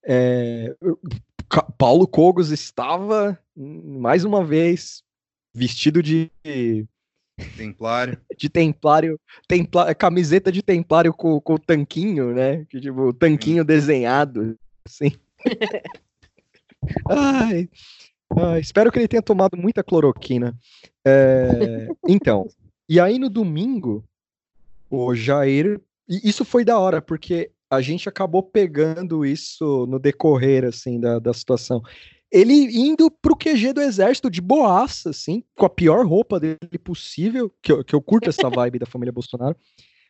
É... 0.03 0.76
Paulo 1.77 2.07
Cogos 2.07 2.49
estava, 2.49 3.38
mais 3.55 4.23
uma 4.23 4.43
vez, 4.43 5.03
vestido 5.53 6.01
de. 6.01 6.31
Templário. 7.57 8.19
De 8.38 8.49
templário, 8.49 9.19
templário 9.47 9.95
camiseta 9.95 10.51
de 10.51 10.61
templário 10.61 11.13
com, 11.13 11.39
com 11.39 11.53
o 11.55 11.59
tanquinho, 11.59 12.34
né? 12.34 12.65
Que, 12.65 12.80
tipo, 12.80 13.01
o 13.01 13.13
tanquinho 13.13 13.63
desenhado, 13.63 14.57
assim. 14.85 15.11
Ai, 17.09 17.69
ah, 18.38 18.59
espero 18.59 18.91
que 18.91 18.99
ele 18.99 19.07
tenha 19.07 19.21
tomado 19.21 19.55
muita 19.57 19.84
cloroquina. 19.84 20.57
É, 21.05 21.88
então, 22.07 22.47
e 22.89 22.99
aí 22.99 23.17
no 23.17 23.30
domingo, 23.30 24.03
o 24.89 25.15
Jair. 25.15 25.80
E 26.07 26.27
isso 26.27 26.43
foi 26.43 26.65
da 26.65 26.77
hora, 26.77 27.01
porque 27.01 27.51
a 27.75 27.81
gente 27.81 28.07
acabou 28.07 28.43
pegando 28.43 29.25
isso 29.25 29.85
no 29.87 29.99
decorrer, 29.99 30.65
assim, 30.65 30.99
da, 30.99 31.19
da 31.19 31.33
situação. 31.33 31.81
Ele 32.31 32.53
indo 32.53 33.11
pro 33.11 33.35
QG 33.35 33.73
do 33.73 33.81
exército 33.81 34.29
de 34.29 34.41
boaça, 34.41 35.11
assim, 35.11 35.43
com 35.55 35.65
a 35.65 35.69
pior 35.69 36.05
roupa 36.05 36.39
dele 36.39 36.79
possível, 36.83 37.53
que 37.61 37.71
eu, 37.71 37.83
que 37.83 37.93
eu 37.93 38.01
curto 38.01 38.29
essa 38.29 38.49
vibe 38.49 38.79
da 38.79 38.85
família 38.85 39.11
Bolsonaro, 39.11 39.55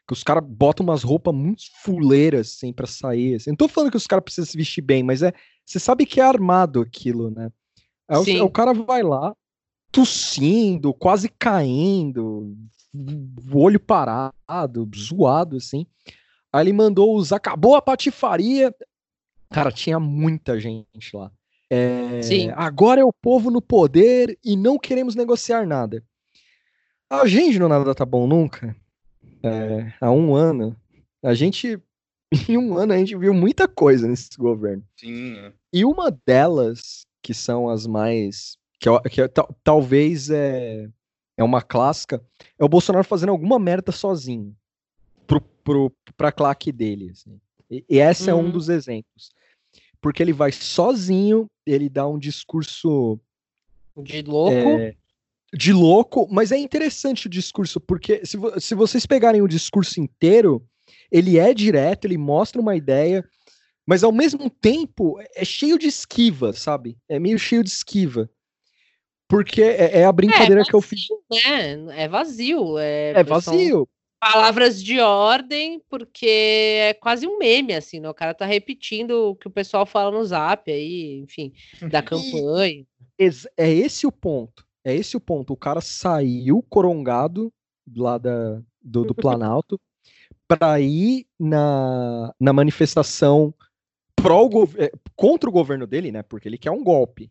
que 0.07 0.13
os 0.13 0.23
caras 0.23 0.43
botam 0.45 0.85
umas 0.85 1.03
roupas 1.03 1.33
muito 1.33 1.63
fuleiras, 1.83 2.53
assim, 2.55 2.71
pra 2.71 2.87
sair. 2.87 3.35
Assim. 3.35 3.51
Não 3.51 3.57
tô 3.57 3.67
falando 3.67 3.91
que 3.91 3.97
os 3.97 4.07
caras 4.07 4.23
precisam 4.23 4.49
se 4.49 4.57
vestir 4.57 4.81
bem, 4.81 5.03
mas 5.03 5.21
é. 5.21 5.33
Você 5.65 5.79
sabe 5.79 6.05
que 6.05 6.19
é 6.19 6.23
armado 6.23 6.81
aquilo, 6.81 7.31
né? 7.31 7.49
Aí 8.07 8.41
o, 8.41 8.45
o, 8.45 8.51
cara 8.51 8.73
vai 8.73 9.01
lá, 9.01 9.33
tossindo, 9.91 10.93
quase 10.93 11.29
caindo, 11.29 12.53
o 12.93 13.57
olho 13.57 13.79
parado, 13.79 14.89
zoado, 14.95 15.57
assim. 15.57 15.85
Aí 16.53 16.61
ele 16.61 16.73
mandou 16.73 17.15
usar, 17.15 17.37
acabou 17.37 17.75
a 17.75 17.81
patifaria. 17.81 18.73
Cara, 19.49 19.71
tinha 19.71 19.99
muita 19.99 20.59
gente 20.59 21.15
lá. 21.15 21.31
É, 21.67 22.21
Sim. 22.21 22.51
Agora 22.55 23.01
é 23.01 23.03
o 23.03 23.11
povo 23.11 23.49
no 23.49 23.59
poder 23.59 24.37
e 24.45 24.55
não 24.55 24.77
queremos 24.77 25.15
negociar 25.15 25.65
nada. 25.65 26.03
A 27.09 27.25
gente 27.27 27.57
no 27.57 27.67
Nada 27.67 27.95
Tá 27.95 28.05
Bom 28.05 28.27
Nunca, 28.27 28.75
é, 29.41 29.93
há 29.99 30.11
um 30.11 30.35
ano, 30.35 30.75
a 31.23 31.33
gente, 31.33 31.79
em 32.49 32.57
um 32.57 32.77
ano, 32.77 32.93
a 32.93 32.97
gente 32.97 33.15
viu 33.15 33.33
muita 33.33 33.67
coisa 33.67 34.07
nesse 34.07 34.37
governo. 34.37 34.83
Sim. 34.99 35.37
É. 35.37 35.53
E 35.73 35.83
uma 35.83 36.11
delas 36.25 37.05
que 37.21 37.33
são 37.33 37.67
as 37.67 37.87
mais. 37.87 38.57
que, 38.79 38.89
que 39.09 39.21
talvez 39.63 40.29
é, 40.29 40.87
é 41.35 41.43
uma 41.43 41.61
clássica, 41.61 42.23
é 42.59 42.63
o 42.63 42.69
Bolsonaro 42.69 43.05
fazendo 43.05 43.29
alguma 43.29 43.57
merda 43.57 43.91
sozinho 43.91 44.55
pra 46.15 46.31
claque 46.31 46.71
dele. 46.71 47.11
Assim. 47.11 47.39
E, 47.69 47.85
e 47.89 47.99
esse 47.99 48.29
é 48.29 48.33
um 48.33 48.45
uhum. 48.45 48.51
dos 48.51 48.69
exemplos. 48.69 49.31
Porque 50.01 50.21
ele 50.21 50.33
vai 50.33 50.51
sozinho, 50.51 51.47
ele 51.65 51.89
dá 51.89 52.07
um 52.07 52.19
discurso. 52.19 53.19
De 53.95 54.21
louco. 54.21 54.55
É, 54.55 54.95
de 55.53 55.71
louco, 55.71 56.27
mas 56.31 56.51
é 56.51 56.57
interessante 56.57 57.27
o 57.27 57.29
discurso, 57.29 57.79
porque 57.79 58.25
se, 58.25 58.37
se 58.59 58.73
vocês 58.73 59.05
pegarem 59.05 59.41
o 59.41 59.47
discurso 59.47 60.01
inteiro, 60.01 60.65
ele 61.11 61.37
é 61.37 61.53
direto, 61.53 62.05
ele 62.05 62.17
mostra 62.17 62.59
uma 62.59 62.75
ideia, 62.75 63.23
mas 63.85 64.03
ao 64.03 64.11
mesmo 64.11 64.49
tempo 64.49 65.19
é 65.35 65.45
cheio 65.45 65.77
de 65.77 65.87
esquiva, 65.87 66.53
sabe? 66.53 66.97
É 67.07 67.19
meio 67.19 67.37
cheio 67.37 67.63
de 67.63 67.69
esquiva. 67.69 68.27
Porque 69.27 69.61
é, 69.61 69.99
é 69.99 70.05
a 70.05 70.11
brincadeira 70.11 70.55
é, 70.55 70.57
vazio, 70.57 70.69
que 70.69 70.75
eu 70.75 70.81
fiz. 70.81 71.01
Né? 71.31 72.03
É 72.03 72.07
vazio. 72.07 72.77
É, 72.79 73.11
é 73.11 73.23
vazio. 73.23 73.87
Palavras 74.23 74.81
de 74.81 75.01
ordem, 75.01 75.81
porque 75.89 76.25
é 76.25 76.93
quase 76.93 77.27
um 77.27 77.37
meme, 77.37 77.73
assim, 77.73 77.99
né? 77.99 78.09
O 78.09 78.13
cara 78.13 78.33
tá 78.33 78.45
repetindo 78.45 79.31
o 79.31 79.35
que 79.35 79.47
o 79.47 79.51
pessoal 79.51 79.85
fala 79.85 80.17
no 80.17 80.23
zap 80.23 80.71
aí, 80.71 81.19
enfim, 81.19 81.51
da 81.89 82.01
campanha. 82.01 82.85
É 83.57 83.69
esse 83.69 84.07
o 84.07 84.11
ponto. 84.11 84.65
É 84.81 84.95
esse 84.95 85.17
o 85.17 85.19
ponto. 85.19 85.51
O 85.51 85.57
cara 85.57 85.81
saiu 85.81 86.63
corongado 86.69 87.51
lá 87.93 88.17
da, 88.17 88.61
do, 88.81 89.03
do 89.03 89.13
Planalto 89.13 89.77
para 90.47 90.79
ir 90.79 91.27
na, 91.37 92.33
na 92.39 92.53
manifestação 92.53 93.53
pró 94.15 94.49
é, 94.77 94.89
contra 95.17 95.49
o 95.49 95.53
governo 95.53 95.85
dele, 95.85 96.13
né? 96.13 96.23
Porque 96.23 96.47
ele 96.47 96.57
quer 96.57 96.71
um 96.71 96.81
golpe. 96.81 97.29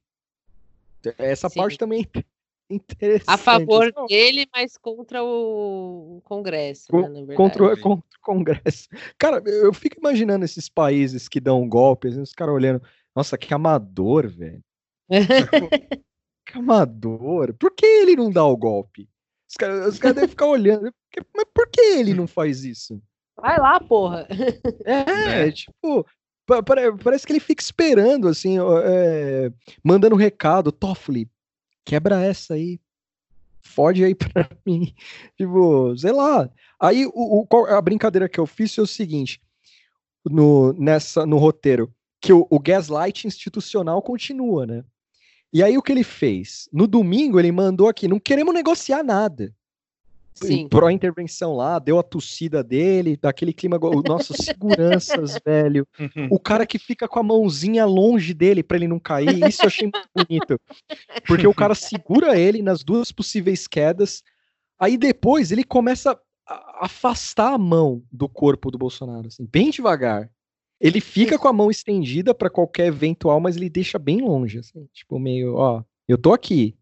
Essa 1.16 1.48
Sim. 1.48 1.58
parte 1.58 1.78
também 1.78 2.06
é 2.14 2.22
interessante. 2.74 3.28
A 3.28 3.36
favor 3.36 3.92
dele, 4.08 4.46
mas 4.54 4.76
contra 4.76 5.22
o 5.22 6.20
Congresso, 6.24 6.90
né, 6.92 7.34
contra, 7.34 7.76
contra, 7.76 8.18
o 8.18 8.22
Congresso. 8.22 8.88
Cara, 9.18 9.42
eu 9.46 9.72
fico 9.72 9.98
imaginando 9.98 10.44
esses 10.44 10.68
países 10.68 11.28
que 11.28 11.40
dão 11.40 11.68
golpes, 11.68 12.16
os 12.16 12.32
caras 12.32 12.54
olhando, 12.54 12.82
nossa, 13.14 13.36
que 13.36 13.52
amador, 13.52 14.28
velho. 14.28 14.62
que 16.46 16.58
amador. 16.58 17.54
Por 17.54 17.74
que 17.74 17.86
ele 17.86 18.16
não 18.16 18.30
dá 18.30 18.44
o 18.44 18.56
golpe? 18.56 19.08
Os 19.48 19.56
caras 19.56 19.98
cara 19.98 20.14
devem 20.14 20.30
ficar 20.30 20.46
olhando. 20.46 20.92
Mas 21.34 21.44
por 21.52 21.68
que 21.68 21.80
ele 21.80 22.14
não 22.14 22.26
faz 22.26 22.64
isso? 22.64 23.02
Vai 23.36 23.58
lá, 23.58 23.78
porra. 23.80 24.26
É, 24.84 25.48
é. 25.48 25.52
tipo, 25.52 26.06
Parece 27.04 27.26
que 27.26 27.32
ele 27.32 27.40
fica 27.40 27.62
esperando, 27.62 28.28
assim, 28.28 28.58
é, 28.58 29.52
mandando 29.82 30.14
um 30.14 30.18
recado, 30.18 30.72
Toffoli, 30.72 31.30
quebra 31.84 32.22
essa 32.22 32.54
aí, 32.54 32.80
fode 33.60 34.04
aí 34.04 34.14
pra 34.16 34.48
mim. 34.66 34.94
Tipo, 35.36 35.96
sei 35.96 36.12
lá. 36.12 36.50
Aí 36.80 37.06
o, 37.06 37.46
o, 37.50 37.66
a 37.66 37.80
brincadeira 37.80 38.28
que 38.28 38.40
eu 38.40 38.46
fiz 38.46 38.74
foi 38.74 38.84
o 38.84 38.86
seguinte: 38.86 39.40
no, 40.24 40.72
nessa, 40.74 41.24
no 41.24 41.38
roteiro, 41.38 41.92
que 42.20 42.32
o, 42.32 42.46
o 42.50 42.58
gaslight 42.58 43.26
institucional 43.26 44.00
continua, 44.02 44.66
né? 44.66 44.84
E 45.52 45.62
aí 45.62 45.76
o 45.76 45.82
que 45.82 45.92
ele 45.92 46.04
fez? 46.04 46.68
No 46.72 46.86
domingo 46.86 47.38
ele 47.38 47.52
mandou 47.52 47.88
aqui: 47.88 48.08
não 48.08 48.18
queremos 48.18 48.54
negociar 48.54 49.02
nada. 49.02 49.54
Sim. 50.34 50.68
pró-intervenção 50.68 51.54
lá, 51.54 51.78
deu 51.78 51.98
a 51.98 52.02
tossida 52.02 52.62
dele, 52.62 53.16
daquele 53.16 53.52
clima, 53.52 53.78
nossa, 54.06 54.34
seguranças, 54.34 55.38
velho. 55.44 55.86
O 56.30 56.38
cara 56.38 56.66
que 56.66 56.78
fica 56.78 57.06
com 57.06 57.18
a 57.18 57.22
mãozinha 57.22 57.84
longe 57.84 58.34
dele 58.34 58.62
para 58.62 58.76
ele 58.76 58.88
não 58.88 58.98
cair, 58.98 59.46
isso 59.48 59.62
eu 59.62 59.66
achei 59.68 59.90
muito 59.92 60.08
bonito. 60.14 60.60
Porque 61.26 61.46
o 61.46 61.54
cara 61.54 61.74
segura 61.74 62.38
ele 62.38 62.62
nas 62.62 62.82
duas 62.82 63.12
possíveis 63.12 63.66
quedas, 63.66 64.22
aí 64.78 64.96
depois 64.96 65.52
ele 65.52 65.64
começa 65.64 66.18
a 66.46 66.86
afastar 66.86 67.52
a 67.52 67.58
mão 67.58 68.02
do 68.10 68.28
corpo 68.28 68.70
do 68.70 68.78
Bolsonaro, 68.78 69.28
assim, 69.28 69.46
bem 69.50 69.70
devagar. 69.70 70.30
Ele 70.80 71.00
fica 71.00 71.38
com 71.38 71.46
a 71.46 71.52
mão 71.52 71.70
estendida 71.70 72.34
para 72.34 72.50
qualquer 72.50 72.86
eventual, 72.86 73.38
mas 73.38 73.56
ele 73.56 73.70
deixa 73.70 74.00
bem 74.00 74.20
longe, 74.20 74.58
assim, 74.58 74.88
tipo 74.92 75.16
meio, 75.16 75.54
ó, 75.54 75.84
eu 76.08 76.18
tô 76.18 76.32
aqui, 76.32 76.76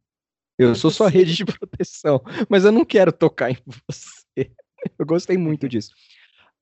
eu 0.61 0.75
sou 0.75 0.91
sua 0.91 1.09
rede 1.09 1.35
de 1.35 1.45
proteção, 1.45 2.23
mas 2.49 2.65
eu 2.65 2.73
não 2.73 2.85
quero 2.85 3.13
tocar 3.13 3.51
em 3.51 3.59
você. 3.87 4.21
Eu 4.99 5.05
gostei 5.05 5.37
muito 5.37 5.69
disso. 5.69 5.91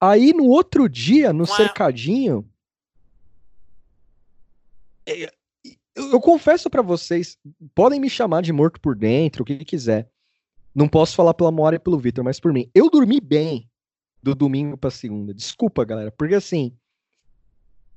Aí 0.01 0.33
no 0.33 0.47
outro 0.47 0.89
dia, 0.89 1.33
no 1.33 1.47
cercadinho, 1.47 2.49
é, 5.07 5.31
eu, 5.95 6.11
eu 6.13 6.21
confesso 6.21 6.69
para 6.69 6.83
vocês, 6.83 7.37
podem 7.77 8.01
me 8.01 8.11
chamar 8.11 8.43
de 8.43 8.53
morto 8.53 8.81
por 8.81 8.97
dentro, 8.97 9.43
o 9.43 9.45
que 9.45 9.65
quiser. 9.65 10.11
Não 10.75 10.89
posso 10.89 11.15
falar 11.15 11.33
pela 11.35 11.51
Moara 11.51 11.77
e 11.77 11.79
pelo 11.79 11.99
Vitor, 11.99 12.25
mas 12.25 12.39
por 12.39 12.53
mim. 12.53 12.69
Eu 12.75 12.91
dormi 12.91 13.21
bem 13.21 13.69
do 14.23 14.35
domingo 14.35 14.77
para 14.77 14.91
segunda. 14.91 15.33
Desculpa, 15.33 15.85
galera, 15.85 16.13
porque 16.13 16.35
assim, 16.35 16.77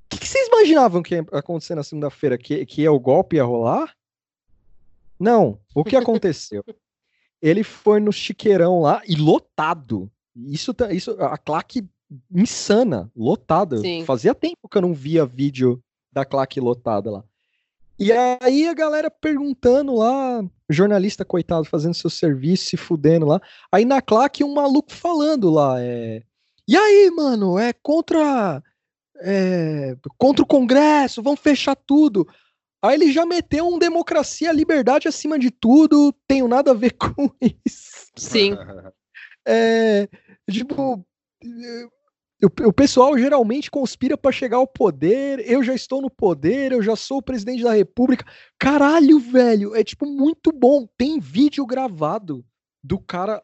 o 0.06 0.10
que, 0.10 0.20
que, 0.20 0.28
vocês 0.28 0.48
imaginavam 0.48 1.04
que 1.04 1.16
ia 1.16 1.26
acontecer 1.32 1.76
na 1.76 1.84
segunda-feira? 1.84 2.38
Que, 2.38 2.66
que 2.66 2.88
o 2.88 3.00
golpe 3.00 3.36
ia 3.36 3.44
rolar? 3.44 3.96
Não. 5.22 5.60
O 5.76 5.84
que 5.84 5.96
aconteceu? 5.98 6.64
ele 7.42 7.64
foi 7.64 8.00
no 8.00 8.12
Chiqueirão 8.12 8.82
lá 8.82 9.02
e 9.08 9.16
lotado. 9.16 10.10
Isso, 10.36 10.74
tá, 10.74 10.94
isso 10.94 11.12
a 11.20 11.38
claque 11.38 11.84
insana, 12.34 13.12
lotada. 13.16 13.78
Sim. 13.80 14.06
Fazia 14.06 14.36
tempo 14.36 14.70
que 14.70 14.78
eu 14.78 14.82
não 14.82 14.94
via 14.94 15.26
vídeo 15.26 15.82
da 16.12 16.24
claque 16.24 16.60
lotada 16.60 17.10
lá. 17.10 17.24
E 17.98 18.12
aí 18.12 18.68
a 18.68 18.74
galera 18.74 19.12
perguntando 19.12 19.96
lá, 19.96 20.44
jornalista 20.70 21.24
coitado 21.26 21.66
fazendo 21.66 21.94
seu 21.94 22.10
serviço, 22.10 22.66
se 22.66 22.78
fudendo 22.78 23.26
lá. 23.26 23.42
Aí 23.72 23.86
na 23.86 24.02
claque 24.02 24.44
um 24.44 24.54
maluco 24.54 24.92
falando 24.92 25.50
lá, 25.50 25.76
é... 25.80 26.24
E 26.68 26.78
aí, 26.78 27.12
mano, 27.12 27.60
é 27.60 27.74
contra 27.74 28.64
é, 29.24 29.96
contra 30.18 30.44
o 30.44 30.48
Congresso, 30.48 31.22
vão 31.22 31.36
fechar 31.36 31.76
tudo. 31.76 32.28
Aí 32.82 32.96
ele 32.96 33.12
já 33.12 33.26
meteu 33.26 33.68
um 33.68 33.78
democracia, 33.78 34.52
liberdade 34.52 35.08
acima 35.08 35.38
de 35.38 35.52
tudo, 35.52 36.14
tenho 36.28 36.48
nada 36.48 36.72
a 36.72 36.74
ver 36.74 36.92
com 36.98 37.30
isso. 37.40 38.12
Sim. 38.18 38.56
É, 39.48 40.08
tipo, 40.50 41.06
o, 42.44 42.74
pessoal 42.74 43.16
geralmente 43.18 43.70
conspira 43.70 44.18
para 44.18 44.32
chegar 44.32 44.58
ao 44.58 44.68
poder. 44.68 45.40
Eu 45.48 45.62
já 45.64 45.76
estou 45.76 46.02
no 46.02 46.10
poder, 46.10 46.72
eu 46.72 46.82
já 46.82 46.96
sou 46.96 47.20
o 47.20 47.24
presidente 47.24 47.64
da 47.64 47.74
república. 47.74 48.26
Caralho, 48.58 49.20
velho, 49.20 49.76
é 49.76 49.84
tipo 49.84 50.06
muito 50.08 50.52
bom. 50.52 50.88
Tem 50.98 51.20
vídeo 51.20 51.66
gravado 51.66 52.44
do 52.84 53.00
cara 53.00 53.44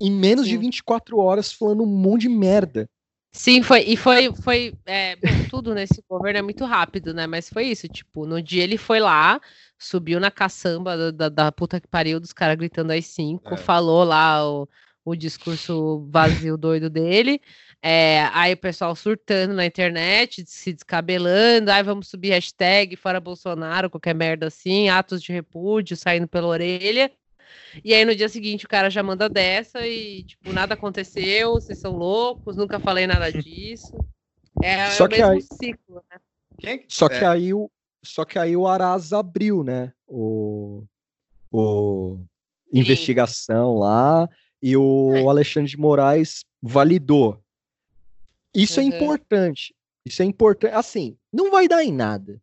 em 0.00 0.10
menos 0.10 0.46
Sim. 0.46 0.52
de 0.52 0.56
24 0.56 1.18
horas 1.18 1.52
falando 1.52 1.82
um 1.82 1.86
monte 1.86 2.22
de 2.22 2.28
merda. 2.30 2.88
Sim, 3.32 3.62
foi. 3.62 3.82
E 3.82 3.96
foi, 3.96 4.34
foi 4.34 4.74
é, 4.84 5.14
bom, 5.16 5.48
tudo 5.48 5.74
nesse 5.74 6.02
governo 6.08 6.38
é 6.40 6.42
muito 6.42 6.64
rápido, 6.64 7.14
né? 7.14 7.26
Mas 7.26 7.48
foi 7.48 7.66
isso, 7.66 7.88
tipo, 7.88 8.26
no 8.26 8.42
dia 8.42 8.62
ele 8.64 8.76
foi 8.76 8.98
lá, 8.98 9.40
subiu 9.78 10.18
na 10.18 10.30
caçamba 10.30 10.96
da, 10.96 11.10
da, 11.10 11.28
da 11.28 11.52
puta 11.52 11.80
que 11.80 11.86
pariu 11.86 12.18
dos 12.18 12.32
caras 12.32 12.56
gritando 12.56 12.92
às 12.92 13.06
cinco, 13.06 13.54
é. 13.54 13.56
falou 13.56 14.02
lá 14.04 14.44
o, 14.48 14.68
o 15.04 15.14
discurso 15.14 16.08
vazio 16.10 16.56
doido 16.56 16.90
dele. 16.90 17.40
É, 17.82 18.28
aí 18.34 18.52
o 18.52 18.56
pessoal 18.58 18.94
surtando 18.94 19.54
na 19.54 19.64
internet, 19.64 20.44
se 20.46 20.72
descabelando, 20.72 21.70
aí 21.70 21.82
vamos 21.82 22.08
subir 22.08 22.30
hashtag 22.30 22.96
fora 22.96 23.20
Bolsonaro, 23.20 23.88
qualquer 23.88 24.14
merda 24.14 24.48
assim, 24.48 24.88
atos 24.88 25.22
de 25.22 25.32
repúdio 25.32 25.96
saindo 25.96 26.28
pela 26.28 26.48
orelha. 26.48 27.10
E 27.84 27.94
aí 27.94 28.04
no 28.04 28.14
dia 28.14 28.28
seguinte 28.28 28.66
o 28.66 28.68
cara 28.68 28.90
já 28.90 29.02
manda 29.02 29.28
dessa 29.28 29.86
e, 29.86 30.24
tipo, 30.24 30.52
nada 30.52 30.74
aconteceu, 30.74 31.52
vocês 31.52 31.78
são 31.78 31.92
loucos, 31.92 32.56
nunca 32.56 32.80
falei 32.80 33.06
nada 33.06 33.30
disso. 33.30 33.96
É, 34.62 34.90
só 34.90 35.04
é 35.04 35.06
o 35.06 35.10
mesmo 35.10 35.26
aí... 35.26 35.42
ciclo, 35.42 36.02
né? 36.10 36.18
Quem... 36.58 36.84
Só 36.88 37.08
que 37.08 37.16
é. 37.16 37.26
aí 37.26 37.54
o 37.54 37.70
só 38.02 38.24
que 38.24 38.38
aí 38.38 38.56
o 38.56 38.66
Aras 38.66 39.12
abriu, 39.12 39.62
né? 39.62 39.92
O, 40.06 40.84
o 41.52 42.18
investigação 42.72 43.76
lá 43.76 44.28
e 44.62 44.76
o 44.76 45.12
é. 45.14 45.26
Alexandre 45.26 45.70
de 45.70 45.76
Moraes 45.76 46.44
validou. 46.62 47.42
Isso 48.54 48.80
é 48.80 48.84
uhum. 48.84 48.92
é 48.92 48.96
importante. 48.96 49.74
Isso 50.04 50.22
é 50.22 50.24
importante. 50.24 50.74
Assim, 50.74 51.16
não 51.32 51.50
vai 51.50 51.68
dar 51.68 51.84
em 51.84 51.92
nada. 51.92 52.40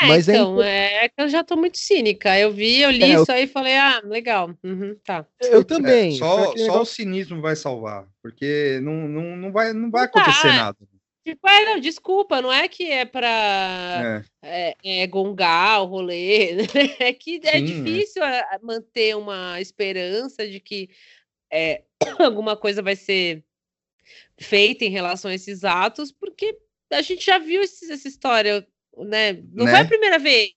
É, 0.00 0.06
Mas 0.06 0.28
é 0.28 0.34
então, 0.34 0.62
é, 0.62 1.04
é, 1.04 1.08
que 1.08 1.20
eu 1.20 1.28
já 1.28 1.42
tô 1.42 1.56
muito 1.56 1.78
cínica. 1.78 2.38
Eu 2.38 2.52
vi, 2.52 2.80
eu 2.80 2.90
li 2.90 3.02
é, 3.02 3.14
isso 3.14 3.30
eu... 3.30 3.34
aí 3.34 3.44
e 3.44 3.48
falei, 3.48 3.76
ah, 3.76 4.00
legal. 4.04 4.54
Uhum, 4.62 4.96
tá. 5.04 5.26
Eu 5.40 5.64
também. 5.64 6.14
É, 6.14 6.18
só, 6.18 6.56
só 6.56 6.82
o 6.82 6.86
cinismo 6.86 7.40
vai 7.40 7.56
salvar, 7.56 8.06
porque 8.22 8.80
não, 8.82 9.08
não, 9.08 9.36
não 9.36 9.52
vai, 9.52 9.72
não 9.72 9.90
vai 9.90 10.04
acontecer 10.04 10.48
nada. 10.48 10.78
Tipo, 11.24 11.46
é, 11.46 11.64
não, 11.66 11.78
desculpa, 11.78 12.40
não 12.40 12.50
é 12.50 12.68
que 12.68 12.90
é 12.90 13.04
para 13.04 14.24
é. 14.42 14.74
é, 14.80 15.02
é, 15.02 15.06
gongar 15.06 15.82
o 15.82 15.86
rolê, 15.86 16.54
né? 16.54 16.62
é 17.00 17.12
que 17.12 17.40
é 17.44 17.58
Sim, 17.58 17.64
difícil 17.64 18.22
manter 18.62 19.14
uma 19.14 19.60
esperança 19.60 20.48
de 20.48 20.58
que 20.58 20.88
alguma 22.18 22.56
coisa 22.56 22.80
vai 22.80 22.96
ser 22.96 23.44
feita 24.38 24.84
em 24.84 24.90
relação 24.90 25.30
a 25.30 25.34
esses 25.34 25.64
atos, 25.64 26.12
porque 26.12 26.56
a 26.90 27.02
gente 27.02 27.26
já 27.26 27.38
viu 27.38 27.60
esse, 27.60 27.92
essa 27.92 28.08
história 28.08 28.66
né? 29.04 29.34
Não 29.52 29.64
né? 29.64 29.70
foi 29.72 29.80
a 29.80 29.84
primeira 29.84 30.18
vez. 30.18 30.52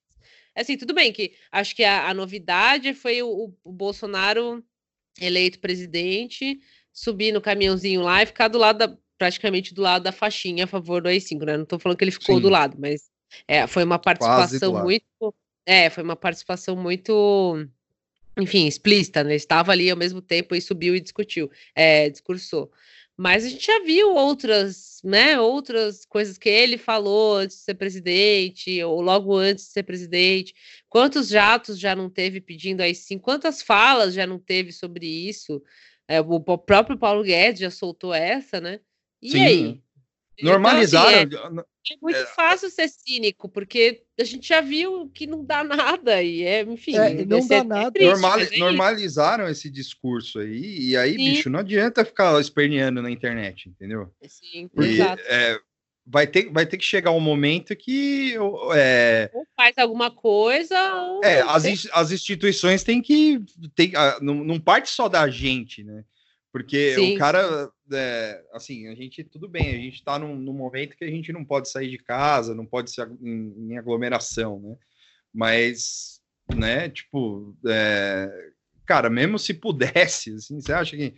Assim, 0.55 0.77
tudo 0.77 0.93
bem 0.93 1.13
que 1.13 1.33
acho 1.51 1.75
que 1.75 1.83
a, 1.83 2.09
a 2.09 2.13
novidade 2.13 2.93
foi 2.93 3.21
o, 3.23 3.53
o, 3.63 3.71
Bolsonaro 3.71 4.63
eleito 5.19 5.59
presidente, 5.59 6.59
subir 6.91 7.31
no 7.31 7.41
caminhãozinho 7.41 8.01
lá 8.01 8.21
e 8.21 8.25
ficar 8.25 8.49
do 8.49 8.57
lado 8.57 8.79
da, 8.79 8.97
praticamente 9.17 9.73
do 9.73 9.81
lado 9.81 10.03
da 10.03 10.11
faixinha 10.11 10.65
a 10.65 10.67
favor 10.67 11.01
do 11.01 11.07
AI-5, 11.07 11.45
né? 11.45 11.55
Não 11.55 11.63
estou 11.63 11.79
falando 11.79 11.97
que 11.97 12.03
ele 12.03 12.11
ficou 12.11 12.35
Sim. 12.35 12.41
do 12.41 12.49
lado, 12.49 12.77
mas 12.77 13.09
é, 13.47 13.65
foi 13.65 13.83
uma 13.83 13.97
participação 13.99 14.81
muito. 14.83 15.33
É, 15.65 15.89
foi 15.89 16.03
uma 16.03 16.15
participação 16.15 16.75
muito 16.75 17.67
enfim, 18.37 18.65
explícita, 18.67 19.23
né? 19.23 19.31
Ele 19.31 19.35
estava 19.35 19.71
ali 19.71 19.89
ao 19.89 19.97
mesmo 19.97 20.21
tempo 20.21 20.55
e 20.55 20.61
subiu 20.61 20.95
e 20.95 21.01
discutiu, 21.01 21.49
é, 21.75 22.09
discursou. 22.09 22.71
Mas 23.21 23.45
a 23.45 23.49
gente 23.49 23.67
já 23.67 23.79
viu 23.83 24.15
outras, 24.15 24.99
né, 25.03 25.39
outras 25.39 26.05
coisas 26.05 26.39
que 26.39 26.49
ele 26.49 26.75
falou 26.75 27.35
antes 27.35 27.57
de 27.57 27.61
ser 27.61 27.75
presidente, 27.75 28.83
ou 28.83 28.99
logo 28.99 29.37
antes 29.37 29.65
de 29.65 29.71
ser 29.73 29.83
presidente. 29.83 30.55
Quantos 30.89 31.27
jatos 31.27 31.77
já 31.77 31.95
não 31.95 32.09
teve 32.09 32.41
pedindo 32.41 32.81
aí 32.81 32.95
sim? 32.95 33.19
Quantas 33.19 33.61
falas 33.61 34.15
já 34.15 34.25
não 34.25 34.39
teve 34.39 34.71
sobre 34.71 35.05
isso? 35.05 35.61
É, 36.07 36.19
o 36.19 36.39
próprio 36.57 36.97
Paulo 36.97 37.21
Guedes 37.21 37.61
já 37.61 37.69
soltou 37.69 38.11
essa, 38.11 38.59
né? 38.59 38.79
E 39.21 39.29
sim. 39.29 39.45
aí? 39.45 39.81
Normalizaram. 40.41 41.21
Então, 41.21 41.45
assim, 41.45 41.57
é, 41.59 41.93
é 41.93 41.97
muito 42.01 42.17
é, 42.17 42.25
fácil 42.27 42.69
ser 42.69 42.87
cínico, 42.87 43.49
porque 43.49 44.03
a 44.19 44.23
gente 44.23 44.47
já 44.47 44.61
viu 44.61 45.09
que 45.09 45.27
não 45.27 45.43
dá 45.43 45.63
nada, 45.63 46.21
e 46.21 46.43
é, 46.43 46.61
enfim, 46.61 46.95
é, 46.95 47.25
não 47.25 47.45
dá 47.47 47.63
nada. 47.63 47.91
Triste, 47.91 48.09
Normali 48.09 48.47
é 48.51 48.57
normalizaram 48.57 49.47
esse 49.47 49.69
discurso 49.69 50.39
aí, 50.39 50.89
e 50.89 50.97
aí, 50.97 51.11
Sim. 51.11 51.17
bicho, 51.17 51.49
não 51.49 51.59
adianta 51.59 52.05
ficar 52.05 52.39
esperneando 52.39 53.01
na 53.01 53.11
internet, 53.11 53.69
entendeu? 53.69 54.11
Sim, 54.27 54.69
e, 54.79 54.83
exato. 54.83 55.21
É, 55.27 55.59
vai, 56.05 56.27
ter, 56.27 56.51
vai 56.51 56.65
ter 56.65 56.77
que 56.77 56.85
chegar 56.85 57.11
um 57.11 57.19
momento 57.19 57.75
que. 57.75 58.35
É, 58.75 59.29
ou 59.33 59.45
faz 59.55 59.77
alguma 59.77 60.11
coisa. 60.11 60.93
Ou 60.93 61.23
é, 61.23 61.41
as, 61.41 61.87
as 61.91 62.11
instituições 62.11 62.83
têm 62.83 63.01
que. 63.01 63.41
Tem, 63.75 63.91
não, 64.21 64.35
não 64.35 64.59
parte 64.59 64.89
só 64.89 65.07
da 65.07 65.27
gente, 65.29 65.83
né? 65.83 66.03
Porque 66.51 66.95
Sim. 66.95 67.15
o 67.15 67.17
cara, 67.17 67.71
é, 67.93 68.43
assim, 68.53 68.87
a 68.87 68.95
gente, 68.95 69.23
tudo 69.23 69.47
bem, 69.47 69.69
a 69.69 69.77
gente 69.77 69.95
está 69.95 70.19
num, 70.19 70.35
num, 70.35 70.53
momento 70.53 70.97
que 70.97 71.05
a 71.05 71.09
gente 71.09 71.31
não 71.31 71.45
pode 71.45 71.69
sair 71.69 71.89
de 71.89 71.97
casa, 71.97 72.53
não 72.53 72.65
pode 72.65 72.91
ser 72.91 73.09
em, 73.21 73.71
em 73.71 73.77
aglomeração, 73.77 74.59
né? 74.59 74.75
Mas, 75.33 76.19
né, 76.53 76.89
tipo, 76.89 77.55
é, 77.65 78.29
cara, 78.85 79.09
mesmo 79.09 79.39
se 79.39 79.53
pudesse, 79.53 80.33
assim, 80.35 80.59
você 80.59 80.73
acha 80.73 80.97
que 80.97 81.13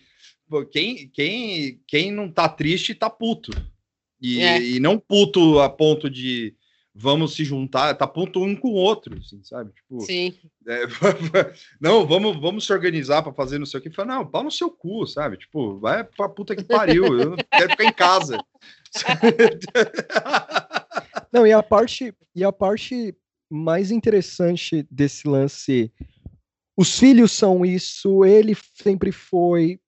pô, 0.47 0.63
quem, 0.65 1.09
quem, 1.09 1.81
quem 1.87 2.11
não 2.11 2.31
tá 2.31 2.47
triste 2.47 2.93
tá 2.93 3.09
puto. 3.09 3.51
E, 4.21 4.39
é. 4.39 4.61
e 4.61 4.79
não 4.79 4.99
puto 4.99 5.59
a 5.59 5.69
ponto 5.69 6.09
de 6.09 6.55
vamos 6.95 7.33
se 7.33 7.43
juntar, 7.43 7.95
tá 7.95 8.05
ponto 8.05 8.41
um 8.41 8.55
com 8.55 8.69
o 8.69 8.75
outro, 8.75 9.17
assim, 9.17 9.41
sabe? 9.43 9.71
Tipo, 9.73 10.01
Sim. 10.01 10.33
É, 10.67 10.83
não, 11.81 12.05
vamos, 12.05 12.39
vamos 12.39 12.65
se 12.65 12.73
organizar 12.73 13.23
para 13.23 13.33
fazer 13.33 13.57
não 13.57 13.65
sei 13.65 13.79
o 13.79 13.83
que. 13.83 13.89
Fala, 13.89 14.15
não, 14.15 14.27
pau 14.27 14.43
no 14.43 14.51
seu 14.51 14.69
cu, 14.69 15.05
sabe? 15.07 15.37
Tipo, 15.37 15.79
vai 15.79 16.03
pra 16.03 16.29
puta 16.29 16.55
que 16.55 16.63
pariu, 16.63 17.05
eu 17.19 17.31
não 17.31 17.37
quero 17.37 17.71
ficar 17.71 17.85
em 17.85 17.93
casa. 17.93 18.37
não, 21.33 21.47
e 21.47 21.51
a 21.51 21.63
parte, 21.63 22.13
e 22.35 22.43
a 22.43 22.51
parte 22.51 23.15
mais 23.49 23.89
interessante 23.89 24.85
desse 24.89 25.27
lance. 25.27 25.91
Os 26.75 26.97
filhos 26.97 27.31
são 27.31 27.63
isso, 27.63 28.25
ele 28.25 28.57
sempre 28.73 29.11
foi, 29.11 29.79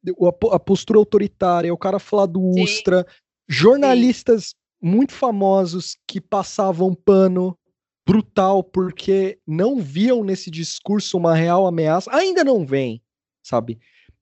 a, 0.52 0.60
postura 0.60 1.00
autoritária, 1.00 1.74
o 1.74 1.78
cara 1.78 1.98
falar 1.98 2.28
do 2.28 2.54
Sim. 2.54 2.64
Ustra, 2.64 3.08
jornalistas 3.50 4.50
Sim 4.50 4.65
muito 4.86 5.14
famosos 5.14 5.98
que 6.08 6.22
passavam 6.22 6.94
pano 6.94 7.58
brutal 8.08 8.64
porque 8.64 9.40
não 9.48 9.80
viam 9.80 10.24
nesse 10.24 10.52
discurso 10.52 11.18
uma 11.18 11.34
real 11.34 11.66
ameaça, 11.66 12.16
ainda 12.16 12.44
não 12.44 12.64
vem, 12.64 13.02
sabe? 13.42 13.80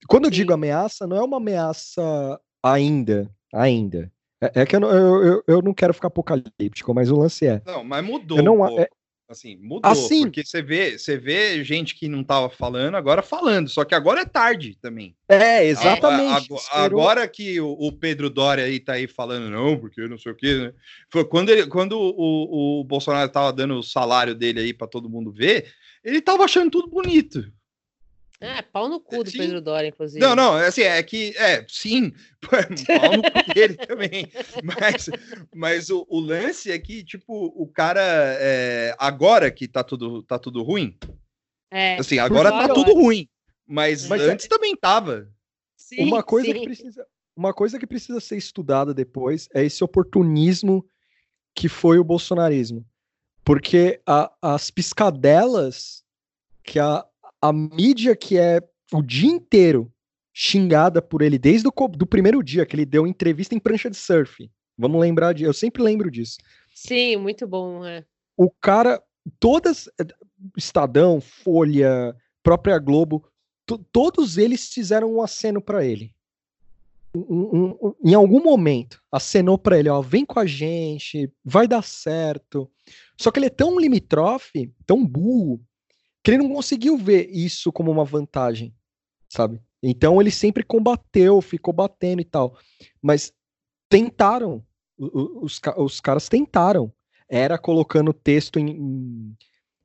Quando 0.08 0.24
eu 0.24 0.30
digo 0.30 0.54
ameaça, 0.54 1.06
não 1.06 1.18
é 1.18 1.22
uma 1.22 1.36
ameaça 1.36 2.40
ainda, 2.62 3.30
ainda. 3.52 4.10
É, 4.40 4.62
é 4.62 4.66
que 4.66 4.74
eu, 4.74 4.80
eu, 4.80 5.24
eu, 5.24 5.44
eu, 5.46 5.62
não 5.62 5.74
quero 5.74 5.92
ficar 5.92 6.08
apocalíptico, 6.08 6.94
mas 6.94 7.10
o 7.10 7.16
lance 7.18 7.46
é. 7.46 7.60
Não, 7.66 7.84
mas 7.84 8.02
mudou. 8.02 8.42
Não, 8.42 8.66
é, 8.66 8.88
Assim, 9.34 9.56
mudou. 9.56 9.90
Assim, 9.90 10.22
porque 10.22 10.44
você 10.44 10.62
vê, 10.62 10.98
você 10.98 11.18
vê 11.18 11.62
gente 11.62 11.94
que 11.94 12.08
não 12.08 12.22
estava 12.22 12.48
falando, 12.48 12.94
agora 12.96 13.22
falando. 13.22 13.68
Só 13.68 13.84
que 13.84 13.94
agora 13.94 14.22
é 14.22 14.24
tarde 14.24 14.76
também. 14.80 15.14
É, 15.28 15.66
exatamente. 15.66 16.52
A, 16.72 16.78
a, 16.78 16.84
agora 16.84 17.26
que 17.28 17.60
o, 17.60 17.72
o, 17.72 17.92
Pedro 17.92 18.30
Doria 18.30 18.64
aí 18.64 18.80
tá 18.80 18.94
aí 18.94 19.06
falando, 19.06 19.50
não, 19.50 19.78
porque 19.78 20.06
não 20.08 20.18
sei 20.18 20.32
o 20.32 20.36
quê, 20.36 20.54
né? 20.54 20.72
Foi 21.10 21.24
quando, 21.24 21.50
ele, 21.50 21.66
quando 21.66 21.98
o, 21.98 22.80
o 22.80 22.84
Bolsonaro 22.84 23.28
tava 23.28 23.52
dando 23.52 23.74
o 23.74 23.82
salário 23.82 24.34
dele 24.34 24.60
aí 24.60 24.72
para 24.72 24.86
todo 24.86 25.10
mundo 25.10 25.32
ver, 25.32 25.66
ele 26.02 26.20
tava 26.20 26.44
achando 26.44 26.70
tudo 26.70 26.88
bonito. 26.88 27.44
É, 28.44 28.60
pau 28.60 28.88
no 28.88 29.00
cu 29.00 29.24
do 29.24 29.30
sim. 29.30 29.38
Pedro 29.38 29.60
Dória, 29.60 29.88
inclusive. 29.88 30.20
Não, 30.20 30.36
não, 30.36 30.54
assim, 30.54 30.82
é 30.82 31.02
que, 31.02 31.34
é, 31.36 31.64
sim, 31.66 32.12
pau 32.40 32.60
no 33.16 33.22
cu 33.22 33.54
dele 33.54 33.74
também. 33.74 34.30
Mas, 34.62 35.10
mas 35.54 35.90
o, 35.90 36.06
o, 36.10 36.20
lance 36.20 36.70
é 36.70 36.78
que, 36.78 37.02
tipo, 37.02 37.46
o 37.56 37.66
cara, 37.66 38.02
é, 38.02 38.94
agora 38.98 39.50
que 39.50 39.66
tá 39.66 39.82
tudo, 39.82 40.22
tá 40.22 40.38
tudo 40.38 40.62
ruim, 40.62 40.96
é, 41.70 41.96
assim, 41.96 42.18
agora 42.18 42.50
tá 42.50 42.68
tudo 42.68 42.92
ruim. 42.92 43.28
Mas, 43.66 44.06
mas 44.08 44.20
antes 44.22 44.44
é... 44.46 44.48
também 44.48 44.76
tava. 44.76 45.28
Sim, 45.76 46.04
uma 46.04 46.22
coisa 46.22 46.52
sim. 46.52 46.54
que 46.54 46.64
precisa, 46.64 47.06
uma 47.34 47.54
coisa 47.54 47.78
que 47.78 47.86
precisa 47.86 48.20
ser 48.20 48.36
estudada 48.36 48.92
depois 48.92 49.48
é 49.54 49.64
esse 49.64 49.82
oportunismo 49.82 50.86
que 51.54 51.68
foi 51.68 51.98
o 51.98 52.04
bolsonarismo. 52.04 52.86
Porque 53.44 54.00
a, 54.06 54.32
as 54.40 54.70
piscadelas 54.70 56.04
que 56.62 56.78
a, 56.78 57.04
a 57.44 57.52
mídia 57.52 58.16
que 58.16 58.38
é 58.38 58.58
o 58.90 59.02
dia 59.02 59.30
inteiro 59.30 59.92
xingada 60.32 61.02
por 61.02 61.20
ele 61.20 61.38
desde 61.38 61.68
o 61.68 61.88
do 61.88 62.06
primeiro 62.06 62.42
dia 62.42 62.64
que 62.64 62.74
ele 62.74 62.86
deu 62.86 63.06
entrevista 63.06 63.54
em 63.54 63.58
prancha 63.58 63.90
de 63.90 63.98
surf. 63.98 64.50
Vamos 64.78 64.98
lembrar 64.98 65.34
de, 65.34 65.44
eu 65.44 65.52
sempre 65.52 65.82
lembro 65.82 66.10
disso. 66.10 66.38
Sim, 66.74 67.16
muito 67.16 67.46
bom, 67.46 67.84
é. 67.84 68.02
O 68.34 68.50
cara, 68.50 69.02
todas 69.38 69.90
Estadão, 70.56 71.20
Folha, 71.20 72.16
própria 72.42 72.78
Globo, 72.78 73.22
todos 73.92 74.38
eles 74.38 74.72
fizeram 74.72 75.12
um 75.12 75.20
aceno 75.20 75.60
para 75.60 75.84
ele. 75.84 76.14
Um, 77.14 77.20
um, 77.20 77.78
um, 77.82 77.94
em 78.02 78.14
algum 78.14 78.42
momento, 78.42 79.02
acenou 79.12 79.58
para 79.58 79.78
ele, 79.78 79.90
ó, 79.90 80.00
vem 80.00 80.24
com 80.24 80.40
a 80.40 80.46
gente, 80.46 81.30
vai 81.44 81.68
dar 81.68 81.84
certo. 81.84 82.70
Só 83.20 83.30
que 83.30 83.38
ele 83.38 83.46
é 83.46 83.50
tão 83.50 83.78
limitrofe, 83.78 84.72
tão 84.86 85.06
burro, 85.06 85.60
que 86.24 86.30
ele 86.30 86.38
não 86.38 86.54
conseguiu 86.54 86.96
ver 86.96 87.28
isso 87.30 87.70
como 87.70 87.92
uma 87.92 88.04
vantagem, 88.04 88.74
sabe? 89.28 89.60
Então 89.82 90.18
ele 90.20 90.30
sempre 90.30 90.64
combateu, 90.64 91.42
ficou 91.42 91.74
batendo 91.74 92.22
e 92.22 92.24
tal. 92.24 92.56
Mas 93.02 93.30
tentaram, 93.90 94.64
os, 94.98 95.60
os 95.76 96.00
caras 96.00 96.28
tentaram. 96.28 96.90
Era 97.28 97.58
colocando 97.58 98.12
texto 98.12 98.58
em, 98.58 98.70
em 98.70 99.36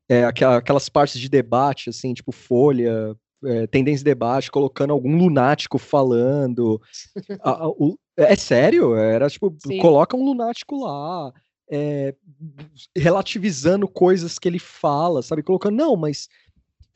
é, 0.10 0.24
aquelas 0.24 0.88
partes 0.88 1.20
de 1.20 1.30
debate, 1.30 1.90
assim, 1.90 2.14
tipo 2.14 2.32
Folha, 2.32 3.16
é, 3.44 3.68
tendência 3.68 4.00
de 4.00 4.06
debate, 4.06 4.52
colocando 4.52 4.92
algum 4.92 5.18
lunático 5.18 5.78
falando. 5.78 6.82
a, 7.44 7.66
a, 7.66 7.68
o, 7.68 7.98
é 8.18 8.36
sério, 8.36 8.96
era 8.96 9.30
tipo, 9.30 9.56
Sim. 9.66 9.80
coloca 9.80 10.16
um 10.16 10.24
lunático 10.24 10.80
lá, 10.84 11.34
é, 11.70 12.16
relativizando 12.96 13.88
coisas 13.88 14.40
que 14.40 14.48
ele 14.48 14.60
fala, 14.60 15.22
sabe? 15.22 15.44
Colocando, 15.44 15.76
não, 15.76 15.96
mas 15.96 16.28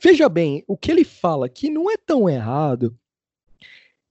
veja 0.02 0.28
bem, 0.28 0.64
o 0.68 0.76
que 0.76 0.91
ele 0.91 1.04
fala 1.04 1.45
aqui 1.45 1.70
não 1.70 1.90
é 1.90 1.95
tão 1.98 2.30
errado. 2.30 2.98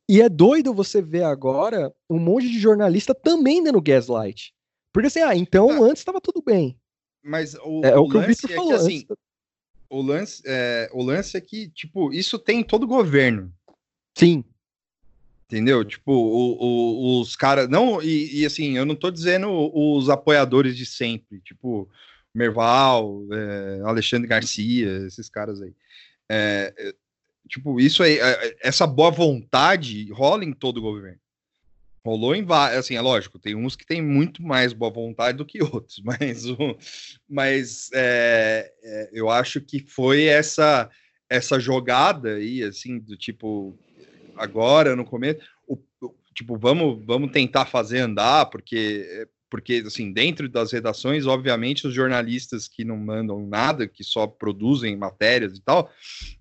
E 0.08 0.20
é 0.20 0.28
doido 0.28 0.74
você 0.74 1.00
ver 1.00 1.24
agora 1.24 1.92
um 2.08 2.18
monte 2.18 2.50
de 2.50 2.58
jornalista 2.58 3.14
também 3.14 3.62
dando 3.62 3.80
gaslight. 3.80 4.54
Porque 4.92 5.06
assim, 5.06 5.20
ah, 5.20 5.34
então 5.34 5.70
ah, 5.70 5.86
antes 5.86 6.00
estava 6.00 6.20
tudo 6.20 6.42
bem. 6.42 6.78
Mas 7.22 7.54
o, 7.54 7.80
é, 7.84 7.96
o, 7.96 8.02
o 8.02 8.08
que 8.08 8.16
o 8.16 8.20
é 8.20 8.34
falou. 8.34 8.68
Que, 8.68 8.74
assim, 8.74 9.06
o 9.88 10.02
lance, 10.02 10.42
é, 10.44 10.90
o 10.92 11.02
lance 11.02 11.36
é 11.36 11.40
que, 11.40 11.68
tipo, 11.70 12.12
isso 12.12 12.38
tem 12.38 12.60
em 12.60 12.64
todo 12.64 12.86
governo. 12.86 13.52
Sim. 14.16 14.44
Entendeu? 15.52 15.84
Tipo, 15.84 16.10
o, 16.10 16.56
o, 16.64 17.20
os 17.20 17.36
caras. 17.36 17.68
Não, 17.68 18.02
e, 18.02 18.40
e, 18.40 18.46
assim, 18.46 18.78
eu 18.78 18.86
não 18.86 18.94
tô 18.94 19.10
dizendo 19.10 19.50
os 19.74 20.08
apoiadores 20.08 20.74
de 20.74 20.86
sempre, 20.86 21.40
tipo, 21.40 21.86
Merval, 22.34 23.22
é, 23.30 23.82
Alexandre 23.84 24.26
Garcia, 24.26 25.06
esses 25.06 25.28
caras 25.28 25.60
aí. 25.60 25.74
É, 26.30 26.94
tipo, 27.46 27.78
isso 27.78 28.02
aí, 28.02 28.18
é, 28.18 28.56
essa 28.62 28.86
boa 28.86 29.10
vontade 29.10 30.10
rola 30.10 30.42
em 30.42 30.54
todo 30.54 30.78
o 30.78 30.82
governo. 30.82 31.20
Rolou 32.02 32.34
em 32.34 32.42
vários, 32.42 32.78
assim, 32.78 32.96
é 32.96 33.00
lógico, 33.02 33.38
tem 33.38 33.54
uns 33.54 33.76
que 33.76 33.84
tem 33.84 34.00
muito 34.00 34.42
mais 34.42 34.72
boa 34.72 34.90
vontade 34.90 35.36
do 35.36 35.44
que 35.44 35.62
outros, 35.62 36.00
mas, 36.02 36.46
o, 36.46 36.56
mas 37.28 37.90
é, 37.92 38.72
é, 38.82 39.10
eu 39.12 39.28
acho 39.28 39.60
que 39.60 39.84
foi 39.86 40.24
essa 40.24 40.90
essa 41.28 41.58
jogada 41.58 42.34
aí, 42.34 42.62
assim, 42.62 42.98
do 42.98 43.16
tipo, 43.16 43.78
agora 44.42 44.96
no 44.96 45.04
começo, 45.04 45.40
o, 45.66 45.78
tipo, 46.34 46.56
vamos, 46.58 47.04
vamos 47.04 47.30
tentar 47.30 47.66
fazer 47.66 48.00
andar, 48.00 48.46
porque 48.46 49.26
porque 49.52 49.82
assim, 49.86 50.10
dentro 50.10 50.48
das 50.48 50.72
redações, 50.72 51.26
obviamente, 51.26 51.86
os 51.86 51.92
jornalistas 51.92 52.66
que 52.66 52.86
não 52.86 52.96
mandam 52.96 53.46
nada, 53.46 53.86
que 53.86 54.02
só 54.02 54.26
produzem 54.26 54.96
matérias 54.96 55.58
e 55.58 55.60
tal, 55.60 55.92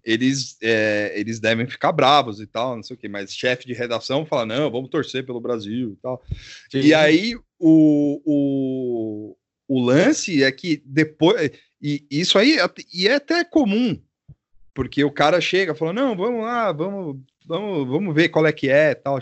eles, 0.01 0.55
é, 0.63 1.11
eles 1.17 1.37
devem 1.37 1.67
ficar 1.67 1.91
bravos 1.91 2.39
e 2.39 2.47
tal, 2.47 2.77
não 2.77 2.83
sei 2.83 2.95
o 2.95 2.97
que, 2.97 3.09
mas 3.09 3.35
chefe 3.35 3.67
de 3.67 3.73
redação 3.73 4.25
fala, 4.25 4.45
não, 4.45 4.71
vamos 4.71 4.89
torcer 4.89 5.25
pelo 5.25 5.41
Brasil 5.41 5.91
e 5.91 5.95
tal. 6.01 6.23
Sim. 6.71 6.79
E 6.79 6.93
aí 6.93 7.35
o, 7.59 8.21
o, 8.23 9.37
o 9.67 9.81
lance 9.81 10.41
é 10.41 10.49
que 10.49 10.81
depois, 10.85 11.51
e 11.81 12.07
isso 12.09 12.39
aí 12.39 12.59
e 12.93 13.09
é 13.09 13.15
até 13.15 13.43
comum, 13.43 14.01
porque 14.73 15.03
o 15.03 15.11
cara 15.11 15.41
chega 15.41 15.75
falando, 15.75 15.97
não, 15.97 16.15
vamos 16.15 16.45
lá, 16.45 16.71
vamos 16.71 17.19
vamos, 17.51 17.87
vamos 17.87 18.15
ver 18.15 18.29
qual 18.29 18.45
é 18.45 18.51
que 18.51 18.69
é 18.69 18.95
tal. 18.95 19.19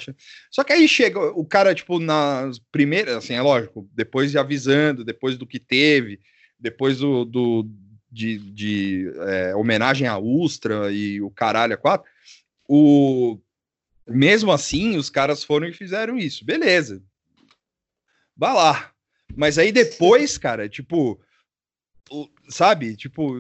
Só 0.51 0.63
que 0.63 0.73
aí 0.73 0.87
chega 0.87 1.19
o 1.19 1.45
cara, 1.45 1.73
tipo, 1.73 1.99
nas 1.99 2.59
primeiras, 2.59 3.15
assim, 3.15 3.33
é 3.33 3.41
lógico, 3.41 3.89
depois 3.93 4.31
de 4.31 4.37
avisando, 4.37 5.03
depois 5.03 5.37
do 5.37 5.47
que 5.47 5.59
teve, 5.59 6.19
depois 6.59 6.99
do, 6.99 7.25
do 7.25 7.69
de, 8.11 8.37
de 8.37 9.11
é, 9.27 9.55
homenagem 9.55 10.07
à 10.07 10.17
Ustra 10.17 10.91
e 10.91 11.21
o 11.21 11.29
caralho 11.29 11.73
a 11.73 11.77
quatro, 11.77 12.09
o, 12.67 13.39
mesmo 14.07 14.51
assim, 14.51 14.97
os 14.97 15.09
caras 15.09 15.43
foram 15.43 15.67
e 15.67 15.73
fizeram 15.73 16.17
isso. 16.17 16.45
Beleza. 16.45 17.03
Vai 18.35 18.53
lá. 18.53 18.91
Mas 19.35 19.57
aí 19.57 19.71
depois, 19.71 20.37
cara, 20.37 20.67
tipo, 20.67 21.19
o, 22.09 22.27
sabe? 22.49 22.95
Tipo, 22.95 23.39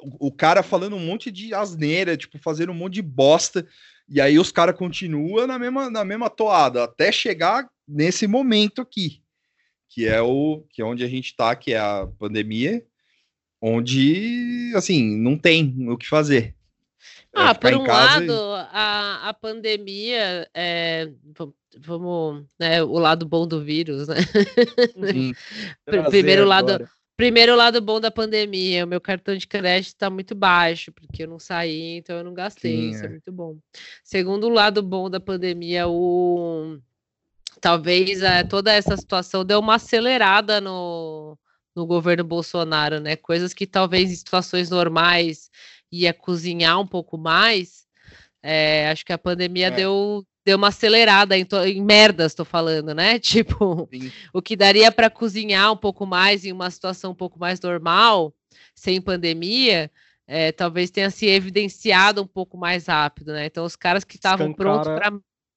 o, 0.00 0.28
o 0.28 0.32
cara 0.32 0.62
falando 0.62 0.96
um 0.96 1.06
monte 1.06 1.30
de 1.30 1.54
asneira, 1.54 2.16
tipo, 2.16 2.38
fazendo 2.38 2.72
um 2.72 2.74
monte 2.74 2.94
de 2.94 3.02
bosta. 3.02 3.66
E 4.08 4.20
aí 4.20 4.38
os 4.38 4.52
caras 4.52 4.76
continuam 4.76 5.46
na 5.46 5.58
mesma, 5.58 5.90
na 5.90 6.04
mesma 6.04 6.28
toada, 6.28 6.84
até 6.84 7.10
chegar 7.10 7.68
nesse 7.86 8.26
momento 8.26 8.82
aqui, 8.82 9.22
que 9.88 10.06
é 10.06 10.20
o 10.20 10.64
que 10.70 10.82
é 10.82 10.84
onde 10.84 11.04
a 11.04 11.08
gente 11.08 11.26
está, 11.26 11.54
que 11.56 11.72
é 11.72 11.78
a 11.78 12.06
pandemia, 12.18 12.84
onde 13.60 14.72
assim 14.74 15.16
não 15.16 15.38
tem 15.38 15.74
o 15.88 15.96
que 15.96 16.06
fazer. 16.06 16.54
É 17.34 17.40
ah, 17.40 17.54
por 17.54 17.74
um 17.74 17.82
lado, 17.82 18.32
e... 18.32 18.68
a, 18.72 19.28
a 19.28 19.34
pandemia 19.34 20.48
é, 20.54 21.10
vamos, 21.78 22.44
né, 22.58 22.82
o 22.82 22.98
lado 22.98 23.26
bom 23.26 23.46
do 23.46 23.62
vírus, 23.62 24.06
né? 24.06 24.16
Uhum. 24.94 25.32
Primeiro 26.10 26.44
lado, 26.44 26.88
Primeiro 27.16 27.54
lado 27.54 27.80
bom 27.80 28.00
da 28.00 28.10
pandemia, 28.10 28.84
o 28.84 28.88
meu 28.88 29.00
cartão 29.00 29.36
de 29.36 29.46
crédito 29.46 29.88
está 29.88 30.10
muito 30.10 30.34
baixo, 30.34 30.90
porque 30.90 31.22
eu 31.22 31.28
não 31.28 31.38
saí, 31.38 31.98
então 31.98 32.16
eu 32.16 32.24
não 32.24 32.34
gastei, 32.34 32.76
Sim, 32.76 32.90
isso 32.90 33.02
é. 33.04 33.06
é 33.06 33.10
muito 33.10 33.30
bom. 33.30 33.56
Segundo 34.02 34.48
lado 34.48 34.82
bom 34.82 35.08
da 35.08 35.20
pandemia, 35.20 35.86
o 35.86 36.78
talvez 37.60 38.20
é, 38.20 38.42
toda 38.42 38.72
essa 38.72 38.96
situação 38.96 39.44
deu 39.44 39.60
uma 39.60 39.76
acelerada 39.76 40.60
no, 40.60 41.38
no 41.74 41.86
governo 41.86 42.24
Bolsonaro, 42.24 43.00
né? 43.00 43.16
Coisas 43.16 43.54
que 43.54 43.66
talvez 43.66 44.10
em 44.10 44.16
situações 44.16 44.68
normais 44.68 45.50
ia 45.90 46.12
cozinhar 46.12 46.80
um 46.80 46.86
pouco 46.86 47.16
mais. 47.16 47.86
É, 48.42 48.90
acho 48.90 49.04
que 49.04 49.12
a 49.12 49.18
pandemia 49.18 49.68
é. 49.68 49.70
deu, 49.70 50.26
deu 50.44 50.56
uma 50.56 50.68
acelerada 50.68 51.36
em, 51.36 51.46
em 51.66 51.82
merdas, 51.82 52.32
estou 52.32 52.44
falando, 52.44 52.94
né? 52.94 53.18
Tipo, 53.20 53.88
Sim. 53.92 54.12
o 54.32 54.42
que 54.42 54.54
daria 54.54 54.92
para 54.92 55.08
cozinhar 55.08 55.72
um 55.72 55.76
pouco 55.76 56.06
mais 56.06 56.44
em 56.44 56.52
uma 56.52 56.70
situação 56.70 57.12
um 57.12 57.14
pouco 57.14 57.38
mais 57.38 57.60
normal, 57.60 58.34
sem 58.74 59.00
pandemia, 59.00 59.90
é, 60.26 60.52
talvez 60.52 60.90
tenha 60.90 61.10
se 61.10 61.26
evidenciado 61.26 62.22
um 62.22 62.26
pouco 62.26 62.56
mais 62.56 62.86
rápido, 62.86 63.32
né? 63.32 63.46
Então, 63.46 63.64
os 63.64 63.76
caras 63.76 64.04
que 64.04 64.16
estavam 64.16 64.52
prontos 64.52 64.88
para 64.88 65.12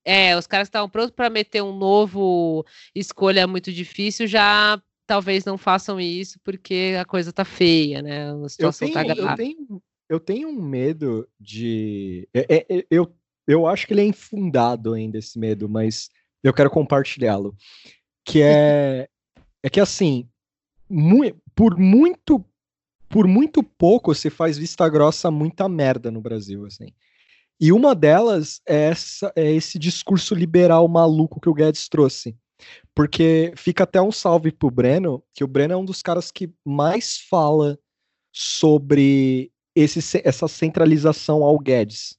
é, 0.05 0.37
os 0.37 0.47
caras 0.47 0.67
que 0.67 0.69
estavam 0.69 0.89
prontos 0.89 1.11
para 1.11 1.29
meter 1.29 1.61
um 1.61 1.75
novo 1.75 2.65
escolha 2.95 3.45
muito 3.45 3.73
difícil 3.73 4.25
já 4.25 4.81
talvez 5.05 5.43
não 5.43 5.57
façam 5.57 5.99
isso 5.99 6.39
porque 6.43 6.95
a 6.99 7.03
coisa 7.03 7.33
tá 7.33 7.43
feia, 7.43 8.01
né? 8.01 8.31
A 8.31 8.49
situação 8.49 8.87
eu 8.87 8.93
tá 8.93 9.03
tenho, 9.03 9.15
tá 9.15 9.21
grave. 9.21 9.31
Eu 9.31 9.35
tenho, 9.37 9.83
eu 10.09 10.19
tenho 10.19 10.49
um 10.49 10.61
medo 10.61 11.27
de. 11.39 12.27
É, 12.33 12.65
é, 12.69 12.85
eu 12.89 13.13
eu 13.47 13.65
acho 13.65 13.87
que 13.87 13.93
ele 13.93 14.01
é 14.01 14.05
infundado 14.05 14.93
ainda 14.93 15.17
esse 15.17 15.39
medo, 15.39 15.69
mas 15.69 16.09
eu 16.43 16.53
quero 16.53 16.69
compartilhá-lo. 16.69 17.55
Que 18.25 18.41
é, 18.41 19.07
é 19.63 19.69
que 19.69 19.79
assim, 19.79 20.27
mu 20.89 21.21
por 21.55 21.77
muito 21.77 22.43
por 23.09 23.25
muito 23.25 23.63
pouco 23.63 24.13
se 24.13 24.29
faz 24.29 24.57
vista 24.57 24.87
grossa 24.89 25.31
muita 25.31 25.69
merda 25.69 26.11
no 26.11 26.21
Brasil, 26.21 26.65
assim. 26.65 26.87
E 27.59 27.71
uma 27.71 27.95
delas 27.95 28.61
é, 28.67 28.89
essa, 28.89 29.31
é 29.35 29.51
esse 29.51 29.79
discurso 29.79 30.35
liberal 30.35 30.87
maluco 30.87 31.39
que 31.39 31.49
o 31.49 31.53
Guedes 31.53 31.87
trouxe. 31.87 32.37
Porque 32.93 33.53
fica 33.55 33.83
até 33.83 34.01
um 34.01 34.11
salve 34.11 34.51
pro 34.51 34.69
Breno, 34.69 35.23
que 35.33 35.43
o 35.43 35.47
Breno 35.47 35.73
é 35.73 35.77
um 35.77 35.85
dos 35.85 36.01
caras 36.01 36.31
que 36.31 36.51
mais 36.65 37.17
fala 37.29 37.79
sobre 38.31 39.51
esse, 39.75 40.21
essa 40.23 40.47
centralização 40.47 41.43
ao 41.43 41.57
Guedes. 41.57 42.16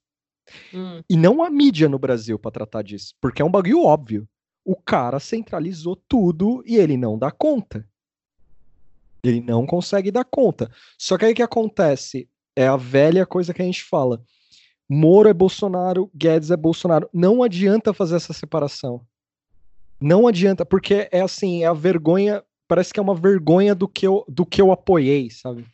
Hum. 0.73 1.03
E 1.09 1.16
não 1.16 1.43
a 1.43 1.51
mídia 1.51 1.89
no 1.89 1.99
Brasil 1.99 2.39
para 2.39 2.51
tratar 2.51 2.83
disso, 2.83 3.15
porque 3.20 3.43
é 3.43 3.45
um 3.45 3.51
bagulho 3.51 3.85
óbvio. 3.85 4.29
O 4.65 4.77
cara 4.77 5.19
centralizou 5.19 5.97
tudo 6.09 6.62
e 6.66 6.77
ele 6.77 6.97
não 6.97 7.19
dá 7.19 7.31
conta. 7.31 7.87
Ele 9.25 9.41
não 9.41 9.66
consegue 9.66 10.11
dar 10.11 10.25
conta. 10.25 10.70
Só 10.99 11.16
que 11.16 11.25
aí 11.25 11.33
o 11.33 11.35
que 11.35 11.43
acontece? 11.43 12.29
É 12.55 12.66
a 12.66 12.77
velha 12.77 13.25
coisa 13.27 13.55
que 13.55 13.62
a 13.62 13.65
gente 13.65 13.83
fala. 13.83 14.23
Moro 14.89 15.29
é 15.29 15.35
Bolsonaro, 15.35 16.11
Guedes 16.15 16.51
é 16.51 16.57
Bolsonaro. 16.57 17.09
Não 17.12 17.43
adianta 17.43 17.93
fazer 17.93 18.16
essa 18.16 18.33
separação. 18.33 19.05
Não 20.01 20.27
adianta, 20.27 20.65
porque 20.65 21.09
é 21.11 21.20
assim, 21.20 21.65
é 21.65 21.66
a 21.66 21.73
vergonha, 21.73 22.43
parece 22.69 22.93
que 22.93 23.01
é 23.01 23.03
uma 23.03 23.15
vergonha 23.15 23.75
do 23.75 23.89
que 23.89 24.07
eu, 24.07 24.25
do 24.29 24.47
que 24.47 24.62
eu 24.62 24.70
apoiei, 24.70 25.29
sabe? 25.31 25.66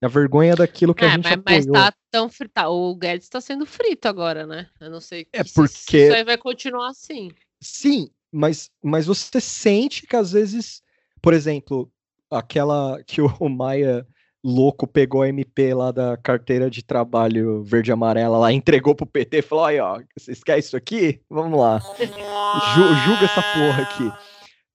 É 0.00 0.06
a 0.06 0.08
vergonha 0.08 0.54
daquilo 0.54 0.94
que 0.94 1.04
é, 1.04 1.08
a 1.08 1.10
gente 1.10 1.24
mas, 1.24 1.32
apoiou. 1.32 1.72
Mas 1.72 1.84
tá 1.84 1.94
tão 2.10 2.28
frito, 2.28 2.52
tá, 2.54 2.68
o 2.68 2.94
Guedes 2.94 3.26
está 3.26 3.40
sendo 3.40 3.66
frito 3.66 4.06
agora, 4.06 4.46
né? 4.46 4.68
Eu 4.80 4.90
não 4.90 5.00
sei 5.00 5.26
é 5.32 5.42
porque... 5.42 5.68
se 5.68 5.96
isso 5.96 6.14
aí 6.14 6.24
vai 6.24 6.38
continuar 6.38 6.90
assim. 6.90 7.30
Sim, 7.60 8.08
mas, 8.30 8.70
mas 8.82 9.06
você 9.06 9.40
sente 9.40 10.06
que 10.06 10.14
às 10.14 10.32
vezes, 10.32 10.82
por 11.20 11.34
exemplo, 11.34 11.90
aquela 12.30 13.02
que 13.04 13.20
o 13.20 13.28
Maia 13.48 14.06
louco 14.44 14.86
pegou 14.86 15.22
a 15.22 15.28
MP 15.28 15.74
lá 15.74 15.90
da 15.90 16.16
carteira 16.16 16.70
de 16.70 16.82
trabalho 16.82 17.62
verde 17.64 17.90
amarela 17.90 18.38
lá, 18.38 18.52
entregou 18.52 18.94
pro 18.94 19.06
PT 19.06 19.38
e 19.38 19.42
falou: 19.42 19.64
aí, 19.64 19.80
ó, 19.80 20.00
vocês 20.16 20.42
querem 20.42 20.60
isso 20.60 20.76
aqui? 20.76 21.20
Vamos 21.28 21.58
lá. 21.58 21.80
Ju, 21.80 22.94
julga 23.04 23.24
essa 23.24 23.42
porra 23.42 23.82
aqui. 23.82 24.12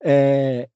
É, 0.03 0.67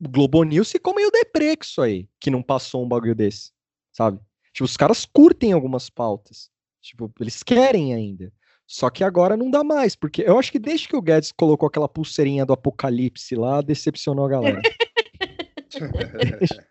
Globo 0.00 0.44
News 0.44 0.70
ficou 0.70 0.94
meio 0.94 1.10
deprê 1.10 1.56
com 1.56 1.64
isso 1.64 1.82
aí, 1.82 2.08
que 2.18 2.30
não 2.30 2.42
passou 2.42 2.84
um 2.84 2.88
bagulho 2.88 3.14
desse, 3.14 3.52
sabe? 3.92 4.18
Tipo, 4.52 4.64
os 4.64 4.76
caras 4.76 5.04
curtem 5.04 5.52
algumas 5.52 5.88
pautas. 5.88 6.50
Tipo, 6.80 7.12
eles 7.20 7.42
querem 7.42 7.94
ainda. 7.94 8.32
Só 8.66 8.88
que 8.88 9.04
agora 9.04 9.36
não 9.36 9.50
dá 9.50 9.64
mais, 9.64 9.96
porque 9.96 10.22
eu 10.22 10.38
acho 10.38 10.52
que 10.52 10.58
desde 10.58 10.88
que 10.88 10.96
o 10.96 11.02
Guedes 11.02 11.32
colocou 11.32 11.66
aquela 11.66 11.88
pulseirinha 11.88 12.46
do 12.46 12.52
apocalipse 12.52 13.34
lá, 13.34 13.60
decepcionou 13.60 14.26
a 14.26 14.28
galera. 14.28 14.62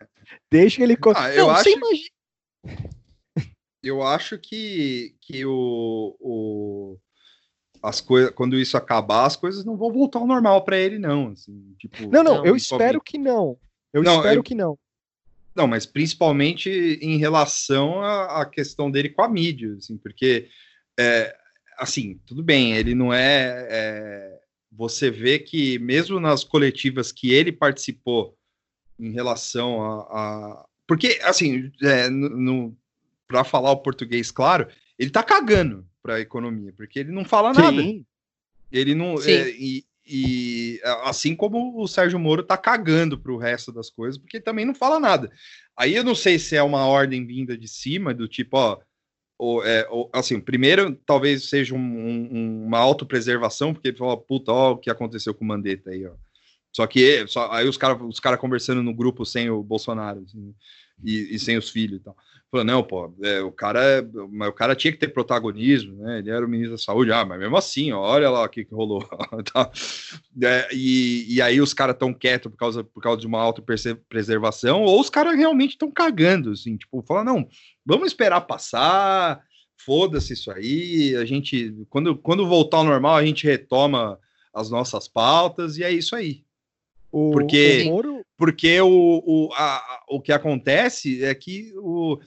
desde 0.50 0.78
que 0.78 0.82
ele. 0.82 0.96
Ah, 1.14 1.30
eu 1.30 1.46
não, 1.46 1.50
acho... 1.50 1.68
Eu 3.82 4.02
acho 4.02 4.38
que, 4.38 5.14
que 5.20 5.44
o, 5.46 6.16
o 6.20 6.98
as 7.82 8.00
coisas 8.00 8.30
quando 8.32 8.58
isso 8.58 8.76
acabar, 8.76 9.26
as 9.26 9.36
coisas 9.36 9.64
não 9.64 9.76
vão 9.76 9.92
voltar 9.92 10.18
ao 10.18 10.26
normal 10.26 10.64
para 10.64 10.78
ele, 10.78 10.98
não. 10.98 11.28
Assim, 11.28 11.74
tipo, 11.78 12.08
não, 12.10 12.22
não, 12.22 12.44
eu 12.44 12.56
espero 12.56 13.00
que 13.00 13.18
não. 13.18 13.56
Eu 13.92 14.02
não, 14.02 14.16
espero 14.16 14.40
eu, 14.40 14.42
que 14.42 14.54
não. 14.54 14.78
Não, 15.54 15.66
mas 15.66 15.84
principalmente 15.86 16.70
em 16.70 17.16
relação 17.18 18.00
à, 18.02 18.42
à 18.42 18.46
questão 18.46 18.90
dele 18.90 19.08
com 19.08 19.22
a 19.22 19.28
mídia, 19.28 19.74
assim, 19.76 19.96
porque 19.96 20.48
é, 20.98 21.36
assim, 21.80 22.20
tudo 22.26 22.42
bem, 22.42 22.74
ele 22.74 22.94
não 22.94 23.12
é, 23.12 23.66
é, 23.70 24.40
Você 24.70 25.10
vê 25.10 25.38
que 25.38 25.78
mesmo 25.78 26.20
nas 26.20 26.44
coletivas 26.44 27.10
que 27.10 27.32
ele 27.32 27.50
participou 27.50 28.36
em 28.98 29.10
relação 29.10 29.82
a. 29.82 30.00
a 30.10 30.66
porque, 30.86 31.18
assim, 31.22 31.70
é, 31.82 32.10
no, 32.10 32.76
para 33.26 33.44
falar 33.44 33.70
o 33.70 33.78
português 33.78 34.30
claro, 34.30 34.68
ele 34.98 35.10
tá 35.10 35.22
cagando 35.22 35.86
para 36.02 36.16
a 36.16 36.20
economia, 36.20 36.72
porque 36.76 36.98
ele 36.98 37.12
não 37.12 37.24
fala 37.24 37.54
Sim. 37.54 37.60
nada. 37.60 37.82
Ele 38.72 38.94
não. 38.94 39.20
É, 39.22 39.50
e, 39.50 39.84
e, 40.06 40.80
assim 41.04 41.34
como 41.34 41.80
o 41.80 41.86
Sérgio 41.86 42.18
Moro 42.18 42.42
tá 42.42 42.56
cagando 42.56 43.18
para 43.18 43.32
o 43.32 43.38
resto 43.38 43.72
das 43.72 43.90
coisas, 43.90 44.18
porque 44.18 44.40
também 44.40 44.64
não 44.64 44.74
fala 44.74 44.98
nada. 44.98 45.30
Aí 45.76 45.94
eu 45.94 46.04
não 46.04 46.14
sei 46.14 46.38
se 46.38 46.56
é 46.56 46.62
uma 46.62 46.86
ordem 46.86 47.26
vinda 47.26 47.56
de 47.56 47.68
cima, 47.68 48.14
do 48.14 48.28
tipo, 48.28 48.56
ó, 48.56 48.78
ou, 49.38 49.64
é, 49.64 49.86
ou, 49.88 50.10
assim, 50.12 50.38
primeiro 50.38 50.94
talvez 51.06 51.48
seja 51.48 51.74
um, 51.74 51.78
um, 51.78 52.64
uma 52.66 52.78
autopreservação, 52.78 53.72
porque 53.72 53.88
ele 53.88 53.96
falou, 53.96 54.18
puta, 54.18 54.52
ó, 54.52 54.72
o 54.72 54.76
que 54.76 54.90
aconteceu 54.90 55.34
com 55.34 55.44
o 55.44 55.48
Mandetta 55.48 55.90
aí, 55.90 56.06
ó. 56.06 56.12
Só 56.72 56.86
que 56.86 57.26
só, 57.26 57.50
aí 57.50 57.68
os 57.68 57.76
caras 57.76 58.00
os 58.02 58.20
cara 58.20 58.36
conversando 58.36 58.82
no 58.82 58.94
grupo 58.94 59.24
sem 59.24 59.50
o 59.50 59.62
Bolsonaro 59.62 60.20
assim, 60.20 60.54
e, 61.04 61.34
e, 61.34 61.38
sem 61.38 61.56
os 61.56 61.70
filhos 61.70 62.00
e 62.00 62.02
tal. 62.02 62.16
Falou, 62.50 62.64
não, 62.64 62.82
pô, 62.82 63.14
é, 63.22 63.40
o 63.40 63.52
cara 63.52 64.04
o 64.48 64.52
cara 64.52 64.74
tinha 64.74 64.92
que 64.92 64.98
ter 64.98 65.08
protagonismo, 65.08 66.02
né? 66.02 66.18
Ele 66.18 66.30
era 66.30 66.44
o 66.44 66.48
ministro 66.48 66.76
da 66.76 66.82
saúde, 66.82 67.12
ah, 67.12 67.24
mas 67.24 67.38
mesmo 67.38 67.56
assim, 67.56 67.92
ó, 67.92 68.00
olha 68.00 68.28
lá 68.28 68.42
o 68.42 68.48
que, 68.48 68.64
que 68.64 68.74
rolou. 68.74 69.08
tá. 69.52 69.70
é, 70.42 70.68
e, 70.72 71.34
e 71.34 71.40
aí 71.40 71.60
os 71.60 71.72
caras 71.72 71.94
estão 71.94 72.12
quietos 72.12 72.50
por 72.50 72.58
causa, 72.58 72.82
por 72.82 73.00
causa 73.00 73.20
de 73.20 73.26
uma 73.26 73.40
autopreservação, 73.40 74.82
ou 74.82 75.00
os 75.00 75.08
caras 75.08 75.36
realmente 75.36 75.72
estão 75.72 75.92
cagando, 75.92 76.50
assim, 76.50 76.76
tipo, 76.76 77.02
fala, 77.02 77.22
não, 77.22 77.48
vamos 77.86 78.08
esperar 78.08 78.40
passar, 78.40 79.40
foda-se 79.84 80.32
isso 80.32 80.50
aí, 80.50 81.14
a 81.16 81.24
gente, 81.24 81.72
quando, 81.88 82.16
quando 82.16 82.48
voltar 82.48 82.78
ao 82.78 82.84
normal, 82.84 83.14
a 83.14 83.24
gente 83.24 83.46
retoma 83.46 84.18
as 84.52 84.70
nossas 84.70 85.06
pautas, 85.06 85.78
e 85.78 85.84
é 85.84 85.90
isso 85.92 86.16
aí. 86.16 86.42
O, 87.12 87.32
porque 87.32 87.82
o 87.82 87.90
Moro... 87.90 88.26
porque 88.36 88.80
o, 88.80 89.22
o, 89.24 89.52
a, 89.54 90.04
o 90.08 90.20
que 90.20 90.32
acontece 90.32 91.24
é 91.24 91.34
que 91.34 91.72
o, 91.76 92.18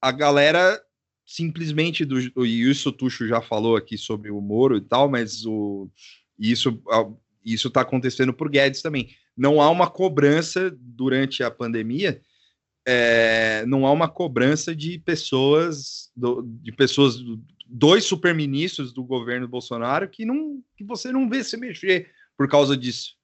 a 0.00 0.10
galera 0.10 0.80
simplesmente 1.24 2.04
do 2.04 2.18
e 2.44 2.68
isso 2.68 2.90
o 2.90 2.92
Tuxo 2.92 3.26
já 3.26 3.40
falou 3.40 3.76
aqui 3.76 3.96
sobre 3.96 4.30
o 4.30 4.40
Moro 4.40 4.76
e 4.76 4.80
tal, 4.80 5.08
mas 5.08 5.46
o 5.46 5.88
isso 6.38 6.82
isso 7.44 7.68
está 7.68 7.80
acontecendo 7.80 8.32
por 8.32 8.48
Guedes 8.48 8.82
também. 8.82 9.08
Não 9.36 9.60
há 9.60 9.70
uma 9.70 9.88
cobrança 9.88 10.70
durante 10.78 11.42
a 11.42 11.50
pandemia, 11.50 12.20
é, 12.86 13.64
não 13.66 13.86
há 13.86 13.92
uma 13.92 14.08
cobrança 14.08 14.74
de 14.74 14.98
pessoas 14.98 16.10
do, 16.14 16.42
de 16.42 16.72
pessoas 16.72 17.16
dois 17.66 18.04
superministros 18.04 18.92
do 18.92 19.02
governo 19.02 19.48
Bolsonaro 19.48 20.08
que 20.08 20.24
não 20.24 20.62
que 20.76 20.84
você 20.84 21.10
não 21.10 21.28
vê 21.28 21.42
se 21.42 21.56
mexer 21.56 22.10
por 22.36 22.48
causa 22.48 22.76
disso, 22.76 23.14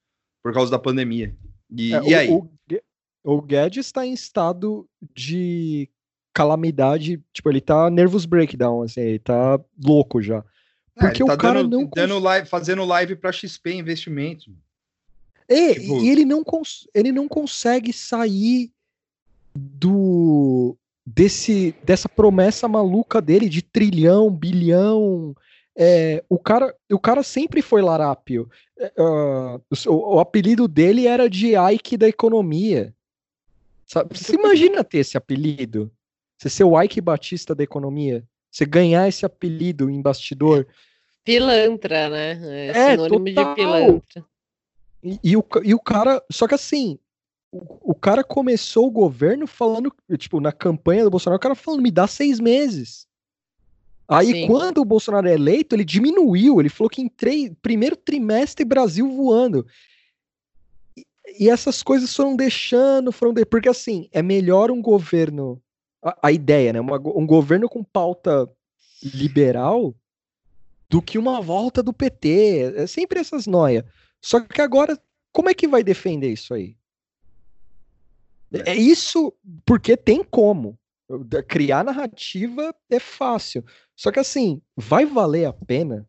por 0.43 0.53
causa 0.53 0.71
da 0.71 0.79
pandemia. 0.79 1.35
E, 1.69 1.93
é, 1.93 2.03
e 2.03 2.15
aí? 2.15 2.29
O, 2.29 2.49
o 3.23 3.41
Guedes 3.41 3.85
está 3.85 4.05
em 4.05 4.13
estado 4.13 4.87
de 5.13 5.89
calamidade, 6.33 7.21
tipo, 7.33 7.49
ele 7.49 7.61
tá 7.61 7.89
nervous 7.89 8.25
breakdown, 8.25 8.83
assim, 8.83 9.01
ele 9.01 9.19
tá 9.19 9.59
louco 9.83 10.21
já. 10.21 10.43
É, 10.97 11.01
Porque 11.01 11.23
tá 11.23 11.33
o 11.33 11.37
cara 11.37 11.63
dando, 11.63 11.77
não 11.77 11.89
dando 11.93 12.19
live, 12.19 12.47
fazendo 12.47 12.85
live 12.85 13.15
para 13.15 13.31
XP 13.31 13.73
Investimentos. 13.73 14.49
É, 15.47 15.73
tipo... 15.73 16.01
e 16.01 16.09
ele 16.09 16.25
não, 16.25 16.43
ele 16.93 17.11
não 17.11 17.27
consegue 17.27 17.91
sair 17.91 18.71
do 19.55 20.77
desse 21.05 21.75
dessa 21.83 22.07
promessa 22.07 22.67
maluca 22.67 23.19
dele 23.19 23.49
de 23.49 23.61
trilhão, 23.61 24.29
bilhão. 24.29 25.35
É, 25.81 26.21
o 26.27 26.37
cara 26.37 26.75
o 26.91 26.99
cara 26.99 27.23
sempre 27.23 27.61
foi 27.61 27.81
larápio. 27.81 28.49
Uh, 28.97 29.61
o, 29.87 30.15
o, 30.15 30.19
apelido 30.19 30.67
dele 30.67 31.07
era 31.07 31.29
de 31.29 31.53
Ike 31.55 31.95
da 31.95 32.05
economia. 32.05 32.93
Sabe? 33.85 34.17
Você 34.17 34.35
imagina 34.35 34.83
ter 34.83 34.97
esse 34.97 35.17
apelido? 35.17 35.89
Você 36.37 36.49
ser 36.49 36.65
o 36.65 36.81
Ike 36.81 36.99
Batista 36.99 37.55
da 37.55 37.63
economia, 37.63 38.23
você 38.51 38.65
ganhar 38.65 39.07
esse 39.07 39.25
apelido 39.25 39.89
em 39.89 40.01
bastidor. 40.01 40.67
Pilantra, 41.23 42.09
né? 42.09 42.39
É, 42.43 42.67
é 42.67 42.91
sinônimo 42.91 43.25
total. 43.25 43.45
de 43.45 43.55
pilantra. 43.55 44.25
E, 45.01 45.19
e, 45.23 45.37
o, 45.37 45.45
e 45.63 45.73
o 45.73 45.79
cara, 45.79 46.21
só 46.29 46.45
que 46.45 46.55
assim, 46.55 46.99
o, 47.53 47.91
o 47.91 47.95
cara 47.95 48.21
começou 48.21 48.87
o 48.87 48.91
governo 48.91 49.47
falando, 49.47 49.93
tipo, 50.17 50.41
na 50.41 50.51
campanha 50.51 51.05
do 51.05 51.09
Bolsonaro, 51.09 51.37
o 51.37 51.41
cara 51.41 51.55
falando, 51.55 51.81
me 51.81 51.91
dá 51.91 52.05
seis 52.05 52.37
meses. 52.37 53.07
Aí, 54.09 54.31
Sim. 54.31 54.47
quando 54.47 54.79
o 54.79 54.85
Bolsonaro 54.85 55.27
é 55.27 55.35
eleito, 55.35 55.75
ele 55.75 55.85
diminuiu. 55.85 56.59
Ele 56.59 56.67
falou 56.67 56.89
que 56.89 56.99
em 56.99 57.07
três, 57.07 57.51
primeiro 57.61 57.95
trimestre 57.95 58.65
Brasil 58.65 59.07
voando. 59.07 59.67
E, 60.97 61.05
e 61.39 61.49
essas 61.49 61.83
coisas 61.83 62.13
foram 62.15 62.35
deixando, 62.35 63.11
foram 63.11 63.31
de, 63.31 63.45
porque 63.45 63.69
assim 63.69 64.09
é 64.11 64.23
melhor 64.23 64.71
um 64.71 64.81
governo 64.81 65.61
a, 66.01 66.27
a 66.27 66.31
ideia, 66.31 66.73
né? 66.73 66.79
Uma, 66.79 66.97
um 66.97 67.27
governo 67.27 67.69
com 67.69 67.83
pauta 67.83 68.49
liberal 69.03 69.93
do 70.89 71.03
que 71.03 71.19
uma 71.19 71.39
volta 71.39 71.83
do 71.83 71.93
PT. 71.93 72.73
É 72.77 72.87
sempre 72.87 73.19
essas 73.19 73.45
noia. 73.45 73.85
Só 74.19 74.39
que 74.39 74.59
agora, 74.59 74.99
como 75.31 75.49
é 75.49 75.53
que 75.53 75.67
vai 75.67 75.83
defender 75.83 76.31
isso 76.31 76.53
aí? 76.53 76.75
É, 78.51 78.71
é 78.71 78.75
isso 78.75 79.31
porque 79.63 79.95
tem 79.95 80.23
como. 80.23 80.77
Criar 81.47 81.83
narrativa 81.83 82.73
é 82.89 82.99
fácil. 82.99 83.63
Só 83.95 84.11
que 84.11 84.19
assim, 84.19 84.61
vai 84.77 85.05
valer 85.05 85.45
a 85.45 85.53
pena? 85.53 86.07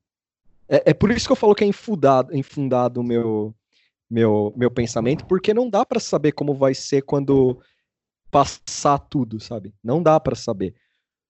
É, 0.68 0.90
é 0.90 0.94
por 0.94 1.10
isso 1.10 1.26
que 1.26 1.32
eu 1.32 1.36
falo 1.36 1.54
que 1.54 1.64
é 1.64 1.66
infundado, 1.66 2.36
infundado 2.36 3.00
o 3.00 3.04
meu, 3.04 3.54
meu, 4.08 4.52
meu 4.56 4.70
pensamento, 4.70 5.26
porque 5.26 5.54
não 5.54 5.68
dá 5.68 5.84
para 5.84 5.98
saber 5.98 6.32
como 6.32 6.54
vai 6.54 6.74
ser 6.74 7.02
quando 7.02 7.60
passar 8.30 8.98
tudo, 8.98 9.40
sabe? 9.40 9.74
Não 9.82 10.02
dá 10.02 10.20
para 10.20 10.36
saber. 10.36 10.74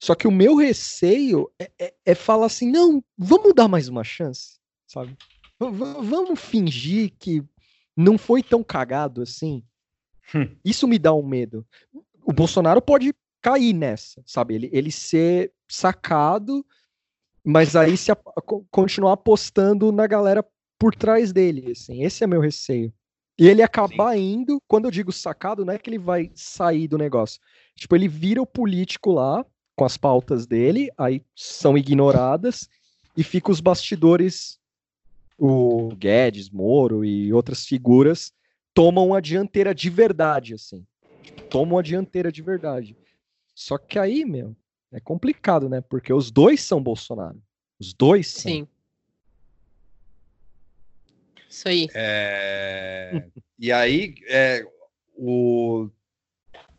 Só 0.03 0.15
que 0.15 0.27
o 0.27 0.33
meu 0.33 0.57
receio 0.57 1.51
é, 1.59 1.71
é, 1.79 1.95
é, 2.07 2.15
falar 2.15 2.47
assim, 2.47 2.71
não, 2.71 3.05
vamos 3.17 3.55
dar 3.55 3.69
mais 3.69 3.89
uma 3.89 4.03
chance, 4.03 4.59
sabe? 4.87 5.17
V 5.59 5.69
vamos 6.03 6.41
fingir 6.41 7.13
que 7.19 7.45
não 7.95 8.17
foi 8.17 8.43
tão 8.43 8.63
cagado 8.63 9.21
assim. 9.21 9.63
Hum. 10.35 10.57
Isso 10.65 10.89
me 10.89 10.99
dá 10.99 11.13
um 11.13 11.27
medo. 11.27 11.67
O 12.25 12.33
Bolsonaro 12.33 12.81
pode 12.81 13.13
cair 13.41 13.73
nessa, 13.73 14.23
sabe? 14.27 14.55
Ele, 14.55 14.71
ele 14.73 14.93
ser 14.93 15.53
sacado, 15.69 16.65
mas 17.45 17.77
aí 17.77 17.97
se 17.97 18.13
a, 18.13 18.17
continuar 18.71 19.15
apostando 19.15 19.91
na 19.91 20.07
galera 20.07 20.45
por 20.79 20.95
trás 20.95 21.33
dele, 21.33 21.73
assim. 21.73 22.03
Esse 22.03 22.25
é 22.25 22.27
meu 22.27 22.41
receio. 22.41 22.93
E 23.39 23.49
ele 23.49 23.63
acabar 23.63 24.15
Sim. 24.15 24.33
indo, 24.33 24.63
quando 24.69 24.85
eu 24.85 24.91
digo 24.91 25.13
sacado, 25.13 25.65
não 25.65 25.73
é 25.73 25.79
que 25.79 25.89
ele 25.89 25.99
vai 25.99 26.31
sair 26.35 26.87
do 26.87 26.99
negócio. 26.99 27.41
Tipo, 27.75 27.97
ele 27.97 28.09
vira 28.09 28.43
o 28.43 28.47
político 28.47 29.13
lá, 29.13 29.45
com 29.75 29.85
as 29.85 29.97
pautas 29.97 30.47
dele, 30.47 30.91
aí 30.99 31.23
são 31.35 31.77
ignoradas 31.79 32.69
e 33.17 33.25
fica 33.25 33.51
os 33.51 33.61
bastidores, 33.61 34.59
o 35.39 35.89
Guedes, 35.97 36.51
Moro 36.51 37.03
e 37.03 37.33
outras 37.33 37.65
figuras 37.65 38.33
tomam 38.75 39.15
a 39.15 39.21
dianteira 39.21 39.75
de 39.75 39.89
verdade, 39.89 40.55
assim. 40.55 40.87
Tomam 41.49 41.79
a 41.79 41.83
dianteira 41.83 42.31
de 42.31 42.43
verdade. 42.43 42.97
Só 43.61 43.77
que 43.77 43.99
aí, 43.99 44.25
meu, 44.25 44.57
é 44.91 44.99
complicado, 44.99 45.69
né? 45.69 45.83
Porque 45.83 46.15
os 46.15 46.31
dois 46.31 46.63
são 46.63 46.83
Bolsonaro. 46.83 47.39
Os 47.79 47.93
dois 47.93 48.27
são. 48.27 48.51
Sim. 48.51 48.69
Isso 51.47 51.69
aí. 51.69 51.87
É... 51.95 53.29
e 53.59 53.71
aí, 53.71 54.15
é, 54.29 54.65
o. 55.15 55.91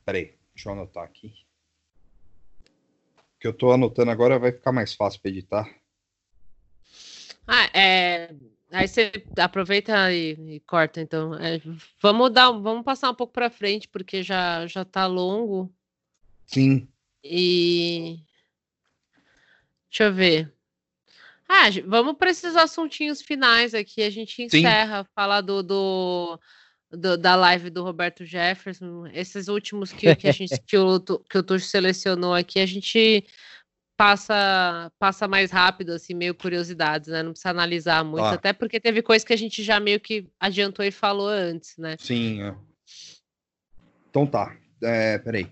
Peraí, 0.04 0.36
deixa 0.56 0.70
eu 0.70 0.74
anotar 0.74 1.04
aqui. 1.04 1.32
O 3.36 3.40
que 3.40 3.48
eu 3.48 3.54
tô 3.54 3.72
anotando 3.72 4.10
agora 4.10 4.40
vai 4.40 4.52
ficar 4.52 4.72
mais 4.72 4.96
fácil 4.96 5.22
para 5.22 5.30
editar. 5.30 5.70
Ah, 7.46 7.66
é. 7.78 8.34
Aí 8.72 8.88
você 8.88 9.12
aproveita 9.38 10.12
e, 10.12 10.32
e 10.56 10.60
corta, 10.62 11.00
então. 11.00 11.36
É, 11.36 11.62
vamos 12.02 12.34
dar, 12.34 12.50
vamos 12.50 12.84
passar 12.84 13.12
um 13.12 13.16
pouco 13.16 13.34
para 13.34 13.52
frente, 13.52 13.88
porque 13.88 14.24
já 14.24 14.66
já 14.66 14.84
tá 14.84 15.06
longo. 15.06 15.72
Sim. 16.46 16.88
E 17.24 18.20
deixa 19.90 20.06
eu 20.06 20.14
ver. 20.14 20.54
Ah, 21.48 21.66
vamos 21.86 22.16
para 22.16 22.32
esses 22.32 22.56
assuntinhos 22.56 23.22
finais 23.22 23.74
aqui. 23.74 24.02
A 24.04 24.10
gente 24.10 24.42
encerra, 24.42 25.04
Sim. 25.04 25.10
falar 25.14 25.42
do, 25.42 25.62
do, 25.62 26.40
do, 26.90 27.18
da 27.18 27.36
live 27.36 27.70
do 27.70 27.84
Roberto 27.84 28.26
Jefferson. 28.26 29.06
Esses 29.08 29.50
últimos 29.50 29.92
que, 29.92 30.16
que 30.16 30.30
a 30.30 30.32
gente 30.32 30.58
que 30.66 30.78
o, 30.78 31.00
que 31.00 31.38
o 31.38 31.44
Tuxo 31.44 31.68
selecionou 31.68 32.34
aqui, 32.34 32.60
a 32.60 32.66
gente 32.66 33.26
passa 33.98 34.92
passa 34.98 35.28
mais 35.28 35.52
rápido, 35.52 35.92
assim, 35.92 36.14
meio 36.14 36.34
curiosidades, 36.34 37.10
né? 37.10 37.22
Não 37.22 37.32
precisa 37.32 37.50
analisar 37.50 38.04
muito, 38.04 38.26
ah. 38.26 38.34
até 38.34 38.54
porque 38.54 38.80
teve 38.80 39.02
coisa 39.02 39.26
que 39.26 39.34
a 39.34 39.38
gente 39.38 39.62
já 39.62 39.80
meio 39.80 40.00
que 40.00 40.28
adiantou 40.40 40.86
e 40.86 40.90
falou 40.90 41.28
antes, 41.28 41.78
né? 41.78 41.98
Sim. 42.00 42.56
Então 44.10 44.26
tá. 44.26 44.56
É, 44.82 45.20
peraí. 45.20 45.52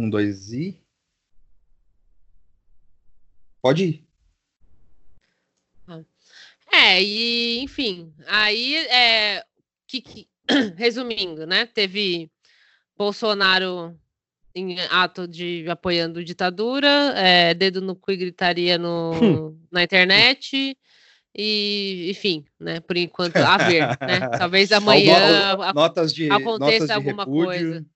Um, 0.00 0.08
dois 0.08 0.50
e. 0.50 0.80
Pode 3.60 3.84
ir. 3.84 4.04
Ah. 5.86 6.00
É, 6.72 7.02
e 7.02 7.58
enfim, 7.58 8.14
aí 8.26 8.76
é. 8.86 9.44
Que, 9.86 10.00
que, 10.00 10.28
resumindo, 10.76 11.46
né? 11.46 11.66
Teve 11.66 12.30
Bolsonaro 12.96 13.94
em 14.54 14.80
ato 14.88 15.28
de 15.28 15.68
apoiando 15.68 16.24
ditadura, 16.24 17.12
é, 17.14 17.52
dedo 17.52 17.82
no 17.82 17.94
cu 17.94 18.10
e 18.12 18.16
gritaria 18.16 18.78
no, 18.78 19.12
na 19.70 19.82
internet. 19.82 20.78
E, 21.36 22.10
enfim, 22.10 22.46
né? 22.58 22.80
Por 22.80 22.96
enquanto, 22.96 23.36
a 23.36 23.58
ver, 23.58 23.82
né? 24.00 24.28
Talvez 24.38 24.72
amanhã 24.72 25.56
notas 25.74 26.14
de, 26.14 26.30
aconteça 26.30 26.58
notas 26.58 26.86
de 26.86 26.92
alguma 26.92 27.24
repúdio. 27.24 27.44
coisa. 27.44 27.86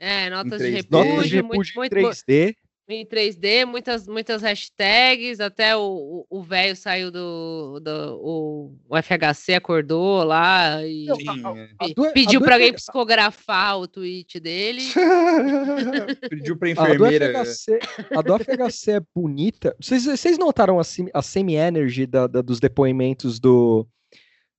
É, 0.00 0.30
notas 0.30 0.62
de 0.62 0.70
repúdio, 0.70 1.12
notas 1.12 1.28
de 1.28 1.36
repúdio 1.36 1.72
muito, 1.76 1.94
3D. 1.94 2.56
Em 2.88 3.06
3D, 3.06 3.64
muitas, 3.66 4.08
muitas 4.08 4.42
hashtags, 4.42 5.38
até 5.38 5.76
o 5.76 6.42
velho 6.42 6.74
saiu 6.74 7.08
do, 7.12 7.78
do 7.78 8.18
o, 8.20 8.74
o, 8.88 8.96
FHC, 9.00 9.54
acordou 9.54 10.24
lá 10.24 10.84
e, 10.84 11.06
Sim, 11.14 11.94
pediu 12.12 12.40
para 12.40 12.56
alguém 12.56 12.72
psicografar 12.72 13.78
o 13.78 13.86
tweet 13.86 14.40
dele. 14.40 14.82
pediu 16.28 16.56
para 16.56 16.70
enfermeira. 16.70 17.26
A 17.28 17.44
do, 17.44 17.48
FHC, 17.48 17.78
a 18.16 18.22
do 18.22 18.38
FHC 18.38 18.90
é 18.92 19.00
bonita. 19.14 19.76
Vocês, 19.78 20.06
vocês 20.06 20.36
notaram 20.36 20.80
a, 20.80 20.82
a 21.14 21.22
semi-energy 21.22 22.06
da, 22.06 22.26
da, 22.26 22.42
dos 22.42 22.58
depoimentos 22.58 23.38
do, 23.38 23.86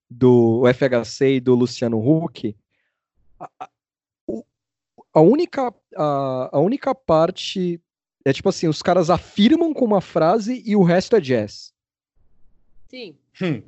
do 0.09 0.63
FHC 0.73 1.35
e 1.35 1.39
do 1.41 1.53
Luciano 1.53 1.99
Huck? 1.99 2.55
A, 5.14 5.22
única, 5.22 5.74
a, 5.96 6.50
a 6.54 6.60
única 6.60 6.96
parte 6.96 7.82
é 8.24 8.32
tipo 8.32 8.50
assim, 8.50 8.68
os 8.68 8.82
caras 8.82 9.10
afirmam 9.10 9.74
com 9.74 9.86
uma 9.86 10.02
frase 10.02 10.62
e 10.66 10.76
o 10.76 10.84
resto 10.84 11.16
é 11.16 11.22
jazz. 11.22 11.74
Sim. 12.88 13.16
Hum. 13.42 13.64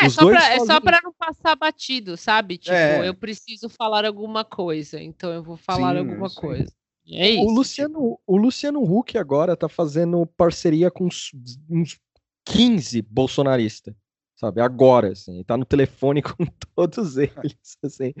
É, 0.00 0.08
só 0.08 0.26
pra, 0.26 0.54
é 0.54 0.60
só 0.60 0.80
pra 0.80 1.00
não 1.02 1.12
passar 1.12 1.56
batido, 1.56 2.16
sabe? 2.16 2.56
Tipo, 2.56 2.74
é. 2.74 3.08
eu 3.08 3.14
preciso 3.14 3.68
falar 3.68 4.04
alguma 4.04 4.44
coisa, 4.44 5.00
então 5.02 5.30
eu 5.32 5.42
vou 5.42 5.56
falar 5.56 5.94
sim, 5.94 5.98
alguma 5.98 6.28
sim. 6.28 6.36
coisa. 6.36 6.72
É 7.10 7.30
isso. 7.30 7.42
O 7.42 7.50
Luciano, 7.50 8.20
o 8.26 8.36
Luciano 8.36 8.82
Huck 8.82 9.16
agora 9.16 9.56
tá 9.56 9.68
fazendo 9.68 10.24
parceria 10.36 10.90
com 10.90 11.06
uns, 11.06 11.32
uns 11.68 11.98
15 12.44 13.02
bolsonaristas, 13.02 13.94
sabe? 14.36 14.60
Agora, 14.60 15.12
assim, 15.12 15.42
tá 15.42 15.56
no 15.56 15.64
telefone 15.64 16.22
com 16.22 16.46
todos 16.74 17.16
eles, 17.16 17.76
assim. 17.82 18.12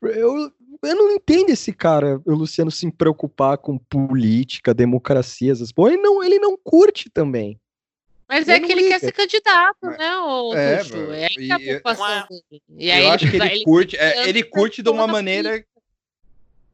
Eu, 0.00 0.50
eu 0.82 0.94
não 0.94 1.10
entendo 1.12 1.50
esse 1.50 1.72
cara, 1.72 2.20
o 2.24 2.34
Luciano, 2.34 2.70
se 2.70 2.90
preocupar 2.90 3.58
com 3.58 3.78
política, 3.78 4.74
democracia, 4.74 5.52
essas 5.52 5.72
porra. 5.72 5.92
Ele 5.92 6.02
não, 6.02 6.22
ele 6.22 6.38
não 6.38 6.56
curte 6.56 7.10
também. 7.10 7.60
Mas 8.28 8.46
ele 8.46 8.58
é 8.58 8.60
que 8.60 8.72
ele 8.72 8.82
liga. 8.82 8.94
quer 8.94 9.06
ser 9.06 9.12
candidato, 9.12 9.86
né, 9.86 10.16
o 10.18 10.54
é, 10.54 10.76
Tuxo? 10.78 11.12
É 11.12 11.28
que 11.28 11.50
a 11.50 11.58
preocupação 11.58 12.26
dele. 12.28 12.62
E 12.76 12.90
aí 12.90 13.04
eu 13.04 13.10
acho 13.10 13.30
que 13.30 13.36
ele, 13.36 13.46
ele 13.46 13.64
curte, 13.64 13.96
é, 13.96 14.28
ele 14.28 14.42
curte 14.42 14.82
de 14.82 14.90
uma 14.90 15.06
maneira 15.06 15.64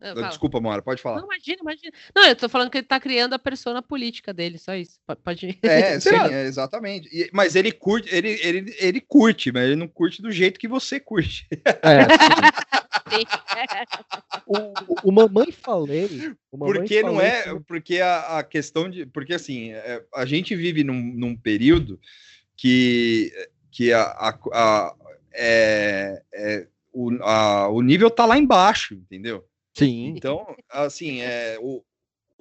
ah, 0.05 0.15
fala. 0.15 0.29
Desculpa, 0.29 0.61
Mora, 0.61 0.83
pode 0.83 1.01
falar. 1.01 1.17
Não, 1.17 1.25
imagina, 1.25 1.59
imagina. 1.63 1.93
Não, 2.15 2.27
eu 2.27 2.37
tô 2.37 2.47
falando 2.47 2.71
que 2.71 2.77
ele 2.77 2.87
tá 2.87 3.01
criando 3.01 3.33
a 3.33 3.39
persona 3.39 3.81
política 3.81 4.35
dele, 4.35 4.59
só 4.59 4.75
isso. 4.75 4.99
Pode 5.23 5.47
ir. 5.47 5.59
É, 5.63 5.99
sim, 6.01 6.15
é, 6.15 6.45
exatamente. 6.45 7.09
E, 7.11 7.31
mas 7.33 7.57
ele 7.57 7.73
curte, 7.73 8.15
ele, 8.15 8.39
ele, 8.43 8.77
ele 8.79 9.01
curte, 9.01 9.51
mas 9.51 9.65
ele 9.65 9.77
não 9.77 9.89
curte 9.89 10.21
do 10.21 10.31
jeito 10.31 10.61
que 10.61 10.69
você 10.69 11.01
curte. 11.01 11.47
É, 11.65 12.05
o, 14.47 15.09
o, 15.09 15.13
Mamãe 15.13 15.53
Falei. 15.53 16.35
O 16.51 16.59
mamãe 16.59 16.75
porque 16.75 17.01
falei 17.01 17.17
não 17.17 17.21
é. 17.21 17.43
Que... 17.43 17.61
Porque 17.61 18.01
a, 18.01 18.39
a, 18.39 18.43
questão 18.43 18.89
de. 18.89 19.07
Porque 19.07 19.35
assim, 19.35 19.73
é, 19.73 20.05
a 20.15 20.25
gente 20.25 20.55
vive 20.55 20.83
num, 20.85 21.01
num 21.01 21.37
período 21.37 22.01
que, 22.57 23.33
que 23.71 23.93
a, 23.93 24.03
a, 24.03 24.39
a 24.53 24.95
é, 25.33 26.23
é, 26.33 26.67
o, 26.93 27.11
a, 27.23 27.69
o 27.69 27.83
nível 27.83 28.11
tá 28.11 28.25
lá 28.25 28.39
embaixo, 28.39 28.95
entendeu? 28.95 29.45
Sim. 29.75 30.15
Então, 30.17 30.47
assim, 30.71 31.21
é, 31.21 31.59
o, 31.61 31.85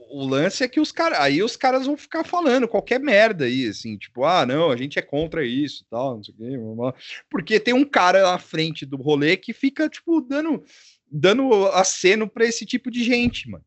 o 0.10 0.26
lance 0.26 0.64
é 0.64 0.68
que 0.68 0.80
os 0.80 0.92
caras. 0.92 1.20
Aí 1.20 1.42
os 1.42 1.56
caras 1.56 1.86
vão 1.86 1.98
ficar 1.98 2.24
falando 2.24 2.68
qualquer 2.68 3.00
merda 3.00 3.46
aí, 3.46 3.68
assim, 3.68 3.98
tipo, 3.98 4.24
ah, 4.24 4.46
não, 4.46 4.72
a 4.72 4.78
gente 4.78 5.00
é 5.00 5.02
contra 5.02 5.46
isso 5.46 5.86
tal, 5.90 6.18
não 6.18 6.24
sei 6.24 6.34
o 6.34 6.38
quê. 6.38 7.00
Porque 7.30 7.60
tem 7.60 7.74
um 7.74 7.86
cara 7.86 8.24
na 8.24 8.38
frente 8.38 8.86
do 8.86 8.98
rolê 8.98 9.38
que 9.38 9.54
fica, 9.54 9.90
tipo, 9.90 10.22
dando, 10.22 10.64
dando 11.10 11.66
aceno 11.68 12.30
pra 12.30 12.46
esse 12.46 12.66
tipo 12.66 12.90
de 12.92 13.04
gente, 13.04 13.50
mano. 13.50 13.66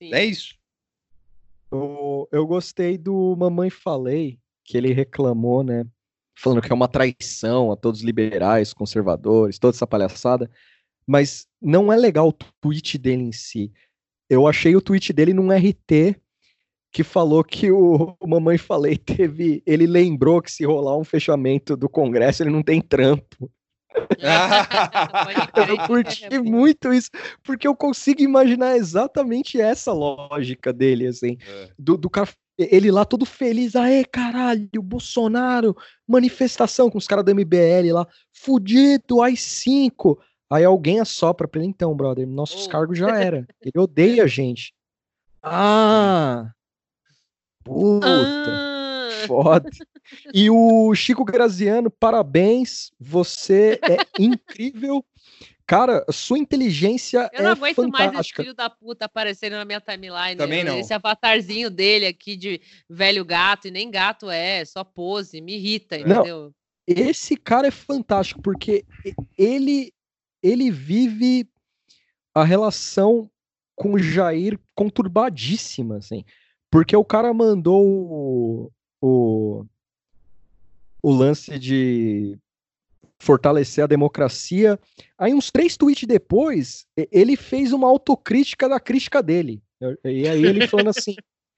Sim. 0.00 0.14
É 0.14 0.24
isso. 0.24 0.56
Eu, 1.70 2.28
eu 2.32 2.46
gostei 2.46 2.96
do 2.96 3.36
Mamãe 3.36 3.70
Falei, 3.70 4.38
que 4.64 4.76
ele 4.76 4.92
reclamou, 4.92 5.62
né? 5.62 5.84
Falando 6.36 6.62
que 6.62 6.72
é 6.72 6.74
uma 6.74 6.88
traição 6.88 7.72
a 7.72 7.76
todos 7.76 8.00
os 8.00 8.06
liberais, 8.06 8.72
conservadores, 8.72 9.58
toda 9.58 9.76
essa 9.76 9.86
palhaçada 9.86 10.50
mas 11.08 11.48
não 11.60 11.90
é 11.90 11.96
legal 11.96 12.28
o 12.28 12.32
tweet 12.60 12.98
dele 12.98 13.22
em 13.22 13.32
si. 13.32 13.72
Eu 14.28 14.46
achei 14.46 14.76
o 14.76 14.80
tweet 14.80 15.12
dele 15.12 15.32
num 15.32 15.50
RT 15.50 16.16
que 16.90 17.02
falou 17.02 17.44
que 17.44 17.70
o, 17.70 18.16
o 18.20 18.26
Mamãe 18.28 18.58
Falei 18.58 18.96
teve. 18.96 19.62
Ele 19.66 19.86
lembrou 19.86 20.42
que 20.42 20.50
se 20.50 20.64
rolar 20.64 20.96
um 20.96 21.04
fechamento 21.04 21.76
do 21.76 21.88
Congresso, 21.88 22.42
ele 22.42 22.50
não 22.50 22.62
tem 22.62 22.80
trampo. 22.80 23.50
eu 25.68 25.86
curti 25.86 26.26
é 26.30 26.38
muito 26.38 26.92
isso, 26.92 27.10
porque 27.42 27.66
eu 27.66 27.74
consigo 27.74 28.22
imaginar 28.22 28.76
exatamente 28.76 29.60
essa 29.60 29.92
lógica 29.92 30.72
dele, 30.72 31.06
assim, 31.06 31.36
é. 31.40 31.70
do, 31.76 31.96
do 31.96 32.08
ele 32.58 32.90
lá 32.90 33.04
todo 33.04 33.24
feliz, 33.24 33.76
aê, 33.76 34.04
caralho, 34.04 34.82
Bolsonaro, 34.82 35.76
manifestação 36.06 36.90
com 36.90 36.98
os 36.98 37.06
caras 37.06 37.24
do 37.24 37.34
MBL 37.34 37.92
lá, 37.92 38.06
fudido, 38.32 39.22
ai 39.22 39.36
cinco, 39.36 40.20
Aí 40.50 40.64
alguém 40.64 41.00
assopra 41.00 41.46
pra 41.46 41.60
ele, 41.60 41.68
então, 41.68 41.94
brother, 41.94 42.26
nossos 42.26 42.66
oh. 42.66 42.70
cargos 42.70 42.98
já 42.98 43.08
era. 43.20 43.46
Ele 43.60 43.72
odeia 43.76 44.24
a 44.24 44.26
gente. 44.26 44.72
Ah! 45.42 46.50
Puta! 47.64 48.06
Ah. 48.06 48.78
Foda. 49.26 49.68
E 50.32 50.48
o 50.48 50.94
Chico 50.94 51.24
Graziano, 51.24 51.90
parabéns, 51.90 52.90
você 52.98 53.78
é 53.82 53.96
incrível. 54.18 55.04
Cara, 55.66 56.02
sua 56.10 56.38
inteligência 56.38 57.28
é 57.32 57.40
Eu 57.40 57.42
não 57.42 57.50
é 57.50 57.52
aguento 57.52 57.76
fantástica. 57.76 58.12
mais 58.12 58.26
esse 58.26 58.34
filho 58.34 58.54
da 58.54 58.70
puta 58.70 59.04
aparecendo 59.04 59.52
na 59.52 59.66
minha 59.66 59.80
timeline. 59.80 60.36
Também 60.36 60.64
não. 60.64 60.78
Esse 60.78 60.94
avatarzinho 60.94 61.68
dele 61.70 62.06
aqui 62.06 62.36
de 62.36 62.60
velho 62.88 63.22
gato, 63.22 63.68
e 63.68 63.70
nem 63.70 63.90
gato 63.90 64.30
é, 64.30 64.64
só 64.64 64.82
pose, 64.82 65.42
me 65.42 65.56
irrita, 65.56 65.96
entendeu? 65.98 66.44
Não, 66.44 66.54
esse 66.86 67.36
cara 67.36 67.66
é 67.66 67.70
fantástico, 67.70 68.40
porque 68.40 68.82
ele 69.36 69.92
ele 70.42 70.70
vive 70.70 71.48
a 72.34 72.44
relação 72.44 73.30
com 73.74 73.94
o 73.94 73.98
Jair 73.98 74.58
conturbadíssima, 74.74 75.96
assim. 75.98 76.24
Porque 76.70 76.96
o 76.96 77.04
cara 77.04 77.32
mandou 77.32 77.84
o, 77.86 78.72
o, 79.00 79.64
o 81.02 81.10
lance 81.10 81.58
de 81.58 82.38
fortalecer 83.18 83.84
a 83.84 83.88
democracia. 83.88 84.78
Aí, 85.16 85.34
uns 85.34 85.50
três 85.50 85.76
tweets 85.76 86.06
depois, 86.06 86.86
ele 86.96 87.36
fez 87.36 87.72
uma 87.72 87.88
autocrítica 87.88 88.68
da 88.68 88.78
crítica 88.78 89.22
dele. 89.22 89.62
E 90.04 90.28
aí 90.28 90.44
ele 90.44 90.66
falando 90.66 90.88
assim, 90.88 91.14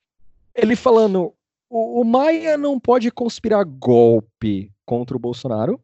ele 0.54 0.76
falando, 0.76 1.34
o, 1.68 2.00
o 2.00 2.04
Maia 2.04 2.56
não 2.56 2.78
pode 2.78 3.10
conspirar 3.10 3.64
golpe 3.64 4.72
contra 4.84 5.16
o 5.16 5.20
Bolsonaro, 5.20 5.80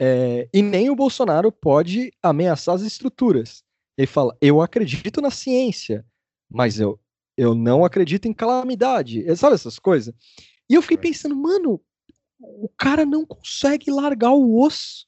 é, 0.00 0.48
e 0.52 0.62
nem 0.62 0.90
o 0.90 0.96
Bolsonaro 0.96 1.50
pode 1.50 2.12
ameaçar 2.22 2.74
as 2.74 2.82
estruturas. 2.82 3.64
Ele 3.96 4.06
fala, 4.06 4.36
eu 4.40 4.62
acredito 4.62 5.20
na 5.20 5.30
ciência, 5.30 6.06
mas 6.48 6.78
eu, 6.78 7.00
eu 7.36 7.54
não 7.54 7.84
acredito 7.84 8.26
em 8.26 8.32
calamidade. 8.32 9.24
Sabe 9.36 9.54
essas 9.54 9.78
coisas? 9.78 10.14
E 10.70 10.74
eu 10.74 10.82
fiquei 10.82 10.98
pensando, 10.98 11.34
mano, 11.34 11.80
o 12.40 12.68
cara 12.76 13.04
não 13.04 13.26
consegue 13.26 13.90
largar 13.90 14.32
o 14.32 14.60
osso. 14.60 15.06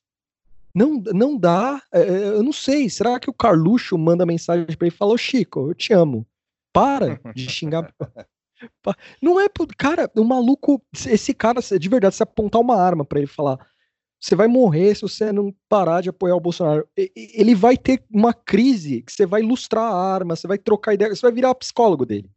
Não, 0.75 1.03
não 1.13 1.37
dá. 1.37 1.83
É, 1.93 2.01
é 2.01 2.29
eu 2.29 2.43
não 2.43 2.53
sei. 2.53 2.89
Será 2.89 3.19
que 3.21 3.31
o 3.31 3.35
Carluxo 3.35 3.97
manda 3.97 4.27
mensagem 4.27 4.65
para 4.67 4.87
ele 4.87 4.95
e 4.95 4.97
fala: 4.97 5.19
Chico, 5.19 5.71
eu 5.71 5.75
te 5.75 5.93
amo. 5.93 6.27
Para 6.73 7.21
de 7.35 7.49
xingar. 7.49 7.93
Não 9.21 9.41
é. 9.41 9.47
Cara, 9.77 10.09
o 10.15 10.23
maluco. 10.23 10.81
Esse 11.07 11.35
cara, 11.35 11.61
de 11.61 11.89
verdade, 11.89 12.15
se 12.15 12.23
apontar 12.23 12.61
uma 12.61 12.77
arma 12.77 13.05
para 13.05 13.19
ele 13.19 13.27
falar. 13.27 13.59
Você 14.21 14.35
vai 14.35 14.47
morrer 14.47 14.95
se 14.95 15.03
você 15.03 15.33
não 15.33 15.55
parar 15.69 16.03
de 16.03 16.11
apoiar 16.11 16.37
o 16.37 16.41
Bolsonaro. 16.41 16.87
Ele 16.97 17.55
vai 17.55 17.77
ter 17.77 18.03
uma 18.11 18.35
crise 18.35 19.03
que 19.03 19.13
você 19.13 19.25
vai 19.25 19.41
ilustrar 19.41 19.85
a 19.85 20.15
arma, 20.15 20.37
você 20.37 20.47
vai 20.47 20.59
trocar 20.59 20.95
ideia, 20.95 21.15
você 21.15 21.23
vai 21.23 21.33
virar 21.33 21.55
psicólogo 21.55 22.05
dele. 22.05 22.31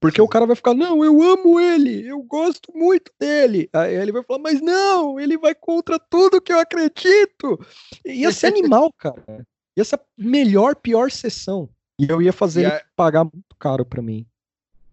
Porque 0.00 0.20
o 0.20 0.26
cara 0.26 0.46
vai 0.46 0.56
ficar, 0.56 0.72
não, 0.72 1.04
eu 1.04 1.22
amo 1.22 1.60
ele, 1.60 2.08
eu 2.08 2.22
gosto 2.22 2.72
muito 2.74 3.12
dele. 3.20 3.68
Aí 3.70 3.94
ele 3.94 4.12
vai 4.12 4.22
falar, 4.22 4.38
mas 4.38 4.62
não, 4.62 5.20
ele 5.20 5.36
vai 5.36 5.54
contra 5.54 5.98
tudo 5.98 6.40
que 6.40 6.50
eu 6.50 6.58
acredito. 6.58 7.60
Ia 8.06 8.32
ser 8.32 8.46
animal, 8.56 8.90
cara. 8.96 9.46
Ia 9.76 9.84
ser 9.84 9.96
a 9.96 10.00
melhor, 10.16 10.74
pior 10.74 11.10
sessão. 11.10 11.68
E 11.98 12.08
eu 12.08 12.22
ia 12.22 12.32
fazer 12.32 12.62
ele 12.62 12.80
pagar 12.96 13.24
muito 13.24 13.54
caro 13.58 13.84
para 13.84 14.00
mim. 14.00 14.26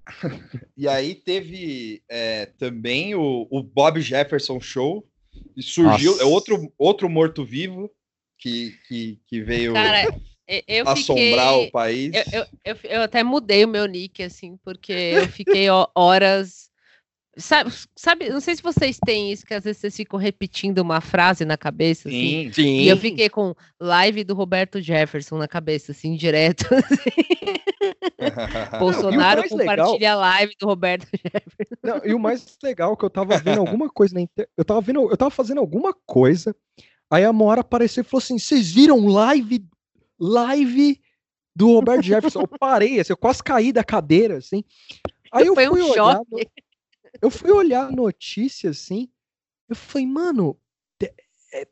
e 0.75 0.89
aí 0.89 1.15
teve 1.15 2.03
é, 2.09 2.45
também 2.45 3.15
o, 3.15 3.47
o, 3.49 3.63
Bob 3.63 4.01
Jefferson 4.01 4.59
Show. 4.59 5.07
E 5.55 5.63
surgiu, 5.63 6.19
é 6.19 6.25
outro, 6.25 6.71
outro 6.77 7.09
morto-vivo 7.09 7.89
que, 8.37 8.75
que, 8.87 9.19
que 9.27 9.41
veio. 9.41 9.73
Cara, 9.73 10.19
eu 10.67 10.87
assombrar 10.87 11.53
fiquei, 11.53 11.67
o 11.67 11.71
país. 11.71 12.15
Eu, 12.15 12.23
eu, 12.39 12.47
eu, 12.65 12.77
eu, 12.83 13.01
até 13.01 13.23
mudei 13.23 13.65
o 13.65 13.67
meu 13.67 13.85
nick, 13.85 14.23
assim, 14.23 14.57
porque 14.63 14.93
eu 14.93 15.27
fiquei 15.27 15.67
horas. 15.95 16.69
Sabe, 17.37 17.71
sabe, 17.95 18.29
não 18.29 18.39
sei 18.39 18.55
se 18.55 18.63
vocês 18.63 18.97
têm 19.05 19.31
isso, 19.31 19.45
que 19.45 19.53
às 19.53 19.63
vezes 19.63 19.79
vocês 19.79 19.95
ficam 19.95 20.19
repetindo 20.19 20.79
uma 20.79 20.99
frase 20.99 21.45
na 21.45 21.55
cabeça, 21.55 22.09
assim, 22.09 22.45
sim, 22.45 22.53
sim. 22.53 22.79
E 22.79 22.87
eu 22.87 22.97
fiquei 22.97 23.29
com 23.29 23.53
live 23.79 24.23
do 24.23 24.33
Roberto 24.33 24.81
Jefferson 24.81 25.37
na 25.37 25.47
cabeça, 25.47 25.91
assim, 25.91 26.15
direto. 26.15 26.65
Assim. 26.73 27.57
Bolsonaro 28.79 29.47
compartilha 29.47 29.93
legal... 29.93 30.19
a 30.19 30.21
live 30.21 30.55
do 30.59 30.65
Roberto 30.65 31.07
Jefferson. 31.13 31.75
Não, 31.83 32.01
e 32.03 32.13
o 32.13 32.19
mais 32.19 32.57
legal 32.63 32.93
é 32.93 32.95
que 32.95 33.05
eu 33.05 33.09
tava 33.09 33.37
vendo 33.37 33.59
alguma 33.59 33.89
coisa 33.89 34.15
na 34.15 34.21
inter... 34.21 34.47
eu 34.57 34.65
tava 34.65 34.81
vendo, 34.81 35.09
eu 35.09 35.17
tava 35.17 35.31
fazendo 35.31 35.59
alguma 35.59 35.93
coisa, 36.05 36.55
aí 37.09 37.23
a 37.23 37.31
Moara 37.31 37.61
apareceu 37.61 38.01
e 38.01 38.03
falou 38.03 38.21
assim: 38.21 38.37
"Vocês 38.37 38.71
viram 38.71 39.07
live 39.07 39.63
live 40.19 40.99
do 41.55 41.73
Robert 41.73 42.01
Jefferson. 42.01 42.41
eu 42.41 42.47
parei, 42.47 42.99
assim, 42.99 43.13
eu 43.13 43.17
quase 43.17 43.43
caí 43.43 43.71
da 43.71 43.83
cadeira, 43.83 44.37
assim. 44.37 44.63
Aí 45.31 45.47
eu 45.47 45.55
Foi 45.55 45.67
fui 45.67 45.81
um 45.81 45.89
olhar. 45.89 46.21
No... 46.29 46.39
Eu 47.21 47.29
fui 47.29 47.51
olhar 47.51 47.87
a 47.87 47.91
notícia, 47.91 48.69
assim. 48.69 49.09
Eu 49.69 49.75
falei, 49.75 50.07
mano, 50.07 50.57
é... 51.01 51.67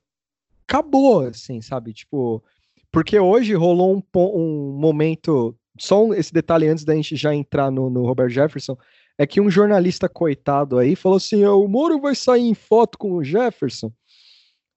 acabou, 0.68 1.28
assim, 1.28 1.62
sabe? 1.62 1.94
Tipo, 1.94 2.44
porque 2.92 3.20
hoje 3.20 3.54
rolou 3.54 3.96
um, 3.96 4.04
um 4.16 4.78
momento. 4.80 5.56
Só 5.78 6.14
esse 6.14 6.32
detalhe 6.32 6.68
antes 6.68 6.86
da 6.86 6.96
gente 6.96 7.16
já 7.16 7.36
entrar 7.36 7.70
no, 7.70 7.90
no 7.90 8.06
Robert 8.06 8.30
Jefferson. 8.30 8.78
É 9.18 9.26
que 9.26 9.40
um 9.40 9.50
jornalista 9.50 10.10
coitado 10.10 10.78
aí 10.78 10.96
falou 10.96 11.18
assim: 11.18 11.46
o 11.46 11.68
Moro 11.68 12.00
vai 12.00 12.16
sair 12.16 12.44
em 12.44 12.54
foto 12.54 12.98
com 12.98 13.14
o 13.14 13.24
Jefferson. 13.24 13.92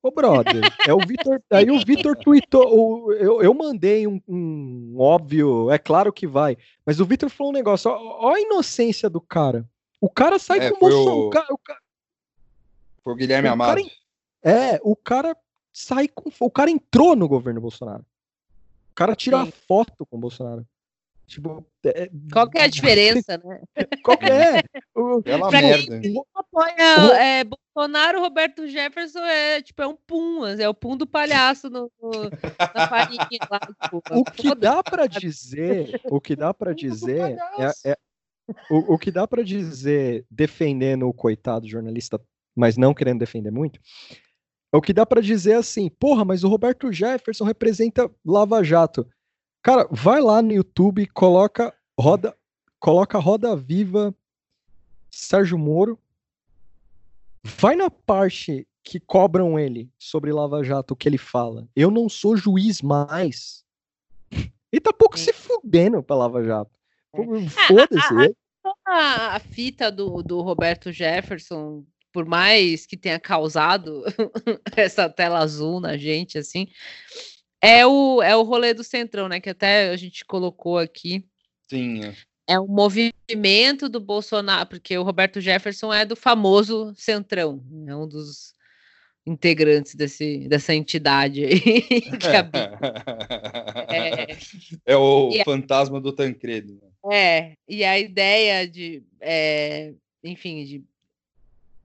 Ô, 0.03 0.13
brother, 0.13 0.63
é 0.87 0.95
o 0.95 0.99
Vitor. 0.99 1.41
Aí 1.51 1.71
o 1.71 1.85
Vitor 1.85 2.17
tweetou. 2.17 3.13
eu, 3.13 3.43
eu 3.43 3.53
mandei 3.53 4.07
um, 4.07 4.21
um, 4.29 4.95
óbvio, 4.97 5.71
é 5.71 5.79
claro 5.79 6.13
que 6.13 6.27
vai. 6.27 6.57
Mas 6.87 7.01
o 7.01 7.05
Vitor 7.05 7.29
falou 7.29 7.53
um 7.53 7.57
negócio. 7.57 7.91
Ó, 7.91 8.27
ó, 8.27 8.35
a 8.35 8.41
inocência 8.41 9.11
do 9.11 9.21
cara. 9.21 9.69
O 10.01 10.09
cara 10.09 10.39
sai 10.39 10.59
é, 10.59 10.71
com 10.71 10.85
moção. 10.85 11.19
O... 11.19 11.27
O 11.27 11.31
cara, 11.31 11.47
o 11.51 11.59
cara, 11.59 11.81
foi 13.03 13.13
o 13.13 13.17
Guilherme 13.17 13.49
o 13.49 13.53
Amado. 13.53 13.81
Cara, 13.83 13.91
é, 14.43 14.81
o 14.83 14.95
cara 14.95 15.37
sai 15.73 16.09
com. 16.09 16.31
O 16.41 16.51
cara 16.51 16.71
entrou 16.71 17.17
no 17.17 17.29
governo 17.29 17.61
Bolsonaro. 17.61 18.05
O 18.91 18.95
cara 18.95 19.15
tira 19.15 19.45
Sim. 19.45 19.53
foto 19.67 20.07
com 20.07 20.17
o 20.17 20.21
Bolsonaro. 20.21 20.67
Tipo, 21.27 21.65
é, 21.85 22.11
Qual 22.33 22.49
que 22.49 22.59
é 22.59 22.65
a 22.65 22.69
diferença, 22.69 23.39
né? 23.45 23.61
Qual 24.03 24.17
que 24.17 24.27
é? 24.27 24.63
Pela 25.23 25.51
pra 25.51 25.61
merda. 25.61 26.01
Quem 26.01 26.15
apoia 26.35 27.21
é, 27.21 27.45
Bolsonaro, 27.45 28.21
Roberto 28.21 28.67
Jefferson 28.67 29.21
é 29.21 29.63
tipo 29.63 29.83
é 29.83 29.87
um 29.87 29.95
pum, 29.95 30.47
é 30.47 30.69
o 30.69 30.75
pum 30.75 30.97
do 30.97 31.07
palhaço 31.07 31.69
no, 31.69 31.91
no 32.01 32.31
na 32.75 32.89
farinha 32.89 33.29
lá. 33.51 33.61
Tipo, 33.83 34.03
o 34.11 34.25
que 34.25 34.55
dá 34.55 34.83
para 34.83 35.07
dizer, 35.07 36.01
o 36.07 36.21
que 36.21 36.35
dá 36.35 36.55
para 36.55 36.75
dizer 36.75 37.39
é, 37.59 37.91
é 37.91 37.99
o, 38.71 38.95
o 38.95 38.99
que 38.99 39.11
dá 39.11 39.27
para 39.27 39.43
dizer 39.43 40.25
defendendo 40.31 41.09
o 41.09 41.13
coitado 41.13 41.69
jornalista, 41.69 42.21
mas 42.57 42.77
não 42.77 42.95
querendo 42.95 43.21
defender 43.21 43.51
muito, 43.51 43.81
o 44.73 44.83
que 44.83 44.93
dá 44.93 45.07
para 45.07 45.23
dizer 45.23 45.53
é 45.53 45.57
assim, 45.57 45.89
porra, 45.89 46.25
mas 46.25 46.45
o 46.45 46.49
Roberto 46.49 46.93
Jefferson 46.93 47.45
representa 47.45 48.11
Lava 48.25 48.63
Jato. 48.63 49.09
Cara, 49.63 49.89
vai 49.91 50.21
lá 50.21 50.43
no 50.43 50.53
YouTube, 50.53 51.07
coloca 51.09 51.75
Roda, 51.99 52.37
coloca 52.79 53.19
Roda 53.19 53.57
Viva 53.57 54.15
Sérgio 55.11 55.59
Moro. 55.59 55.99
Vai 57.43 57.77
na 57.77 57.91
parte 57.91 58.69
que 58.85 59.01
cobram 59.01 59.59
ele 59.59 59.91
sobre 59.99 60.33
Lava 60.33 60.63
Jato, 60.63 60.95
o 60.95 60.97
que 60.97 61.09
ele 61.09 61.19
fala. 61.19 61.67
Eu 61.75 61.91
não 61.91 62.09
sou 62.09 62.37
juiz 62.37 62.83
mais. 62.83 63.65
Ele 64.31 64.81
tá 64.81 64.93
pouco 64.93 65.19
se 65.19 65.33
fudendo 65.33 66.03
pra 66.03 66.17
Lava 66.17 66.45
Jato. 66.45 66.78
É. 67.15 67.49
Foda-se. 67.49 68.35
A, 68.87 69.37
a, 69.37 69.41
fita 69.41 69.91
do, 69.91 70.23
do 70.23 70.41
Roberto 70.41 70.93
Jefferson, 70.93 71.85
por 72.13 72.27
mais 72.27 72.85
que 72.87 72.97
tenha 72.97 73.19
causado 73.19 74.05
essa 74.77 75.09
tela 75.09 75.39
azul 75.39 75.81
na 75.81 75.97
gente, 75.97 76.37
assim, 76.37 76.69
é 77.63 77.87
o, 77.87 78.23
é 78.23 78.37
o 78.37 78.43
rolê 78.43 78.75
do 78.75 78.85
Centrão, 78.85 79.29
né? 79.29 79.41
Que 79.41 79.51
até 79.51 79.91
a 79.91 79.97
gente 79.97 80.25
colocou 80.25 80.79
aqui. 80.79 81.25
Sim. 81.71 82.05
É, 82.05 82.15
é 82.49 82.61
um 82.61 82.67
movimento 82.67 83.89
do 83.89 84.01
Bolsonaro, 84.01 84.69
porque 84.69 84.97
o 84.97 85.03
Roberto 85.03 85.41
Jefferson 85.41 85.93
é 85.93 86.05
do 86.05 86.17
famoso 86.17 86.95
Centrão, 86.97 87.63
é 87.87 87.95
um 87.95 88.07
dos 88.07 88.55
integrantes 89.27 89.95
desse, 89.95 90.49
dessa 90.49 90.75
entidade 90.75 91.45
aí. 91.45 91.63
é, 93.89 94.37
é, 94.87 94.97
o 94.97 95.31
fantasma 95.45 96.01
do 96.01 96.13
Tancredo. 96.13 96.81
É, 97.11 97.55
e 97.69 97.85
a 97.85 97.99
ideia 97.99 98.69
de, 98.69 99.03
é, 99.21 99.95
enfim, 100.23 100.65
de 100.65 100.85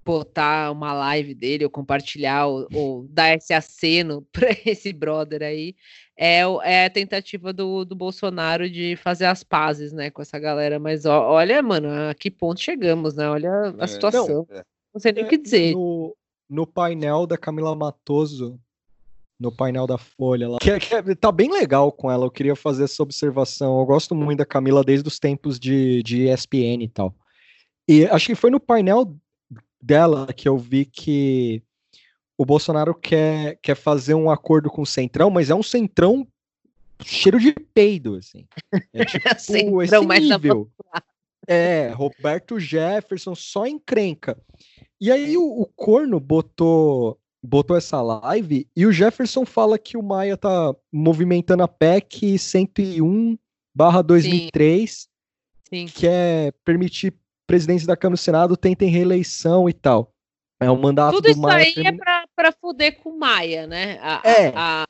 botar 0.03 0.72
uma 0.72 0.94
live 0.94 1.34
dele, 1.34 1.64
ou 1.64 1.69
compartilhar, 1.69 2.48
ou, 2.48 2.68
ou 2.73 3.07
dar 3.10 3.35
esse 3.35 3.53
aceno 3.53 4.27
para 4.34 4.49
esse 4.65 4.91
brother 4.91 5.41
aí, 5.41 5.76
é, 6.18 6.41
é 6.64 6.85
a 6.85 6.90
tentativa 6.90 7.53
do, 7.53 7.85
do 7.85 7.95
Bolsonaro 7.95 8.69
de 8.69 8.95
fazer 8.98 9.26
as 9.26 9.44
pazes, 9.44 9.94
né, 9.94 10.10
com 10.10 10.22
essa 10.22 10.38
galera. 10.38 10.80
Mas 10.80 11.06
ó, 11.06 11.31
olha, 11.31 11.61
mano, 11.61 11.90
a 12.10 12.14
que 12.14 12.30
ponto 12.30 12.60
chegamos, 12.60 13.15
né? 13.15 13.27
Olha 13.30 13.73
a 13.80 13.84
é, 13.84 13.88
situação. 13.88 14.45
Não, 14.49 14.57
é. 14.57 14.64
não 14.94 15.02
sei 15.02 15.11
nem 15.11 15.26
o 15.26 15.27
que 15.27 15.38
dizer. 15.38 15.73
No, 15.73 16.15
no 16.49 16.68
painel 16.68 17.26
da 17.26 17.38
Camila 17.38 17.76
Matoso, 17.76 18.60
no 19.40 19.52
painel 19.52 19.88
da 19.88 19.98
Folha 19.98 20.50
lá. 20.50 20.58
Que, 20.60 20.72
é, 20.72 20.80
que, 20.80 20.94
é, 20.94 21.16
tá 21.16 21.32
bem 21.32 21.52
legal 21.52 21.92
com 21.92 22.10
ela. 22.10 22.26
Eu 22.26 22.32
queria 22.32 22.56
fazer 22.56 22.86
essa 22.86 23.04
observação. 23.04 23.80
Eu 23.80 23.86
gosto 23.86 24.16
muito 24.16 24.40
da 24.40 24.46
Camila 24.46 24.84
desde 24.84 25.08
os 25.08 25.20
tempos 25.20 25.60
de, 25.60 26.02
de 26.04 26.28
ESPN 26.30 26.84
e 26.84 26.88
tal. 26.88 27.14
E 27.88 28.06
acho 28.06 28.28
que 28.28 28.36
foi 28.36 28.50
no 28.50 28.60
painel 28.60 29.16
dela 29.82 30.28
que 30.34 30.48
eu 30.48 30.58
vi 30.58 30.86
que 30.86 31.62
o 32.38 32.46
Bolsonaro 32.46 32.96
quer, 32.96 33.60
quer 33.62 33.76
fazer 33.76 34.14
um 34.14 34.30
acordo 34.30 34.70
com 34.70 34.82
o 34.82 34.88
Centrão, 34.88 35.30
mas 35.30 35.50
é 35.50 35.56
um 35.56 35.64
Centrão 35.64 36.28
cheiro 37.04 37.40
de 37.40 37.52
peido, 37.74 38.16
assim. 38.16 38.48
É 38.94 39.04
tipo 39.06 39.40
centrão, 39.40 39.82
esse 39.82 40.30
nível. 40.30 40.72
É, 41.48 41.90
Roberto 41.90 42.60
Jefferson, 42.60 43.36
só 43.36 43.68
encrenca. 43.68 44.38
E 45.00 45.12
aí 45.12 45.36
o, 45.36 45.44
o, 45.44 45.66
Corno 45.66 46.20
botou, 46.20 47.20
botou 47.44 47.76
essa 47.76 48.02
live 48.02 48.68
e 48.76 48.86
o 48.86 48.91
Jefferson 48.91 49.45
fala 49.45 49.78
que 49.78 49.98
o 49.98 50.02
Maia 50.02 50.38
tá 50.38 50.74
movimentando 50.91 51.61
a 51.64 51.68
PEC 51.68 52.38
101 52.40 53.38
barra 53.76 54.02
2003, 54.02 55.10
Sim. 55.70 55.86
que 55.88 56.07
é 56.07 56.52
permitir 56.64 57.14
presidentes 57.45 57.86
da 57.86 57.98
Câmara 57.98 58.15
e 58.15 58.20
do 58.20 58.24
Senado 58.24 58.56
tentem 58.57 58.90
reeleição 58.90 59.68
e 59.68 59.74
tal. 59.74 60.14
É 60.60 60.72
um 60.72 60.80
mandato 60.80 61.15
Tudo 61.15 61.24
do 61.26 61.32
isso 61.32 61.41
Maia. 61.41 61.65
aí 61.65 61.72
é 61.72 61.74
termina- 61.74 61.98
pra, 61.98 62.26
pra 62.36 62.52
fuder 62.53 62.98
com 63.02 63.10
o 63.10 63.20
Maia, 63.20 63.68
né? 63.68 63.99
A- 64.02 64.22
a- 64.24 64.32
É. 64.32 64.53
a- 64.56 64.86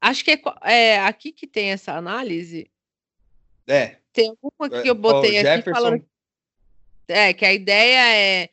acho 0.00 0.24
que 0.24 0.30
é, 0.30 0.40
é 0.64 1.00
aqui 1.00 1.30
que 1.32 1.46
tem 1.46 1.70
essa 1.70 1.92
análise. 1.92 2.70
É. 3.68 3.96
Tem 4.12 4.30
alguma 4.42 4.82
que 4.82 4.88
eu 4.88 4.94
botei 4.94 5.38
aqui 5.38 5.48
Jefferson- 5.56 5.80
falando 5.82 6.04
É, 7.06 7.34
que 7.34 7.44
a 7.44 7.52
ideia 7.52 8.16
é. 8.16 8.48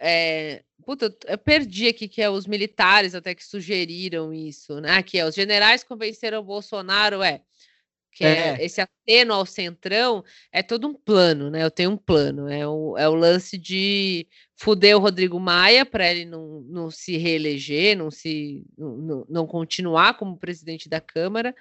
é 0.00 0.62
puta, 0.84 1.14
eu- 1.26 1.38
perdi 1.38 1.88
aqui 1.88 2.06
que 2.08 2.20
é 2.22 2.28
os 2.30 2.46
militares 2.46 3.14
até 3.14 3.34
que 3.34 3.44
sugeriram 3.44 4.32
isso, 4.32 4.80
né? 4.80 5.02
Que 5.02 5.18
é 5.18 5.26
os 5.26 5.34
generais 5.34 5.82
convenceram 5.84 6.40
o 6.40 6.42
Bolsonaro, 6.44 7.22
é. 7.22 7.40
Que 8.14 8.24
é. 8.24 8.50
É. 8.60 8.64
esse 8.64 8.80
aceno 8.80 9.34
ao 9.34 9.44
centrão 9.44 10.22
é 10.52 10.62
todo 10.62 10.86
um 10.86 10.94
plano, 10.94 11.50
né? 11.50 11.64
Eu 11.64 11.70
tenho 11.70 11.90
um 11.90 11.96
plano. 11.96 12.48
É 12.48 12.64
o, 12.66 12.96
é 12.96 13.08
o 13.08 13.14
lance 13.14 13.58
de 13.58 14.24
fuder 14.56 14.96
o 14.96 15.00
Rodrigo 15.00 15.40
Maia 15.40 15.84
para 15.84 16.08
ele 16.08 16.24
não, 16.24 16.60
não 16.68 16.90
se 16.92 17.16
reeleger, 17.16 17.98
não 17.98 18.12
se 18.12 18.64
não, 18.78 19.26
não- 19.28 19.46
continuar 19.48 20.16
como 20.16 20.36
presidente 20.38 20.88
da 20.88 21.00
Câmara 21.00 21.52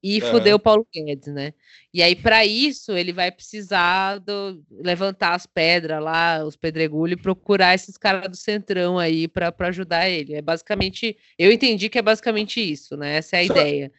e 0.00 0.22
Aham. 0.22 0.30
fuder 0.30 0.54
o 0.54 0.60
Paulo 0.60 0.86
Guedes, 0.94 1.26
né? 1.34 1.52
E 1.92 2.00
aí, 2.04 2.14
para 2.14 2.46
isso, 2.46 2.92
ele 2.92 3.12
vai 3.12 3.32
precisar 3.32 4.18
do- 4.18 4.62
levantar 4.70 5.34
as 5.34 5.44
pedras 5.44 6.00
lá, 6.00 6.44
os 6.44 6.54
pedregulhos, 6.54 7.18
e 7.18 7.22
procurar 7.22 7.74
esses 7.74 7.96
caras 7.96 8.30
do 8.30 8.36
Centrão 8.36 8.96
aí 8.96 9.26
para 9.26 9.52
ajudar 9.66 10.08
ele. 10.08 10.34
É 10.34 10.40
basicamente. 10.40 11.18
Eu 11.36 11.50
entendi 11.50 11.88
que 11.88 11.98
é 11.98 12.02
basicamente 12.02 12.60
isso, 12.60 12.96
né? 12.96 13.16
Essa 13.16 13.38
é 13.38 13.40
a 13.42 13.46
Só- 13.48 13.52
ideia. 13.54 13.92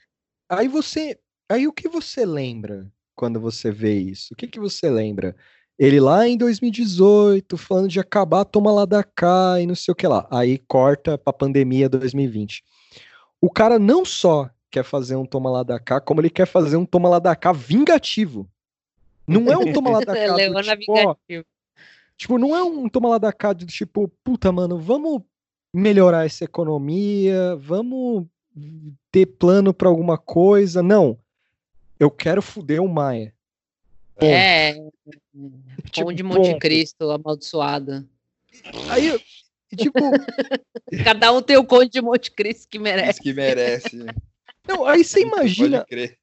Aí 0.49 0.69
você. 0.69 1.19
Aí 1.49 1.67
o 1.67 1.73
que 1.73 1.87
você 1.87 2.25
lembra 2.25 2.91
quando 3.15 3.39
você 3.39 3.71
vê 3.71 3.97
isso? 3.97 4.33
O 4.33 4.35
que, 4.35 4.47
que 4.47 4.59
você 4.59 4.89
lembra? 4.89 5.35
Ele 5.79 5.99
lá 5.99 6.27
em 6.27 6.35
2018, 6.35 7.55
falando 7.57 7.87
de 7.87 7.99
acabar, 7.99 8.43
toma 8.43 8.71
lá 8.71 8.85
da 8.85 9.03
cá 9.03 9.59
e 9.61 9.65
não 9.65 9.75
sei 9.75 9.91
o 9.91 9.95
que 9.95 10.07
lá. 10.07 10.27
Aí 10.29 10.57
corta 10.57 11.17
pra 11.17 11.31
pandemia 11.31 11.87
2020. 11.87 12.63
O 13.39 13.49
cara 13.49 13.79
não 13.79 14.03
só 14.03 14.49
quer 14.69 14.83
fazer 14.83 15.15
um 15.15 15.25
toma 15.25 15.49
lá 15.49 15.63
da 15.63 15.79
cá, 15.79 16.01
como 16.01 16.19
ele 16.19 16.29
quer 16.29 16.47
fazer 16.47 16.75
um 16.75 16.85
toma 16.85 17.07
lá 17.07 17.19
da 17.19 17.35
cá 17.35 17.51
vingativo. 17.53 18.49
Não 19.27 19.51
é 19.51 19.57
um 19.57 19.71
toma 19.71 19.91
lá 19.91 19.99
da 19.99 20.13
cá 20.15 20.35
do 20.35 20.61
tipo, 20.61 20.91
ó, 20.91 20.95
Vingativo. 20.95 21.45
Tipo, 22.17 22.37
não 22.39 22.55
é 22.55 22.63
um 22.63 22.89
toma 22.89 23.09
lá 23.09 23.17
da 23.19 23.31
cá 23.31 23.53
do 23.53 23.65
tipo, 23.65 24.11
puta, 24.23 24.51
mano, 24.51 24.79
vamos 24.79 25.21
melhorar 25.73 26.25
essa 26.25 26.43
economia, 26.43 27.55
vamos 27.55 28.25
ter 29.11 29.27
plano 29.27 29.73
pra 29.73 29.87
alguma 29.87 30.17
coisa. 30.17 30.81
Não. 30.81 31.17
Eu 31.99 32.11
quero 32.11 32.41
fuder 32.41 32.81
o 32.81 32.87
Maia. 32.87 33.33
Ponto. 34.15 34.31
É, 34.31 34.73
Tipo, 35.91 36.05
Pão 36.07 36.13
de 36.13 36.23
Monte 36.23 36.49
ponto. 36.49 36.59
Cristo 36.59 37.09
amaldiçoada. 37.11 38.05
Aí, 38.89 39.07
eu- 39.07 39.21
tipo, 39.77 39.99
Cada 41.17 41.31
um 41.31 41.41
tem 41.41 41.57
o 41.57 41.65
Conde 41.65 41.89
de 41.91 42.01
Monte 42.01 42.31
Cristo 42.31 42.67
que 42.69 42.77
Isso 42.77 42.83
merece. 42.83 43.21
que 43.21 43.33
merece. 43.33 43.97
não, 44.67 44.85
aí 44.85 45.03
você 45.03 45.21
imagina, 45.21 45.79
Pode 45.79 45.89
crer. 45.89 46.17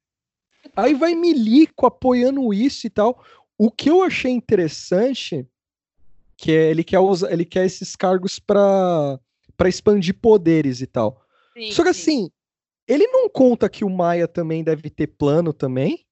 aí 0.77 0.95
vai 0.95 1.15
Milico 1.15 1.87
apoiando 1.87 2.53
isso 2.53 2.87
e 2.87 2.91
tal. 2.91 3.23
O 3.57 3.71
que 3.71 3.89
eu 3.89 4.03
achei 4.03 4.33
interessante 4.33 5.47
que 6.37 6.51
é 6.51 6.71
ele 6.71 6.83
quer 6.83 6.99
usar, 6.99 7.31
ele 7.33 7.45
quer 7.45 7.65
esses 7.65 7.95
cargos 7.95 8.39
pra 8.39 9.19
para 9.57 9.69
expandir 9.69 10.15
poderes 10.15 10.81
e 10.81 10.87
tal. 10.87 11.25
Sim, 11.57 11.71
Só 11.71 11.85
que 11.85 11.95
sim. 11.95 12.01
assim, 12.01 12.31
ele 12.87 13.07
não 13.07 13.29
conta 13.29 13.69
que 13.69 13.85
o 13.85 13.91
Maia 13.91 14.27
também 14.29 14.63
deve 14.65 14.91
ter 14.91 15.07
plano 15.07 15.53
também? 15.53 16.05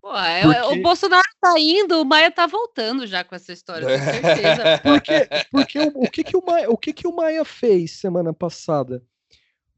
Pô, 0.00 0.16
é- 0.16 0.42
porque- 0.42 0.78
O 0.78 0.82
Bolsonaro 0.82 1.22
tá 1.40 1.54
indo, 1.58 2.00
o 2.00 2.04
Maia 2.04 2.30
tá 2.30 2.46
voltando 2.46 3.06
já 3.06 3.22
com 3.22 3.34
essa 3.34 3.52
história, 3.52 3.86
com 3.86 4.04
certeza. 4.04 4.62
Porque, 4.82 5.28
porque 5.50 5.78
o, 5.78 6.04
o 6.04 6.10
que 6.10 6.24
que 6.24 6.36
o 6.36 6.44
Maia, 6.44 6.70
o 6.70 6.76
que 6.76 6.92
que 6.92 7.06
o 7.06 7.14
Maia 7.14 7.44
fez 7.44 7.92
semana 7.98 8.32
passada? 8.32 9.02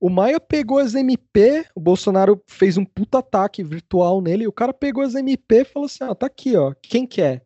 O 0.00 0.08
Maia 0.08 0.40
pegou 0.40 0.78
as 0.78 0.94
MP, 0.94 1.64
o 1.76 1.80
Bolsonaro 1.80 2.42
fez 2.48 2.76
um 2.76 2.84
puta 2.84 3.18
ataque 3.18 3.62
virtual 3.62 4.20
nele, 4.20 4.44
e 4.44 4.48
o 4.48 4.52
cara 4.52 4.72
pegou 4.72 5.02
as 5.02 5.14
MP 5.14 5.60
e 5.60 5.64
falou 5.64 5.86
assim: 5.86 6.02
ó, 6.04 6.14
tá 6.14 6.26
aqui, 6.26 6.56
ó, 6.56 6.72
quem 6.82 7.06
quer? 7.06 7.44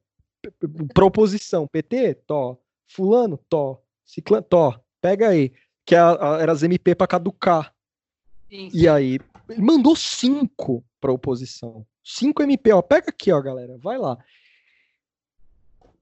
Proposição, 0.94 1.66
PT? 1.66 2.14
Tó. 2.26 2.58
Fulano? 2.88 3.38
Tó. 3.48 3.82
Ciclano? 4.04 4.42
Tó. 4.44 4.78
Pega 5.00 5.28
aí. 5.28 5.52
Que 5.84 5.94
é 5.94 5.98
era 6.40 6.52
as 6.52 6.62
MP 6.62 6.94
pra 6.94 7.06
caducar. 7.06 7.72
Sim, 8.48 8.70
E 8.72 8.88
aí, 8.88 9.18
ele 9.48 9.60
mandou 9.62 9.94
cinco 9.96 10.84
pra 11.00 11.12
oposição. 11.12 11.86
Cinco 12.04 12.42
MP, 12.42 12.72
ó. 12.72 12.80
Pega 12.82 13.06
aqui, 13.10 13.32
ó, 13.32 13.40
galera. 13.40 13.76
Vai 13.78 13.98
lá. 13.98 14.16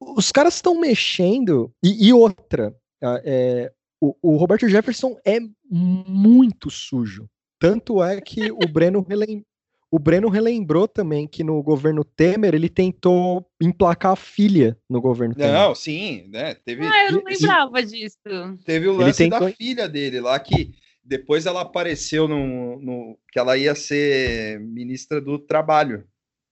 Os 0.00 0.30
caras 0.30 0.54
estão 0.56 0.78
mexendo. 0.78 1.72
E, 1.82 2.08
e 2.08 2.12
outra, 2.12 2.74
é, 3.02 3.72
o, 4.00 4.14
o 4.22 4.36
Roberto 4.36 4.68
Jefferson 4.68 5.16
é 5.24 5.38
muito 5.70 6.70
sujo. 6.70 7.28
Tanto 7.58 8.02
é 8.02 8.20
que 8.20 8.50
o 8.52 8.68
Breno, 8.68 9.00
relem- 9.08 9.44
o 9.90 9.98
Breno 9.98 10.28
relembrou 10.28 10.86
também 10.86 11.26
que 11.26 11.42
no 11.42 11.62
governo 11.62 12.04
Temer 12.04 12.54
ele 12.54 12.68
tentou 12.68 13.46
emplacar 13.60 14.12
a 14.12 14.16
filha 14.16 14.76
no 14.90 15.00
governo 15.00 15.34
Temer. 15.34 15.52
Não, 15.52 15.74
sim, 15.74 16.26
né? 16.28 16.54
Teve, 16.54 16.84
Ah, 16.86 17.06
eu 17.06 17.12
não 17.12 17.22
lembrava 17.24 17.82
disso. 17.82 18.18
teve 18.64 18.88
o 18.88 18.92
lance 18.96 19.18
tentou- 19.24 19.40
da 19.40 19.52
filha 19.52 19.88
dele 19.88 20.20
lá, 20.20 20.38
que 20.38 20.74
depois 21.05 21.47
ela 21.47 21.60
apareceu 21.62 22.26
no, 22.26 22.81
no- 22.81 23.18
que 23.31 23.39
ela 23.39 23.56
ia 23.56 23.74
ser 23.74 24.59
ministra 24.60 25.20
do 25.20 25.39
trabalho. 25.39 26.06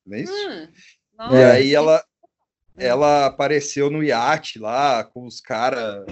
Não 0.06 0.16
é 0.16 0.20
isso? 0.22 0.32
Hum, 0.32 0.68
E 1.30 1.44
aí 1.44 1.74
ela, 1.74 2.04
ela 2.76 3.26
apareceu 3.26 3.90
no 3.90 4.02
iate 4.02 4.58
lá 4.58 5.04
com 5.04 5.24
os 5.26 5.40
caras, 5.40 6.04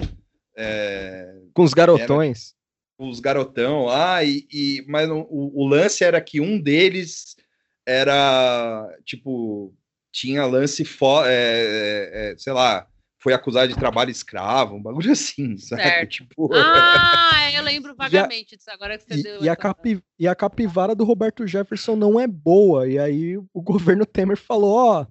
Com 1.55 1.63
os 1.63 1.75
garotões. 1.75 2.55
os 2.99 3.19
garotão 3.21 3.85
lá, 3.87 4.23
e, 4.25 4.47
e- 4.53 4.85
mas 4.89 5.09
o, 5.11 5.27
o 5.31 5.67
lance 5.67 6.05
era 6.05 6.21
que 6.21 6.41
um 6.41 6.61
deles 6.61 7.35
era 7.87 8.95
tipo, 9.05 9.75
tinha 10.13 10.45
lance 10.47 10.85
fo- 10.85 11.25
é, 11.25 11.33
é, 11.33 12.33
é, 12.33 12.39
sei 12.39 12.53
lá, 12.53 12.87
foi 13.23 13.33
acusado 13.35 13.69
de 13.73 13.79
trabalho 13.79 14.11
escravo, 14.11 14.75
um 14.77 14.83
bagulho 14.83 15.13
assim, 15.13 15.57
sabe? 15.59 15.83
Certo. 15.83 16.11
Tipo, 16.11 16.51
Ah, 16.55 17.53
eu 17.53 17.63
lembro 17.63 17.95
vagamente 17.97 18.57
disso 18.57 18.71
agora 18.71 18.97
que 18.99 19.05
você 19.05 19.21
E, 19.21 19.23
deu. 19.23 19.45
e 19.45 19.49
a 19.49 19.55
capi- 19.55 20.03
e 20.19 20.27
a 20.27 20.35
capivara 20.35 20.95
do 20.95 21.05
Roberto 21.05 21.47
Jefferson 21.47 21.95
não 21.97 22.19
é 22.19 22.27
boa. 22.27 22.89
E 22.89 22.99
aí 22.99 23.37
o 23.37 23.47
governo 23.63 24.07
Temer 24.07 24.37
falou: 24.39 24.75
ó, 24.75 25.07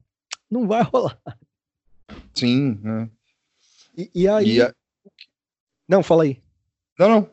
não 0.50 0.68
vai 0.68 0.82
rolar. 0.84 1.20
sim. 2.34 2.80
né? 2.82 3.10
E, 3.98 4.10
e 4.16 4.28
aí. 4.28 4.56
E 4.58 4.62
a- 4.62 4.74
Não, 5.88 6.02
fala 6.04 6.24
aí. 6.24 6.42
Não, 6.98 7.10
não. 7.10 7.30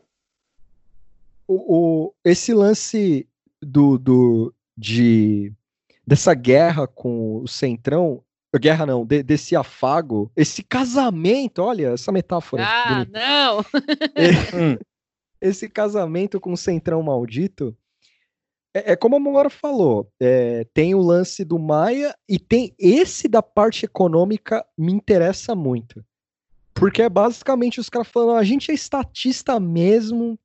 O, 1.47 1.55
o- 2.07 2.13
esse 2.23 2.53
lance 2.53 3.27
do, 3.61 3.97
do 3.97 4.53
de 4.77 5.51
dessa 6.05 6.33
guerra 6.33 6.87
com 6.87 7.37
o 7.41 7.47
Centrão, 7.47 8.23
guerra 8.57 8.85
não, 8.85 9.05
de- 9.05 9.23
desse 9.23 9.55
afago, 9.55 10.31
esse 10.35 10.61
casamento, 10.63 11.61
olha 11.61 11.89
essa 11.93 12.11
metáfora. 12.11 12.63
Ah, 12.65 12.93
bonita. 13.05 13.19
não! 13.19 13.65
Hum. 14.53 14.77
esse 15.41 15.69
casamento 15.69 16.39
com 16.39 16.51
o 16.53 16.57
Centrão 16.57 17.01
maldito. 17.03 17.75
É, 18.73 18.93
é 18.93 18.95
como 18.95 19.15
a 19.15 19.19
Mora 19.19 19.49
falou, 19.49 20.11
é, 20.19 20.65
tem 20.73 20.93
o 20.95 20.99
lance 21.01 21.43
do 21.45 21.57
Maia 21.59 22.15
e 22.27 22.37
tem 22.39 22.73
esse 22.77 23.27
da 23.27 23.41
parte 23.41 23.85
econômica 23.85 24.65
me 24.77 24.91
interessa 24.91 25.55
muito. 25.55 26.03
Porque 26.73 27.01
é 27.01 27.09
basicamente 27.09 27.79
os 27.79 27.89
caras 27.89 28.07
falando, 28.07 28.33
"Ah, 28.35 28.39
a 28.39 28.43
gente 28.43 28.69
é 28.71 28.73
estatista 28.73 29.59
mesmo, 29.59 30.37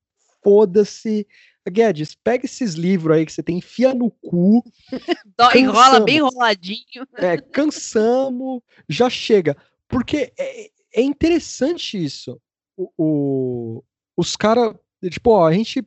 foda-se. 0.42 1.26
Guedes, 1.70 2.14
pega 2.14 2.44
esses 2.44 2.74
livros 2.74 3.16
aí 3.16 3.24
que 3.24 3.32
você 3.32 3.42
tem, 3.42 3.58
enfia 3.58 3.94
no 3.94 4.10
cu, 4.10 4.64
Dó- 5.36 5.52
enrola 5.54 6.00
bem 6.00 6.16
enroladinho. 6.16 7.06
é, 7.16 7.36
cansamos, 7.38 8.60
já 8.88 9.08
chega. 9.08 9.56
Porque 9.88 10.32
é, 10.38 10.70
é 10.94 11.02
interessante 11.02 12.02
isso. 12.02 12.40
O, 12.76 12.90
o- 12.98 13.84
os 14.16 14.34
caras, 14.36 14.74
tipo, 15.10 15.30
ó, 15.30 15.46
a 15.46 15.52
gente 15.52 15.86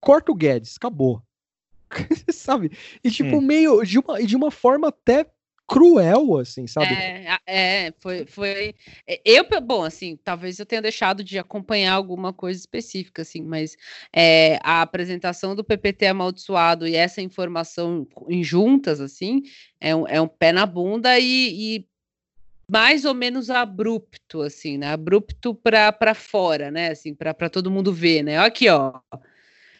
corta 0.00 0.30
o 0.32 0.34
Guedes, 0.34 0.76
acabou. 0.76 1.22
sabe? 2.32 2.76
E 3.02 3.10
tipo, 3.10 3.36
Hum. 3.36 3.40
meio 3.40 3.82
de 3.84 3.98
uma, 3.98 4.20
e 4.20 4.26
de 4.26 4.36
uma 4.36 4.50
forma 4.50 4.88
até 4.88 5.26
cruel, 5.66 6.38
assim, 6.38 6.66
sabe? 6.66 6.92
É, 6.92 7.38
é, 7.46 7.92
foi, 7.98 8.26
foi. 8.26 8.74
é, 9.06 9.20
Eu, 9.24 9.46
bom, 9.60 9.82
assim, 9.82 10.16
talvez 10.22 10.58
eu 10.58 10.66
tenha 10.66 10.82
deixado 10.82 11.24
de 11.24 11.38
acompanhar 11.38 11.94
alguma 11.94 12.32
coisa 12.32 12.58
específica, 12.58 13.22
assim, 13.22 13.42
mas 13.42 13.76
é, 14.12 14.58
a 14.62 14.82
apresentação 14.82 15.54
do 15.54 15.64
PPT 15.64 16.06
amaldiçoado 16.06 16.86
e 16.86 16.94
essa 16.94 17.22
informação 17.22 18.06
em 18.28 18.44
juntas, 18.44 19.00
assim, 19.00 19.42
é 19.80 19.94
um, 19.94 20.06
é 20.06 20.20
um 20.20 20.28
pé 20.28 20.52
na 20.52 20.66
bunda 20.66 21.18
e, 21.18 21.76
e 21.76 21.86
mais 22.70 23.04
ou 23.04 23.14
menos 23.14 23.50
abrupto, 23.50 24.42
assim, 24.42 24.78
né? 24.78 24.92
Abrupto 24.92 25.54
para 25.54 26.14
fora, 26.14 26.70
né? 26.70 26.90
Assim, 26.90 27.14
para 27.14 27.50
todo 27.50 27.70
mundo 27.70 27.92
ver, 27.92 28.22
né? 28.22 28.38
Aqui, 28.38 28.68
ó. 28.68 29.00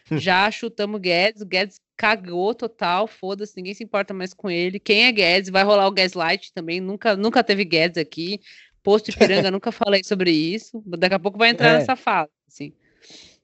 Já 0.12 0.50
chutamos 0.50 1.00
Guedes, 1.00 1.40
o 1.40 1.46
Guedes 1.46 1.80
cagou 1.96 2.54
total, 2.54 3.06
foda-se, 3.06 3.56
ninguém 3.56 3.74
se 3.74 3.84
importa 3.84 4.12
mais 4.12 4.34
com 4.34 4.50
ele. 4.50 4.78
Quem 4.78 5.04
é 5.04 5.12
Guedes? 5.12 5.50
Vai 5.50 5.64
rolar 5.64 5.86
o 5.86 5.92
Gaslight 5.92 6.52
também, 6.52 6.80
nunca, 6.80 7.16
nunca 7.16 7.42
teve 7.44 7.64
Guedes 7.64 7.98
aqui. 7.98 8.40
Posto 8.82 9.10
Ipiranga, 9.10 9.50
nunca 9.52 9.72
falei 9.72 10.02
sobre 10.04 10.30
isso. 10.30 10.82
Daqui 10.86 11.14
a 11.14 11.18
pouco 11.18 11.38
vai 11.38 11.50
entrar 11.50 11.70
é. 11.70 11.78
nessa 11.78 11.96
fase, 11.96 12.30
assim. 12.46 12.72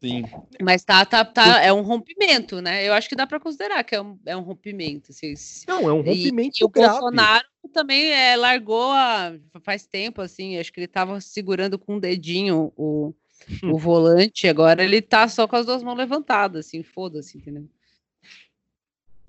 Sim. 0.01 0.25
Mas 0.63 0.83
tá, 0.83 1.05
tá, 1.05 1.25
tá, 1.25 1.61
é 1.63 1.71
um 1.73 1.83
rompimento, 1.83 2.63
né? 2.63 2.89
Eu 2.89 2.95
acho 2.95 3.07
que 3.07 3.15
dá 3.15 3.27
para 3.27 3.39
considerar 3.39 3.85
que 3.85 3.95
é 3.95 4.01
um, 4.01 4.19
é 4.25 4.35
um 4.35 4.41
rompimento. 4.41 5.11
Assim. 5.11 5.35
Não, 5.69 5.89
é 5.89 5.93
um 5.93 6.01
rompimento 6.01 6.59
e, 6.59 6.63
e 6.63 6.65
o 6.65 6.69
Bolsonaro 6.69 7.45
também 7.73 8.11
é, 8.11 8.35
largou 8.35 8.91
a, 8.93 9.35
faz 9.63 9.87
tempo, 9.87 10.23
assim, 10.23 10.59
acho 10.59 10.73
que 10.73 10.81
ele 10.81 10.89
tava 10.89 11.21
segurando 11.21 11.79
com 11.79 11.95
o 11.95 11.97
um 11.97 12.01
dedinho 12.01 12.73
o, 12.77 13.15
o 13.63 13.79
volante, 13.79 14.49
agora 14.49 14.83
ele 14.83 15.01
tá 15.01 15.29
só 15.29 15.47
com 15.47 15.57
as 15.57 15.67
duas 15.67 15.83
mãos 15.83 15.97
levantadas, 15.97 16.67
assim, 16.67 16.83
foda-se, 16.83 17.39
entendeu? 17.39 17.69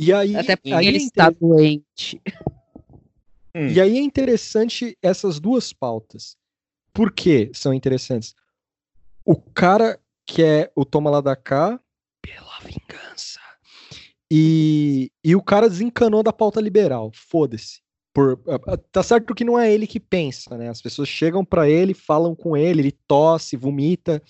E 0.01 0.11
aí, 0.11 0.35
Até 0.35 0.55
porque 0.55 0.73
aí 0.73 0.87
ele 0.87 0.97
é 0.97 1.01
está 1.01 1.29
doente. 1.29 2.19
Hum. 3.55 3.67
E 3.67 3.79
aí 3.79 3.97
é 3.99 4.01
interessante 4.01 4.97
essas 4.99 5.39
duas 5.39 5.71
pautas. 5.71 6.35
Por 6.91 7.11
que 7.11 7.51
são 7.53 7.71
interessantes? 7.71 8.33
O 9.23 9.35
cara 9.35 9.99
que 10.25 10.41
é 10.41 10.71
o 10.75 10.83
Toma 10.83 11.11
Lá 11.11 11.21
da 11.21 11.35
Cá 11.35 11.79
pela 12.19 12.59
vingança. 12.61 13.39
E, 14.31 15.11
e 15.23 15.35
o 15.35 15.43
cara 15.43 15.69
desencanou 15.69 16.23
da 16.23 16.33
pauta 16.33 16.59
liberal. 16.59 17.11
Foda-se. 17.13 17.81
Por, 18.11 18.41
tá 18.91 19.03
certo 19.03 19.35
que 19.35 19.43
não 19.43 19.59
é 19.59 19.71
ele 19.71 19.85
que 19.85 19.99
pensa, 19.99 20.57
né? 20.57 20.67
As 20.67 20.81
pessoas 20.81 21.07
chegam 21.07 21.45
para 21.45 21.69
ele, 21.69 21.93
falam 21.93 22.33
com 22.33 22.57
ele, 22.57 22.81
ele 22.81 22.91
tosse, 23.07 23.55
vomita, 23.55 24.21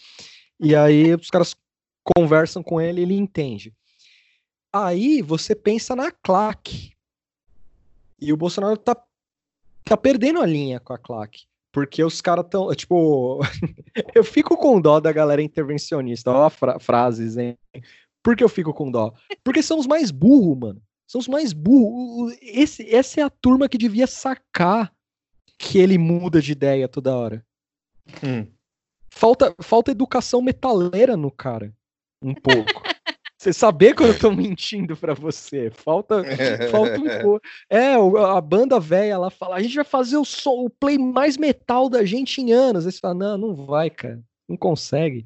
e 0.60 0.76
aí 0.76 1.16
os 1.16 1.30
caras 1.30 1.56
conversam 2.04 2.62
com 2.62 2.82
ele, 2.82 3.02
ele 3.02 3.16
entende. 3.16 3.74
Aí 4.74 5.22
você 5.22 5.56
pensa 5.56 5.96
na 5.96 6.12
claque. 6.12 6.94
E 8.20 8.32
o 8.32 8.38
Bolsonaro 8.38 8.78
tá, 8.78 8.96
tá 9.84 9.98
perdendo 9.98 10.42
a 10.42 10.46
linha 10.46 10.80
com 10.80 10.94
a 10.94 10.98
claque. 10.98 11.46
Porque 11.72 12.04
os 12.04 12.22
caras 12.22 12.46
tão. 12.50 12.74
Tipo. 12.76 13.40
eu 14.14 14.24
fico 14.24 14.58
com 14.58 14.80
dó 14.80 15.00
da 15.00 15.12
galera 15.12 15.42
intervencionista. 15.42 16.32
Ó, 16.32 16.50
fra 16.50 16.80
frases, 16.80 17.38
hein? 17.38 17.58
Por 18.24 18.36
que 18.36 18.44
eu 18.44 18.50
fico 18.50 18.74
com 18.74 18.92
dó? 18.92 19.14
Porque 19.44 19.64
são 19.64 19.80
os 19.80 19.88
mais 19.88 20.12
burros, 20.12 20.58
mano. 20.58 20.82
São 21.08 21.20
os 21.20 21.28
mais 21.28 21.54
burros. 21.54 22.38
Esse, 22.42 22.94
essa 22.94 23.22
é 23.22 23.24
a 23.24 23.30
turma 23.30 23.68
que 23.68 23.78
devia 23.78 24.06
sacar 24.06 24.94
que 25.58 25.78
ele 25.78 25.98
muda 25.98 26.42
de 26.42 26.52
ideia 26.52 26.88
toda 26.88 27.16
hora. 27.16 27.46
Hum. 28.24 28.48
Falta, 29.10 29.56
falta 29.62 29.92
educação 29.92 30.42
metaleira 30.42 31.16
no 31.18 31.32
cara. 31.32 31.74
Um 32.22 32.34
pouco. 32.34 32.82
Você 33.42 33.52
saber 33.52 33.96
quando 33.96 34.10
eu 34.10 34.20
tô 34.20 34.32
mentindo 34.32 34.96
para 34.96 35.16
você. 35.16 35.72
Falta, 35.72 36.22
falta 36.70 37.00
um 37.00 37.22
pouco. 37.24 37.42
É, 37.68 37.96
a 37.96 38.40
banda 38.40 38.80
velha 38.80 39.18
lá 39.18 39.32
fala: 39.32 39.56
a 39.56 39.62
gente 39.64 39.74
vai 39.74 39.84
fazer 39.84 40.16
o, 40.18 40.24
som, 40.24 40.66
o 40.66 40.70
play 40.70 41.00
mais 41.00 41.38
metal 41.38 41.90
da 41.90 42.06
gente 42.06 42.40
em 42.40 42.52
anos. 42.52 42.86
Aí 42.86 42.92
você 42.92 43.00
fala: 43.00 43.16
não, 43.16 43.38
não 43.40 43.56
vai, 43.56 43.90
cara. 43.90 44.22
Não 44.48 44.56
consegue. 44.56 45.26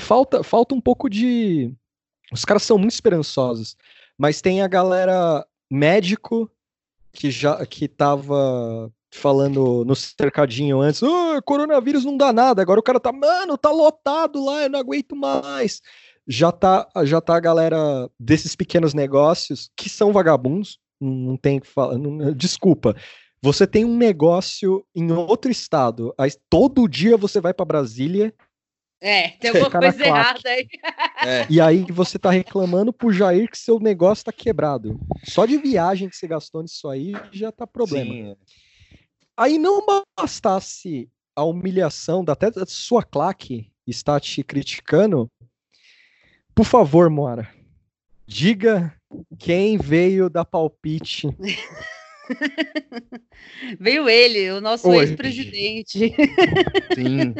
Falta, 0.00 0.42
falta 0.42 0.74
um 0.74 0.80
pouco 0.80 1.08
de. 1.08 1.72
Os 2.32 2.44
caras 2.44 2.64
são 2.64 2.76
muito 2.76 2.94
esperançosos. 2.94 3.76
Mas 4.18 4.40
tem 4.40 4.60
a 4.60 4.66
galera 4.66 5.46
médico 5.70 6.50
que 7.12 7.30
já 7.30 7.64
que 7.64 7.86
tava 7.86 8.90
falando 9.12 9.84
no 9.84 9.94
cercadinho 9.94 10.80
antes, 10.80 11.02
oh, 11.04 11.40
coronavírus 11.44 12.04
não 12.04 12.16
dá 12.16 12.32
nada, 12.32 12.62
agora 12.62 12.80
o 12.80 12.82
cara 12.82 12.98
tá, 12.98 13.12
mano, 13.12 13.58
tá 13.58 13.70
lotado 13.70 14.42
lá, 14.42 14.62
eu 14.62 14.70
não 14.70 14.80
aguento 14.80 15.14
mais 15.14 15.82
já 16.26 16.52
tá, 16.52 16.88
já 17.04 17.20
tá 17.20 17.36
a 17.36 17.40
galera 17.40 18.10
desses 18.18 18.54
pequenos 18.54 18.94
negócios 18.94 19.70
que 19.76 19.88
são 19.88 20.12
vagabundos, 20.12 20.78
não 21.00 21.36
tem 21.36 21.58
que 21.58 21.66
falar, 21.66 21.98
não, 21.98 22.32
desculpa. 22.32 22.96
Você 23.42 23.66
tem 23.66 23.84
um 23.84 23.96
negócio 23.96 24.86
em 24.94 25.10
outro 25.10 25.50
estado, 25.50 26.14
aí 26.16 26.30
todo 26.48 26.88
dia 26.88 27.16
você 27.16 27.40
vai 27.40 27.52
para 27.52 27.64
Brasília. 27.64 28.32
É, 29.00 29.30
tem 29.30 29.50
alguma 29.50 29.68
coisa 29.68 30.04
errada 30.04 30.48
aí. 30.48 30.68
É. 31.24 31.46
E 31.48 31.60
aí 31.60 31.86
você 31.88 32.18
tá 32.18 32.30
reclamando 32.32 32.92
pro 32.92 33.12
Jair 33.12 33.48
que 33.48 33.56
seu 33.56 33.78
negócio 33.78 34.24
tá 34.24 34.32
quebrado. 34.32 34.98
Só 35.22 35.46
de 35.46 35.56
viagem 35.56 36.08
que 36.08 36.16
você 36.16 36.26
gastou 36.26 36.62
nisso 36.62 36.88
aí 36.88 37.12
já 37.30 37.52
tá 37.52 37.64
problema. 37.64 38.12
Sim. 38.12 38.36
Aí 39.36 39.56
não 39.56 39.86
bastasse 40.18 41.08
a 41.36 41.44
humilhação 41.44 42.24
da 42.24 42.32
até 42.32 42.50
da 42.50 42.66
sua 42.66 43.04
claque 43.04 43.70
estar 43.86 44.20
te 44.20 44.42
criticando, 44.42 45.30
por 46.54 46.64
favor, 46.64 47.10
Moara, 47.10 47.48
diga 48.26 48.94
quem 49.38 49.76
veio 49.76 50.30
da 50.30 50.44
palpite. 50.44 51.28
veio 53.78 54.08
ele, 54.08 54.50
o 54.52 54.60
nosso 54.60 54.92
ex-presidente. 54.92 56.14
Sim. 56.94 57.34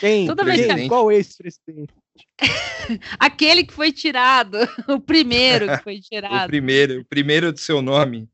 Quem? 0.00 0.26
Toda 0.26 0.44
vez 0.44 0.66
que... 0.66 0.88
Qual 0.88 1.12
ex-presidente? 1.12 1.92
Aquele 3.18 3.64
que 3.64 3.72
foi 3.72 3.92
tirado, 3.92 4.58
o 4.88 5.00
primeiro 5.00 5.68
que 5.68 5.82
foi 5.82 6.00
tirado. 6.00 6.44
o 6.44 6.48
primeiro, 6.48 7.00
o 7.00 7.04
primeiro 7.04 7.52
do 7.52 7.58
seu 7.58 7.82
nome. 7.82 8.28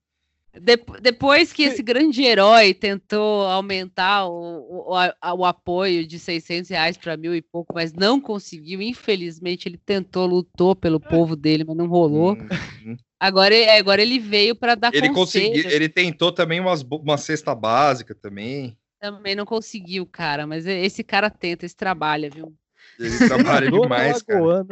De, 0.52 0.76
depois 1.00 1.52
que 1.52 1.62
esse 1.62 1.80
grande 1.80 2.24
herói 2.24 2.74
tentou 2.74 3.42
aumentar 3.46 4.26
o, 4.26 4.88
o, 4.88 5.36
o 5.36 5.44
apoio 5.44 6.04
de 6.04 6.18
600 6.18 6.70
reais 6.70 6.96
para 6.96 7.16
mil 7.16 7.34
e 7.34 7.40
pouco, 7.40 7.72
mas 7.72 7.92
não 7.92 8.20
conseguiu, 8.20 8.82
infelizmente 8.82 9.68
ele 9.68 9.78
tentou, 9.78 10.26
lutou 10.26 10.74
pelo 10.74 10.98
povo 10.98 11.36
dele, 11.36 11.64
mas 11.64 11.76
não 11.76 11.86
rolou. 11.86 12.32
Uhum. 12.32 12.96
Agora, 13.20 13.54
agora 13.78 14.02
ele 14.02 14.18
veio 14.18 14.56
para 14.56 14.74
dar 14.74 14.94
ele 14.94 15.10
conseguiu, 15.10 15.70
Ele 15.70 15.88
tentou 15.88 16.32
também 16.32 16.58
umas, 16.58 16.82
uma 16.82 17.16
cesta 17.18 17.54
básica 17.54 18.14
também. 18.14 18.76
Também 18.98 19.36
não 19.36 19.44
conseguiu, 19.44 20.04
cara, 20.04 20.46
mas 20.46 20.66
esse 20.66 21.04
cara 21.04 21.30
tenta, 21.30 21.64
esse 21.64 21.76
trabalha, 21.76 22.28
viu? 22.28 22.52
Ele 22.98 23.18
trabalha 23.18 23.70
demais, 23.70 24.22
cara. 24.22 24.64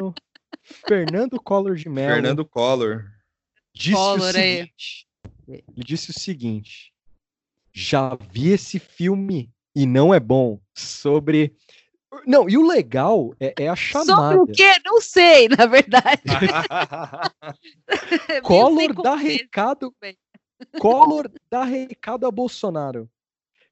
Fernando 0.86 1.40
Collor 1.40 1.76
de 1.76 1.88
Mello. 1.88 2.14
Fernando 2.14 2.44
Collor. 2.44 3.04
Disse 3.74 3.94
Collor 3.94 4.30
o 4.30 4.32
seguinte, 4.32 5.07
ele 5.48 5.84
disse 5.84 6.10
o 6.10 6.18
seguinte: 6.18 6.92
já 7.72 8.16
vi 8.30 8.50
esse 8.50 8.78
filme 8.78 9.50
e 9.74 9.86
não 9.86 10.12
é 10.12 10.20
bom. 10.20 10.60
Sobre. 10.74 11.54
Não, 12.26 12.48
e 12.48 12.56
o 12.56 12.66
legal 12.66 13.34
é, 13.38 13.54
é 13.58 13.68
a 13.68 13.76
chamada. 13.76 14.12
Sobre 14.12 14.38
o 14.38 14.46
quê? 14.46 14.72
Não 14.84 15.00
sei, 15.00 15.48
na 15.48 15.66
verdade. 15.66 16.22
Collor 18.42 18.92
dá 19.02 19.14
recado. 19.14 19.94
Collor 20.78 21.30
dá 21.50 21.64
recado 21.64 22.26
a 22.26 22.30
Bolsonaro. 22.30 23.08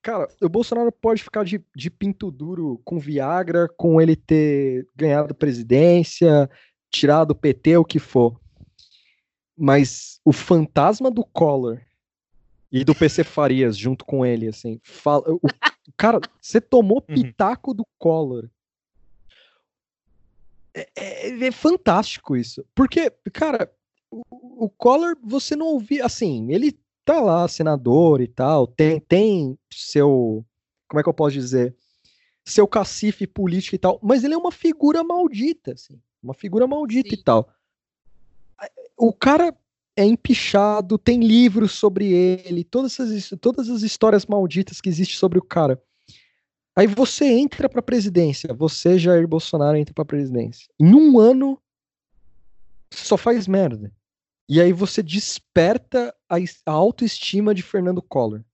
Cara, 0.03 0.29
o 0.41 0.49
Bolsonaro 0.49 0.93
pode 0.93 1.23
ficar 1.23 1.45
de, 1.45 1.61
de 1.75 1.91
pinto 1.91 2.31
duro 2.31 2.81
com 2.85 2.99
Viagra, 2.99 3.69
com 3.77 4.01
ele 4.01 4.15
ter 4.15 4.87
ganhado 4.95 5.35
presidência, 5.35 6.49
tirado 6.91 7.33
o 7.33 7.35
PT, 7.35 7.77
o 7.79 7.85
que 7.85 7.99
for 7.99 8.39
mas 9.57 10.21
o 10.25 10.33
fantasma 10.33 11.11
do 11.11 11.25
Collor 11.25 11.81
e 12.71 12.85
do 12.85 12.95
PC 12.95 13.25
Farias 13.25 13.77
junto 13.77 14.05
com 14.05 14.27
ele, 14.27 14.49
assim, 14.49 14.79
fala, 14.83 15.25
o, 15.33 15.49
cara, 15.97 16.21
você 16.41 16.61
tomou 16.61 17.03
uhum. 17.09 17.15
pitaco 17.15 17.73
do 17.73 17.87
Collor. 17.99 18.51
É, 20.75 20.89
é, 20.95 21.47
é, 21.47 21.53
fantástico 21.53 22.37
isso, 22.37 22.65
porque, 22.75 23.11
cara, 23.33 23.73
o, 24.11 24.67
o 24.67 24.69
Collor, 24.69 25.17
você 25.23 25.57
não 25.57 25.67
ouvia, 25.69 26.05
assim, 26.05 26.53
ele 26.53 26.79
tá 27.03 27.21
lá, 27.21 27.49
senador 27.49 28.21
e 28.21 28.27
tal, 28.27 28.67
tem, 28.67 29.01
tem 29.01 29.59
seu, 29.73 30.45
como 30.87 31.01
é 31.01 31.03
que 31.03 31.09
eu 31.09 31.15
posso 31.15 31.33
dizer, 31.33 31.75
seu 32.45 32.67
cacife 32.69 33.27
político 33.27 33.75
e 33.75 33.79
tal, 33.79 33.99
mas 34.03 34.23
ele 34.23 34.35
é 34.35 34.37
uma 34.37 34.53
figura 34.53 35.03
maldita, 35.03 35.73
assim, 35.73 35.99
uma 36.23 36.35
figura 36.35 36.67
maldita 36.67 37.09
Sim. 37.09 37.15
e 37.21 37.23
tal 37.25 37.56
o 38.97 39.13
cara 39.13 39.55
é 39.97 40.05
empichado, 40.05 40.99
tem 40.99 41.21
livros 41.21 41.73
sobre 41.73 42.13
ele, 42.13 42.65
todas 42.65 42.99
as, 43.01 43.31
todas 43.41 43.69
as 43.71 43.83
histórias 43.83 44.27
malditas 44.27 44.81
que 44.81 44.89
existem 44.89 45.17
sobre 45.17 45.39
o 45.39 45.43
cara. 45.43 45.83
Aí 46.77 46.87
você 46.87 47.25
entra 47.25 47.69
pra 47.69 47.81
presidência, 47.81 48.53
você, 48.53 48.99
Jair 48.99 49.27
Bolsonaro, 49.27 49.79
entra 49.79 49.95
pra 49.95 50.05
presidência. 50.05 50.69
Em 50.79 50.95
um 50.95 51.19
ano, 51.19 51.59
só 52.93 53.17
faz 53.17 53.49
merda. 53.49 53.91
E 54.49 54.61
aí 54.61 54.73
você 54.73 55.03
desperta 55.03 56.15
a, 56.29 56.37
a 56.67 56.71
autoestima 56.71 57.55
de 57.55 57.63
Fernando 57.63 58.03
Collor. 58.03 58.45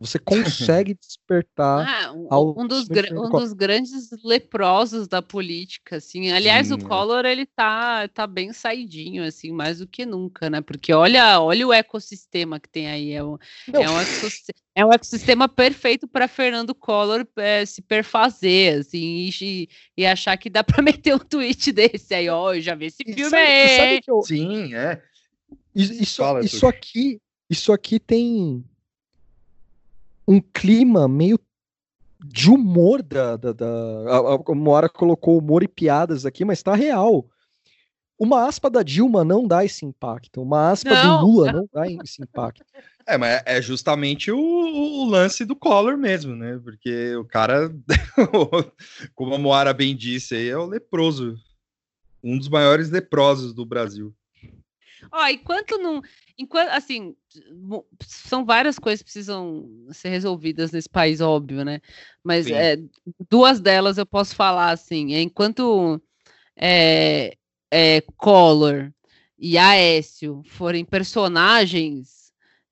Você 0.00 0.18
consegue 0.18 0.94
despertar. 1.00 2.06
Ah, 2.06 2.12
um, 2.12 2.62
um, 2.62 2.66
dos, 2.66 2.88
um 3.12 3.30
dos 3.30 3.52
grandes 3.52 4.10
leprosos 4.22 5.08
da 5.08 5.20
política, 5.20 5.96
assim. 5.96 6.30
Aliás, 6.30 6.68
Sim. 6.68 6.74
o 6.74 6.84
Collor 6.84 7.24
ele 7.24 7.44
tá, 7.44 8.06
tá 8.08 8.26
bem 8.26 8.52
saidinho, 8.52 9.24
assim, 9.24 9.50
mais 9.50 9.78
do 9.78 9.86
que 9.86 10.06
nunca, 10.06 10.48
né? 10.48 10.60
Porque 10.60 10.92
olha, 10.92 11.40
olha 11.40 11.66
o 11.66 11.72
ecossistema 11.72 12.60
que 12.60 12.68
tem 12.68 12.86
aí. 12.86 13.12
É 13.12 13.24
um, 13.24 13.38
é 13.72 13.90
um, 13.90 14.00
ecossistema, 14.00 14.58
é 14.74 14.86
um 14.86 14.92
ecossistema 14.92 15.48
perfeito 15.48 16.06
para 16.06 16.28
Fernando 16.28 16.74
Collor 16.74 17.26
é, 17.36 17.66
se 17.66 17.82
perfazer, 17.82 18.78
assim, 18.78 19.30
e, 19.40 19.68
e, 19.96 20.06
achar 20.06 20.36
que 20.36 20.48
dá 20.48 20.62
para 20.64 20.82
meter 20.82 21.14
um 21.14 21.18
tweet 21.18 21.72
desse 21.72 22.14
aí, 22.14 22.28
ó, 22.28 22.54
eu 22.54 22.60
já 22.60 22.74
vi 22.74 22.86
esse 22.86 23.02
filme 23.02 23.36
aí. 23.36 24.00
Eu... 24.06 24.22
Sim, 24.22 24.74
é. 24.74 25.02
Isso, 25.74 26.16
Fala, 26.22 26.44
isso 26.44 26.66
aqui, 26.66 27.20
isso 27.48 27.72
aqui 27.72 28.00
tem 28.00 28.64
um 30.28 30.42
clima 30.42 31.08
meio 31.08 31.40
de 32.22 32.50
humor 32.50 33.02
da. 33.02 33.36
da, 33.36 33.52
da 33.52 33.66
a, 33.66 34.52
a 34.52 34.54
Moara 34.54 34.88
colocou 34.88 35.38
humor 35.38 35.62
e 35.62 35.68
piadas 35.68 36.26
aqui, 36.26 36.44
mas 36.44 36.62
tá 36.62 36.74
real. 36.74 37.26
Uma 38.18 38.46
aspa 38.46 38.68
da 38.68 38.82
Dilma 38.82 39.24
não 39.24 39.46
dá 39.46 39.64
esse 39.64 39.86
impacto. 39.86 40.42
Uma 40.42 40.70
aspa 40.72 40.90
não. 40.90 41.20
do 41.20 41.26
Lula 41.26 41.52
não 41.52 41.68
dá 41.72 41.86
esse 41.86 42.22
impacto. 42.22 42.64
É, 43.10 43.16
mas 43.16 43.42
é 43.46 43.62
justamente 43.62 44.30
o, 44.30 44.38
o, 44.38 45.08
lance 45.08 45.42
do 45.46 45.56
Collor 45.56 45.96
mesmo, 45.96 46.36
né? 46.36 46.60
Porque 46.62 47.16
o 47.16 47.24
cara, 47.24 47.74
como 49.14 49.34
a 49.34 49.38
Moara 49.38 49.72
bem 49.72 49.96
disse 49.96 50.34
aí, 50.34 50.50
é 50.50 50.58
o 50.58 50.66
leproso. 50.66 51.34
Um 52.22 52.36
dos 52.36 52.50
maiores 52.50 52.90
leprosos 52.90 53.54
do 53.54 53.64
Brasil. 53.64 54.14
Ó, 55.10 55.26
enquanto 55.28 55.78
não. 55.78 56.02
Enquanto, 56.38 56.68
assim, 56.70 57.16
são 58.06 58.44
várias 58.44 58.78
coisas 58.78 59.00
que 59.00 59.06
precisam 59.06 59.68
ser 59.90 60.08
resolvidas 60.10 60.70
nesse 60.70 60.88
país, 60.88 61.20
óbvio, 61.20 61.64
né? 61.64 61.80
Mas 62.22 62.46
é, 62.46 62.78
duas 63.28 63.60
delas 63.60 63.98
eu 63.98 64.06
posso 64.06 64.34
falar 64.36 64.70
assim. 64.70 65.14
É, 65.14 65.20
enquanto 65.20 66.00
é, 66.56 67.36
é, 67.70 68.00
Collor 68.16 68.92
e 69.38 69.56
Aécio 69.56 70.42
forem 70.46 70.84
personagens 70.84 72.17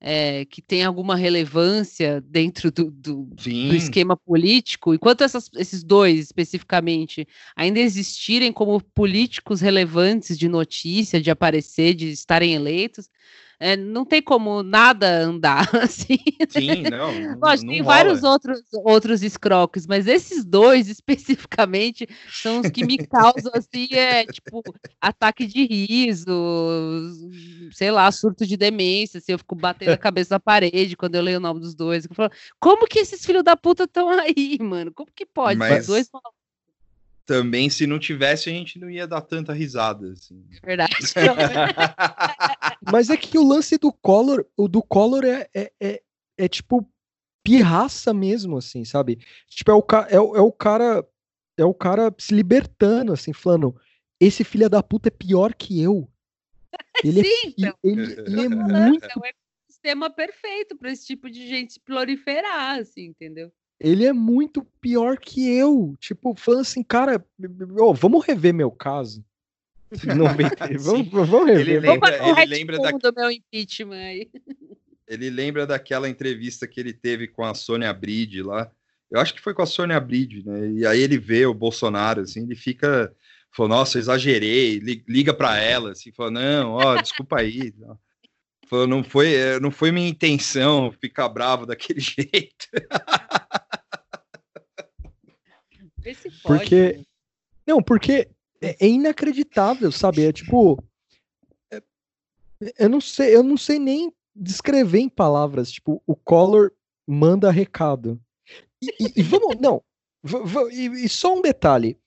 é, 0.08 0.44
que 0.44 0.62
tem 0.62 0.84
alguma 0.84 1.16
relevância 1.16 2.20
dentro 2.20 2.70
do, 2.70 2.92
do, 2.92 3.24
do 3.24 3.74
esquema 3.74 4.16
político, 4.16 4.94
enquanto 4.94 5.24
essas, 5.24 5.50
esses 5.56 5.82
dois 5.82 6.20
especificamente 6.20 7.26
ainda 7.56 7.80
existirem 7.80 8.52
como 8.52 8.80
políticos 8.80 9.60
relevantes 9.60 10.38
de 10.38 10.48
notícia, 10.48 11.20
de 11.20 11.28
aparecer, 11.28 11.92
de 11.92 12.08
estarem 12.12 12.54
eleitos, 12.54 13.10
é, 13.58 13.76
não 13.76 14.04
tem 14.04 14.20
como 14.20 14.62
nada 14.62 15.08
andar 15.18 15.68
assim. 15.82 16.18
Sim, 16.48 16.82
não. 16.82 17.12
não 17.20 17.38
Lógico, 17.38 17.70
tem 17.70 17.80
rola. 17.80 17.94
vários 17.94 18.22
outros, 18.22 18.60
outros 18.72 19.22
escroques, 19.22 19.86
mas 19.86 20.06
esses 20.06 20.44
dois 20.44 20.88
especificamente 20.90 22.06
são 22.30 22.60
os 22.60 22.70
que 22.70 22.84
me 22.84 22.98
causam 22.98 23.52
assim, 23.54 23.88
é 23.92 24.26
tipo 24.26 24.62
ataque 25.00 25.46
de 25.46 25.64
riso, 25.66 26.30
sei 27.72 27.90
lá, 27.90 28.10
surto 28.12 28.46
de 28.46 28.56
demência, 28.56 29.18
assim, 29.18 29.32
eu 29.32 29.38
fico 29.38 29.54
batendo 29.54 29.92
a 29.92 29.98
cabeça 29.98 30.34
na 30.34 30.40
parede 30.40 30.96
quando 30.96 31.14
eu 31.14 31.22
leio 31.22 31.38
o 31.38 31.40
nome 31.40 31.60
dos 31.60 31.74
dois. 31.74 32.04
Eu 32.04 32.14
falo, 32.14 32.30
como 32.60 32.86
que 32.86 32.98
esses 32.98 33.24
filhos 33.24 33.42
da 33.42 33.56
puta 33.56 33.84
estão 33.84 34.08
aí, 34.10 34.58
mano? 34.60 34.92
Como 34.94 35.10
que 35.14 35.24
pode? 35.24 35.58
Mas... 35.58 35.80
Os 35.80 35.86
dois 35.86 36.10
também, 37.26 37.68
se 37.68 37.86
não 37.86 37.98
tivesse, 37.98 38.48
a 38.48 38.52
gente 38.52 38.78
não 38.78 38.88
ia 38.88 39.06
dar 39.06 39.20
tanta 39.20 39.52
risada. 39.52 40.12
Assim. 40.12 40.46
Verdade. 40.64 40.94
Mas 42.90 43.10
é 43.10 43.16
que 43.16 43.36
o 43.36 43.46
lance 43.46 43.76
do 43.76 43.92
Collor, 43.92 44.46
o 44.56 44.68
do 44.68 44.80
Collor 44.80 45.24
é, 45.24 45.48
é, 45.52 45.72
é, 45.80 46.02
é, 46.38 46.48
tipo 46.48 46.88
pirraça 47.44 48.14
mesmo, 48.14 48.56
assim, 48.56 48.84
sabe? 48.84 49.18
Tipo, 49.48 49.70
é 49.70 49.74
o, 49.74 49.86
é, 50.08 50.14
é 50.14 50.40
o 50.40 50.52
cara 50.52 51.06
é 51.58 51.64
o 51.64 51.74
cara 51.74 52.14
se 52.18 52.34
libertando, 52.34 53.12
assim, 53.12 53.32
falando, 53.32 53.74
esse 54.20 54.44
filho 54.44 54.68
da 54.68 54.82
puta 54.82 55.08
é 55.08 55.10
pior 55.10 55.54
que 55.54 55.80
eu. 55.80 56.08
Ele, 57.02 57.20
é 57.20 57.24
Sim, 57.24 57.54
é, 57.64 57.68
então. 57.68 57.78
ele, 57.82 58.12
ele 58.20 58.44
é 58.44 58.48
muito... 58.48 59.04
É 59.04 59.08
o 59.16 59.72
sistema 59.72 60.10
perfeito 60.10 60.76
para 60.76 60.90
esse 60.90 61.06
tipo 61.06 61.30
de 61.30 61.46
gente 61.46 61.80
proliferar, 61.80 62.78
assim, 62.78 63.06
entendeu? 63.06 63.50
Ele 63.78 64.04
é 64.04 64.12
muito 64.12 64.64
pior 64.80 65.18
que 65.18 65.48
eu. 65.48 65.94
Tipo, 66.00 66.34
falando 66.34 66.60
assim, 66.62 66.82
cara, 66.82 67.24
oh, 67.78 67.92
vamos 67.92 68.24
rever 68.24 68.54
meu 68.54 68.70
caso. 68.70 69.24
vamos, 70.80 71.08
vamos 71.08 71.46
rever. 71.46 71.76
Ele 71.76 71.80
lembra, 71.80 72.28
ele 72.28 72.46
lembra 72.46 72.78
da... 72.78 72.90
do 72.90 73.12
meu 73.14 73.30
impeachment 73.30 73.96
aí. 73.96 74.30
Ele 75.06 75.30
lembra 75.30 75.66
daquela 75.66 76.08
entrevista 76.08 76.66
que 76.66 76.80
ele 76.80 76.92
teve 76.92 77.28
com 77.28 77.44
a 77.44 77.54
Sônia 77.54 77.92
Bride 77.92 78.42
lá. 78.42 78.70
Eu 79.10 79.20
acho 79.20 79.32
que 79.34 79.40
foi 79.40 79.54
com 79.54 79.62
a 79.62 79.66
Sônia 79.66 80.00
Bride, 80.00 80.44
né? 80.44 80.70
E 80.72 80.86
aí 80.86 81.00
ele 81.00 81.16
vê 81.16 81.46
o 81.46 81.54
Bolsonaro, 81.54 82.22
assim, 82.22 82.42
ele 82.42 82.56
fica. 82.56 83.12
Falou, 83.52 83.70
nossa, 83.70 83.98
exagerei, 83.98 84.80
liga 85.08 85.32
para 85.32 85.56
ela, 85.58 85.92
assim, 85.92 86.12
falou, 86.12 86.32
não, 86.32 86.72
ó, 86.72 87.00
desculpa 87.00 87.40
aí. 87.40 87.72
Falou, 88.68 88.86
não 88.86 89.02
foi, 89.02 89.32
eh, 89.32 89.60
não 89.60 89.70
foi 89.70 89.90
minha 89.92 90.08
intenção 90.08 90.92
ficar 91.00 91.28
bravo 91.28 91.64
daquele 91.64 92.00
jeito. 92.00 92.68
Porque. 96.42 97.04
Não, 97.66 97.82
porque 97.82 98.28
é, 98.60 98.76
é, 98.80 98.88
inacreditável, 98.88 99.90
sabe? 99.90 100.24
É 100.24 100.32
tipo. 100.32 100.82
É, 101.70 101.82
eu 102.78 102.88
não 102.88 103.00
sei, 103.00 103.34
eu 103.34 103.42
não 103.42 103.56
sei 103.56 103.78
nem 103.78 104.12
descrever 104.34 105.00
em 105.00 105.08
palavras. 105.08 105.70
Tipo, 105.70 106.02
o 106.06 106.14
Collor 106.14 106.70
manda 107.06 107.50
recado. 107.50 108.20
E, 108.82 108.88
e, 109.00 109.12
e 109.16 109.22
vamos. 109.22 109.56
Não. 109.60 109.82
E, 110.72 111.04
e 111.04 111.08
só 111.08 111.34
um 111.34 111.42
detalhe. 111.42 111.98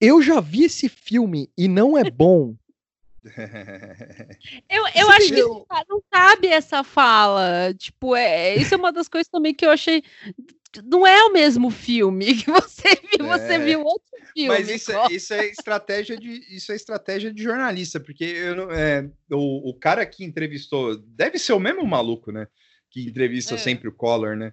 Eu 0.00 0.22
já 0.22 0.40
vi 0.40 0.64
esse 0.64 0.88
filme 0.88 1.50
e 1.56 1.68
não 1.68 1.96
é 1.96 2.08
bom. 2.10 2.56
Eu, 4.68 4.82
eu 4.96 5.10
acho 5.10 5.28
que 5.28 5.40
não 5.40 6.02
cabe 6.10 6.48
essa 6.48 6.82
fala. 6.82 7.72
Tipo, 7.74 8.16
é, 8.16 8.56
isso 8.56 8.74
é 8.74 8.76
uma 8.76 8.90
das 8.92 9.06
coisas 9.06 9.28
também 9.28 9.54
que 9.54 9.64
eu 9.64 9.70
achei 9.70 10.02
não 10.84 11.06
é 11.06 11.22
o 11.24 11.32
mesmo 11.32 11.70
filme 11.70 12.34
que 12.34 12.50
você 12.50 12.94
viu, 12.94 13.32
é. 13.32 13.38
você 13.38 13.58
viu 13.58 13.84
outro 13.84 14.08
filme. 14.32 14.48
Mas 14.48 14.68
isso, 14.70 14.92
é, 14.92 15.06
isso 15.10 15.34
é 15.34 15.46
estratégia 15.46 16.16
de 16.16 16.30
isso 16.54 16.72
é 16.72 16.76
estratégia 16.76 17.32
de 17.32 17.42
jornalista, 17.42 18.00
porque 18.00 18.24
eu, 18.24 18.70
é, 18.70 19.08
o, 19.30 19.70
o 19.70 19.74
cara 19.74 20.06
que 20.06 20.24
entrevistou 20.24 20.96
deve 20.96 21.38
ser 21.38 21.52
o 21.52 21.60
mesmo 21.60 21.84
maluco, 21.86 22.32
né? 22.32 22.46
Que 22.90 23.06
entrevista 23.06 23.54
é. 23.54 23.58
sempre 23.58 23.88
o 23.88 23.92
Collor, 23.92 24.36
né? 24.36 24.52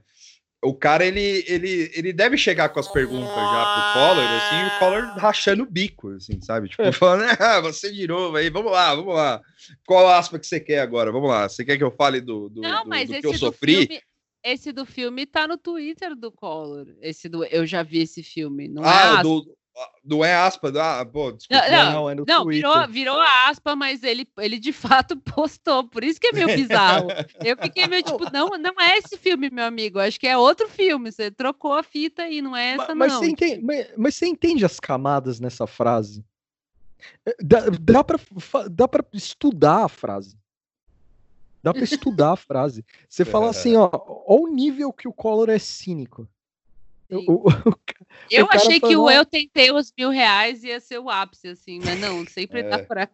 O 0.61 0.73
cara 0.73 1.05
ele, 1.05 1.45
ele, 1.47 1.89
ele 1.93 2.11
deve 2.11 2.37
chegar 2.37 2.67
com 2.67 2.81
as 2.81 2.87
perguntas 2.89 3.29
já 3.29 3.93
pro 3.93 3.93
Collor, 3.93 4.25
assim, 4.25 4.55
e 4.55 4.67
o 4.67 4.79
Collor 4.79 5.17
rachando 5.17 5.63
o 5.63 5.65
bico, 5.65 6.09
assim, 6.15 6.41
sabe? 6.41 6.67
Tipo, 6.67 6.83
é. 6.83 6.91
falando, 6.91 7.29
ah, 7.39 7.61
você 7.61 7.89
de 7.89 8.05
novo 8.05 8.35
aí, 8.35 8.49
vamos 8.49 8.69
lá, 8.69 8.93
vamos 8.93 9.15
lá. 9.15 9.41
Qual 9.85 10.09
aspa 10.09 10.37
que 10.37 10.45
você 10.45 10.59
quer 10.59 10.79
agora? 10.79 11.13
Vamos 11.13 11.29
lá. 11.29 11.47
Você 11.47 11.63
quer 11.63 11.77
que 11.77 11.83
eu 11.83 11.91
fale 11.91 12.19
do, 12.19 12.49
do, 12.49 12.59
Não, 12.59 12.83
do, 12.83 12.89
mas 12.89 13.07
do 13.07 13.13
esse 13.13 13.21
que 13.21 13.27
eu 13.27 13.37
sofri? 13.37 13.87
Filme, 13.87 14.01
esse 14.43 14.71
do 14.71 14.85
filme 14.85 15.25
tá 15.25 15.47
no 15.47 15.57
Twitter 15.57 16.15
do 16.15 16.31
Collor. 16.31 16.87
Esse 17.01 17.27
do 17.27 17.43
Eu 17.45 17.65
já 17.65 17.83
vi 17.83 17.99
esse 17.99 18.23
filme. 18.23 18.67
Não 18.67 18.83
ah, 18.83 19.19
é 19.19 19.23
do, 19.23 19.57
não 20.03 20.25
é 20.25 20.35
aspa, 20.35 20.71
ah, 20.75 21.05
pô, 21.05 21.31
desculpa. 21.31 21.69
Não, 21.69 21.91
não, 21.91 22.09
é 22.09 22.15
no 22.15 22.25
não 22.27 22.45
virou, 22.45 22.87
virou 22.87 23.19
aspa, 23.19 23.75
mas 23.75 24.03
ele, 24.03 24.27
ele 24.37 24.59
de 24.59 24.73
fato 24.73 25.15
postou, 25.17 25.87
por 25.87 26.03
isso 26.03 26.19
que 26.19 26.27
é 26.27 26.31
meio 26.31 26.47
bizarro. 26.47 27.07
Eu 27.43 27.57
fiquei 27.57 27.87
meio 27.87 28.03
tipo, 28.03 28.25
não, 28.33 28.49
não 28.57 28.73
é 28.79 28.97
esse 28.97 29.17
filme, 29.17 29.49
meu 29.49 29.65
amigo, 29.65 29.99
acho 29.99 30.19
que 30.19 30.27
é 30.27 30.37
outro 30.37 30.67
filme, 30.67 31.11
você 31.11 31.29
trocou 31.29 31.73
a 31.73 31.83
fita 31.83 32.23
aí, 32.23 32.41
não 32.41 32.55
é 32.55 32.73
essa 32.73 32.95
mas, 32.95 33.13
não. 33.13 33.19
Você 33.19 33.27
entende, 33.27 33.63
mas, 33.63 33.87
mas, 33.97 34.15
você 34.15 34.25
entende 34.25 34.65
as 34.65 34.79
camadas 34.79 35.39
nessa 35.39 35.67
frase? 35.67 36.23
É, 37.25 37.35
dá, 37.41 37.65
dá 37.79 38.03
para 38.03 38.19
dá 38.69 38.87
pra 38.87 39.03
estudar 39.13 39.85
a 39.85 39.89
frase. 39.89 40.37
Dá 41.61 41.73
para 41.73 41.83
estudar 41.83 42.33
a 42.33 42.37
frase. 42.37 42.85
Você 43.07 43.25
fala 43.25 43.49
assim, 43.49 43.75
ó, 43.75 43.89
ó 43.91 44.35
o 44.37 44.47
nível 44.47 44.93
que 44.93 45.07
o 45.07 45.13
Collor 45.13 45.49
é 45.49 45.59
cínico. 45.59 46.27
O, 47.09 47.17
o, 47.17 47.49
o, 47.49 47.79
eu 48.29 48.47
achei 48.51 48.79
que 48.79 48.95
o 48.95 49.09
eu 49.09 49.25
tentei 49.25 49.71
os 49.71 49.91
mil 49.97 50.09
reais 50.09 50.63
ia 50.63 50.79
ser 50.79 50.99
o 50.99 51.09
ápice, 51.09 51.49
assim, 51.49 51.79
mas 51.83 51.99
não, 51.99 52.25
sempre 52.25 52.61
é. 52.61 52.69
dá 52.69 52.79
pra. 52.79 53.09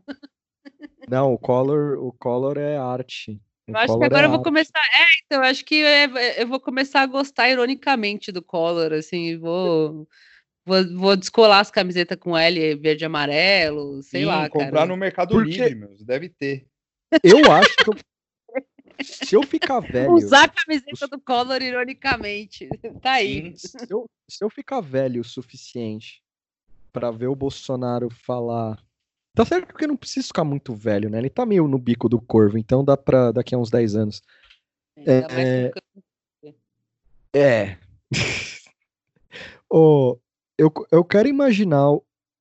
Não, 1.08 1.34
o 1.34 1.38
Collor, 1.38 1.98
o 2.04 2.12
Collor 2.12 2.58
é 2.58 2.78
arte. 2.78 3.40
O 3.68 3.72
eu 3.72 3.78
acho 3.78 3.98
que 3.98 4.04
agora 4.04 4.24
é 4.24 4.26
eu 4.26 4.30
vou 4.30 4.40
arte. 4.40 4.44
começar. 4.44 4.80
É, 4.80 5.06
então, 5.26 5.44
eu 5.44 5.50
acho 5.50 5.64
que 5.64 5.76
eu, 5.76 6.18
eu, 6.38 6.48
vou 6.48 6.60
começar 6.60 7.02
a 7.02 7.06
gostar 7.06 7.50
ironicamente 7.50 8.32
do 8.32 8.42
Collor, 8.42 8.94
assim, 8.94 9.38
vou. 9.38 10.08
Vou, 10.68 10.98
vou 10.98 11.16
descolar 11.16 11.60
as 11.60 11.70
camisetas 11.70 12.18
com 12.18 12.36
L 12.36 12.76
verde 12.78 13.04
e 13.04 13.06
amarelo, 13.06 14.02
sei 14.02 14.22
Sim, 14.22 14.26
lá. 14.26 14.50
Comprar 14.50 14.72
cara. 14.72 14.86
no 14.88 14.98
Mercado 14.98 15.30
Porque... 15.30 15.52
Livre, 15.52 15.76
meu, 15.76 15.96
deve 16.00 16.28
ter. 16.28 16.66
Eu 17.24 17.52
acho 17.52 17.76
que 17.76 17.90
eu, 17.92 17.96
se 19.04 19.36
eu 19.36 19.44
ficar 19.44 19.80
velho. 19.80 20.14
Usar 20.14 20.46
a 20.46 20.48
camiseta 20.48 21.08
do 21.08 21.20
Collor, 21.20 21.62
ironicamente. 21.62 22.68
Tá 23.02 23.14
aí. 23.14 23.54
Se 23.58 23.88
eu, 23.90 24.06
se 24.30 24.44
eu 24.44 24.50
ficar 24.50 24.82
velho 24.82 25.22
o 25.22 25.26
suficiente 25.26 26.24
para 26.92 27.12
ver 27.12 27.28
o 27.28 27.36
Bolsonaro 27.36 28.10
falar. 28.10 28.82
Tá 29.36 29.44
certo 29.44 29.76
que 29.76 29.84
eu 29.84 29.90
não 29.90 29.98
preciso 29.98 30.28
ficar 30.28 30.46
muito 30.46 30.74
velho, 30.74 31.10
né? 31.10 31.18
Ele 31.18 31.30
tá 31.30 31.46
meio 31.46 31.68
no 31.68 31.78
bico 31.78 32.08
do 32.08 32.22
corvo, 32.22 32.58
então 32.58 32.86
dá 32.86 32.96
pra 32.96 33.32
daqui 33.34 33.54
a 33.54 33.58
uns 33.58 33.70
10 33.70 33.96
anos. 33.96 34.22
É. 34.98 35.72
É. 37.36 37.78
oh, 39.70 40.18
eu, 40.58 40.72
eu 40.90 41.04
quero 41.04 41.28
imaginar 41.28 41.92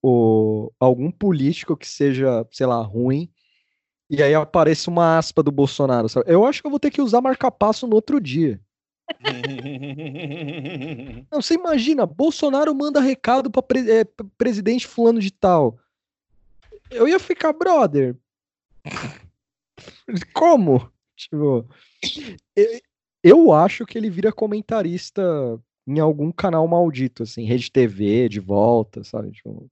o, 0.00 0.70
algum 0.78 1.10
político 1.10 1.76
que 1.76 1.88
seja, 1.88 2.46
sei 2.52 2.66
lá, 2.66 2.80
ruim, 2.80 3.28
e 4.08 4.22
aí 4.22 4.34
aparece 4.34 4.88
uma 4.88 5.18
aspa 5.18 5.42
do 5.42 5.50
Bolsonaro. 5.50 6.08
Sabe? 6.08 6.30
Eu 6.30 6.44
acho 6.44 6.60
que 6.60 6.66
eu 6.66 6.70
vou 6.70 6.80
ter 6.80 6.90
que 6.90 7.02
usar 7.02 7.20
marca-passo 7.20 7.86
no 7.86 7.94
outro 7.94 8.20
dia. 8.20 8.60
Não, 11.30 11.42
você 11.42 11.54
imagina, 11.54 12.06
Bolsonaro 12.06 12.74
manda 12.74 13.00
recado 13.00 13.50
para 13.50 13.62
pre 13.62 13.90
é, 13.90 14.04
presidente 14.38 14.86
fulano 14.86 15.20
de 15.20 15.30
tal. 15.30 15.78
Eu 16.90 17.08
ia 17.08 17.18
ficar 17.18 17.52
brother. 17.52 18.16
Como? 20.32 20.90
Tipo, 21.16 21.68
eu, 22.56 22.80
eu 23.22 23.52
acho 23.52 23.86
que 23.86 23.96
ele 23.96 24.10
vira 24.10 24.32
comentarista 24.32 25.22
em 25.86 26.00
algum 26.00 26.32
canal 26.32 26.66
maldito, 26.66 27.22
assim, 27.22 27.44
Rede 27.44 27.70
TV, 27.70 28.28
de 28.28 28.40
volta, 28.40 29.04
sabe? 29.04 29.30
Tipo... 29.32 29.70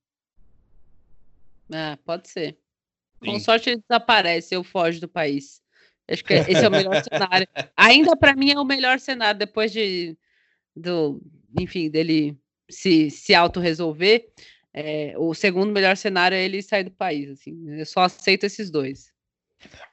Ah, 1.72 1.98
pode 2.04 2.28
ser. 2.28 2.58
Com 3.24 3.38
sorte 3.40 3.70
ele 3.70 3.82
desaparece, 3.88 4.54
eu 4.54 4.64
foge 4.64 5.00
do 5.00 5.08
país. 5.08 5.60
Acho 6.08 6.24
que 6.24 6.34
esse 6.34 6.64
é 6.64 6.68
o 6.68 6.70
melhor 6.72 7.02
cenário. 7.02 7.46
Ainda 7.76 8.16
para 8.16 8.34
mim 8.34 8.52
é 8.52 8.58
o 8.58 8.64
melhor 8.64 8.98
cenário 8.98 9.38
depois 9.38 9.72
de 9.72 10.16
do, 10.74 11.20
enfim, 11.58 11.90
dele 11.90 12.36
se 12.70 13.10
se 13.10 13.34
auto-resolver. 13.34 14.28
É, 14.74 15.14
o 15.18 15.34
segundo 15.34 15.70
melhor 15.70 15.96
cenário 15.96 16.34
é 16.34 16.42
ele 16.42 16.62
sair 16.62 16.84
do 16.84 16.90
país, 16.90 17.30
assim. 17.30 17.78
Eu 17.78 17.84
só 17.84 18.02
aceito 18.02 18.44
esses 18.44 18.70
dois. 18.70 19.12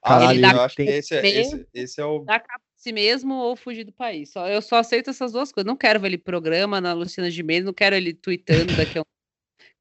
Ah, 0.02 0.34
ele 0.34 0.46
eu 0.46 0.62
acho 0.62 0.76
que 0.76 0.82
esse 0.84 1.16
é, 1.16 1.28
esse, 1.28 1.68
esse 1.74 2.02
é 2.02 2.06
o 2.06 2.20
dá 2.20 2.40
cabo 2.40 2.64
de 2.76 2.82
si 2.82 2.92
mesmo 2.92 3.36
ou 3.36 3.56
fugir 3.56 3.84
do 3.84 3.92
país. 3.92 4.32
Só 4.32 4.48
eu 4.48 4.62
só 4.62 4.78
aceito 4.78 5.10
essas 5.10 5.32
duas 5.32 5.52
coisas. 5.52 5.68
Não 5.68 5.76
quero 5.76 6.00
ver 6.00 6.08
ele 6.08 6.18
programa 6.18 6.80
na 6.80 6.94
Luciana 6.94 7.30
Gimenez, 7.30 7.66
não 7.66 7.74
quero 7.74 7.96
ele 7.96 8.14
tweetando 8.14 8.76
daqui 8.76 8.98
a 8.98 9.02
um... 9.02 9.06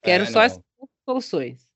Quero 0.01 0.25
é, 0.25 0.27
só 0.27 0.43
essas 0.43 0.63
soluções. 1.05 1.68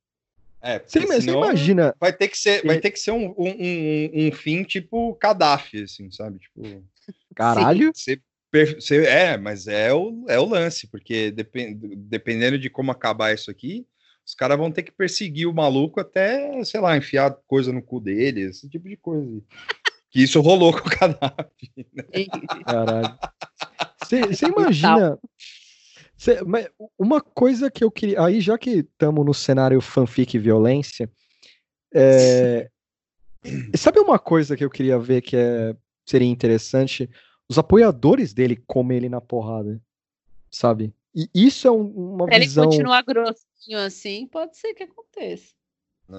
É, 0.62 0.80
Sim, 0.86 1.06
mas 1.08 1.24
você 1.24 1.30
imagina. 1.32 1.94
Vai 1.98 2.12
ter 2.12 2.28
que 2.28 2.38
ser, 2.38 2.64
vai 2.64 2.78
ter 2.78 2.92
que 2.92 2.98
ser 2.98 3.10
um, 3.10 3.34
um, 3.36 3.48
um, 3.48 4.10
um 4.14 4.32
fim 4.32 4.62
tipo 4.62 5.18
Gaddafi, 5.20 5.82
assim, 5.82 6.10
sabe? 6.10 6.38
Tipo. 6.38 6.84
Caralho. 7.34 7.90
Você, 7.92 8.20
você, 8.52 9.04
é, 9.06 9.36
mas 9.36 9.66
é 9.66 9.92
o, 9.92 10.24
é 10.28 10.38
o 10.38 10.44
lance, 10.44 10.86
porque 10.86 11.32
depend, 11.32 11.74
dependendo 11.96 12.58
de 12.58 12.70
como 12.70 12.92
acabar 12.92 13.34
isso 13.34 13.50
aqui, 13.50 13.84
os 14.24 14.34
caras 14.34 14.56
vão 14.56 14.70
ter 14.70 14.84
que 14.84 14.92
perseguir 14.92 15.48
o 15.48 15.54
maluco 15.54 15.98
até, 15.98 16.62
sei 16.64 16.80
lá, 16.80 16.96
enfiar 16.96 17.36
coisa 17.46 17.72
no 17.72 17.82
cu 17.82 17.98
dele, 17.98 18.42
esse 18.42 18.68
tipo 18.68 18.88
de 18.88 18.96
coisa. 18.96 19.42
que 20.10 20.22
isso 20.22 20.40
rolou 20.40 20.72
com 20.72 20.86
o 20.86 20.90
Gaddafi. 20.90 21.72
Né? 21.92 22.04
Caralho. 22.64 23.18
Você 24.04 24.46
imagina. 24.46 25.18
Cê, 26.22 26.38
uma 26.96 27.20
coisa 27.20 27.68
que 27.68 27.82
eu 27.82 27.90
queria. 27.90 28.24
Aí, 28.24 28.40
já 28.40 28.56
que 28.56 28.70
estamos 28.70 29.26
no 29.26 29.34
cenário 29.34 29.80
fanfic 29.80 30.36
e 30.36 30.38
violência, 30.38 31.10
é, 31.92 32.70
sabe 33.74 33.98
uma 33.98 34.20
coisa 34.20 34.56
que 34.56 34.64
eu 34.64 34.70
queria 34.70 35.00
ver 35.00 35.20
que 35.20 35.36
é, 35.36 35.74
seria 36.06 36.28
interessante? 36.28 37.10
Os 37.48 37.58
apoiadores 37.58 38.32
dele 38.32 38.54
comem 38.68 38.98
ele 38.98 39.08
na 39.08 39.20
porrada, 39.20 39.82
sabe? 40.48 40.94
E 41.12 41.28
isso 41.34 41.66
é 41.66 41.72
um, 41.72 42.14
uma 42.14 42.32
Se 42.32 42.38
visão. 42.38 42.64
ele 42.66 42.70
continuar 42.70 43.02
grossinho 43.02 43.78
assim, 43.80 44.24
pode 44.28 44.56
ser 44.56 44.74
que 44.74 44.84
aconteça. 44.84 45.52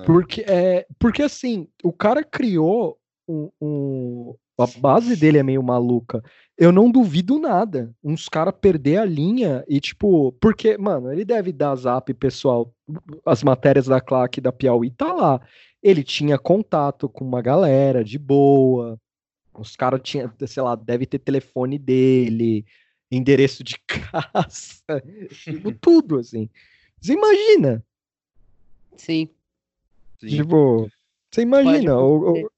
Porque, 0.05 0.41
é, 0.41 0.85
porque 0.99 1.23
assim, 1.23 1.65
o 1.81 1.93
cara 1.93 2.25
criou 2.25 2.99
um, 3.25 3.49
um, 3.61 4.35
a 4.57 4.67
base 4.80 5.15
dele 5.15 5.39
é 5.39 5.43
meio 5.43 5.63
maluca 5.63 6.23
eu 6.57 6.71
não 6.71 6.91
duvido 6.91 7.39
nada. 7.39 7.93
Uns 8.03 8.30
caras 8.30 8.53
perder 8.59 8.97
a 8.97 9.05
linha 9.05 9.63
e, 9.67 9.80
tipo, 9.80 10.31
porque, 10.34 10.77
mano, 10.77 11.11
ele 11.11 11.25
deve 11.25 11.51
dar 11.51 11.75
zap 11.75 12.13
pessoal. 12.13 12.73
As 13.25 13.43
matérias 13.43 13.88
da 13.88 13.99
claque 13.99 14.39
da 14.39 14.51
Piauí 14.51 14.91
tá 14.91 15.11
lá. 15.11 15.41
Ele 15.81 16.03
tinha 16.03 16.38
contato 16.38 17.09
com 17.09 17.25
uma 17.25 17.41
galera 17.41 18.03
de 18.03 18.19
boa. 18.19 18.99
Os 19.53 19.75
caras 19.75 20.01
tinham, 20.03 20.31
sei 20.45 20.63
lá, 20.63 20.75
deve 20.75 21.05
ter 21.05 21.19
telefone 21.19 21.77
dele, 21.77 22.65
endereço 23.11 23.63
de 23.63 23.77
casa, 23.85 25.01
tipo, 25.30 25.71
tudo, 25.80 26.19
assim. 26.19 26.49
Você 27.01 27.13
imagina? 27.13 27.84
Sim. 28.95 29.30
Tipo, 30.19 30.89
você 31.30 31.41
imagina, 31.41 31.99
o, 31.99 32.49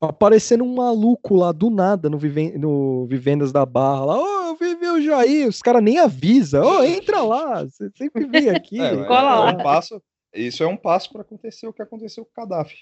aparecendo 0.00 0.64
um 0.64 0.74
maluco 0.74 1.34
lá 1.34 1.52
do 1.52 1.68
nada 1.68 2.08
no, 2.08 2.18
Viven 2.18 2.56
no 2.56 3.06
Vivendas 3.06 3.52
da 3.52 3.66
Barra 3.66 4.04
lá, 4.04 4.18
ô, 4.18 4.50
oh, 4.50 4.56
vive 4.56 4.86
o 4.88 5.00
Jair, 5.00 5.48
os 5.48 5.60
caras 5.60 5.82
nem 5.82 5.98
avisa, 5.98 6.64
ô, 6.64 6.78
oh, 6.78 6.84
entra 6.84 7.20
lá, 7.22 7.64
você 7.64 7.90
sempre 7.96 8.26
vem 8.26 8.48
aqui. 8.50 8.80
É, 8.80 8.86
é, 8.86 8.94
é 8.94 8.94
um 8.94 9.56
passo, 9.58 10.02
isso 10.34 10.62
é 10.62 10.66
um 10.66 10.76
passo 10.76 11.12
para 11.12 11.20
acontecer 11.20 11.66
o 11.66 11.72
que 11.72 11.82
aconteceu 11.82 12.24
com 12.24 12.30
o 12.30 12.46
Gaddafi. 12.46 12.76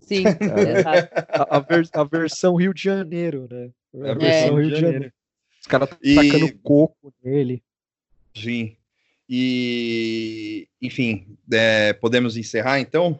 Sim, 0.00 0.24
é, 0.26 0.82
a, 1.28 1.56
a, 1.56 1.60
vers 1.60 1.90
a, 1.92 2.04
versão 2.04 2.54
Rio 2.56 2.72
de 2.72 2.82
Janeiro, 2.82 3.48
né? 3.50 3.70
A 3.94 4.14
versão 4.14 4.56
Rio 4.56 4.68
de 4.68 4.74
Janeiro. 4.74 4.92
Janeiro. 4.92 5.14
Os 5.60 5.66
caras 5.66 5.88
e... 6.02 6.14
tacando 6.14 6.58
coco 6.58 7.14
nele. 7.22 7.62
Sim. 8.34 8.76
E, 9.28 10.68
enfim, 10.80 11.38
é, 11.52 11.92
podemos 11.94 12.36
encerrar 12.36 12.80
então? 12.80 13.18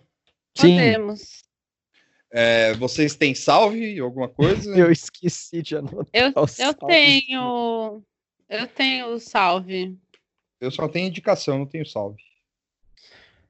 Sim. 0.55 0.75
Podemos. 0.75 1.43
É, 2.35 2.73
vocês 2.75 3.15
têm 3.15 3.35
salve, 3.35 4.01
alguma 4.01 4.29
coisa? 4.29 4.71
Eu 4.75 4.91
esqueci 4.91 5.61
de 5.61 5.77
anotar. 5.77 6.07
Eu, 6.15 6.33
eu 6.59 6.75
tenho. 6.75 8.03
Eu 8.49 8.67
tenho 8.67 9.19
salve. 9.19 9.99
Eu 10.59 10.71
só 10.71 10.89
tenho 10.89 11.09
indicação, 11.09 11.59
não 11.59 11.67
tenho 11.67 11.85
salve. 11.85 12.23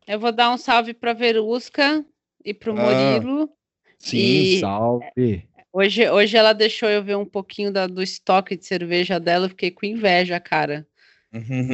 Eu 0.07 0.19
vou 0.19 0.33
dar 0.33 0.51
um 0.51 0.59
salve 0.59 0.93
para 0.93 1.13
Verusca 1.13 2.05
e 2.45 2.53
para 2.53 2.73
o 2.73 2.79
ah, 2.79 2.83
Murilo. 2.83 3.51
Sim, 3.99 4.19
e 4.19 4.61
salve. 4.61 5.49
Hoje, 5.73 6.11
hoje 6.11 6.37
ela 6.37 6.53
deixou 6.53 6.89
eu 6.89 7.05
ver 7.05 7.17
um 7.17 7.25
pouquinho 7.25 7.73
da, 7.73 7.87
do 7.87 8.03
estoque 8.03 8.57
de 8.57 8.67
cerveja 8.67 9.21
dela, 9.21 9.47
eu 9.47 9.51
fiquei 9.51 9.71
com 9.71 9.87
inveja, 9.87 10.41
cara. 10.41 10.87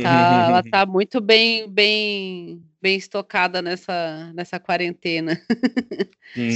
Tá, 0.03 0.47
ela 0.49 0.63
tá 0.63 0.87
muito 0.87 1.21
bem, 1.21 1.69
bem, 1.69 2.63
bem 2.81 2.97
estocada 2.97 3.61
nessa, 3.61 4.33
nessa 4.35 4.61
quarentena. 4.61 5.41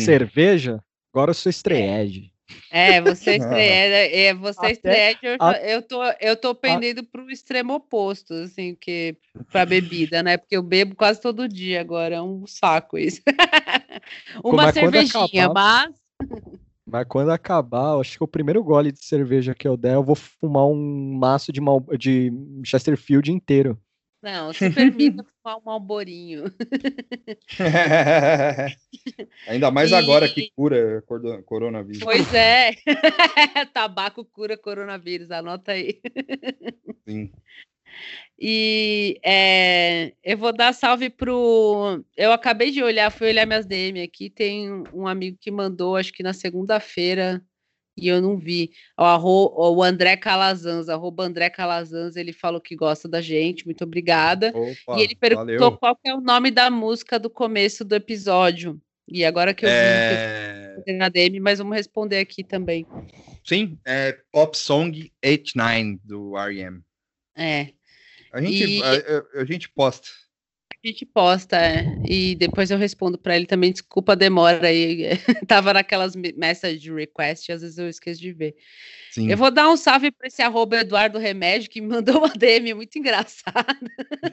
Cerveja? 0.04 0.82
Agora 1.12 1.30
eu 1.30 1.34
sou 1.34 1.50
estreed. 1.50 2.30
É, 2.70 3.00
você 3.00 3.36
estreed, 3.36 3.92
é, 4.14 4.34
você 4.34 4.66
estreed, 4.68 5.18
eu, 5.22 5.36
eu, 5.62 5.82
tô, 5.82 6.02
eu 6.20 6.36
tô 6.36 6.54
pendendo 6.54 7.04
para 7.04 7.22
o 7.22 7.30
extremo 7.30 7.74
oposto, 7.74 8.32
assim, 8.34 8.74
que 8.74 9.16
para 9.50 9.66
bebida, 9.66 10.22
né? 10.22 10.36
Porque 10.36 10.56
eu 10.56 10.62
bebo 10.62 10.94
quase 10.94 11.20
todo 11.20 11.48
dia 11.48 11.80
agora, 11.80 12.16
é 12.16 12.22
um 12.22 12.46
saco 12.46 12.96
isso. 12.98 13.20
Uma 14.44 14.72
cervejinha, 14.72 15.48
mas 15.52 15.92
mas 16.92 17.06
quando 17.08 17.30
acabar, 17.30 17.98
acho 17.98 18.18
que 18.18 18.24
o 18.24 18.28
primeiro 18.28 18.62
gole 18.62 18.92
de 18.92 19.02
cerveja 19.02 19.54
que 19.54 19.66
eu 19.66 19.78
der, 19.78 19.94
eu 19.94 20.04
vou 20.04 20.14
fumar 20.14 20.66
um 20.66 21.14
maço 21.14 21.50
de, 21.50 21.58
Mal, 21.58 21.80
de 21.98 22.30
Chesterfield 22.62 23.32
inteiro. 23.32 23.80
Não, 24.22 24.52
se 24.52 24.68
permita 24.68 25.24
fumar 25.42 25.56
um 25.56 25.62
malborinho. 25.64 26.52
Ainda 29.48 29.70
mais 29.70 29.90
e... 29.90 29.94
agora 29.94 30.28
que 30.28 30.50
cura 30.54 31.02
coronavírus. 31.46 32.04
Pois 32.04 32.34
é. 32.34 32.72
Tabaco 33.72 34.22
cura 34.26 34.58
coronavírus, 34.58 35.30
anota 35.30 35.72
aí. 35.72 35.98
Sim. 37.08 37.32
E 38.44 39.20
é, 39.22 40.14
eu 40.24 40.36
vou 40.36 40.52
dar 40.52 40.72
salve 40.72 41.08
pro. 41.08 42.04
Eu 42.16 42.32
acabei 42.32 42.72
de 42.72 42.82
olhar, 42.82 43.08
fui 43.08 43.28
olhar 43.28 43.46
minhas 43.46 43.64
DM 43.64 44.02
aqui. 44.02 44.28
Tem 44.28 44.82
um 44.92 45.06
amigo 45.06 45.38
que 45.40 45.48
mandou, 45.48 45.94
acho 45.94 46.12
que 46.12 46.24
na 46.24 46.32
segunda-feira, 46.32 47.40
e 47.96 48.08
eu 48.08 48.20
não 48.20 48.36
vi. 48.36 48.72
O, 48.98 49.04
arro, 49.04 49.54
o 49.56 49.80
André 49.80 50.16
Calazans, 50.16 50.88
arroba 50.88 51.22
André 51.22 51.50
Calazans, 51.50 52.16
ele 52.16 52.32
falou 52.32 52.60
que 52.60 52.74
gosta 52.74 53.08
da 53.08 53.20
gente, 53.20 53.64
muito 53.64 53.84
obrigada. 53.84 54.48
Opa, 54.48 54.98
e 54.98 55.02
ele 55.02 55.14
perguntou 55.14 55.58
valeu. 55.58 55.78
qual 55.78 55.96
é 56.04 56.12
o 56.12 56.20
nome 56.20 56.50
da 56.50 56.68
música 56.68 57.20
do 57.20 57.30
começo 57.30 57.84
do 57.84 57.94
episódio. 57.94 58.76
E 59.06 59.24
agora 59.24 59.54
que 59.54 59.64
eu 59.64 59.70
é... 59.70 60.82
vi 60.84 60.94
na 60.94 61.08
DM, 61.08 61.38
mas 61.38 61.60
vamos 61.60 61.76
responder 61.76 62.18
aqui 62.18 62.42
também. 62.42 62.84
Sim, 63.44 63.78
é 63.86 64.18
Pop 64.32 64.58
Song 64.58 65.12
89 65.24 66.00
do 66.02 66.36
R.E.M. 66.36 66.80
É. 67.36 67.68
A 68.32 68.40
gente, 68.40 68.64
e... 68.64 68.82
a, 68.82 69.40
a, 69.40 69.44
gente 69.44 69.68
posta. 69.68 70.08
A 70.72 70.86
gente 70.86 71.04
posta, 71.04 71.56
é. 71.56 71.84
E 72.08 72.34
depois 72.34 72.70
eu 72.70 72.78
respondo 72.78 73.18
para 73.18 73.36
ele 73.36 73.46
também. 73.46 73.72
Desculpa 73.72 74.12
a 74.12 74.16
demora 74.16 74.66
aí. 74.66 75.10
Tava 75.46 75.74
naquelas 75.74 76.16
message 76.16 76.92
request, 76.92 77.52
às 77.52 77.60
vezes 77.60 77.78
eu 77.78 77.88
esqueço 77.88 78.20
de 78.20 78.32
ver. 78.32 78.56
Sim. 79.10 79.30
Eu 79.30 79.36
vou 79.36 79.50
dar 79.50 79.68
um 79.70 79.76
salve 79.76 80.10
para 80.10 80.26
esse 80.26 80.40
arroba 80.40 80.78
Eduardo 80.78 81.18
Remédio, 81.18 81.70
que 81.70 81.80
me 81.80 81.88
mandou 81.88 82.18
uma 82.18 82.30
DM 82.30 82.74
muito 82.74 82.98
engraçada. 82.98 83.76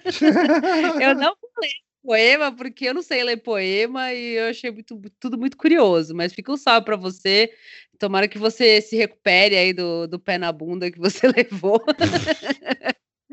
eu 1.02 1.14
não 1.14 1.36
falei 1.54 1.72
poema, 2.02 2.52
porque 2.52 2.86
eu 2.86 2.94
não 2.94 3.02
sei 3.02 3.24
ler 3.24 3.38
poema 3.38 4.14
e 4.14 4.36
eu 4.36 4.48
achei 4.48 4.72
muito, 4.72 5.00
tudo 5.20 5.38
muito 5.38 5.58
curioso, 5.58 6.16
mas 6.16 6.34
fica 6.34 6.52
um 6.52 6.58
salve 6.58 6.86
para 6.86 6.96
você. 6.96 7.54
tomara 8.00 8.28
que 8.28 8.38
você 8.38 8.82
se 8.82 8.96
recupere 8.96 9.56
aí 9.56 9.74
do, 9.74 10.08
do 10.08 10.18
pé 10.18 10.38
na 10.38 10.52
bunda 10.52 10.90
que 10.90 10.98
você 10.98 11.28
levou. 11.36 11.84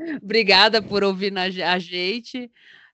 Obrigada 0.23 0.81
por 0.81 1.03
ouvir 1.03 1.33
na, 1.33 1.45
a 1.45 1.79
gente. 1.79 2.51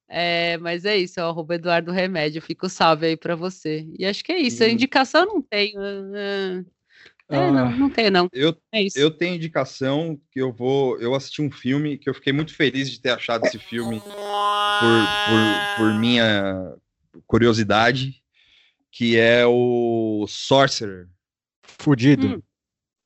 É, 0.08 0.58
mas 0.58 0.84
é 0.84 0.96
isso, 0.96 1.18
é 1.18 1.24
o 1.24 1.28
arroba 1.28 1.54
Eduardo 1.54 1.90
Remédio. 1.90 2.42
Fico 2.42 2.68
salve 2.68 3.06
aí 3.06 3.16
para 3.16 3.34
você. 3.34 3.86
E 3.98 4.04
acho 4.04 4.22
que 4.22 4.32
é 4.32 4.38
isso. 4.38 4.62
A 4.62 4.68
indicação 4.68 5.24
não 5.24 5.40
tenho. 5.40 5.80
Né? 5.80 6.64
É, 7.30 7.36
ah, 7.36 7.50
não, 7.50 7.70
não 7.78 7.90
tenho, 7.90 8.10
não. 8.10 8.28
Eu, 8.30 8.54
é 8.72 8.84
eu 8.94 9.10
tenho 9.10 9.36
indicação 9.36 10.20
que 10.30 10.40
eu 10.40 10.52
vou. 10.52 11.00
Eu 11.00 11.14
assisti 11.14 11.40
um 11.40 11.50
filme 11.50 11.96
que 11.96 12.10
eu 12.10 12.14
fiquei 12.14 12.32
muito 12.32 12.54
feliz 12.54 12.90
de 12.90 13.00
ter 13.00 13.10
achado 13.10 13.46
esse 13.46 13.58
filme 13.58 14.00
por, 14.00 14.12
por, 14.12 15.76
por 15.78 15.94
minha 15.98 16.74
curiosidade, 17.26 18.22
que 18.90 19.16
é 19.16 19.46
o 19.46 20.26
Sorcerer. 20.28 21.08
Fudido. 21.62 22.36
Hum. 22.36 22.42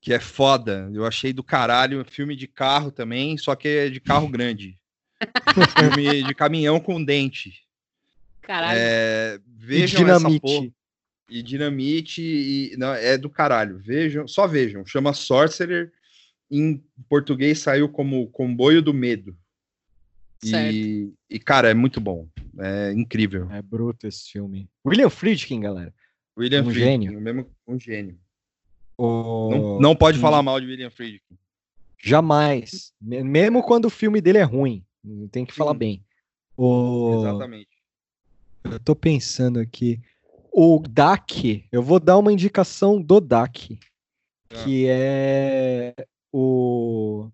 Que 0.01 0.12
é 0.12 0.20
foda. 0.20 0.90
Eu 0.93 1.05
achei 1.05 1.32
do 1.32 1.43
caralho. 1.43 2.05
Filme 2.05 2.36
de 2.36 2.47
carro 2.47 2.90
também, 2.90 3.36
só 3.36 3.55
que 3.55 3.68
é 3.68 3.89
de 3.89 4.01
carro 4.01 4.28
grande. 4.28 4.78
filme 5.78 6.23
de 6.23 6.35
caminhão 6.35 6.78
com 6.78 7.02
dente. 7.02 7.66
Caralho. 8.43 8.78
É, 8.78 9.40
vejam 9.47 10.01
e 10.01 10.05
dinamite. 10.05 10.73
E 11.28 11.43
dinamite 11.43 12.23
e 12.23 12.77
não, 12.77 12.94
é 12.94 13.18
do 13.18 13.28
caralho. 13.28 13.78
Vejam, 13.78 14.28
só 14.28 14.47
vejam. 14.47 14.86
Chama 14.86 15.12
Sorcerer. 15.12 15.93
Em 16.48 16.81
português 17.09 17.59
saiu 17.59 17.89
como 17.89 18.28
Comboio 18.28 18.81
do 18.81 18.94
Medo. 18.94 19.36
E, 20.44 21.12
e, 21.28 21.39
cara, 21.40 21.70
é 21.70 21.74
muito 21.74 22.01
bom. 22.01 22.28
É 22.59 22.93
incrível. 22.93 23.51
É 23.51 23.60
bruto 23.60 24.06
esse 24.06 24.31
filme. 24.31 24.68
William 24.86 25.10
Friedkin, 25.10 25.60
galera. 25.60 25.93
William 26.39 26.62
um 26.62 26.70
Friedkin, 26.70 26.85
gênio. 26.85 27.20
Mesmo, 27.20 27.51
um 27.66 27.81
gênio. 27.81 28.18
O... 28.98 29.51
Não, 29.51 29.81
não 29.81 29.97
pode 29.97 30.18
hum. 30.18 30.20
falar 30.20 30.43
mal 30.43 30.60
de 30.60 30.66
William 30.66 30.90
Friedkin. 30.90 31.36
Jamais. 31.98 32.93
Mesmo 33.01 33.62
quando 33.62 33.86
o 33.86 33.90
filme 33.90 34.20
dele 34.20 34.39
é 34.39 34.43
ruim. 34.43 34.85
Tem 35.31 35.44
que 35.44 35.52
Sim. 35.52 35.59
falar 35.59 35.74
bem. 35.74 36.05
O... 36.56 37.20
Exatamente. 37.20 37.68
Eu 38.64 38.81
tô 38.81 38.97
pensando 38.97 39.59
aqui. 39.59 40.01
O 40.52 40.82
DAC, 40.89 41.64
eu 41.70 41.82
vou 41.82 42.01
dar 42.01 42.16
uma 42.16 42.32
indicação 42.32 43.01
do 43.01 43.20
DAC, 43.20 43.78
ah. 44.51 44.64
que 44.64 44.86
é 44.89 45.94
o 46.32 47.28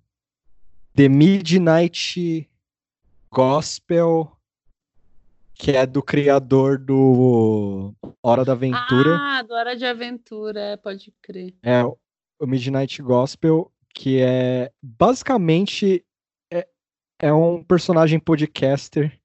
The 0.94 1.08
Midnight 1.08 2.48
Gospel, 3.30 4.36
que 5.54 5.72
é 5.72 5.86
do 5.86 6.02
criador 6.02 6.78
do 6.78 7.94
Hora 8.22 8.44
da 8.44 8.52
Aventura. 8.52 9.16
Ah, 9.16 9.42
do 9.42 9.54
Hora 9.54 9.76
de 9.76 9.84
Aventura, 9.84 10.60
é, 10.60 10.76
pode 10.76 11.12
crer. 11.22 11.54
É 11.62 11.82
o 11.84 11.96
Midnight 12.46 13.00
Gospel, 13.00 13.72
que 13.94 14.20
é 14.20 14.72
basicamente 14.82 16.04
é, 16.52 16.66
é 17.20 17.32
um 17.32 17.62
personagem 17.62 18.18
podcaster 18.18 19.16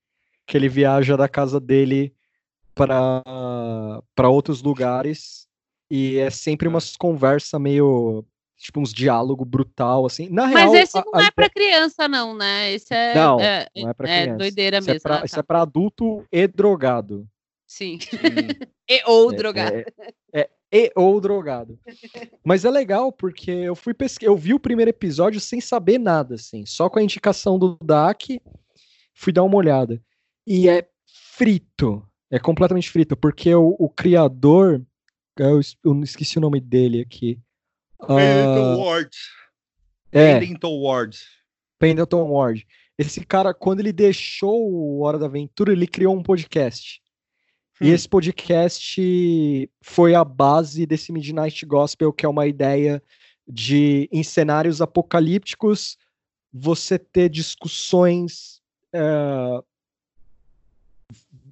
que 0.46 0.56
ele 0.56 0.70
viaja 0.70 1.18
da 1.18 1.28
casa 1.28 1.60
dele 1.60 2.16
para 2.76 4.30
outros 4.30 4.62
lugares 4.62 5.48
e 5.90 6.18
é 6.18 6.30
sempre 6.30 6.68
umas 6.68 6.96
conversa 6.96 7.58
meio 7.58 8.24
tipo 8.58 8.80
uns 8.80 8.94
diálogo 8.94 9.46
brutal 9.46 10.06
assim. 10.06 10.30
Na 10.30 10.48
Mas 10.48 10.72
real, 10.72 10.76
esse 10.76 10.96
não 10.96 11.16
a, 11.16 11.26
é 11.26 11.32
para 11.32 11.50
criança 11.50 12.08
não, 12.08 12.36
né? 12.36 12.72
Esse 12.74 12.94
é 12.94 13.14
Não, 13.14 13.40
é, 13.40 13.68
não 13.76 13.90
é 13.90 13.94
para 13.94 14.10
é 14.10 14.22
criança. 14.22 14.34
É 14.34 14.38
doideira 14.38 14.82
mesmo. 14.82 14.94
É 14.94 15.00
pra, 15.00 15.16
ah, 15.16 15.20
tá. 15.20 15.26
Isso 15.26 15.40
é 15.40 15.44
para 15.44 15.62
adulto 15.62 16.26
e 16.32 16.48
drogado. 16.48 17.28
Sim. 17.68 18.00
e 18.90 19.04
ou 19.06 19.32
é, 19.32 19.36
drogado. 19.36 19.76
É, 19.78 19.86
é, 20.34 20.50
e 20.72 20.92
ou 20.96 21.22
drogado. 21.22 21.80
Mas 22.44 22.66
é 22.66 22.72
legal 22.72 23.12
porque 23.12 23.52
eu 23.52 23.76
fui 23.76 23.94
pesquisar, 23.94 24.32
eu 24.32 24.36
vi 24.36 24.54
o 24.54 24.60
primeiro 24.60 24.90
episódio 24.90 25.40
sem 25.40 25.62
saber 25.62 26.00
nada 26.00 26.36
assim, 26.36 26.66
só 26.66 26.90
com 26.90 27.00
a 27.00 27.04
indicação 27.04 27.60
do 27.60 27.78
DAC, 27.84 28.42
fui 29.14 29.32
dar 29.32 29.44
uma 29.44 29.58
olhada. 29.58 30.02
E 30.46 30.68
é 30.68 30.88
frito. 31.06 32.04
É 32.30 32.40
completamente 32.40 32.90
frito, 32.90 33.16
porque 33.16 33.54
o, 33.56 33.76
o 33.80 33.90
criador, 33.90 34.86
eu, 35.38 35.62
eu 35.84 36.04
esqueci 36.04 36.38
o 36.38 36.42
nome 36.42 36.60
dele 36.60 37.02
aqui. 37.02 37.40
Pendleton 38.00 38.76
uh, 38.76 38.80
Ward. 38.80 39.18
É, 40.12 40.40
Pendleton 40.40 40.82
Ward. 40.82 41.18
Pendleton 41.80 42.32
Ward. 42.32 42.68
Esse 42.98 43.26
cara, 43.26 43.54
quando 43.54 43.80
ele 43.80 43.94
deixou 43.94 44.72
o 44.72 45.02
Hora 45.02 45.20
da 45.20 45.28
Aventura, 45.28 45.72
ele 45.72 45.88
criou 45.88 46.16
um 46.16 46.24
podcast. 46.24 47.02
Hum. 47.80 47.86
E 47.86 47.90
esse 47.90 48.08
podcast 48.10 49.72
foi 49.82 50.16
a 50.16 50.24
base 50.24 50.86
desse 50.86 51.12
Midnight 51.12 51.66
Gospel, 51.66 52.12
que 52.12 52.26
é 52.26 52.30
uma 52.30 52.48
ideia 52.48 53.02
de, 53.48 54.10
em 54.12 54.24
cenários 54.24 54.82
apocalípticos, 54.82 55.98
você 56.52 56.98
ter 56.98 57.30
discussões 57.30 58.62
uh, 58.94 59.64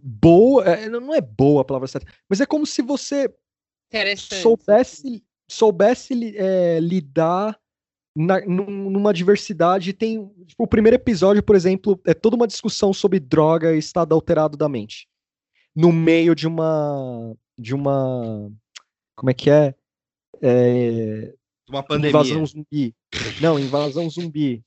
boa, 0.02 0.66
é, 0.66 0.90
não 0.90 1.14
é 1.14 1.22
boa 1.22 1.62
a 1.62 1.66
palavra 1.66 1.88
certa, 1.88 2.12
mas 2.28 2.42
é 2.42 2.46
como 2.46 2.66
se 2.66 2.82
você 2.82 3.34
soubesse, 4.18 5.24
soubesse 5.50 6.36
é, 6.38 6.80
lidar 6.80 7.58
na, 8.16 8.42
numa 8.46 9.14
diversidade. 9.14 9.94
Tem 9.94 10.28
tipo, 10.46 10.64
o 10.64 10.68
primeiro 10.68 10.96
episódio, 10.96 11.44
por 11.44 11.56
exemplo, 11.56 12.00
é 12.06 12.14
toda 12.14 12.36
uma 12.36 12.48
discussão 12.48 12.94
sobre 12.94 13.20
droga 13.20 13.74
e 13.74 13.80
estado 13.80 14.14
alterado 14.14 14.58
da 14.58 14.70
mente, 14.70 15.08
no 15.76 15.92
meio 15.92 16.36
de 16.36 16.48
uma 16.48 17.36
de 17.58 17.74
uma 17.74 18.52
como 19.16 19.30
é 19.30 19.34
que 19.34 19.50
é, 19.50 19.74
é 20.42 21.34
uma 21.70 21.84
pandemia. 21.84 22.10
Invasão 22.10 22.46
zumbi. 22.46 22.96
Não, 23.42 23.60
invasão 23.60 24.10
zumbi. 24.10 24.64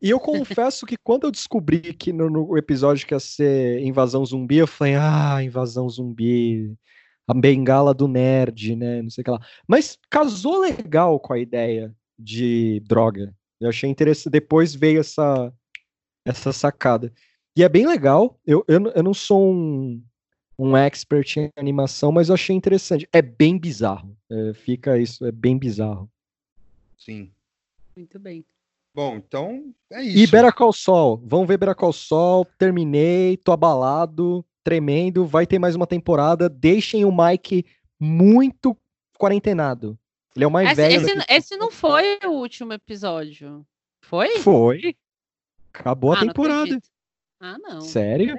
E 0.00 0.10
eu 0.10 0.18
confesso 0.18 0.84
que 0.84 0.96
quando 0.96 1.24
eu 1.24 1.30
descobri 1.30 1.94
que 1.94 2.12
no, 2.12 2.28
no, 2.28 2.58
episódio 2.58 3.06
que 3.06 3.14
ia 3.14 3.20
ser 3.20 3.80
invasão 3.82 4.26
zumbi, 4.26 4.56
eu 4.56 4.66
falei, 4.66 4.96
ah, 4.96 5.40
invasão 5.42 5.88
zumbi, 5.88 6.74
a 7.26 7.34
bengala 7.34 7.94
do 7.94 8.08
nerd, 8.08 8.76
né? 8.76 9.02
Não 9.02 9.10
sei 9.10 9.22
o 9.22 9.24
que 9.24 9.30
lá. 9.30 9.40
Mas 9.66 9.98
casou 10.10 10.60
legal 10.60 11.18
com 11.20 11.32
a 11.32 11.38
ideia 11.38 11.94
de 12.18 12.80
droga. 12.86 13.34
Eu 13.60 13.68
achei 13.68 13.88
interessante. 13.88 14.32
Depois 14.32 14.74
veio 14.74 15.00
essa, 15.00 15.52
essa 16.24 16.52
sacada. 16.52 17.12
E 17.56 17.62
é 17.62 17.68
bem 17.68 17.86
legal. 17.86 18.38
Eu, 18.46 18.64
eu, 18.66 18.92
eu 18.94 19.02
não 19.02 19.14
sou 19.14 19.52
um, 19.52 20.02
um 20.58 20.76
expert 20.76 21.36
em 21.36 21.50
animação, 21.56 22.10
mas 22.10 22.28
eu 22.28 22.34
achei 22.34 22.56
interessante. 22.56 23.08
É 23.12 23.22
bem 23.22 23.58
bizarro. 23.58 24.16
É, 24.30 24.54
fica 24.54 24.98
isso, 24.98 25.24
é 25.24 25.32
bem 25.32 25.56
bizarro. 25.58 26.10
Sim. 26.98 27.30
Muito 27.96 28.18
bem. 28.18 28.44
Bom, 28.94 29.16
então 29.16 29.72
é 29.90 30.02
isso. 30.02 30.18
E 30.18 30.26
Better 30.26 30.54
Call 30.54 30.72
Saul. 30.72 31.22
Vamos 31.24 31.48
ver 31.48 31.56
Better 31.56 31.74
Call 31.74 31.92
Saul. 31.92 32.46
Terminei, 32.58 33.36
tô 33.38 33.52
abalado, 33.52 34.44
tremendo. 34.62 35.26
Vai 35.26 35.46
ter 35.46 35.58
mais 35.58 35.74
uma 35.74 35.86
temporada. 35.86 36.48
Deixem 36.48 37.04
o 37.04 37.12
Mike 37.12 37.64
muito 37.98 38.76
quarentenado. 39.18 39.98
Ele 40.34 40.44
é 40.44 40.48
o 40.48 40.50
mais 40.50 40.70
esse, 40.70 40.76
velho. 40.76 41.06
Esse, 41.06 41.26
esse, 41.28 41.56
não 41.56 41.70
foi 41.70 42.18
o 42.24 42.30
último 42.30 42.72
episódio. 42.72 43.66
Foi? 44.00 44.38
Foi. 44.38 44.96
Acabou 45.72 46.12
ah, 46.12 46.16
a 46.16 46.20
temporada. 46.20 46.70
Não 46.70 46.80
ah, 47.40 47.58
não. 47.58 47.80
Sério? 47.80 48.34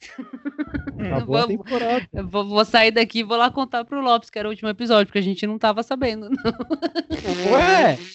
Acabou 1.00 1.36
a 1.36 1.46
temporada. 1.46 2.06
Eu 2.12 2.28
vou, 2.28 2.46
vou, 2.46 2.64
sair 2.64 2.90
daqui 2.90 3.20
e 3.20 3.22
vou 3.22 3.36
lá 3.36 3.50
contar 3.50 3.84
pro 3.84 4.02
Lopes 4.02 4.28
que 4.28 4.38
era 4.38 4.46
o 4.46 4.50
último 4.50 4.68
episódio, 4.68 5.06
porque 5.06 5.18
a 5.18 5.22
gente 5.22 5.46
não 5.46 5.58
tava 5.58 5.82
sabendo. 5.82 6.28
Não. 6.28 7.52
Ué! 7.52 7.98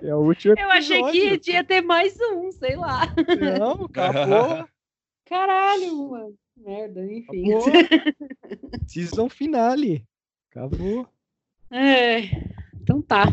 É 0.00 0.14
o 0.14 0.20
último 0.20 0.54
episódio. 0.54 0.96
Eu 0.96 1.06
achei 1.06 1.38
que 1.38 1.50
ia 1.52 1.62
ter 1.62 1.82
mais 1.82 2.18
um, 2.18 2.50
sei 2.50 2.74
lá. 2.74 3.02
Não, 3.58 3.84
acabou. 3.84 4.66
Caralho, 5.28 6.10
mano. 6.10 6.34
Merda, 6.64 7.04
enfim. 7.04 7.50
Season 8.86 9.28
finale. 9.28 10.06
Acabou. 10.50 11.08
É. 11.70 12.20
Então 12.80 13.02
tá. 13.02 13.24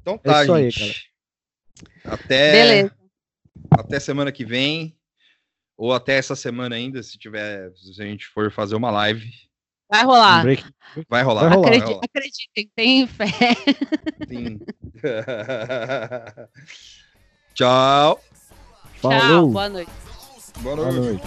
Então 0.00 0.18
tá, 0.18 0.40
é 0.40 0.44
isso 0.44 0.56
gente. 0.56 0.82
Aí, 0.82 1.92
cara. 2.02 2.14
Até. 2.16 2.52
Beleza. 2.52 2.96
Até 3.70 4.00
semana 4.00 4.32
que 4.32 4.44
vem. 4.44 4.96
Ou 5.76 5.92
até 5.92 6.16
essa 6.16 6.34
semana 6.34 6.74
ainda, 6.74 7.00
se 7.02 7.16
tiver, 7.16 7.70
se 7.76 8.02
a 8.02 8.04
gente 8.04 8.26
for 8.26 8.50
fazer 8.50 8.74
uma 8.74 8.90
live. 8.90 9.30
Vai 9.90 10.04
rolar. 10.04 10.44
Vai 11.08 11.22
rolar. 11.22 11.48
Vai 11.48 11.56
rolar. 11.56 11.68
Acredite, 11.68 12.00
acreditem, 12.04 12.70
tem 12.74 13.06
fé. 13.06 13.26
Sim. 14.28 14.60
Tchau. 17.54 18.20
Falou. 18.96 19.18
Tchau, 19.18 19.48
boa 19.48 19.68
noite. 19.68 19.90
Boa 20.60 20.76
noite. 20.76 20.92
Boa 20.92 21.04
noite. 21.04 21.22